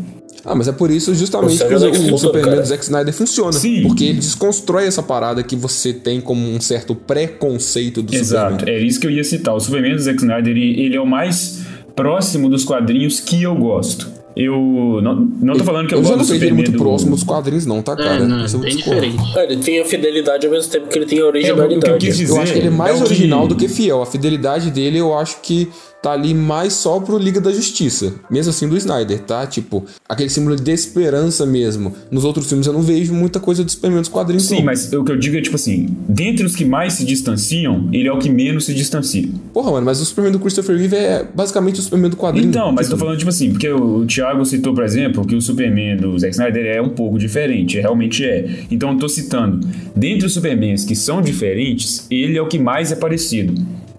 Ah, 0.43 0.55
mas 0.55 0.67
é 0.67 0.71
por 0.71 0.89
isso 0.89 1.13
justamente 1.13 1.57
que 1.57 1.73
o, 1.73 1.77
o 1.77 1.81
Luthor, 1.81 2.17
Superman 2.17 2.49
cara. 2.49 2.61
do 2.61 2.67
Zack 2.67 2.83
Snyder 2.83 3.13
funciona. 3.13 3.51
Sim. 3.51 3.83
Porque 3.83 4.05
ele 4.05 4.19
desconstrói 4.19 4.87
essa 4.87 5.03
parada 5.03 5.43
que 5.43 5.55
você 5.55 5.93
tem 5.93 6.19
como 6.19 6.47
um 6.47 6.59
certo 6.59 6.95
preconceito 6.95 8.01
do 8.01 8.13
Exato, 8.13 8.59
Superman. 8.59 8.75
é 8.75 8.83
isso 8.83 8.99
que 8.99 9.05
eu 9.05 9.11
ia 9.11 9.23
citar. 9.23 9.53
O 9.53 9.59
Superman 9.59 9.95
do 9.95 10.01
Zack 10.01 10.17
Snyder, 10.17 10.57
ele, 10.57 10.81
ele 10.81 10.95
é 10.95 11.01
o 11.01 11.05
mais 11.05 11.61
próximo 11.95 12.49
dos 12.49 12.63
quadrinhos 12.63 13.19
que 13.19 13.43
eu 13.43 13.55
gosto. 13.55 14.09
Eu 14.35 14.99
não, 15.01 15.15
não 15.41 15.53
tô 15.55 15.63
falando 15.63 15.87
que 15.87 15.93
eu, 15.93 15.99
Eu 15.99 16.03
já 16.03 16.09
gosto 16.11 16.19
não 16.19 16.25
do 16.25 16.31
vejo 16.31 16.33
ele 16.35 16.49
Superman 16.51 16.63
muito 16.63 16.71
do... 16.71 16.77
próximo 16.83 17.11
dos 17.11 17.23
quadrinhos, 17.23 17.65
não, 17.65 17.81
tá, 17.81 17.95
cara? 17.95 18.15
é, 18.15 18.19
não, 18.27 18.45
Isso 18.45 18.55
eu 18.55 18.59
bem 18.61 18.75
diferente. 18.75 19.17
Ah, 19.35 19.43
ele 19.43 19.57
tem 19.57 19.79
a 19.81 19.85
fidelidade 19.85 20.45
ao 20.45 20.51
mesmo 20.51 20.71
tempo 20.71 20.87
que 20.87 20.97
ele 20.97 21.05
tem 21.05 21.19
a 21.19 21.21
É, 21.23 21.25
o 21.27 21.31
que 21.31 21.37
eu 21.49 21.55
originalidade. 21.57 22.05
quis 22.05 22.17
dizer 22.17 22.33
Eu 22.33 22.41
acho 22.41 22.53
que 22.53 22.59
ele 22.59 22.67
é 22.67 22.71
mais 22.71 22.91
é 22.91 22.93
o 22.93 22.97
que- 23.05 23.13
original 23.13 23.47
do 23.47 23.55
que 23.55 23.67
fiel. 23.67 24.01
A 24.01 24.05
fidelidade 24.05 24.71
dele 24.71 24.97
eu 24.99 25.17
acho 25.17 25.41
que 25.41 25.69
tá 26.01 26.11
ali 26.13 26.33
mais 26.33 26.73
só 26.73 26.99
pro 26.99 27.17
Liga 27.17 27.39
da 27.39 27.51
Justiça. 27.51 28.13
Mesmo 28.29 28.49
assim 28.49 28.67
do 28.67 28.75
Snyder, 28.77 29.19
tá? 29.19 29.45
Tipo, 29.45 29.85
aquele 30.07 30.29
símbolo 30.29 30.55
de 30.55 30.71
esperança 30.71 31.45
mesmo. 31.45 31.93
Nos 32.09 32.23
outros 32.25 32.47
filmes 32.47 32.65
eu 32.67 32.73
não 32.73 32.81
vejo 32.81 33.13
muita 33.13 33.39
coisa 33.39 33.63
do 33.63 33.71
Superman 33.71 33.99
dos 34.01 34.09
quadrinhos. 34.09 34.43
Sim, 34.43 34.57
não. 34.57 34.65
mas 34.65 34.91
o 34.91 35.03
que 35.03 35.11
eu 35.11 35.17
digo 35.17 35.37
é 35.37 35.41
tipo 35.41 35.55
assim: 35.55 35.87
dentre 36.09 36.45
os 36.45 36.55
que 36.55 36.65
mais 36.65 36.93
se 36.93 37.05
distanciam, 37.05 37.89
ele 37.93 38.07
é 38.07 38.11
o 38.13 38.17
que 38.19 38.29
menos 38.29 38.65
se 38.65 38.73
distancia. 38.73 39.27
Porra, 39.53 39.71
mano, 39.71 39.85
mas 39.85 39.99
o 40.01 40.05
Superman 40.05 40.31
do 40.31 40.39
Christopher 40.39 40.77
Reeve 40.77 40.95
é 40.95 41.25
basicamente 41.35 41.79
o 41.79 41.83
Superman 41.83 42.09
do 42.09 42.17
quadrinho. 42.17 42.47
Então, 42.47 42.71
mas 42.71 42.87
tô 42.87 42.95
Tipo, 42.95 43.05
falando 43.05 43.17
tipo 43.17 43.29
assim, 43.29 43.51
porque 43.51 43.69
o, 43.69 43.97
o 43.99 44.05
Thiago 44.05 44.45
citou, 44.45 44.73
por 44.73 44.83
exemplo, 44.83 45.25
que 45.25 45.35
o 45.35 45.41
Superman 45.41 45.97
do 45.97 46.17
Zack 46.17 46.31
Snyder 46.33 46.65
é 46.77 46.81
um 46.81 46.89
pouco 46.89 47.17
diferente, 47.17 47.79
realmente 47.79 48.23
é. 48.25 48.63
Então 48.69 48.91
eu 48.91 48.97
tô 48.97 49.07
citando, 49.07 49.65
dentre 49.95 50.25
os 50.25 50.33
Supermans 50.33 50.83
que 50.83 50.95
são 50.95 51.21
diferentes, 51.21 52.05
ele 52.09 52.37
é 52.37 52.41
o 52.41 52.47
que 52.47 52.57
mais 52.59 52.91
é 52.91 52.95
parecido, 52.95 53.53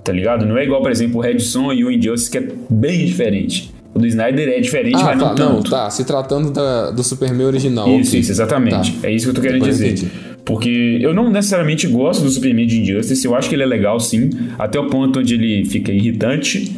tá 0.04 0.12
ligado? 0.12 0.44
Não 0.46 0.56
é 0.58 0.64
igual, 0.64 0.82
por 0.82 0.90
exemplo, 0.90 1.18
o 1.18 1.20
Redson 1.20 1.72
e 1.72 1.84
o 1.84 1.90
Injustice, 1.90 2.30
que 2.30 2.38
é 2.38 2.48
bem 2.70 3.04
diferente. 3.06 3.72
O 3.94 3.98
do 3.98 4.06
Snyder 4.06 4.48
é 4.48 4.60
diferente, 4.60 4.96
Ah, 4.96 5.04
mas 5.04 5.18
tá, 5.20 5.28
não 5.28 5.34
tanto. 5.34 5.70
tá. 5.70 5.90
Se 5.90 6.04
tratando 6.04 6.50
da- 6.50 6.90
do 6.90 7.02
Superman 7.04 7.46
original. 7.46 7.86
Isso, 7.88 8.10
ok. 8.10 8.20
isso, 8.20 8.30
exatamente. 8.32 8.92
Tá. 8.94 9.08
É 9.08 9.12
isso 9.12 9.26
que 9.26 9.30
eu 9.30 9.34
tô 9.34 9.40
querendo 9.42 9.64
dizer. 9.64 9.88
entendi. 9.92 10.08
Porque 10.44 10.98
eu 11.00 11.12
não 11.14 11.30
necessariamente 11.30 11.86
gosto 11.86 12.22
do 12.24 12.30
Superman 12.30 12.66
de 12.66 12.80
Injustice, 12.80 13.24
eu 13.24 13.34
acho 13.36 13.48
que 13.48 13.54
ele 13.54 13.62
é 13.62 13.66
legal 13.66 14.00
sim, 14.00 14.30
até 14.58 14.80
o 14.80 14.86
ponto 14.88 15.20
onde 15.20 15.34
ele 15.34 15.64
fica 15.66 15.92
irritante, 15.92 16.74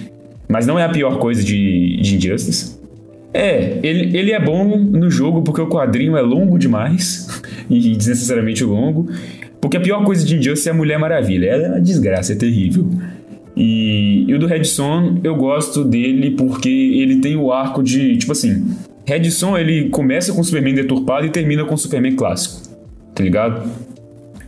mas 0.48 0.66
não 0.66 0.78
é 0.78 0.84
a 0.84 0.88
pior 0.88 1.18
coisa 1.18 1.42
de, 1.42 1.96
de 2.02 2.16
Injustice. 2.16 2.78
É, 3.32 3.78
ele, 3.82 4.16
ele 4.16 4.32
é 4.32 4.38
bom 4.40 4.76
no 4.76 5.10
jogo 5.10 5.42
porque 5.42 5.60
o 5.60 5.66
quadrinho 5.68 6.16
é 6.16 6.20
longo 6.20 6.58
demais, 6.58 7.28
e 7.70 7.96
desnecessariamente 7.96 8.62
longo. 8.64 9.08
Porque 9.64 9.78
a 9.78 9.80
pior 9.80 10.04
coisa 10.04 10.26
de 10.26 10.36
Injustice 10.36 10.68
é 10.68 10.72
a 10.72 10.74
Mulher 10.74 10.98
Maravilha. 10.98 11.46
Ela 11.46 11.62
é 11.64 11.68
uma 11.70 11.80
desgraça, 11.80 12.34
é 12.34 12.36
terrível. 12.36 12.86
E, 13.56 14.26
e 14.28 14.34
o 14.34 14.38
do 14.38 14.46
Redson, 14.46 15.20
eu 15.24 15.34
gosto 15.36 15.82
dele 15.82 16.32
porque 16.32 16.68
ele 16.68 17.16
tem 17.22 17.34
o 17.34 17.50
arco 17.50 17.82
de, 17.82 18.18
tipo 18.18 18.32
assim, 18.32 18.62
Redson 19.06 19.56
ele 19.56 19.88
começa 19.88 20.34
com 20.34 20.42
o 20.42 20.44
Superman 20.44 20.74
deturpado 20.74 21.24
e 21.24 21.30
termina 21.30 21.64
com 21.64 21.74
o 21.74 21.78
Superman 21.78 22.14
clássico, 22.14 22.68
tá 23.14 23.24
ligado? 23.24 23.62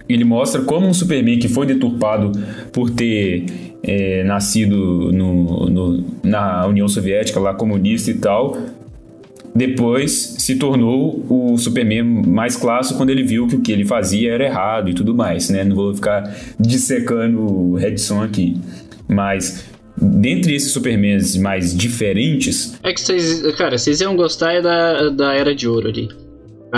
Ele 0.07 0.23
mostra 0.23 0.61
como 0.61 0.87
um 0.87 0.93
Superman 0.93 1.39
que 1.39 1.49
foi 1.49 1.65
deturpado 1.67 2.33
por 2.71 2.91
ter 2.91 3.47
é, 3.83 4.23
nascido 4.23 5.11
no, 5.13 5.71
no- 5.71 6.05
na 6.23 6.67
União 6.67 6.87
Soviética, 6.89 7.41
lá 7.41 7.55
comunista 7.55 8.11
e 8.11 8.15
tal, 8.15 8.55
depois 9.57 10.13
se 10.39 10.57
tornou 10.57 11.25
o 11.29 11.57
Superman 11.57 12.03
mais 12.03 12.57
clássico 12.57 12.99
quando 12.99 13.11
ele 13.11 13.23
viu 13.23 13.47
que 13.47 13.57
o 13.57 13.61
que 13.61 13.73
ele 13.73 13.85
fazia 13.85 14.33
era 14.33 14.45
errado 14.45 14.91
e 14.91 14.95
tudo 14.95 15.15
mais, 15.15 15.49
né? 15.49 15.65
Não 15.65 15.75
vou 15.75 15.95
ficar 15.95 16.35
dissecando 16.61 17.41
o 17.41 17.75
Redson 17.75 18.23
aqui. 18.23 18.61
Mas, 19.09 19.65
dentre 19.97 20.55
esses 20.55 20.73
Supermans 20.73 21.37
mais 21.37 21.75
diferentes, 21.77 22.79
É 22.83 22.93
que 22.93 23.01
vocês. 23.01 23.43
Cara, 23.57 23.79
vocês 23.79 24.01
iam 24.01 24.15
gostar 24.15 24.53
é 24.53 24.61
da, 24.61 25.09
da 25.09 25.35
Era 25.35 25.55
de 25.55 25.67
Ouro 25.67 25.89
ali. 25.89 26.26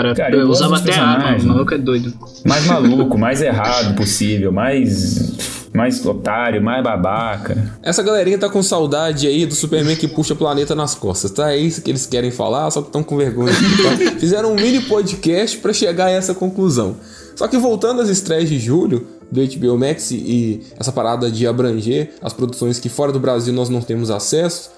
Cara, 0.03 0.15
Cara, 0.15 0.35
eu 0.35 0.41
eu 0.41 0.49
usava 0.49 0.77
até 0.77 0.95
arma, 0.95 1.37
o 1.37 1.47
maluco 1.47 1.75
é 1.75 1.79
doido. 1.79 2.13
mais 2.47 2.65
maluco, 2.67 3.19
mais 3.19 3.43
errado 3.43 3.95
possível, 3.97 4.53
mais, 4.53 5.33
mais 5.75 6.05
otário, 6.07 6.63
mais 6.63 6.83
babaca. 6.83 7.79
Essa 7.83 8.03
galerinha 8.03 8.39
tá 8.39 8.49
com 8.49 8.63
saudade 8.63 9.27
aí 9.27 9.45
do 9.47 9.55
Superman 9.55 9.97
que 9.97 10.09
puxa 10.09 10.35
o 10.35 10.37
planeta 10.37 10.75
nas 10.75 10.95
costas, 10.95 11.31
tá? 11.31 11.53
É 11.53 11.57
isso 11.57 11.83
que 11.83 11.91
eles 11.91 12.07
querem 12.07 12.31
falar, 12.31 12.71
só 12.71 12.81
que 12.81 12.89
estão 12.89 13.03
com 13.03 13.17
vergonha. 13.17 13.53
tá? 13.53 14.15
Fizeram 14.21 14.53
um 14.53 14.55
mini 14.55 14.81
podcast 14.83 15.59
pra 15.59 15.73
chegar 15.73 16.07
a 16.07 16.11
essa 16.11 16.35
conclusão. 16.35 16.97
Só 17.37 17.47
que 17.47 17.57
voltando 17.57 18.01
às 18.01 18.09
estreias 18.09 18.49
de 18.49 18.59
julho 18.59 19.07
do 19.31 19.41
HBO 19.45 19.79
Max 19.79 20.11
e 20.11 20.63
essa 20.79 20.91
parada 20.91 21.31
de 21.31 21.47
abranger 21.47 22.11
as 22.23 22.33
produções 22.33 22.79
que 22.79 22.89
fora 22.89 23.13
do 23.13 23.21
Brasil 23.21 23.53
nós 23.53 23.69
não 23.69 23.81
temos 23.81 24.11
acesso, 24.11 24.71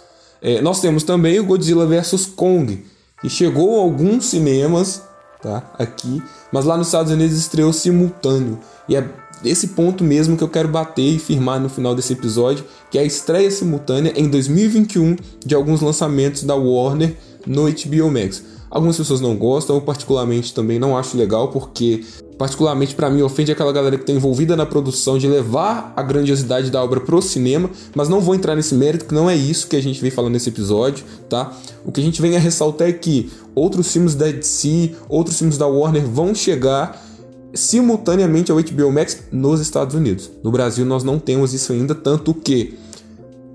é, 0.43 0.61
nós 0.61 0.81
temos 0.81 1.03
também 1.03 1.39
o 1.39 1.45
Godzilla 1.45 1.87
vs 1.87 2.27
Kong, 2.27 2.85
que 3.23 3.29
chegou 3.31 3.79
a 3.79 3.83
alguns 3.83 4.27
cinemas 4.27 5.03
tá? 5.43 5.63
Aqui, 5.79 6.23
mas 6.53 6.65
lá 6.65 6.77
nos 6.77 6.89
Estados 6.89 7.13
Unidos 7.13 7.37
estreou 7.37 7.73
simultâneo. 7.73 8.59
E 8.89 8.97
é 8.97 9.09
esse 9.45 9.69
ponto 9.69 10.05
mesmo 10.05 10.37
que 10.37 10.45
eu 10.45 10.49
quero 10.49 10.69
bater 10.69 11.15
e 11.15 11.19
firmar 11.19 11.61
no 11.61 11.69
final 11.69 11.95
desse 11.95 12.13
episódio, 12.13 12.65
que 12.91 12.99
é 12.99 13.01
a 13.01 13.05
estreia 13.05 13.51
simultânea 13.51 14.13
em 14.17 14.29
2021 14.29 15.17
de 15.45 15.55
alguns 15.55 15.81
lançamentos 15.81 16.43
da 16.43 16.55
Warner 16.55 17.17
no 17.47 17.63
HBO 17.63 18.11
Max. 18.11 18.43
Algumas 18.71 18.97
pessoas 18.97 19.21
não 19.21 19.35
gostam, 19.35 19.77
eu 19.77 19.83
particularmente 19.83 20.55
também 20.55 20.79
não 20.79 20.97
acho 20.97 21.17
legal, 21.17 21.49
porque 21.49 22.05
particularmente 22.39 22.95
para 22.95 23.11
mim 23.11 23.21
ofende 23.21 23.51
aquela 23.51 23.73
galera 23.73 23.97
que 23.97 24.05
está 24.05 24.13
envolvida 24.13 24.57
na 24.57 24.65
produção 24.65 25.19
de 25.19 25.27
levar 25.27 25.93
a 25.97 26.03
grandiosidade 26.03 26.71
da 26.71 26.83
obra 26.83 27.01
pro 27.01 27.21
cinema, 27.21 27.69
mas 27.95 28.09
não 28.09 28.21
vou 28.21 28.35
entrar 28.35 28.55
nesse 28.55 28.75
mérito, 28.75 29.07
que 29.07 29.15
não 29.15 29.29
é 29.29 29.35
isso 29.35 29.67
que 29.67 29.75
a 29.75 29.83
gente 29.83 30.01
vem 30.01 30.11
falando 30.11 30.33
nesse 30.35 30.49
episódio, 30.49 31.05
tá? 31.29 31.53
O 31.85 31.91
que 31.91 32.01
a 32.01 32.05
gente 32.05 32.23
vem 32.23 32.37
a 32.37 32.39
ressaltar 32.39 32.89
é 32.89 32.93
que 32.93 33.31
outros 33.55 33.93
filmes 33.93 34.15
da 34.15 34.31
DC, 34.31 34.93
outros 35.09 35.37
filmes 35.37 35.59
da 35.59 35.67
Warner 35.67 36.07
vão 36.07 36.33
chegar 36.33 37.05
simultaneamente 37.53 38.53
ao 38.53 38.59
HBO 38.59 38.93
Max 38.93 39.25
nos 39.33 39.61
Estados 39.61 39.97
Unidos. 39.97 40.31
No 40.45 40.53
Brasil 40.53 40.87
nós 40.87 41.03
não 41.03 41.19
temos 41.19 41.53
isso 41.53 41.73
ainda, 41.73 41.95
tanto 41.95 42.33
que 42.33 42.79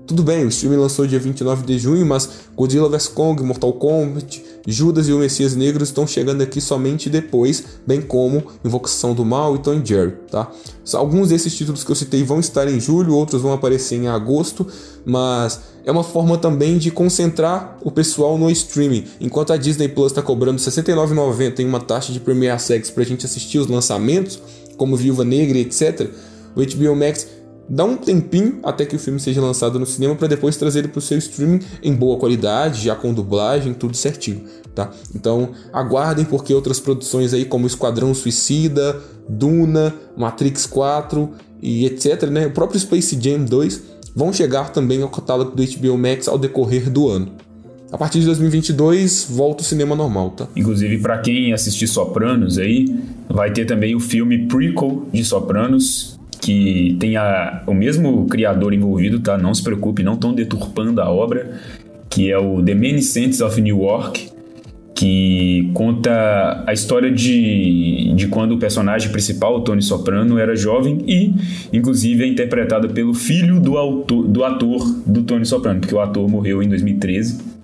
tudo 0.06 0.22
bem, 0.22 0.44
o 0.44 0.48
streaming 0.48 0.76
lançou 0.76 1.04
dia 1.04 1.18
29 1.18 1.66
de 1.66 1.78
junho, 1.80 2.06
mas 2.06 2.28
Godzilla 2.54 2.88
vs 2.88 3.08
Kong, 3.08 3.42
Mortal 3.42 3.72
Kombat, 3.72 4.40
Judas 4.66 5.08
e 5.08 5.12
o 5.12 5.18
Messias 5.18 5.54
Negro 5.54 5.84
estão 5.84 6.06
chegando 6.06 6.42
aqui 6.42 6.60
somente 6.60 7.08
depois, 7.08 7.64
bem 7.86 8.00
como 8.00 8.42
Invocação 8.64 9.14
do 9.14 9.24
Mal 9.24 9.54
e 9.54 9.58
Tom 9.60 9.80
Jerry, 9.84 10.14
tá? 10.30 10.50
Alguns 10.94 11.28
desses 11.28 11.54
títulos 11.54 11.84
que 11.84 11.90
eu 11.90 11.96
citei 11.96 12.24
vão 12.24 12.40
estar 12.40 12.68
em 12.68 12.80
julho, 12.80 13.14
outros 13.14 13.40
vão 13.40 13.52
aparecer 13.52 13.96
em 13.96 14.08
agosto, 14.08 14.66
mas 15.04 15.60
é 15.84 15.92
uma 15.92 16.02
forma 16.02 16.36
também 16.36 16.78
de 16.78 16.90
concentrar 16.90 17.78
o 17.82 17.90
pessoal 17.90 18.36
no 18.36 18.50
streaming. 18.50 19.04
Enquanto 19.20 19.52
a 19.52 19.56
Disney 19.56 19.88
Plus 19.88 20.10
está 20.10 20.20
cobrando 20.20 20.60
R$ 20.60 20.68
69,90 20.68 21.60
em 21.60 21.66
uma 21.66 21.80
taxa 21.80 22.12
de 22.12 22.18
Premier 22.18 22.52
Access 22.52 22.90
para 22.90 23.04
a 23.04 23.06
gente 23.06 23.24
assistir 23.24 23.58
os 23.58 23.68
lançamentos, 23.68 24.40
como 24.76 24.96
Viúva 24.96 25.24
Negra, 25.24 25.58
etc., 25.58 26.10
o 26.56 26.60
HBO 26.60 26.96
Max 26.96 27.26
dá 27.68 27.84
um 27.84 27.96
tempinho 27.96 28.60
até 28.62 28.84
que 28.84 28.96
o 28.96 28.98
filme 28.98 29.18
seja 29.18 29.40
lançado 29.40 29.78
no 29.78 29.86
cinema 29.86 30.14
para 30.14 30.28
depois 30.28 30.56
trazer 30.56 30.80
ele 30.80 30.88
para 30.88 30.98
o 30.98 31.02
seu 31.02 31.18
streaming 31.18 31.60
em 31.82 31.94
boa 31.94 32.18
qualidade, 32.18 32.84
já 32.84 32.94
com 32.94 33.12
dublagem, 33.12 33.74
tudo 33.74 33.96
certinho, 33.96 34.42
tá? 34.74 34.90
Então 35.14 35.50
aguardem 35.72 36.24
porque 36.24 36.54
outras 36.54 36.80
produções 36.80 37.34
aí 37.34 37.44
como 37.44 37.66
Esquadrão 37.66 38.14
Suicida, 38.14 39.00
Duna, 39.28 39.94
Matrix 40.16 40.66
4 40.66 41.30
e 41.60 41.86
etc, 41.86 42.22
né? 42.30 42.46
O 42.46 42.50
próprio 42.50 42.78
Space 42.78 43.18
Jam 43.20 43.44
2 43.44 43.82
vão 44.14 44.32
chegar 44.32 44.70
também 44.70 45.02
ao 45.02 45.08
catálogo 45.08 45.54
do 45.54 45.62
HBO 45.62 45.98
Max 45.98 46.28
ao 46.28 46.38
decorrer 46.38 46.90
do 46.90 47.08
ano. 47.08 47.32
A 47.92 47.98
partir 47.98 48.18
de 48.18 48.26
2022 48.26 49.28
volta 49.30 49.62
o 49.62 49.64
cinema 49.64 49.94
normal, 49.94 50.30
tá? 50.30 50.48
Inclusive 50.56 50.98
para 50.98 51.18
quem 51.18 51.52
assistir 51.52 51.86
Sopranos 51.86 52.58
aí, 52.58 52.92
vai 53.28 53.52
ter 53.52 53.64
também 53.64 53.94
o 53.94 54.00
filme 54.00 54.46
prequel 54.48 55.06
de 55.12 55.24
Sopranos, 55.24 56.15
que 56.40 56.96
tem 56.98 57.16
a, 57.16 57.62
o 57.66 57.74
mesmo 57.74 58.26
criador 58.26 58.72
envolvido, 58.72 59.20
tá? 59.20 59.36
Não 59.38 59.54
se 59.54 59.62
preocupe, 59.62 60.02
não 60.02 60.14
estão 60.14 60.32
deturpando 60.32 61.00
a 61.00 61.10
obra, 61.10 61.58
que 62.08 62.30
é 62.30 62.38
o 62.38 62.62
The 62.62 62.74
Many 62.74 63.00
of 63.44 63.60
New 63.60 63.82
York, 63.82 64.30
que 64.94 65.70
conta 65.74 66.64
a 66.66 66.72
história 66.72 67.10
de, 67.10 68.14
de 68.14 68.28
quando 68.28 68.52
o 68.52 68.58
personagem 68.58 69.12
principal, 69.12 69.56
o 69.56 69.60
Tony 69.60 69.82
Soprano, 69.82 70.38
era 70.38 70.56
jovem 70.56 71.04
e, 71.06 71.34
inclusive, 71.72 72.24
é 72.24 72.26
interpretado 72.26 72.88
pelo 72.88 73.12
filho 73.12 73.60
do, 73.60 73.76
autor, 73.76 74.26
do 74.26 74.42
ator 74.42 74.82
do 75.06 75.22
Tony 75.22 75.44
Soprano, 75.44 75.80
porque 75.80 75.94
o 75.94 76.00
ator 76.00 76.26
morreu 76.28 76.62
em 76.62 76.68
2013. 76.68 77.56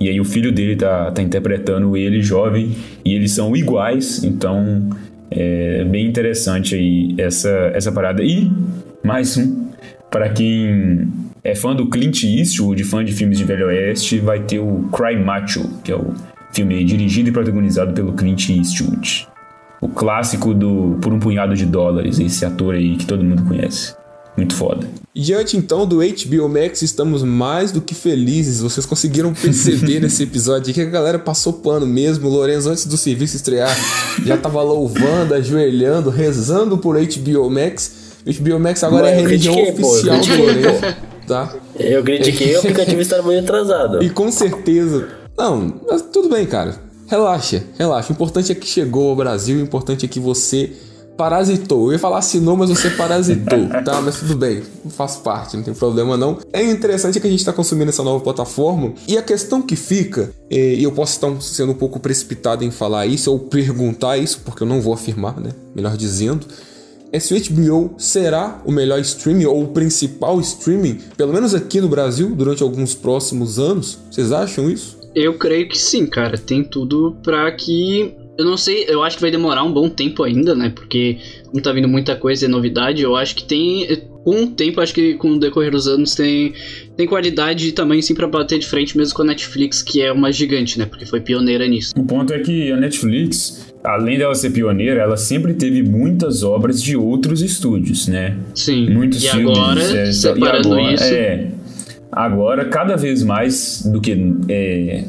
E 0.00 0.08
aí 0.08 0.18
o 0.20 0.24
filho 0.24 0.50
dele 0.50 0.76
tá, 0.76 1.10
tá 1.10 1.20
interpretando 1.20 1.96
ele 1.96 2.22
jovem 2.22 2.74
e 3.04 3.14
eles 3.14 3.32
são 3.32 3.54
iguais, 3.54 4.22
então 4.22 4.88
é 5.30 5.84
bem 5.84 6.06
interessante 6.06 6.74
aí 6.74 7.14
essa, 7.18 7.50
essa 7.74 7.92
parada. 7.92 8.22
E 8.22 8.50
mais 9.04 9.36
um, 9.36 9.68
para 10.10 10.28
quem 10.30 11.08
é 11.44 11.54
fã 11.54 11.74
do 11.74 11.88
Clint 11.88 12.24
Eastwood, 12.24 12.82
fã 12.84 13.04
de 13.04 13.12
filmes 13.12 13.38
de 13.38 13.44
Velho 13.44 13.66
Oeste, 13.66 14.18
vai 14.18 14.40
ter 14.40 14.58
o 14.58 14.88
Cry 14.92 15.16
Macho, 15.16 15.68
que 15.82 15.92
é 15.92 15.96
o 15.96 16.14
filme 16.52 16.82
dirigido 16.84 17.28
e 17.28 17.32
protagonizado 17.32 17.92
pelo 17.92 18.12
Clint 18.12 18.48
Eastwood. 18.48 19.28
O 19.80 19.88
clássico 19.88 20.52
do 20.52 20.98
Por 21.00 21.12
um 21.12 21.18
Punhado 21.18 21.54
de 21.54 21.64
Dólares, 21.64 22.18
esse 22.18 22.44
ator 22.44 22.74
aí 22.74 22.96
que 22.96 23.06
todo 23.06 23.24
mundo 23.24 23.44
conhece. 23.44 23.94
Muito 24.38 24.54
foda. 24.54 24.86
Diante 25.12 25.56
então 25.56 25.84
do 25.84 25.96
HBO 25.96 26.48
Max, 26.48 26.80
estamos 26.82 27.24
mais 27.24 27.72
do 27.72 27.80
que 27.80 27.92
felizes. 27.92 28.60
Vocês 28.60 28.86
conseguiram 28.86 29.34
perceber 29.34 29.98
nesse 30.00 30.22
episódio 30.22 30.72
que 30.72 30.80
a 30.80 30.84
galera 30.84 31.18
passou 31.18 31.54
pano 31.54 31.84
mesmo. 31.84 32.28
O 32.28 32.30
Lorenzo, 32.30 32.70
antes 32.70 32.86
do 32.86 32.96
serviço 32.96 33.34
estrear, 33.34 33.76
já 34.24 34.36
tava 34.36 34.62
louvando, 34.62 35.34
ajoelhando, 35.34 36.08
rezando 36.08 36.78
por 36.78 36.96
HBO 36.96 37.50
Max. 37.50 37.90
HBO 38.24 38.60
Max 38.60 38.84
agora 38.84 39.10
é 39.10 39.14
a 39.14 39.20
religião 39.22 39.60
oficial 39.60 40.20
do 40.20 40.36
Lorenzo. 40.36 40.96
Tá? 41.26 41.52
Eu 41.76 42.04
critiquei 42.04 42.54
o 42.54 42.60
aplicativo 42.60 43.00
estar 43.00 43.20
muito 43.20 43.40
atrasado. 43.40 44.00
E 44.00 44.08
com 44.08 44.30
certeza. 44.30 45.08
Não, 45.36 45.80
mas 45.90 46.00
tudo 46.12 46.28
bem, 46.28 46.46
cara. 46.46 46.76
Relaxa, 47.08 47.64
relaxa. 47.76 48.10
O 48.10 48.12
importante 48.12 48.52
é 48.52 48.54
que 48.54 48.68
chegou 48.68 49.10
ao 49.10 49.16
Brasil, 49.16 49.58
o 49.58 49.60
importante 49.60 50.04
é 50.04 50.08
que 50.08 50.20
você 50.20 50.70
parasitou. 51.18 51.88
Eu 51.88 51.94
ia 51.94 51.98
falar 51.98 52.18
assinou, 52.18 52.56
mas 52.56 52.70
você 52.70 52.90
parasitou, 52.90 53.66
tá? 53.84 54.00
Mas 54.00 54.20
tudo 54.20 54.36
bem, 54.36 54.62
faz 54.88 55.16
parte, 55.16 55.56
não 55.56 55.64
tem 55.64 55.74
problema 55.74 56.16
não. 56.16 56.38
É 56.52 56.62
interessante 56.62 57.20
que 57.20 57.26
a 57.26 57.30
gente 57.30 57.40
está 57.40 57.52
consumindo 57.52 57.90
essa 57.90 58.04
nova 58.04 58.22
plataforma 58.22 58.94
e 59.06 59.18
a 59.18 59.22
questão 59.22 59.60
que 59.60 59.74
fica, 59.74 60.30
e 60.48 60.82
eu 60.82 60.92
posso 60.92 61.14
estar 61.14 61.42
sendo 61.42 61.72
um 61.72 61.74
pouco 61.74 61.98
precipitado 61.98 62.64
em 62.64 62.70
falar 62.70 63.06
isso 63.06 63.30
ou 63.32 63.40
perguntar 63.40 64.16
isso, 64.16 64.40
porque 64.44 64.62
eu 64.62 64.66
não 64.66 64.80
vou 64.80 64.94
afirmar, 64.94 65.38
né? 65.40 65.50
Melhor 65.74 65.96
dizendo. 65.96 66.46
É 67.10 67.18
se 67.18 67.34
o 67.34 67.40
HBO 67.40 67.94
será 67.96 68.60
o 68.66 68.70
melhor 68.70 69.00
streaming 69.00 69.46
ou 69.46 69.64
o 69.64 69.68
principal 69.68 70.38
streaming, 70.40 71.00
pelo 71.16 71.32
menos 71.32 71.54
aqui 71.54 71.80
no 71.80 71.88
Brasil, 71.88 72.34
durante 72.34 72.62
alguns 72.62 72.94
próximos 72.94 73.58
anos? 73.58 73.98
Vocês 74.10 74.30
acham 74.30 74.70
isso? 74.70 74.98
Eu 75.14 75.38
creio 75.38 75.68
que 75.68 75.78
sim, 75.78 76.06
cara. 76.06 76.36
Tem 76.36 76.62
tudo 76.62 77.16
para 77.22 77.50
que 77.52 78.14
eu 78.38 78.44
não 78.44 78.56
sei, 78.56 78.84
eu 78.88 79.02
acho 79.02 79.16
que 79.16 79.22
vai 79.22 79.32
demorar 79.32 79.64
um 79.64 79.72
bom 79.72 79.88
tempo 79.88 80.22
ainda, 80.22 80.54
né? 80.54 80.70
Porque 80.72 81.18
não 81.52 81.60
tá 81.60 81.72
vindo 81.72 81.88
muita 81.88 82.14
coisa 82.14 82.44
e 82.44 82.48
novidade. 82.48 83.02
Eu 83.02 83.16
acho 83.16 83.34
que 83.34 83.42
tem. 83.42 83.88
Com 84.22 84.44
o 84.44 84.46
tempo, 84.46 84.80
acho 84.80 84.94
que 84.94 85.14
com 85.14 85.32
o 85.32 85.40
decorrer 85.40 85.70
dos 85.72 85.88
anos 85.88 86.14
tem, 86.14 86.52
tem 86.96 87.06
qualidade 87.06 87.66
e 87.66 87.72
tamanho 87.72 88.02
sim 88.02 88.14
pra 88.14 88.28
bater 88.28 88.58
de 88.58 88.66
frente 88.66 88.96
mesmo 88.96 89.16
com 89.16 89.22
a 89.22 89.24
Netflix, 89.24 89.82
que 89.82 90.02
é 90.02 90.12
uma 90.12 90.30
gigante, 90.30 90.78
né? 90.78 90.84
Porque 90.84 91.04
foi 91.04 91.20
pioneira 91.20 91.66
nisso. 91.66 91.94
O 91.96 92.04
ponto 92.04 92.32
é 92.32 92.38
que 92.38 92.70
a 92.70 92.76
Netflix, 92.76 93.74
além 93.82 94.18
dela 94.18 94.34
ser 94.34 94.50
pioneira, 94.50 95.00
ela 95.00 95.16
sempre 95.16 95.54
teve 95.54 95.82
muitas 95.82 96.42
obras 96.42 96.80
de 96.80 96.94
outros 96.94 97.42
estúdios, 97.42 98.06
né? 98.06 98.36
Sim. 98.54 98.90
Muitos 98.90 99.24
e 99.24 99.30
filmes. 99.30 99.58
agora, 99.58 99.82
é, 99.82 100.12
separando 100.12 100.68
e 100.68 100.72
agora, 100.72 100.94
isso. 100.94 101.04
É, 101.04 101.50
agora, 102.12 102.64
cada 102.66 102.96
vez 102.96 103.22
mais 103.22 103.82
do 103.90 104.00
que. 104.00 104.14
É, 104.48 105.04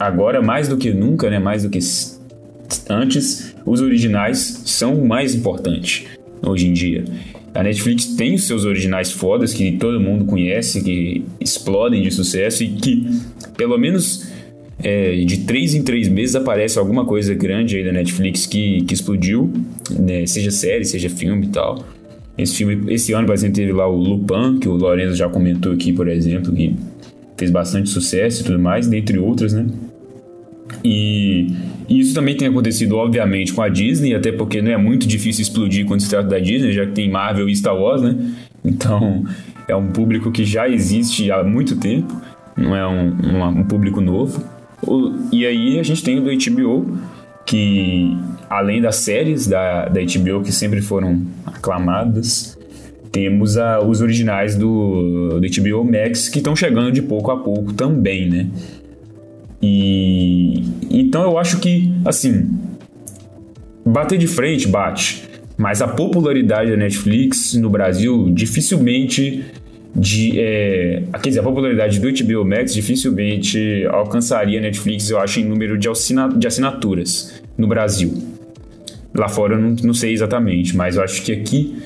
agora, 0.00 0.40
mais 0.40 0.66
do 0.66 0.78
que 0.78 0.92
nunca, 0.92 1.28
né? 1.28 1.38
Mais 1.38 1.62
do 1.62 1.68
que 1.68 1.78
antes, 2.88 3.54
os 3.64 3.80
originais 3.80 4.62
são 4.64 4.94
o 4.94 5.06
mais 5.06 5.34
importante 5.34 6.06
hoje 6.42 6.68
em 6.68 6.72
dia. 6.72 7.04
A 7.54 7.62
Netflix 7.62 8.06
tem 8.06 8.34
os 8.34 8.44
seus 8.44 8.64
originais 8.64 9.12
fodas 9.12 9.52
que 9.52 9.72
todo 9.72 10.00
mundo 10.00 10.24
conhece, 10.24 10.82
que 10.82 11.24
explodem 11.38 12.02
de 12.02 12.10
sucesso 12.10 12.64
e 12.64 12.68
que, 12.68 13.06
pelo 13.56 13.76
menos 13.76 14.26
é, 14.82 15.14
de 15.16 15.38
três 15.38 15.74
em 15.74 15.82
três 15.82 16.08
meses, 16.08 16.34
aparece 16.34 16.78
alguma 16.78 17.04
coisa 17.04 17.34
grande 17.34 17.76
aí 17.76 17.84
da 17.84 17.92
Netflix 17.92 18.46
que, 18.46 18.82
que 18.82 18.94
explodiu, 18.94 19.52
né? 19.90 20.24
seja 20.26 20.50
série, 20.50 20.84
seja 20.84 21.10
filme 21.10 21.46
e 21.46 21.50
tal. 21.50 21.84
Esse 22.36 22.56
filme, 22.56 22.92
esse 22.92 23.12
ano, 23.12 23.26
por 23.26 23.34
exemplo, 23.34 23.56
teve 23.56 23.72
lá 23.72 23.86
o 23.86 23.96
Lupin, 23.96 24.58
que 24.58 24.68
o 24.68 24.74
Lorenzo 24.74 25.14
já 25.14 25.28
comentou 25.28 25.72
aqui, 25.72 25.92
por 25.92 26.08
exemplo, 26.08 26.52
que 26.54 26.74
fez 27.36 27.50
bastante 27.50 27.90
sucesso 27.90 28.40
e 28.40 28.44
tudo 28.44 28.58
mais, 28.58 28.86
dentre 28.86 29.18
outras, 29.18 29.52
né? 29.52 29.66
E 30.84 31.54
isso 31.88 32.14
também 32.14 32.36
tem 32.36 32.48
acontecido, 32.48 32.96
obviamente, 32.96 33.52
com 33.52 33.62
a 33.62 33.68
Disney, 33.68 34.14
até 34.14 34.32
porque 34.32 34.62
não 34.62 34.70
é 34.70 34.76
muito 34.76 35.06
difícil 35.06 35.42
explodir 35.42 35.86
quando 35.86 36.00
se 36.00 36.08
trata 36.08 36.28
da 36.28 36.38
Disney, 36.38 36.72
já 36.72 36.86
que 36.86 36.92
tem 36.92 37.10
Marvel 37.10 37.48
e 37.48 37.56
Star 37.56 37.76
Wars, 37.76 38.02
né? 38.02 38.16
Então 38.64 39.24
é 39.68 39.74
um 39.74 39.88
público 39.88 40.30
que 40.30 40.44
já 40.44 40.68
existe 40.68 41.30
há 41.30 41.42
muito 41.42 41.76
tempo, 41.76 42.14
não 42.56 42.76
é 42.76 42.86
um, 42.86 43.08
um, 43.08 43.44
um 43.60 43.64
público 43.64 44.00
novo. 44.00 44.42
E 45.30 45.46
aí 45.46 45.78
a 45.78 45.82
gente 45.82 46.02
tem 46.02 46.18
o 46.18 46.22
do 46.22 46.30
HBO, 46.30 46.98
que 47.46 48.16
além 48.48 48.80
das 48.80 48.96
séries 48.96 49.46
da, 49.46 49.86
da 49.86 50.00
HBO 50.00 50.42
que 50.42 50.52
sempre 50.52 50.80
foram 50.80 51.22
aclamadas, 51.46 52.58
temos 53.10 53.58
a, 53.58 53.80
os 53.80 54.00
originais 54.00 54.56
do, 54.56 55.38
do 55.38 55.62
HBO 55.62 55.84
Max 55.84 56.28
que 56.28 56.38
estão 56.38 56.56
chegando 56.56 56.90
de 56.90 57.02
pouco 57.02 57.30
a 57.30 57.36
pouco 57.36 57.72
também, 57.74 58.28
né? 58.28 58.46
E 59.62 60.64
então 60.90 61.22
eu 61.22 61.38
acho 61.38 61.60
que, 61.60 61.92
assim, 62.04 62.50
bater 63.84 64.18
de 64.18 64.26
frente, 64.26 64.66
bate. 64.66 65.28
Mas 65.56 65.80
a 65.80 65.88
popularidade 65.88 66.70
da 66.70 66.76
Netflix 66.76 67.54
no 67.54 67.70
Brasil 67.70 68.30
dificilmente 68.32 69.44
de 69.94 70.40
é, 70.40 71.02
quer 71.22 71.28
dizer, 71.28 71.40
a 71.40 71.42
popularidade 71.42 72.00
do 72.00 72.08
HBO 72.10 72.44
Max 72.44 72.72
dificilmente 72.72 73.86
alcançaria 73.90 74.58
a 74.58 74.62
Netflix, 74.62 75.10
eu 75.10 75.18
acho, 75.18 75.40
em 75.40 75.44
número 75.44 75.78
de, 75.78 75.88
assina, 75.88 76.28
de 76.28 76.46
assinaturas. 76.46 77.42
no 77.56 77.66
Brasil. 77.66 78.12
Lá 79.14 79.28
fora 79.28 79.54
eu 79.54 79.60
não, 79.60 79.76
não 79.82 79.94
sei 79.94 80.12
exatamente, 80.12 80.74
mas 80.74 80.96
eu 80.96 81.02
acho 81.02 81.22
que 81.22 81.32
aqui, 81.32 81.76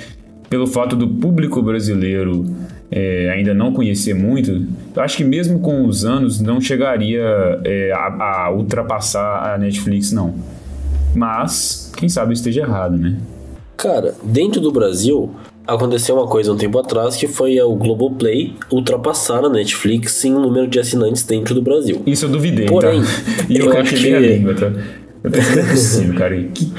pelo 0.49 0.67
fato 0.67 0.95
do 0.95 1.09
público 1.09 1.61
brasileiro 1.61 2.47
é, 2.91 3.31
ainda 3.31 3.53
não 3.53 3.73
conhecer 3.73 4.15
muito, 4.15 4.65
eu 4.95 5.03
acho 5.03 5.17
que 5.17 5.25
mesmo 5.25 5.59
com 5.59 5.87
os 5.87 6.05
anos 6.05 6.41
não 6.41 6.61
chegaria 6.61 7.23
é, 7.65 7.93
a, 7.93 8.45
a, 8.47 8.53
ultrapassar 8.53 9.55
a 9.55 9.59
Netflix, 9.59 10.13
não. 10.13 10.35
Mas, 11.15 11.93
quem 11.97 12.09
sabe 12.09 12.31
eu 12.31 12.35
esteja 12.35 12.63
errado, 12.63 12.97
né? 12.97 13.17
Cara, 13.77 14.15
dentro 14.23 14.61
do 14.61 14.71
Brasil, 14.71 15.31
aconteceu 15.67 16.15
uma 16.15 16.27
coisa 16.27 16.53
um 16.53 16.57
tempo 16.57 16.79
atrás 16.79 17.17
que 17.17 17.27
foi 17.27 17.61
o 17.61 17.75
Globoplay 17.75 18.55
ultrapassar 18.71 19.45
a 19.45 19.49
Netflix 19.49 20.25
em 20.25 20.33
número 20.33 20.69
de 20.69 20.79
assinantes 20.79 21.25
dentro 21.25 21.55
do 21.55 21.63
Brasil. 21.63 22.03
Isso 22.07 22.27
eu 22.27 22.31
duvidei, 22.31 22.67
Porém, 22.67 23.03
tá? 23.03 23.09
E 23.49 23.59
eu, 23.59 23.67
eu 23.67 23.79
acho 23.79 23.95
que... 23.95 24.15
a 24.15 24.21
língua, 24.21 24.55
tá? 24.55 24.73
Eu 25.25 25.31
é 25.33 25.71
possível, 25.71 26.15
cara. 26.15 26.37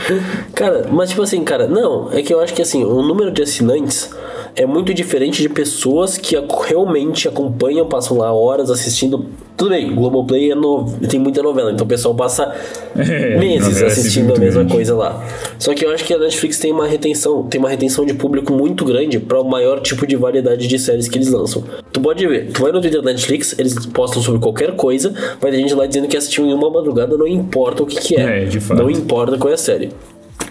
Cara, 0.55 0.87
mas 0.89 1.09
tipo 1.09 1.21
assim, 1.21 1.43
cara, 1.43 1.67
não, 1.67 2.11
é 2.13 2.21
que 2.21 2.33
eu 2.33 2.39
acho 2.39 2.53
que 2.53 2.61
assim, 2.61 2.83
o 2.83 3.01
número 3.01 3.29
de 3.29 3.41
assinantes 3.41 4.09
é 4.57 4.65
muito 4.65 4.91
diferente 4.91 5.39
de 5.39 5.47
pessoas 5.47 6.17
que 6.17 6.35
realmente 6.65 7.27
acompanham, 7.27 7.85
passam 7.85 8.17
lá 8.17 8.33
horas 8.33 8.71
assistindo. 8.71 9.27
Tudo 9.55 9.69
bem, 9.69 9.93
Globoplay 9.93 10.51
é 10.51 10.55
no... 10.55 10.85
tem 11.07 11.19
muita 11.19 11.43
novela, 11.43 11.71
então 11.71 11.85
o 11.85 11.87
pessoal 11.87 12.15
passa 12.15 12.55
É, 12.97 13.37
meses 13.37 13.81
é 13.81 13.85
assistindo 13.85 14.33
a 14.33 14.39
mesma 14.39 14.61
grande. 14.61 14.73
coisa 14.73 14.95
lá. 14.95 15.23
Só 15.59 15.75
que 15.75 15.85
eu 15.85 15.91
acho 15.91 16.03
que 16.03 16.13
a 16.13 16.17
Netflix 16.17 16.57
tem 16.57 16.71
uma 16.71 16.87
retenção, 16.87 17.43
tem 17.43 17.59
uma 17.59 17.69
retenção 17.69 18.03
de 18.03 18.15
público 18.15 18.51
muito 18.51 18.83
grande 18.83 19.19
para 19.19 19.39
o 19.39 19.47
maior 19.47 19.79
tipo 19.79 20.07
de 20.07 20.15
variedade 20.15 20.67
de 20.67 20.79
séries 20.79 21.07
que 21.07 21.19
eles 21.19 21.29
lançam. 21.29 21.63
Tu 21.91 22.01
pode 22.01 22.25
ver, 22.25 22.51
tu 22.51 22.61
vai 22.63 22.71
no 22.71 22.81
Twitter 22.81 23.01
da 23.01 23.11
Netflix, 23.11 23.57
eles 23.59 23.85
postam 23.85 24.23
sobre 24.23 24.41
qualquer 24.41 24.75
coisa, 24.75 25.13
vai 25.39 25.51
ter 25.51 25.57
gente 25.57 25.75
lá 25.75 25.85
dizendo 25.85 26.07
que 26.07 26.17
assistiu 26.17 26.45
em 26.45 26.53
uma 26.53 26.69
madrugada, 26.69 27.15
não 27.15 27.27
importa 27.27 27.83
o 27.83 27.85
que, 27.85 27.97
que 27.97 28.15
é. 28.15 28.43
É, 28.43 28.45
de 28.45 28.59
fato. 28.59 28.81
Não 28.81 28.89
importa 28.89 29.37
qual 29.37 29.51
é 29.51 29.53
a 29.53 29.57
série. 29.57 29.91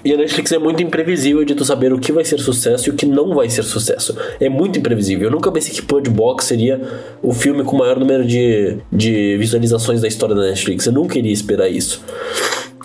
E 0.05 0.12
a 0.12 0.16
Netflix 0.16 0.53
é 0.53 0.59
muito 0.59 0.82
imprevisível 0.82 1.45
de 1.45 1.55
tu 1.55 1.64
saber 1.64 1.93
o 1.93 1.99
que 1.99 2.12
vai 2.12 2.24
ser 2.24 2.39
sucesso 2.39 2.89
e 2.89 2.93
o 2.93 2.95
que 2.95 3.07
não 3.07 3.34
vai 3.34 3.51
ser 3.51 3.64
sucesso. 3.64 4.16
É 4.39 4.49
muito 4.49 4.78
imprevisível. 4.78 5.28
Eu 5.28 5.32
nunca 5.32 5.51
pensei 5.51 5.74
que 5.74 5.82
Punch 5.82 6.09
Box 6.11 6.45
seria 6.45 6.80
o 7.22 7.32
filme 7.32 7.64
com 7.64 7.74
o 7.74 7.78
maior 7.78 7.99
número 7.99 8.24
de, 8.24 8.76
de 8.93 9.37
visualizações 9.37 10.01
da 10.01 10.09
história 10.09 10.34
da 10.34 10.43
Netflix. 10.43 10.87
Eu 10.87 10.93
nunca 10.93 11.18
iria 11.18 11.32
esperar 11.32 11.68
isso. 11.68 12.03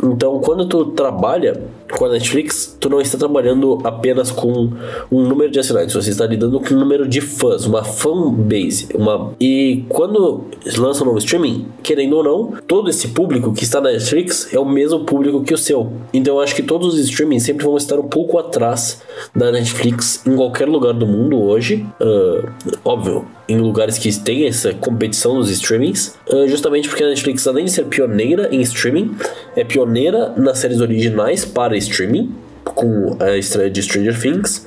Então, 0.04 0.40
quando 0.40 0.66
tu 0.66 0.86
trabalha 0.86 1.62
com 1.92 2.06
a 2.06 2.10
Netflix, 2.10 2.76
tu 2.80 2.90
não 2.90 3.02
está 3.02 3.18
trabalhando 3.18 3.80
apenas 3.84 4.32
com 4.32 4.70
um 5.12 5.22
número 5.22 5.52
de 5.52 5.60
assinantes, 5.60 5.94
você 5.94 6.10
está 6.10 6.26
lidando 6.26 6.60
com 6.60 6.74
um 6.74 6.80
número 6.80 7.08
de 7.08 7.22
fãs, 7.22 7.66
uma 7.66 7.84
fan 7.84 8.32
base. 8.32 8.88
Uma... 8.96 9.34
E 9.40 9.86
quando 9.90 10.46
lança 10.78 11.04
um 11.04 11.08
novo 11.08 11.20
streaming, 11.20 11.68
querendo 11.84 12.18
ou 12.18 12.24
não, 12.24 12.54
todo 12.68 12.90
esse 12.90 13.10
público 13.10 13.54
que 13.54 13.64
está 13.64 13.80
na 13.80 13.92
Netflix 13.92 14.54
é 14.54 14.60
o 14.60 14.66
mesmo 14.66 15.02
público 15.02 15.44
que 15.44 15.54
o 15.54 15.58
seu. 15.58 15.92
Então, 16.14 16.36
eu 16.36 16.42
acho 16.42 16.56
que 16.56 16.64
todos 16.64 16.94
os 16.94 17.00
streamings 17.00 17.44
sempre 17.44 17.66
vão 17.66 17.78
estar 17.78 18.00
um 18.00 18.08
pouco 18.08 18.38
atrás 18.38 19.02
da 19.36 19.52
Netflix 19.52 20.26
em 20.26 20.36
qualquer 20.36 20.68
lugar 20.68 20.94
do 20.94 21.06
mundo 21.06 21.42
hoje. 21.42 21.86
Ah, 22.00 22.50
óbvio, 22.84 23.26
em 23.52 23.58
lugares 23.58 23.98
que 23.98 24.12
tem 24.20 24.46
essa 24.46 24.74
competição 24.74 25.36
nos 25.36 25.50
streamings, 25.50 26.16
ah, 26.32 26.48
justamente 26.48 26.88
porque 26.88 27.04
a 27.04 27.08
Netflix, 27.08 27.46
além 27.46 27.66
de 27.66 27.72
ser 27.72 27.86
pioneira 27.86 28.48
em 28.52 28.62
streaming, 28.62 29.16
é 29.56 29.64
pioneira 29.64 30.34
nas 30.38 30.60
séries 30.60 30.80
originais 30.80 31.44
para 31.44 31.76
streaming, 31.78 32.34
com 32.64 33.18
a 33.20 33.38
estreia 33.38 33.70
de 33.70 33.82
Stranger 33.82 34.20
Things, 34.20 34.66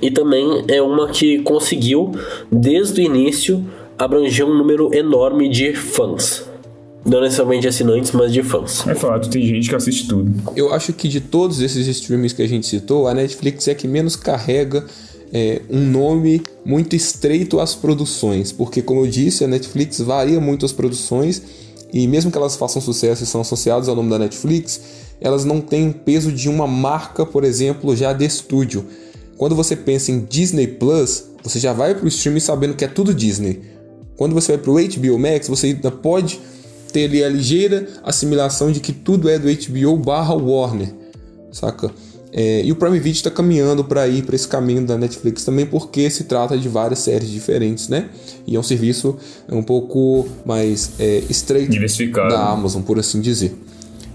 e 0.00 0.10
também 0.10 0.64
é 0.68 0.80
uma 0.80 1.08
que 1.08 1.40
conseguiu, 1.40 2.12
desde 2.50 3.00
o 3.00 3.04
início, 3.04 3.64
abranger 3.98 4.46
um 4.46 4.56
número 4.56 4.94
enorme 4.94 5.48
de 5.48 5.74
fãs. 5.74 6.48
Não 7.04 7.20
necessariamente 7.22 7.66
assinantes, 7.66 8.12
mas 8.12 8.32
de 8.32 8.42
fãs. 8.42 8.86
É 8.86 8.94
fato, 8.94 9.30
tem 9.30 9.42
gente 9.42 9.68
que 9.68 9.74
assiste 9.74 10.06
tudo. 10.06 10.30
Eu 10.54 10.72
acho 10.72 10.92
que 10.92 11.08
de 11.08 11.20
todos 11.20 11.60
esses 11.60 11.86
streamings 11.86 12.34
que 12.34 12.42
a 12.42 12.48
gente 12.48 12.66
citou, 12.66 13.08
a 13.08 13.14
Netflix 13.14 13.66
é 13.68 13.72
a 13.72 13.74
que 13.74 13.88
menos 13.88 14.16
carrega 14.16 14.84
é, 15.32 15.62
um 15.70 15.80
nome 15.86 16.42
muito 16.64 16.96
estreito 16.96 17.60
às 17.60 17.74
produções, 17.74 18.52
porque 18.52 18.82
como 18.82 19.00
eu 19.00 19.06
disse, 19.06 19.44
a 19.44 19.48
Netflix 19.48 20.00
varia 20.00 20.40
muito 20.40 20.66
as 20.66 20.72
produções 20.72 21.42
e 21.92 22.06
mesmo 22.06 22.30
que 22.30 22.38
elas 22.38 22.56
façam 22.56 22.80
sucesso 22.80 23.22
e 23.22 23.26
são 23.26 23.40
associadas 23.40 23.88
ao 23.88 23.96
nome 23.96 24.10
da 24.10 24.18
Netflix, 24.18 24.80
elas 25.20 25.44
não 25.44 25.60
têm 25.60 25.88
o 25.88 25.94
peso 25.94 26.32
de 26.32 26.48
uma 26.48 26.66
marca, 26.66 27.26
por 27.26 27.44
exemplo, 27.44 27.94
já 27.94 28.12
de 28.12 28.24
estúdio. 28.24 28.86
Quando 29.36 29.54
você 29.54 29.74
pensa 29.74 30.12
em 30.12 30.20
Disney 30.20 30.66
Plus, 30.66 31.24
você 31.42 31.58
já 31.58 31.72
vai 31.72 31.94
para 31.94 32.04
o 32.04 32.08
streaming 32.08 32.40
sabendo 32.40 32.74
que 32.74 32.84
é 32.84 32.88
tudo 32.88 33.14
Disney. 33.14 33.60
Quando 34.16 34.34
você 34.34 34.52
vai 34.52 34.62
para 34.62 34.70
o 34.70 34.74
HBO 34.74 35.18
Max, 35.18 35.48
você 35.48 35.68
ainda 35.68 35.90
pode 35.90 36.40
ter 36.92 37.04
ali 37.04 37.24
a 37.24 37.28
ligeira 37.28 37.88
assimilação 38.02 38.70
de 38.70 38.80
que 38.80 38.92
tudo 38.92 39.28
é 39.28 39.38
do 39.38 39.48
HBO 39.48 39.96
barra 39.96 40.34
Warner, 40.34 40.94
saca? 41.52 41.90
É, 42.32 42.62
e 42.64 42.70
o 42.70 42.76
Prime 42.76 42.96
Video 42.98 43.12
está 43.16 43.30
caminhando 43.30 43.82
para 43.82 44.06
ir 44.06 44.22
para 44.24 44.36
esse 44.36 44.46
caminho 44.46 44.86
da 44.86 44.96
Netflix 44.96 45.44
também, 45.44 45.66
porque 45.66 46.08
se 46.10 46.24
trata 46.24 46.56
de 46.56 46.68
várias 46.68 47.00
séries 47.00 47.28
diferentes, 47.28 47.88
né? 47.88 48.08
E 48.46 48.54
é 48.54 48.58
um 48.60 48.62
serviço 48.62 49.16
um 49.50 49.62
pouco 49.62 50.28
mais 50.44 50.92
é, 51.00 51.22
estreito 51.28 51.72
da 52.28 52.48
Amazon, 52.50 52.82
por 52.82 52.98
assim 53.00 53.20
dizer. 53.20 53.52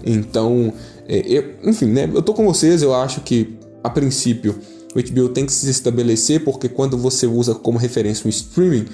Então, 0.04 0.72
é, 1.08 1.18
eu- 1.26 1.44
enfim, 1.64 1.86
né? 1.86 2.10
Eu 2.12 2.22
tô 2.22 2.32
com 2.32 2.44
vocês, 2.46 2.82
eu 2.82 2.94
acho 2.94 3.20
que 3.20 3.54
a 3.84 3.90
princípio 3.90 4.54
o 4.94 4.98
HBO 4.98 5.28
tem 5.28 5.44
que 5.44 5.52
se 5.52 5.68
estabelecer, 5.68 6.42
porque 6.42 6.68
quando 6.70 6.96
você 6.96 7.26
usa 7.26 7.54
como 7.54 7.76
referência 7.78 8.26
um 8.26 8.30
streaming, 8.30 8.86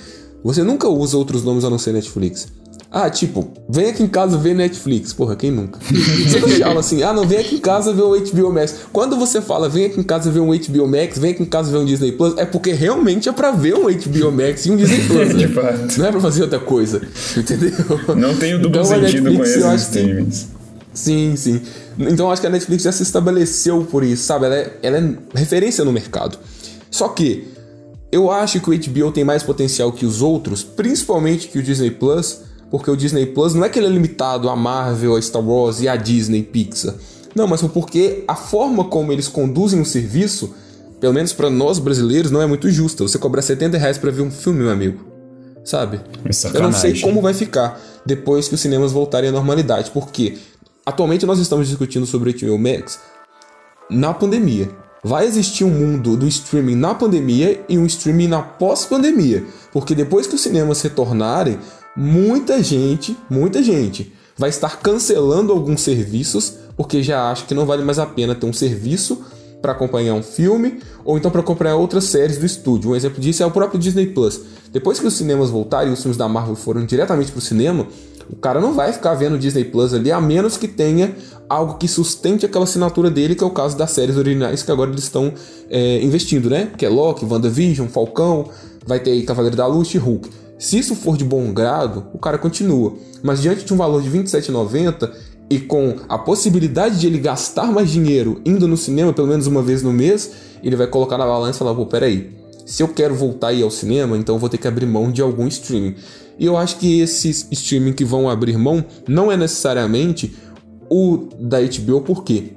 você 0.42 0.64
nunca 0.64 0.88
usa 0.88 1.16
outros 1.16 1.44
nomes 1.44 1.64
a 1.64 1.70
não 1.70 1.78
ser 1.78 1.92
Netflix. 1.92 2.48
Ah, 2.94 3.08
tipo, 3.08 3.50
vem 3.70 3.86
aqui 3.88 4.02
em 4.02 4.06
casa 4.06 4.36
ver 4.36 4.54
Netflix. 4.54 5.14
Porra, 5.14 5.34
quem 5.34 5.50
nunca? 5.50 5.78
Você 6.28 6.38
não 6.40 6.48
fala 6.50 6.80
assim, 6.80 7.02
ah, 7.02 7.12
não, 7.14 7.26
vem 7.26 7.38
aqui 7.38 7.54
em 7.54 7.58
casa 7.58 7.90
ver 7.92 8.02
o 8.02 8.10
HBO 8.20 8.52
Max. 8.52 8.74
Quando 8.92 9.16
você 9.16 9.40
fala, 9.40 9.66
vem 9.66 9.86
aqui 9.86 9.98
em 9.98 10.02
casa 10.02 10.30
ver 10.30 10.40
um 10.40 10.48
HBO 10.54 10.86
Max, 10.86 11.16
vem 11.18 11.30
aqui 11.30 11.42
em 11.42 11.46
casa 11.46 11.70
ver 11.72 11.78
um 11.78 11.86
Disney 11.86 12.12
Plus, 12.12 12.36
é 12.36 12.44
porque 12.44 12.72
realmente 12.72 13.30
é 13.30 13.32
pra 13.32 13.50
ver 13.50 13.74
um 13.76 13.84
HBO 13.84 14.30
Max 14.30 14.66
e 14.66 14.70
um 14.70 14.76
Disney 14.76 15.06
Plus. 15.08 15.28
De 15.30 15.46
né? 15.46 15.48
fato. 15.48 15.98
Não 15.98 16.06
é 16.06 16.10
pra 16.10 16.20
fazer 16.20 16.42
outra 16.42 16.58
coisa. 16.58 17.00
Entendeu? 17.34 17.72
Não 18.14 18.36
tem 18.36 18.54
o 18.54 18.58
duplo 18.60 18.80
Então, 18.82 18.84
sentido 18.84 19.22
com 19.22 19.38
Netflix, 19.38 19.48
esses 19.50 19.64
acho 19.64 19.90
que- 19.90 19.98
streamings. 19.98 20.46
Sim, 20.92 21.34
sim. 21.36 21.62
Então 21.98 22.30
acho 22.30 22.42
que 22.42 22.46
a 22.46 22.50
Netflix 22.50 22.82
já 22.82 22.92
se 22.92 23.02
estabeleceu 23.02 23.86
por 23.90 24.04
isso, 24.04 24.24
sabe? 24.24 24.44
Ela 24.44 24.56
é, 24.56 24.72
ela 24.82 24.98
é 24.98 25.14
referência 25.34 25.82
no 25.82 25.92
mercado. 25.92 26.38
Só 26.90 27.08
que 27.08 27.48
eu 28.12 28.30
acho 28.30 28.60
que 28.60 28.68
o 28.68 28.78
HBO 28.78 29.10
tem 29.10 29.24
mais 29.24 29.42
potencial 29.42 29.90
que 29.90 30.04
os 30.04 30.20
outros, 30.20 30.62
principalmente 30.62 31.48
que 31.48 31.58
o 31.58 31.62
Disney 31.62 31.90
Plus, 31.90 32.40
porque 32.72 32.90
o 32.90 32.96
Disney 32.96 33.26
Plus 33.26 33.52
não 33.52 33.66
é 33.66 33.68
que 33.68 33.78
ele 33.78 33.86
é 33.86 33.90
limitado 33.90 34.48
a 34.48 34.56
Marvel, 34.56 35.14
a 35.14 35.20
Star 35.20 35.46
Wars 35.46 35.82
e 35.82 35.88
a 35.88 35.94
Disney 35.94 36.42
Pixar. 36.42 36.94
Não, 37.34 37.46
mas 37.46 37.60
porque 37.60 38.24
a 38.26 38.34
forma 38.34 38.84
como 38.84 39.12
eles 39.12 39.28
conduzem 39.28 39.78
o 39.78 39.84
serviço, 39.84 40.54
pelo 40.98 41.12
menos 41.12 41.34
pra 41.34 41.50
nós 41.50 41.78
brasileiros, 41.78 42.30
não 42.30 42.40
é 42.40 42.46
muito 42.46 42.70
justa. 42.70 43.02
Você 43.02 43.18
cobrar 43.18 43.42
70 43.42 43.76
reais 43.76 43.98
pra 43.98 44.10
ver 44.10 44.22
um 44.22 44.30
filme, 44.30 44.60
meu 44.60 44.70
amigo. 44.70 45.04
Sabe? 45.62 46.00
É 46.24 46.56
Eu 46.56 46.62
não 46.62 46.72
sei 46.72 46.98
como 46.98 47.20
vai 47.20 47.34
ficar 47.34 47.78
depois 48.06 48.48
que 48.48 48.54
os 48.54 48.60
cinemas 48.60 48.90
voltarem 48.90 49.28
à 49.28 49.32
normalidade, 49.32 49.90
porque 49.90 50.38
atualmente 50.86 51.26
nós 51.26 51.38
estamos 51.38 51.68
discutindo 51.68 52.06
sobre 52.06 52.30
o 52.30 52.34
HBO 52.34 52.58
Max 52.58 52.98
na 53.90 54.14
pandemia. 54.14 54.70
Vai 55.04 55.26
existir 55.26 55.64
um 55.64 55.70
mundo 55.70 56.16
do 56.16 56.26
streaming 56.26 56.76
na 56.76 56.94
pandemia 56.94 57.60
e 57.68 57.76
um 57.76 57.84
streaming 57.84 58.28
na 58.28 58.40
pós-pandemia, 58.40 59.44
porque 59.72 59.94
depois 59.94 60.26
que 60.26 60.36
os 60.36 60.40
cinemas 60.40 60.80
retornarem, 60.80 61.58
muita 61.96 62.62
gente, 62.62 63.16
muita 63.28 63.62
gente 63.62 64.12
vai 64.36 64.50
estar 64.50 64.80
cancelando 64.80 65.52
alguns 65.52 65.82
serviços 65.82 66.54
porque 66.76 67.02
já 67.02 67.30
acha 67.30 67.44
que 67.44 67.54
não 67.54 67.66
vale 67.66 67.84
mais 67.84 67.98
a 67.98 68.06
pena 68.06 68.34
ter 68.34 68.46
um 68.46 68.52
serviço 68.52 69.22
para 69.60 69.72
acompanhar 69.72 70.14
um 70.14 70.22
filme 70.22 70.80
ou 71.04 71.16
então 71.16 71.30
para 71.30 71.40
acompanhar 71.40 71.76
outras 71.76 72.04
séries 72.04 72.38
do 72.38 72.46
estúdio. 72.46 72.90
Um 72.90 72.96
exemplo 72.96 73.20
disso 73.20 73.42
é 73.42 73.46
o 73.46 73.50
próprio 73.50 73.78
Disney 73.78 74.06
Plus. 74.06 74.40
Depois 74.72 74.98
que 74.98 75.06
os 75.06 75.14
cinemas 75.14 75.50
voltarem 75.50 75.90
e 75.90 75.92
os 75.92 76.00
filmes 76.00 76.16
da 76.16 76.28
Marvel 76.28 76.56
foram 76.56 76.84
diretamente 76.84 77.30
para 77.30 77.38
o 77.38 77.42
cinema, 77.42 77.86
o 78.28 78.36
cara 78.36 78.60
não 78.60 78.72
vai 78.72 78.92
ficar 78.92 79.14
vendo 79.14 79.38
Disney 79.38 79.64
Plus 79.64 79.94
ali 79.94 80.10
a 80.10 80.20
menos 80.20 80.56
que 80.56 80.66
tenha 80.66 81.14
algo 81.48 81.74
que 81.74 81.86
sustente 81.86 82.46
aquela 82.46 82.64
assinatura 82.64 83.10
dele, 83.10 83.34
que 83.34 83.44
é 83.44 83.46
o 83.46 83.50
caso 83.50 83.76
das 83.76 83.90
séries 83.90 84.16
originais 84.16 84.62
que 84.62 84.70
agora 84.72 84.90
eles 84.90 85.04
estão 85.04 85.32
é, 85.68 86.02
investindo, 86.02 86.48
né? 86.48 86.70
Que 86.76 86.86
é 86.86 86.88
Loki, 86.88 87.24
WandaVision, 87.24 87.88
Falcão, 87.88 88.48
vai 88.86 88.98
ter 88.98 89.10
aí 89.10 89.22
Cavaleiro 89.22 89.56
da 89.56 89.66
Luz 89.66 89.94
e 89.94 89.98
Hulk. 89.98 90.30
Se 90.62 90.78
isso 90.78 90.94
for 90.94 91.16
de 91.16 91.24
bom 91.24 91.52
grado, 91.52 92.06
o 92.14 92.18
cara 92.18 92.38
continua. 92.38 92.94
Mas 93.20 93.42
diante 93.42 93.64
de 93.64 93.74
um 93.74 93.76
valor 93.76 94.00
de 94.00 94.08
R$ 94.08 94.22
27,90 94.22 95.10
e 95.50 95.58
com 95.58 95.96
a 96.08 96.16
possibilidade 96.16 97.00
de 97.00 97.08
ele 97.08 97.18
gastar 97.18 97.66
mais 97.66 97.90
dinheiro 97.90 98.40
indo 98.46 98.68
no 98.68 98.76
cinema 98.76 99.12
pelo 99.12 99.26
menos 99.26 99.48
uma 99.48 99.60
vez 99.60 99.82
no 99.82 99.92
mês, 99.92 100.30
ele 100.62 100.76
vai 100.76 100.86
colocar 100.86 101.18
na 101.18 101.26
balança 101.26 101.56
e 101.56 101.58
falar: 101.58 101.74
pô, 101.74 101.84
peraí, 101.84 102.30
se 102.64 102.80
eu 102.80 102.86
quero 102.86 103.12
voltar 103.12 103.48
a 103.48 103.52
ir 103.52 103.64
ao 103.64 103.72
cinema, 103.72 104.16
então 104.16 104.38
vou 104.38 104.48
ter 104.48 104.56
que 104.56 104.68
abrir 104.68 104.86
mão 104.86 105.10
de 105.10 105.20
algum 105.20 105.48
streaming. 105.48 105.96
E 106.38 106.46
eu 106.46 106.56
acho 106.56 106.76
que 106.76 107.00
esses 107.00 107.48
streaming 107.50 107.92
que 107.92 108.04
vão 108.04 108.30
abrir 108.30 108.56
mão 108.56 108.84
não 109.08 109.32
é 109.32 109.36
necessariamente 109.36 110.32
o 110.88 111.26
da 111.40 111.58
HBO, 111.60 112.02
por 112.02 112.22
quê? 112.22 112.52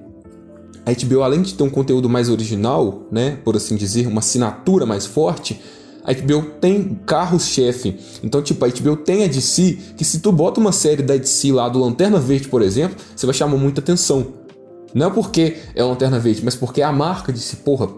A 0.85 0.93
HBO, 0.93 1.23
além 1.23 1.41
de 1.41 1.55
ter 1.55 1.63
um 1.63 1.71
conteúdo 1.71 2.07
mais 2.07 2.29
original, 2.29 3.07
né, 3.11 3.39
por 3.43 3.55
assim 3.55 3.75
dizer, 3.75 4.05
uma 4.05 4.19
assinatura 4.19 4.85
mais 4.85 5.07
forte, 5.07 5.59
a 6.05 6.13
HBO 6.13 6.43
tem 6.61 6.99
carros-chefe. 7.05 7.97
Então, 8.23 8.41
tipo, 8.41 8.63
a 8.63 8.69
HBO 8.69 8.95
tem 8.95 9.23
a 9.23 9.27
DC, 9.27 9.77
que 9.97 10.05
se 10.05 10.19
tu 10.19 10.31
bota 10.31 10.59
uma 10.59 10.71
série 10.71 11.01
da 11.01 11.17
DC 11.17 11.51
lá 11.51 11.67
do 11.67 11.79
Lanterna 11.79 12.19
Verde, 12.19 12.47
por 12.47 12.61
exemplo, 12.61 12.95
você 13.15 13.25
vai 13.25 13.33
chamar 13.33 13.57
muita 13.57 13.81
atenção. 13.81 14.27
Não 14.93 15.07
é 15.07 15.09
porque 15.09 15.57
é 15.73 15.83
Lanterna 15.83 16.19
Verde, 16.19 16.41
mas 16.45 16.55
porque 16.55 16.81
a 16.81 16.91
marca 16.91 17.33
disse, 17.33 17.57
porra. 17.57 17.89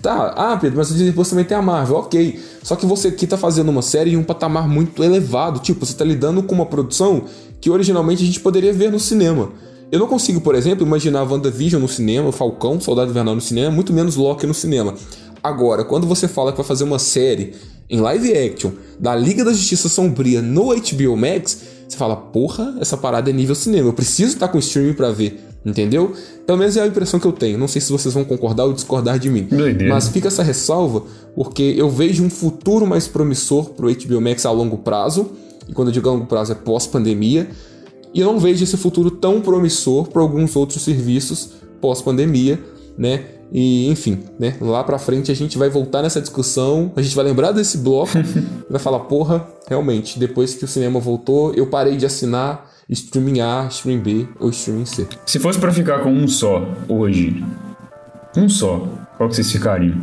Tá, 0.00 0.32
ah, 0.36 0.56
Pedro, 0.56 0.78
mas 0.78 0.90
o 0.90 0.94
Disney 0.94 1.12
Plus 1.12 1.28
também 1.28 1.44
tem 1.44 1.56
a 1.56 1.62
Marvel, 1.62 1.96
ok. 1.96 2.40
Só 2.62 2.76
que 2.76 2.86
você 2.86 3.08
aqui 3.08 3.26
tá 3.26 3.36
fazendo 3.36 3.68
uma 3.68 3.82
série 3.82 4.12
em 4.12 4.16
um 4.16 4.22
patamar 4.22 4.68
muito 4.68 5.02
elevado. 5.02 5.58
Tipo, 5.60 5.84
você 5.84 5.94
tá 5.94 6.04
lidando 6.04 6.42
com 6.42 6.54
uma 6.54 6.66
produção 6.66 7.24
que 7.60 7.68
originalmente 7.68 8.22
a 8.22 8.26
gente 8.26 8.40
poderia 8.40 8.72
ver 8.72 8.90
no 8.90 8.98
cinema. 8.98 9.50
Eu 9.90 9.98
não 9.98 10.06
consigo, 10.06 10.40
por 10.40 10.54
exemplo, 10.54 10.86
imaginar 10.86 11.22
WandaVision 11.22 11.82
no 11.82 11.88
cinema, 11.88 12.32
Falcão, 12.32 12.80
Soldado 12.80 13.10
Invernal 13.10 13.34
no 13.34 13.40
cinema, 13.40 13.70
muito 13.70 13.92
menos 13.92 14.16
Loki 14.16 14.46
no 14.46 14.54
cinema. 14.54 14.94
Agora, 15.42 15.84
quando 15.84 16.06
você 16.06 16.28
fala 16.28 16.52
que 16.52 16.58
vai 16.58 16.66
fazer 16.66 16.84
uma 16.84 16.98
série 16.98 17.54
em 17.90 18.00
live 18.00 18.32
action 18.36 18.70
da 18.98 19.14
Liga 19.14 19.44
da 19.44 19.52
Justiça 19.52 19.88
Sombria 19.88 20.40
no 20.40 20.66
HBO 20.66 21.16
Max, 21.16 21.62
você 21.88 21.96
fala, 21.96 22.16
porra, 22.16 22.76
essa 22.80 22.96
parada 22.96 23.28
é 23.28 23.32
nível 23.32 23.54
cinema, 23.54 23.88
eu 23.88 23.92
preciso 23.92 24.34
estar 24.34 24.48
com 24.48 24.58
streaming 24.58 24.94
para 24.94 25.10
ver, 25.10 25.40
entendeu? 25.66 26.12
Pelo 26.46 26.58
menos 26.58 26.76
é 26.76 26.82
a 26.82 26.86
impressão 26.86 27.20
que 27.20 27.26
eu 27.26 27.32
tenho. 27.32 27.58
Não 27.58 27.68
sei 27.68 27.80
se 27.80 27.92
vocês 27.92 28.14
vão 28.14 28.24
concordar 28.24 28.64
ou 28.64 28.72
discordar 28.72 29.18
de 29.18 29.28
mim. 29.28 29.46
Mas 29.88 30.08
fica 30.08 30.28
essa 30.28 30.42
ressalva, 30.42 31.02
porque 31.34 31.74
eu 31.76 31.90
vejo 31.90 32.24
um 32.24 32.30
futuro 32.30 32.86
mais 32.86 33.06
promissor 33.06 33.70
pro 33.70 33.92
HBO 33.92 34.20
Max 34.20 34.46
a 34.46 34.50
longo 34.50 34.78
prazo. 34.78 35.32
E 35.68 35.72
quando 35.72 35.88
eu 35.88 35.92
digo 35.92 36.08
a 36.08 36.12
longo 36.12 36.26
prazo 36.26 36.52
é 36.52 36.54
pós-pandemia. 36.54 37.48
E 38.14 38.20
eu 38.20 38.26
não 38.26 38.38
vejo 38.38 38.62
esse 38.62 38.76
futuro 38.76 39.10
tão 39.10 39.40
promissor 39.40 40.08
para 40.08 40.20
alguns 40.22 40.54
outros 40.56 40.82
serviços 40.82 41.50
pós-pandemia, 41.80 42.60
né? 42.96 43.24
E 43.52 43.88
enfim, 43.88 44.24
né? 44.38 44.56
Lá 44.60 44.82
pra 44.82 44.98
frente 44.98 45.30
a 45.30 45.34
gente 45.34 45.58
vai 45.58 45.68
voltar 45.68 46.02
nessa 46.02 46.20
discussão, 46.20 46.92
a 46.96 47.02
gente 47.02 47.14
vai 47.14 47.24
lembrar 47.24 47.52
desse 47.52 47.78
bloco, 47.78 48.12
vai 48.68 48.80
falar, 48.80 49.00
porra, 49.00 49.46
realmente, 49.68 50.18
depois 50.18 50.54
que 50.54 50.64
o 50.64 50.68
cinema 50.68 50.98
voltou, 50.98 51.54
eu 51.54 51.66
parei 51.66 51.96
de 51.96 52.06
assinar 52.06 52.70
streaming 52.88 53.40
A, 53.40 53.66
streaming 53.70 54.00
B 54.00 54.28
ou 54.40 54.50
streaming 54.50 54.86
C. 54.86 55.06
Se 55.26 55.38
fosse 55.38 55.58
pra 55.58 55.72
ficar 55.72 56.00
com 56.00 56.10
um 56.10 56.26
só 56.26 56.66
hoje, 56.88 57.44
um 58.36 58.48
só, 58.48 58.88
qual 59.16 59.28
que 59.28 59.36
vocês 59.36 59.52
ficariam? 59.52 59.96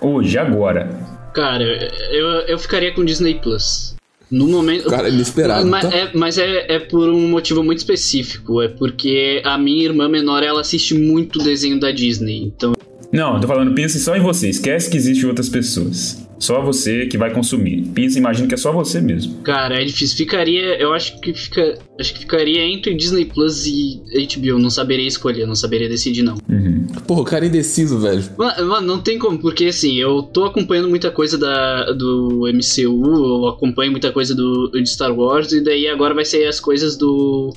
Hoje, 0.00 0.36
agora. 0.36 0.90
Cara, 1.32 1.62
eu, 1.62 2.26
eu 2.46 2.58
ficaria 2.58 2.92
com 2.92 3.04
Disney 3.04 3.34
Plus. 3.40 3.95
No 4.30 4.48
momento. 4.48 4.88
Cara, 4.88 5.08
inesperado, 5.08 5.66
Mas, 5.68 5.88
tá? 5.88 5.96
é, 5.96 6.10
mas 6.12 6.38
é, 6.38 6.74
é 6.74 6.78
por 6.78 7.08
um 7.08 7.28
motivo 7.28 7.62
muito 7.62 7.78
específico. 7.78 8.60
É 8.60 8.68
porque 8.68 9.40
a 9.44 9.56
minha 9.56 9.84
irmã 9.84 10.08
menor 10.08 10.42
ela 10.42 10.60
assiste 10.60 10.94
muito 10.94 11.38
desenho 11.38 11.78
da 11.78 11.90
Disney. 11.92 12.42
Então 12.44 12.75
Não, 13.12 13.34
eu 13.34 13.40
tô 13.40 13.46
falando, 13.46 13.74
pense 13.74 13.98
só 14.00 14.16
em 14.16 14.20
você. 14.20 14.48
Esquece 14.48 14.90
que 14.90 14.96
existem 14.96 15.28
outras 15.28 15.48
pessoas. 15.48 16.26
Só 16.38 16.60
você 16.60 17.06
que 17.06 17.16
vai 17.16 17.32
consumir. 17.32 17.82
Pensa, 17.94 18.18
imagina 18.18 18.46
que 18.46 18.54
é 18.54 18.58
só 18.58 18.72
você 18.72 19.00
mesmo. 19.00 19.42
Cara, 19.42 19.80
é 19.80 19.84
difícil. 19.84 20.16
Ficaria. 20.16 20.76
Eu 20.80 20.92
acho 20.92 21.18
que 21.20 21.32
fica. 21.32 21.78
Acho 21.98 22.12
que 22.12 22.20
ficaria 22.20 22.60
entre 22.60 22.94
Disney 22.94 23.24
Plus 23.24 23.64
e 23.66 24.02
HBO. 24.36 24.58
Não 24.58 24.68
saberia 24.68 25.06
escolher, 25.06 25.46
não 25.46 25.54
saberia 25.54 25.88
decidir, 25.88 26.22
não. 26.22 26.34
Uhum. 26.48 26.86
Porra, 27.06 27.20
o 27.22 27.24
cara 27.24 27.44
é 27.46 27.48
indeciso, 27.48 27.98
velho. 27.98 28.22
Mano, 28.36 28.66
mano, 28.66 28.86
não 28.86 29.00
tem 29.00 29.18
como, 29.18 29.38
porque 29.38 29.66
assim, 29.66 29.94
eu 29.94 30.22
tô 30.22 30.44
acompanhando 30.44 30.88
muita 30.88 31.10
coisa 31.10 31.38
da, 31.38 31.92
do 31.92 32.42
MCU, 32.52 33.42
eu 33.42 33.48
acompanho 33.48 33.90
muita 33.90 34.12
coisa 34.12 34.34
do, 34.34 34.70
de 34.70 34.88
Star 34.88 35.16
Wars, 35.16 35.52
e 35.52 35.60
daí 35.62 35.88
agora 35.88 36.14
vai 36.14 36.24
ser 36.24 36.46
as 36.46 36.60
coisas 36.60 36.96
do. 36.96 37.54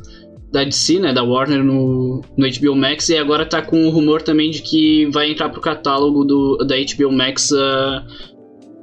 Da 0.51 0.63
DC, 0.63 0.99
né, 0.99 1.13
da 1.13 1.23
Warner 1.23 1.63
no, 1.63 2.21
no 2.35 2.47
HBO 2.49 2.75
Max, 2.75 3.07
e 3.09 3.17
agora 3.17 3.45
tá 3.45 3.61
com 3.61 3.85
o 3.85 3.91
rumor 3.91 4.21
também 4.23 4.49
de 4.49 4.61
que 4.63 5.05
vai 5.11 5.29
entrar 5.31 5.49
pro 5.49 5.61
catálogo 5.61 6.25
do, 6.25 6.57
da 6.65 6.75
HBO 6.75 7.11
Max 7.11 7.51
a, 7.53 8.03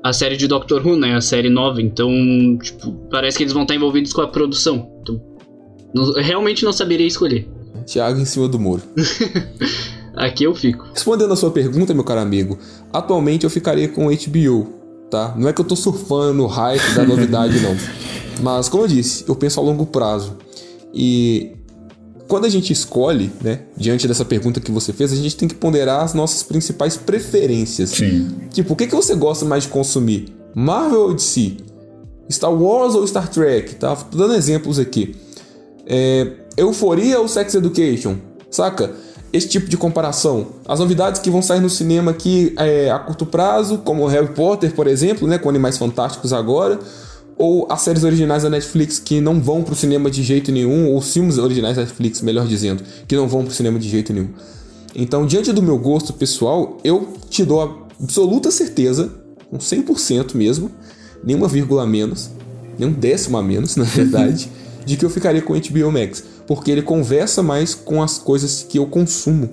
a 0.05 0.13
série 0.13 0.37
de 0.37 0.47
Doctor 0.47 0.87
Who, 0.87 0.97
né, 0.97 1.17
a 1.17 1.21
série 1.21 1.49
nova. 1.51 1.83
Então, 1.83 2.09
tipo, 2.63 2.93
parece 3.11 3.37
que 3.37 3.43
eles 3.43 3.53
vão 3.53 3.63
estar 3.63 3.75
envolvidos 3.75 4.13
com 4.13 4.21
a 4.21 4.29
produção. 4.29 4.89
Então, 5.03 5.21
não- 5.93 6.13
realmente 6.15 6.65
não 6.65 6.73
saberia 6.73 7.07
escolher. 7.07 7.49
Thiago 7.85 8.21
em 8.21 8.25
cima 8.25 8.47
do 8.47 8.61
muro. 8.61 8.83
Aqui 10.17 10.45
eu 10.45 10.55
fico. 10.55 10.87
Respondendo 10.95 11.33
a 11.33 11.37
sua 11.37 11.51
pergunta, 11.51 11.93
meu 11.93 12.05
caro 12.05 12.21
amigo, 12.21 12.59
atualmente 12.93 13.45
eu 13.45 13.51
ficaria 13.51 13.89
com 13.89 14.07
HBO, 14.07 14.73
tá? 15.11 15.35
Não 15.37 15.49
é 15.49 15.53
que 15.53 15.61
eu 15.61 15.65
tô 15.65 15.77
surfando 15.77 16.33
no 16.35 16.47
hype 16.47 16.95
da 16.95 17.05
novidade, 17.05 17.61
não. 17.61 17.77
Mas, 18.43 18.69
como 18.69 18.85
eu 18.85 18.89
disse, 18.89 19.25
eu 19.29 19.35
penso 19.35 19.59
a 19.61 19.63
longo 19.63 19.85
prazo. 19.85 20.37
E 20.99 21.53
quando 22.27 22.47
a 22.47 22.49
gente 22.49 22.73
escolhe, 22.73 23.31
né, 23.43 23.61
diante 23.77 24.09
dessa 24.09 24.25
pergunta 24.25 24.61
que 24.61 24.71
você 24.73 24.95
fez, 24.95 25.13
a 25.13 25.17
gente 25.17 25.37
tem 25.37 25.47
que 25.47 25.55
ponderar 25.55 26.03
as 26.03 26.15
nossas 26.15 26.43
principais 26.43 26.97
preferências. 26.97 27.91
Sim. 27.91 28.35
Tipo, 28.51 28.73
o 28.73 28.77
que, 28.77 28.87
que 28.87 28.95
você 28.95 29.15
gosta 29.15 29.45
mais 29.45 29.65
de 29.65 29.69
consumir? 29.69 30.35
Marvel 30.55 31.03
ou 31.03 31.15
DC? 31.15 31.59
Star 32.31 32.53
Wars 32.53 32.95
ou 32.95 33.07
Star 33.07 33.29
Trek? 33.29 33.75
Tá? 33.75 33.95
Tô 33.95 34.17
dando 34.17 34.35
exemplos 34.35 34.79
aqui. 34.79 35.15
É, 35.87 36.33
Euforia 36.57 37.21
ou 37.21 37.29
Sex 37.29 37.55
Education? 37.55 38.17
Saca? 38.51 38.95
Esse 39.33 39.49
tipo 39.49 39.69
de 39.69 39.77
comparação. 39.77 40.47
As 40.67 40.81
novidades 40.81 41.21
que 41.21 41.31
vão 41.31 41.43
sair 41.43 41.61
no 41.61 41.69
cinema 41.69 42.11
aqui 42.11 42.55
é, 42.57 42.91
a 42.91 42.99
curto 42.99 43.27
prazo, 43.27 43.79
como 43.79 44.07
Harry 44.07 44.33
Potter, 44.33 44.73
por 44.73 44.87
exemplo, 44.87 45.29
né, 45.29 45.37
com 45.37 45.51
Animais 45.51 45.77
Fantásticos 45.77 46.33
agora, 46.33 46.79
ou 47.39 47.67
as 47.71 47.83
séries 47.83 48.05
originais 48.05 48.43
da 48.43 48.51
Netflix 48.51 48.99
que 48.99 49.21
não 49.21 49.41
vão 49.41 49.63
pro 49.63 49.75
cinema 49.75 50.11
de 50.11 50.23
jeito 50.23 50.51
nenhum, 50.51 50.89
ou 50.89 50.99
os 50.99 51.13
filmes 51.13 51.39
originais 51.39 51.77
da 51.77 51.83
Netflix, 51.83 52.23
melhor 52.23 52.47
dizendo, 52.47 52.83
que 53.07 53.15
não 53.15 53.29
vão 53.29 53.45
pro 53.45 53.55
cinema 53.55 53.79
de 53.79 53.89
jeito 53.89 54.13
nenhum. 54.13 54.31
Então, 54.95 55.27
diante 55.27 55.53
do 55.53 55.63
meu 55.63 55.79
gosto 55.79 56.13
pessoal, 56.15 56.79
eu 56.83 57.15
te 57.29 57.45
dou 57.45 57.89
absoluta 58.01 58.51
certeza, 58.51 59.13
com 59.51 59.59
100% 59.59 60.35
mesmo, 60.35 60.71
nenhuma 61.23 61.49
vírgula 61.49 61.83
a 61.83 61.87
menos, 61.87 62.31
nem 62.79 62.89
um 62.89 62.93
décimo 62.93 63.37
a 63.37 63.43
menos, 63.43 63.77
na 63.77 63.85
verdade, 63.85 64.51
de 64.87 64.97
que 64.97 65.05
eu 65.05 65.11
ficaria 65.11 65.43
com 65.43 65.53
o 65.53 65.61
HBO 65.61 65.93
Max, 65.93 66.25
porque 66.47 66.71
ele 66.71 66.83
conversa 66.83 67.43
mais 67.43 67.75
com 67.75 68.03
as 68.03 68.17
coisas 68.19 68.63
que 68.67 68.79
eu 68.79 68.87
consumo, 68.87 69.51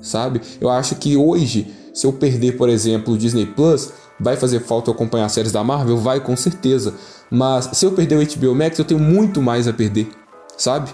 sabe? 0.00 0.40
Eu 0.60 0.70
acho 0.70 0.94
que 0.94 1.16
hoje, 1.16 1.66
se 1.92 2.06
eu 2.06 2.12
perder, 2.12 2.56
por 2.56 2.70
exemplo, 2.70 3.12
o 3.12 3.18
Disney 3.18 3.44
Plus, 3.44 3.90
vai 4.18 4.36
fazer 4.36 4.60
falta 4.60 4.90
acompanhar 4.90 5.28
séries 5.28 5.52
da 5.52 5.62
Marvel? 5.62 5.96
Vai, 5.96 6.20
com 6.20 6.36
certeza. 6.36 6.94
Mas 7.30 7.70
se 7.72 7.84
eu 7.84 7.92
perder 7.92 8.16
o 8.16 8.38
HBO 8.38 8.54
Max, 8.54 8.78
eu 8.78 8.84
tenho 8.84 9.00
muito 9.00 9.42
mais 9.42 9.66
a 9.66 9.72
perder, 9.72 10.08
sabe? 10.56 10.90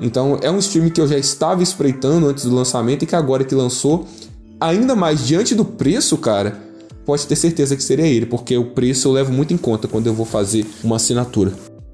Então 0.00 0.38
é 0.42 0.50
um 0.50 0.58
stream 0.58 0.90
que 0.90 1.00
eu 1.00 1.06
já 1.06 1.18
estava 1.18 1.62
espreitando 1.62 2.28
antes 2.28 2.44
do 2.44 2.54
lançamento 2.54 3.02
e 3.02 3.06
que 3.06 3.14
agora 3.14 3.44
que 3.44 3.54
lançou, 3.54 4.06
ainda 4.60 4.96
mais 4.96 5.26
diante 5.26 5.54
do 5.54 5.64
preço, 5.64 6.16
cara, 6.18 6.58
pode 7.04 7.26
ter 7.26 7.36
certeza 7.36 7.76
que 7.76 7.82
seria 7.82 8.06
ele, 8.06 8.26
porque 8.26 8.56
o 8.56 8.66
preço 8.66 9.08
eu 9.08 9.12
levo 9.12 9.32
muito 9.32 9.54
em 9.54 9.58
conta 9.58 9.86
quando 9.86 10.06
eu 10.06 10.14
vou 10.14 10.26
fazer 10.26 10.66
uma 10.82 10.96
assinatura. 10.96 11.52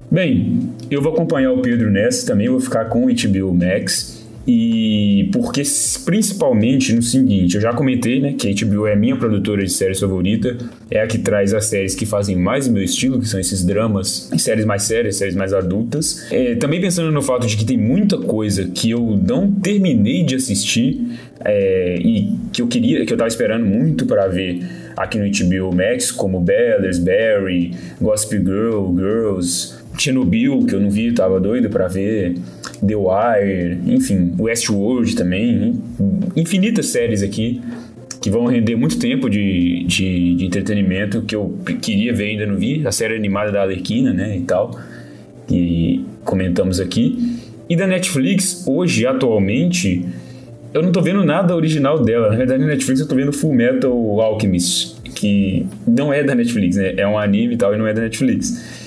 Bem, 0.09 0.73
eu 0.89 1.01
vou 1.01 1.13
acompanhar 1.13 1.51
o 1.51 1.61
Pedro 1.61 1.89
nessa 1.89 2.25
também, 2.25 2.49
vou 2.49 2.59
ficar 2.59 2.85
com 2.85 3.05
o 3.05 3.07
HBO 3.07 3.53
Max. 3.53 4.20
E 4.47 5.29
porque 5.31 5.61
principalmente 6.03 6.93
no 6.93 7.01
seguinte, 7.01 7.55
eu 7.55 7.61
já 7.61 7.73
comentei, 7.73 8.19
né, 8.19 8.33
que 8.33 8.49
a 8.49 8.65
HBO 8.65 8.87
é 8.87 8.93
a 8.93 8.95
minha 8.95 9.15
produtora 9.15 9.63
de 9.63 9.71
séries 9.71 9.99
favorita, 9.99 10.57
é 10.89 11.01
a 11.01 11.07
que 11.07 11.19
traz 11.19 11.53
as 11.53 11.65
séries 11.65 11.93
que 11.93 12.05
fazem 12.05 12.35
mais 12.35 12.67
o 12.67 12.71
meu 12.71 12.83
estilo, 12.83 13.19
que 13.19 13.27
são 13.27 13.39
esses 13.39 13.63
dramas, 13.63 14.31
séries 14.37 14.65
mais 14.65 14.83
sérias, 14.83 15.17
séries 15.17 15.35
mais 15.35 15.53
adultas. 15.53 16.25
É, 16.31 16.55
também 16.55 16.81
pensando 16.81 17.11
no 17.11 17.21
fato 17.21 17.45
de 17.45 17.55
que 17.55 17.65
tem 17.65 17.77
muita 17.77 18.17
coisa 18.17 18.65
que 18.65 18.89
eu 18.89 19.19
não 19.27 19.51
terminei 19.51 20.23
de 20.23 20.35
assistir 20.35 21.19
é, 21.45 21.97
e 21.99 22.35
que 22.51 22.61
eu 22.61 22.67
queria, 22.67 23.05
que 23.05 23.13
eu 23.13 23.17
tava 23.17 23.27
esperando 23.27 23.65
muito 23.65 24.05
para 24.05 24.27
ver 24.27 24.63
aqui 24.97 25.17
no 25.17 25.25
HBO 25.25 25.75
Max, 25.75 26.11
como 26.11 26.39
Bellers, 26.39 26.99
Barry, 26.99 27.73
Gossip 27.99 28.37
Girl, 28.37 28.93
Girls, 28.95 29.80
Chernobyl, 30.01 30.65
que 30.65 30.73
eu 30.73 30.79
não 30.79 30.89
vi, 30.89 31.11
tava 31.11 31.39
doido 31.39 31.69
para 31.69 31.87
ver, 31.87 32.35
The 32.85 32.95
Wire, 32.95 33.79
enfim, 33.85 34.33
Westworld 34.39 35.15
também, 35.15 35.79
infinitas 36.35 36.87
séries 36.87 37.21
aqui 37.21 37.61
que 38.21 38.29
vão 38.29 38.45
render 38.45 38.75
muito 38.75 38.99
tempo 38.99 39.27
de, 39.27 39.83
de, 39.85 40.35
de, 40.35 40.45
entretenimento 40.45 41.23
que 41.23 41.35
eu 41.35 41.57
queria 41.81 42.13
ver 42.13 42.29
ainda 42.29 42.45
não 42.45 42.55
vi, 42.55 42.85
a 42.85 42.91
série 42.91 43.15
animada 43.15 43.51
da 43.51 43.61
Alerquina, 43.61 44.13
né, 44.13 44.37
e 44.37 44.41
tal, 44.41 44.79
que 45.47 46.05
comentamos 46.23 46.79
aqui. 46.79 47.39
E 47.67 47.75
da 47.75 47.87
Netflix, 47.87 48.63
hoje, 48.67 49.07
atualmente, 49.07 50.05
eu 50.71 50.83
não 50.83 50.91
tô 50.91 51.01
vendo 51.01 51.23
nada 51.25 51.55
original 51.55 52.03
dela. 52.03 52.29
Na 52.29 52.35
verdade, 52.35 52.61
na 52.61 52.67
Netflix 52.67 52.99
eu 52.99 53.07
tô 53.07 53.15
vendo 53.15 53.33
Full 53.33 53.55
Metal 53.55 54.21
Alchemist, 54.21 55.01
que 55.15 55.65
não 55.87 56.13
é 56.13 56.23
da 56.23 56.35
Netflix, 56.35 56.75
né, 56.75 56.93
é 56.97 57.07
um 57.07 57.17
anime 57.17 57.55
e 57.55 57.57
tal, 57.57 57.73
e 57.73 57.77
não 57.77 57.87
é 57.87 57.93
da 57.93 58.01
Netflix. 58.01 58.80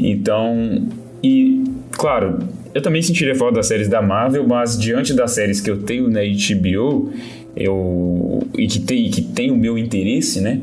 Então, 0.00 0.88
e 1.22 1.62
claro, 1.92 2.38
eu 2.74 2.80
também 2.80 3.02
sentiria 3.02 3.34
falta 3.34 3.56
das 3.56 3.66
séries 3.66 3.88
da 3.88 4.00
Marvel, 4.00 4.46
mas 4.46 4.78
diante 4.78 5.12
das 5.12 5.32
séries 5.32 5.60
que 5.60 5.70
eu 5.70 5.82
tenho 5.82 6.08
na 6.08 6.20
HBO, 6.20 7.12
eu 7.56 8.46
e 8.56 8.66
que 8.66 8.80
tem 8.80 9.10
que 9.10 9.22
tem 9.22 9.50
o 9.50 9.56
meu 9.56 9.76
interesse, 9.76 10.40
né? 10.40 10.60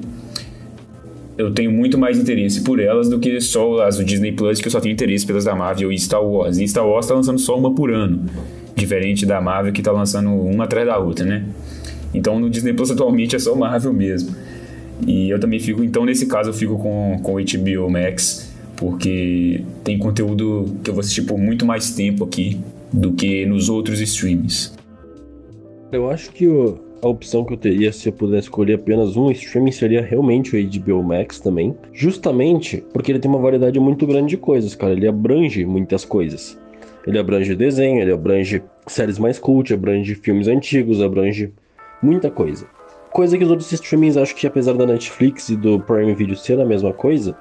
Eu 1.38 1.52
tenho 1.52 1.72
muito 1.72 2.00
mais 2.00 2.18
interesse 2.18 2.62
por 2.62 2.80
elas 2.80 3.10
do 3.10 3.20
que 3.20 3.40
só 3.40 3.84
as 3.84 3.98
do 3.98 4.04
Disney 4.04 4.32
Plus, 4.32 4.60
que 4.60 4.68
eu 4.68 4.72
só 4.72 4.80
tenho 4.80 4.94
interesse 4.94 5.24
pelas 5.26 5.44
da 5.44 5.56
Marvel 5.56 5.92
e 5.92 6.00
Star 6.00 6.24
Wars. 6.24 6.58
E 6.58 6.68
Star 6.68 6.88
Wars 6.88 7.06
tá 7.06 7.14
lançando 7.14 7.38
só 7.38 7.56
uma 7.56 7.76
por 7.76 7.92
ano, 7.92 8.26
diferente 8.76 9.24
da 9.24 9.40
Marvel 9.40 9.72
que 9.72 9.84
tá 9.84 9.92
lançando 9.92 10.32
uma 10.32 10.64
atrás 10.64 10.88
da 10.88 10.98
outra, 10.98 11.26
né? 11.26 11.46
Então 12.12 12.40
no 12.40 12.50
Disney 12.50 12.74
Plus 12.74 12.90
atualmente 12.90 13.36
é 13.36 13.40
só 13.40 13.56
Marvel 13.56 13.94
mesmo. 13.94 14.36
E 15.06 15.30
eu 15.30 15.40
também 15.40 15.60
fico, 15.60 15.84
então 15.84 16.06
nesse 16.06 16.26
caso 16.26 16.50
eu 16.50 16.54
fico 16.54 16.78
com, 16.80 17.20
com 17.22 17.34
HBO 17.34 17.90
Max, 17.92 18.47
porque 18.78 19.64
tem 19.84 19.98
conteúdo 19.98 20.78
que 20.84 20.90
eu 20.90 20.94
vou 20.94 21.02
assistir 21.02 21.24
por 21.24 21.38
muito 21.38 21.66
mais 21.66 21.94
tempo 21.94 22.24
aqui 22.24 22.60
do 22.94 23.12
que 23.12 23.46
nos 23.46 23.68
outros 23.70 24.00
streams. 24.00 24.74
Eu 25.92 26.10
acho 26.10 26.32
que 26.32 26.48
o, 26.48 26.78
a 27.02 27.08
opção 27.08 27.44
que 27.44 27.54
eu 27.54 27.58
teria 27.58 27.92
se 27.92 28.08
eu 28.08 28.14
pudesse 28.14 28.48
escolher 28.48 28.76
apenas 28.76 29.18
um 29.18 29.32
streaming 29.32 29.72
seria 29.72 30.02
realmente 30.02 30.56
o 30.56 30.70
HBO 30.70 31.04
Max 31.04 31.40
também. 31.40 31.76
Justamente 31.94 32.84
porque 32.94 33.12
ele 33.12 33.20
tem 33.20 33.30
uma 33.30 33.40
variedade 33.40 33.80
muito 33.80 34.06
grande 34.06 34.30
de 34.30 34.38
coisas, 34.38 34.76
cara. 34.76 34.94
Ele 34.94 35.08
abrange 35.08 35.66
muitas 35.66 36.06
coisas. 36.06 36.58
Ele 37.06 37.18
abrange 37.18 37.56
desenho, 37.56 38.02
ele 38.02 38.12
abrange 38.12 38.62
séries 38.86 39.18
mais 39.18 39.40
cult, 39.40 39.74
abrange 39.74 40.14
filmes 40.16 40.48
antigos, 40.48 41.02
abrange 41.02 41.54
muita 42.04 42.30
coisa. 42.30 42.68
Coisa 43.12 43.38
que 43.38 43.44
os 43.44 43.50
outros 43.50 43.72
streamings 43.72 44.18
acho 44.18 44.36
que 44.36 44.46
apesar 44.46 44.74
da 44.74 44.86
Netflix 44.86 45.50
e 45.50 45.56
do 45.56 45.80
Prime 45.80 46.14
Video 46.14 46.36
ser 46.36 46.60
a 46.60 46.66
mesma 46.66 46.92
coisa, 46.92 47.36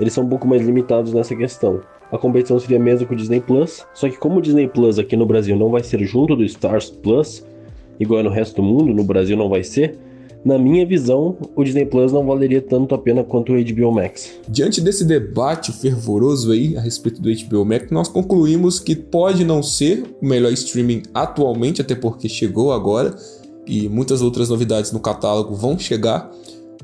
eles 0.00 0.12
são 0.12 0.24
um 0.24 0.28
pouco 0.28 0.46
mais 0.46 0.62
limitados 0.62 1.12
nessa 1.12 1.34
questão. 1.34 1.80
A 2.10 2.18
competição 2.18 2.58
seria 2.58 2.78
mesmo 2.78 3.06
com 3.06 3.14
o 3.14 3.16
Disney 3.16 3.40
Plus, 3.40 3.84
só 3.92 4.08
que 4.08 4.16
como 4.16 4.38
o 4.38 4.42
Disney 4.42 4.68
Plus 4.68 4.98
aqui 4.98 5.16
no 5.16 5.26
Brasil 5.26 5.56
não 5.56 5.70
vai 5.70 5.82
ser 5.82 6.00
junto 6.04 6.34
do 6.34 6.44
Stars 6.44 6.90
Plus, 6.90 7.44
igual 8.00 8.22
no 8.22 8.30
resto 8.30 8.56
do 8.56 8.62
mundo, 8.62 8.94
no 8.94 9.04
Brasil 9.04 9.36
não 9.36 9.48
vai 9.48 9.62
ser, 9.62 9.98
na 10.44 10.56
minha 10.56 10.86
visão, 10.86 11.36
o 11.56 11.64
Disney 11.64 11.84
Plus 11.84 12.12
não 12.12 12.24
valeria 12.24 12.62
tanto 12.62 12.94
a 12.94 12.98
pena 12.98 13.24
quanto 13.24 13.52
o 13.52 13.56
HBO 13.56 13.92
Max. 13.92 14.38
Diante 14.48 14.80
desse 14.80 15.04
debate 15.04 15.72
fervoroso 15.72 16.52
aí 16.52 16.76
a 16.76 16.80
respeito 16.80 17.20
do 17.20 17.28
HBO 17.28 17.64
Max, 17.64 17.90
nós 17.90 18.08
concluímos 18.08 18.78
que 18.78 18.94
pode 18.94 19.44
não 19.44 19.62
ser 19.62 20.04
o 20.22 20.26
melhor 20.26 20.52
streaming 20.52 21.02
atualmente, 21.12 21.82
até 21.82 21.94
porque 21.94 22.28
chegou 22.28 22.72
agora 22.72 23.16
e 23.66 23.88
muitas 23.88 24.22
outras 24.22 24.48
novidades 24.48 24.92
no 24.92 25.00
catálogo 25.00 25.54
vão 25.54 25.78
chegar, 25.78 26.30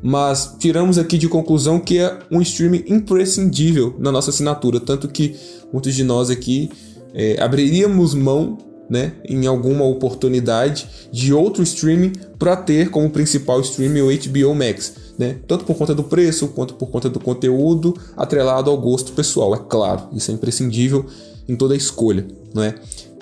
mas 0.07 0.55
tiramos 0.59 0.99
aqui 0.99 1.17
de 1.17 1.31
conclusão 1.31 1.81
que 1.81 1.99
é 1.99 2.19
um 2.31 2.43
streaming 2.43 2.85
imprescindível 2.89 3.97
na 3.99 4.13
nossa 4.13 4.29
assinatura, 4.29 4.79
tanto 4.79 5.09
que 5.09 5.35
muitos 5.73 5.95
de 5.95 6.05
nós 6.05 6.29
aqui 6.29 6.71
é, 7.15 7.41
abriríamos 7.41 8.13
mão 8.13 8.59
né, 8.91 9.15
em 9.27 9.47
alguma 9.47 9.83
oportunidade 9.87 10.87
de 11.11 11.33
outro 11.33 11.63
streaming 11.63 12.13
para 12.39 12.55
ter 12.55 12.91
como 12.91 13.09
principal 13.09 13.63
streaming 13.63 14.03
o 14.03 14.09
HBO 14.09 14.55
Max, 14.55 14.93
né? 15.19 15.39
Tanto 15.49 15.65
por 15.65 15.75
conta 15.75 15.95
do 15.95 16.05
preço 16.05 16.49
quanto 16.49 16.75
por 16.75 16.91
conta 16.91 17.09
do 17.09 17.19
conteúdo 17.19 17.97
atrelado 18.15 18.71
ao 18.71 18.77
gosto 18.77 19.13
pessoal, 19.13 19.55
é 19.55 19.59
claro, 19.59 20.09
isso 20.13 20.31
é 20.31 20.35
imprescindível 20.35 21.07
em 21.49 21.57
toda 21.57 21.75
escolha, 21.75 22.27
não 22.53 22.63
é? 22.63 22.75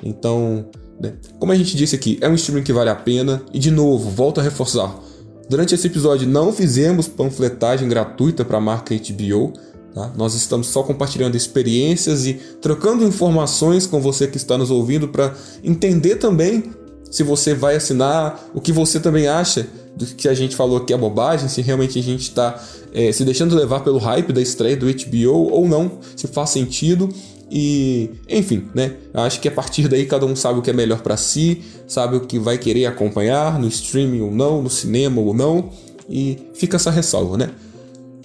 Então, 0.02 0.66
né, 1.00 1.12
como 1.38 1.52
a 1.52 1.54
gente 1.54 1.76
disse 1.76 1.94
aqui, 1.94 2.18
é 2.20 2.28
um 2.28 2.34
streaming 2.34 2.64
que 2.64 2.72
vale 2.72 2.90
a 2.90 2.96
pena 2.96 3.40
e 3.54 3.58
de 3.60 3.70
novo, 3.70 4.10
volto 4.10 4.40
a 4.40 4.42
reforçar. 4.42 5.11
Durante 5.48 5.74
esse 5.74 5.86
episódio 5.86 6.26
não 6.26 6.52
fizemos 6.52 7.08
panfletagem 7.08 7.88
gratuita 7.88 8.44
para 8.44 8.58
a 8.58 8.60
marca 8.60 8.94
HBO, 8.94 9.52
Tá? 9.94 10.10
Nós 10.16 10.34
estamos 10.34 10.68
só 10.68 10.82
compartilhando 10.82 11.36
experiências 11.36 12.26
e 12.26 12.34
trocando 12.62 13.04
informações 13.04 13.86
com 13.86 14.00
você 14.00 14.26
que 14.26 14.38
está 14.38 14.56
nos 14.56 14.70
ouvindo 14.70 15.08
para 15.08 15.34
entender 15.62 16.16
também 16.16 16.72
se 17.10 17.22
você 17.22 17.54
vai 17.54 17.76
assinar, 17.76 18.42
o 18.54 18.60
que 18.60 18.72
você 18.72 18.98
também 18.98 19.28
acha 19.28 19.66
do 19.94 20.06
que 20.06 20.26
a 20.26 20.32
gente 20.32 20.56
falou 20.56 20.78
aqui 20.78 20.94
é 20.94 20.96
bobagem, 20.96 21.46
se 21.46 21.60
realmente 21.60 21.98
a 21.98 22.02
gente 22.02 22.22
está 22.22 22.58
é, 22.90 23.12
se 23.12 23.22
deixando 23.22 23.54
levar 23.54 23.80
pelo 23.80 23.98
hype 23.98 24.32
da 24.32 24.40
estreia 24.40 24.74
do 24.74 24.86
HBO 24.86 25.52
ou 25.52 25.68
não, 25.68 25.98
se 26.16 26.26
faz 26.26 26.48
sentido. 26.48 27.10
E, 27.54 28.08
enfim, 28.30 28.64
né? 28.74 28.96
Acho 29.12 29.38
que 29.38 29.46
a 29.46 29.50
partir 29.50 29.86
daí 29.86 30.06
cada 30.06 30.24
um 30.24 30.34
sabe 30.34 30.58
o 30.58 30.62
que 30.62 30.70
é 30.70 30.72
melhor 30.72 31.02
para 31.02 31.18
si, 31.18 31.60
sabe 31.86 32.16
o 32.16 32.20
que 32.20 32.38
vai 32.38 32.56
querer 32.56 32.86
acompanhar 32.86 33.58
no 33.58 33.68
streaming 33.68 34.22
ou 34.22 34.30
não, 34.30 34.62
no 34.62 34.70
cinema 34.70 35.20
ou 35.20 35.34
não, 35.34 35.68
e 36.08 36.38
fica 36.54 36.76
essa 36.76 36.90
ressalva, 36.90 37.36
né? 37.36 37.50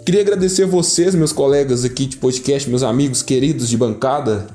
Queria 0.05 0.21
agradecer 0.21 0.65
vocês, 0.65 1.13
meus 1.13 1.33
colegas 1.33 1.83
aqui 1.83 2.05
de 2.05 2.15
podcast, 2.15 2.69
meus 2.69 2.83
amigos 2.83 3.21
queridos 3.21 3.67
de 3.67 3.75
bancada, 3.75 4.47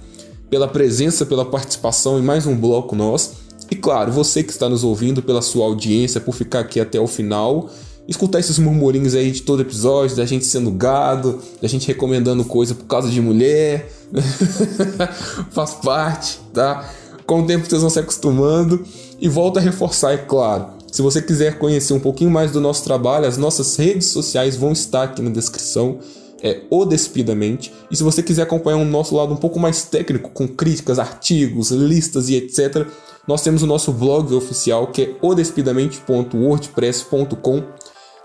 pela 0.48 0.66
presença, 0.66 1.26
pela 1.26 1.44
participação 1.44 2.18
em 2.18 2.22
mais 2.22 2.46
um 2.46 2.56
bloco 2.56 2.96
nosso. 2.96 3.34
E 3.70 3.76
claro, 3.76 4.10
você 4.10 4.42
que 4.42 4.52
está 4.52 4.70
nos 4.70 4.84
ouvindo, 4.84 5.22
pela 5.22 5.42
sua 5.42 5.66
audiência, 5.66 6.18
por 6.18 6.34
ficar 6.34 6.60
aqui 6.60 6.80
até 6.80 6.98
o 6.98 7.06
final. 7.06 7.68
Escutar 8.06 8.40
esses 8.40 8.58
murmurinhos 8.58 9.14
aí 9.14 9.30
de 9.30 9.42
todo 9.42 9.62
episódio, 9.62 10.16
da 10.16 10.26
gente 10.26 10.44
sendo 10.44 10.72
gado, 10.72 11.40
da 11.60 11.68
gente 11.68 11.86
recomendando 11.86 12.44
coisa 12.44 12.74
por 12.74 12.86
causa 12.86 13.08
de 13.08 13.20
mulher. 13.20 13.88
Faz 15.50 15.74
parte, 15.74 16.40
tá? 16.52 16.90
Com 17.26 17.42
o 17.42 17.46
tempo 17.46 17.64
vocês 17.64 17.80
vão 17.80 17.90
se 17.90 18.00
acostumando. 18.00 18.84
E 19.20 19.28
volto 19.28 19.58
a 19.58 19.60
reforçar, 19.60 20.12
é 20.12 20.18
claro. 20.18 20.66
Se 20.90 21.00
você 21.00 21.22
quiser 21.22 21.58
conhecer 21.58 21.94
um 21.94 22.00
pouquinho 22.00 22.30
mais 22.30 22.50
do 22.50 22.60
nosso 22.60 22.82
trabalho, 22.82 23.26
as 23.26 23.38
nossas 23.38 23.76
redes 23.76 24.08
sociais 24.08 24.56
vão 24.56 24.72
estar 24.72 25.04
aqui 25.04 25.22
na 25.22 25.30
descrição. 25.30 26.00
É 26.42 26.62
o 26.70 26.84
Despidamente. 26.84 27.72
E 27.88 27.96
se 27.96 28.02
você 28.02 28.20
quiser 28.20 28.42
acompanhar 28.42 28.78
o 28.78 28.84
nosso 28.84 29.14
lado 29.14 29.32
um 29.32 29.36
pouco 29.36 29.60
mais 29.60 29.84
técnico, 29.84 30.30
com 30.30 30.48
críticas, 30.48 30.98
artigos, 30.98 31.70
listas 31.70 32.28
e 32.28 32.34
etc., 32.34 32.84
nós 33.28 33.42
temos 33.42 33.62
o 33.62 33.66
nosso 33.66 33.92
blog 33.92 34.34
oficial 34.34 34.88
que 34.88 35.02
é 35.02 35.14
odespidamente.wordpress.com. 35.22 37.62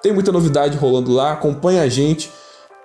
Tem 0.07 0.13
muita 0.13 0.31
novidade 0.31 0.77
rolando 0.77 1.11
lá, 1.11 1.33
acompanha 1.33 1.81
a 1.81 1.89
gente. 1.89 2.31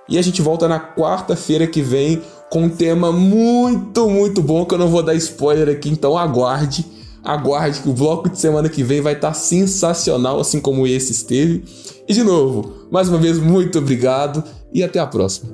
E 0.09 0.19
a 0.19 0.23
gente 0.23 0.43
volta 0.43 0.67
na 0.67 0.81
quarta-feira 0.81 1.69
que 1.69 1.81
vem 1.81 2.21
com 2.51 2.63
um 2.65 2.69
tema 2.69 3.13
muito, 3.13 4.11
muito 4.11 4.43
bom 4.43 4.67
que 4.67 4.75
eu 4.75 4.79
não 4.79 4.89
vou 4.89 5.05
dar 5.05 5.15
spoiler 5.15 5.69
aqui, 5.69 5.89
então 5.89 6.19
aguarde. 6.19 6.85
Aguarde 7.23 7.79
que 7.79 7.89
o 7.89 7.93
bloco 7.93 8.29
de 8.29 8.41
semana 8.41 8.69
que 8.69 8.83
vem 8.83 9.01
vai 9.01 9.13
estar 9.13 9.29
tá 9.29 9.35
sensacional, 9.35 10.41
assim 10.41 10.59
como 10.59 10.85
esse 10.85 11.13
esteve. 11.13 11.63
E 12.09 12.13
de 12.13 12.25
novo, 12.25 12.89
mais 12.91 13.09
uma 13.09 13.19
vez, 13.19 13.39
muito 13.39 13.79
obrigado 13.79 14.43
e 14.73 14.83
até 14.83 14.99
a 14.99 15.07
próxima. 15.07 15.53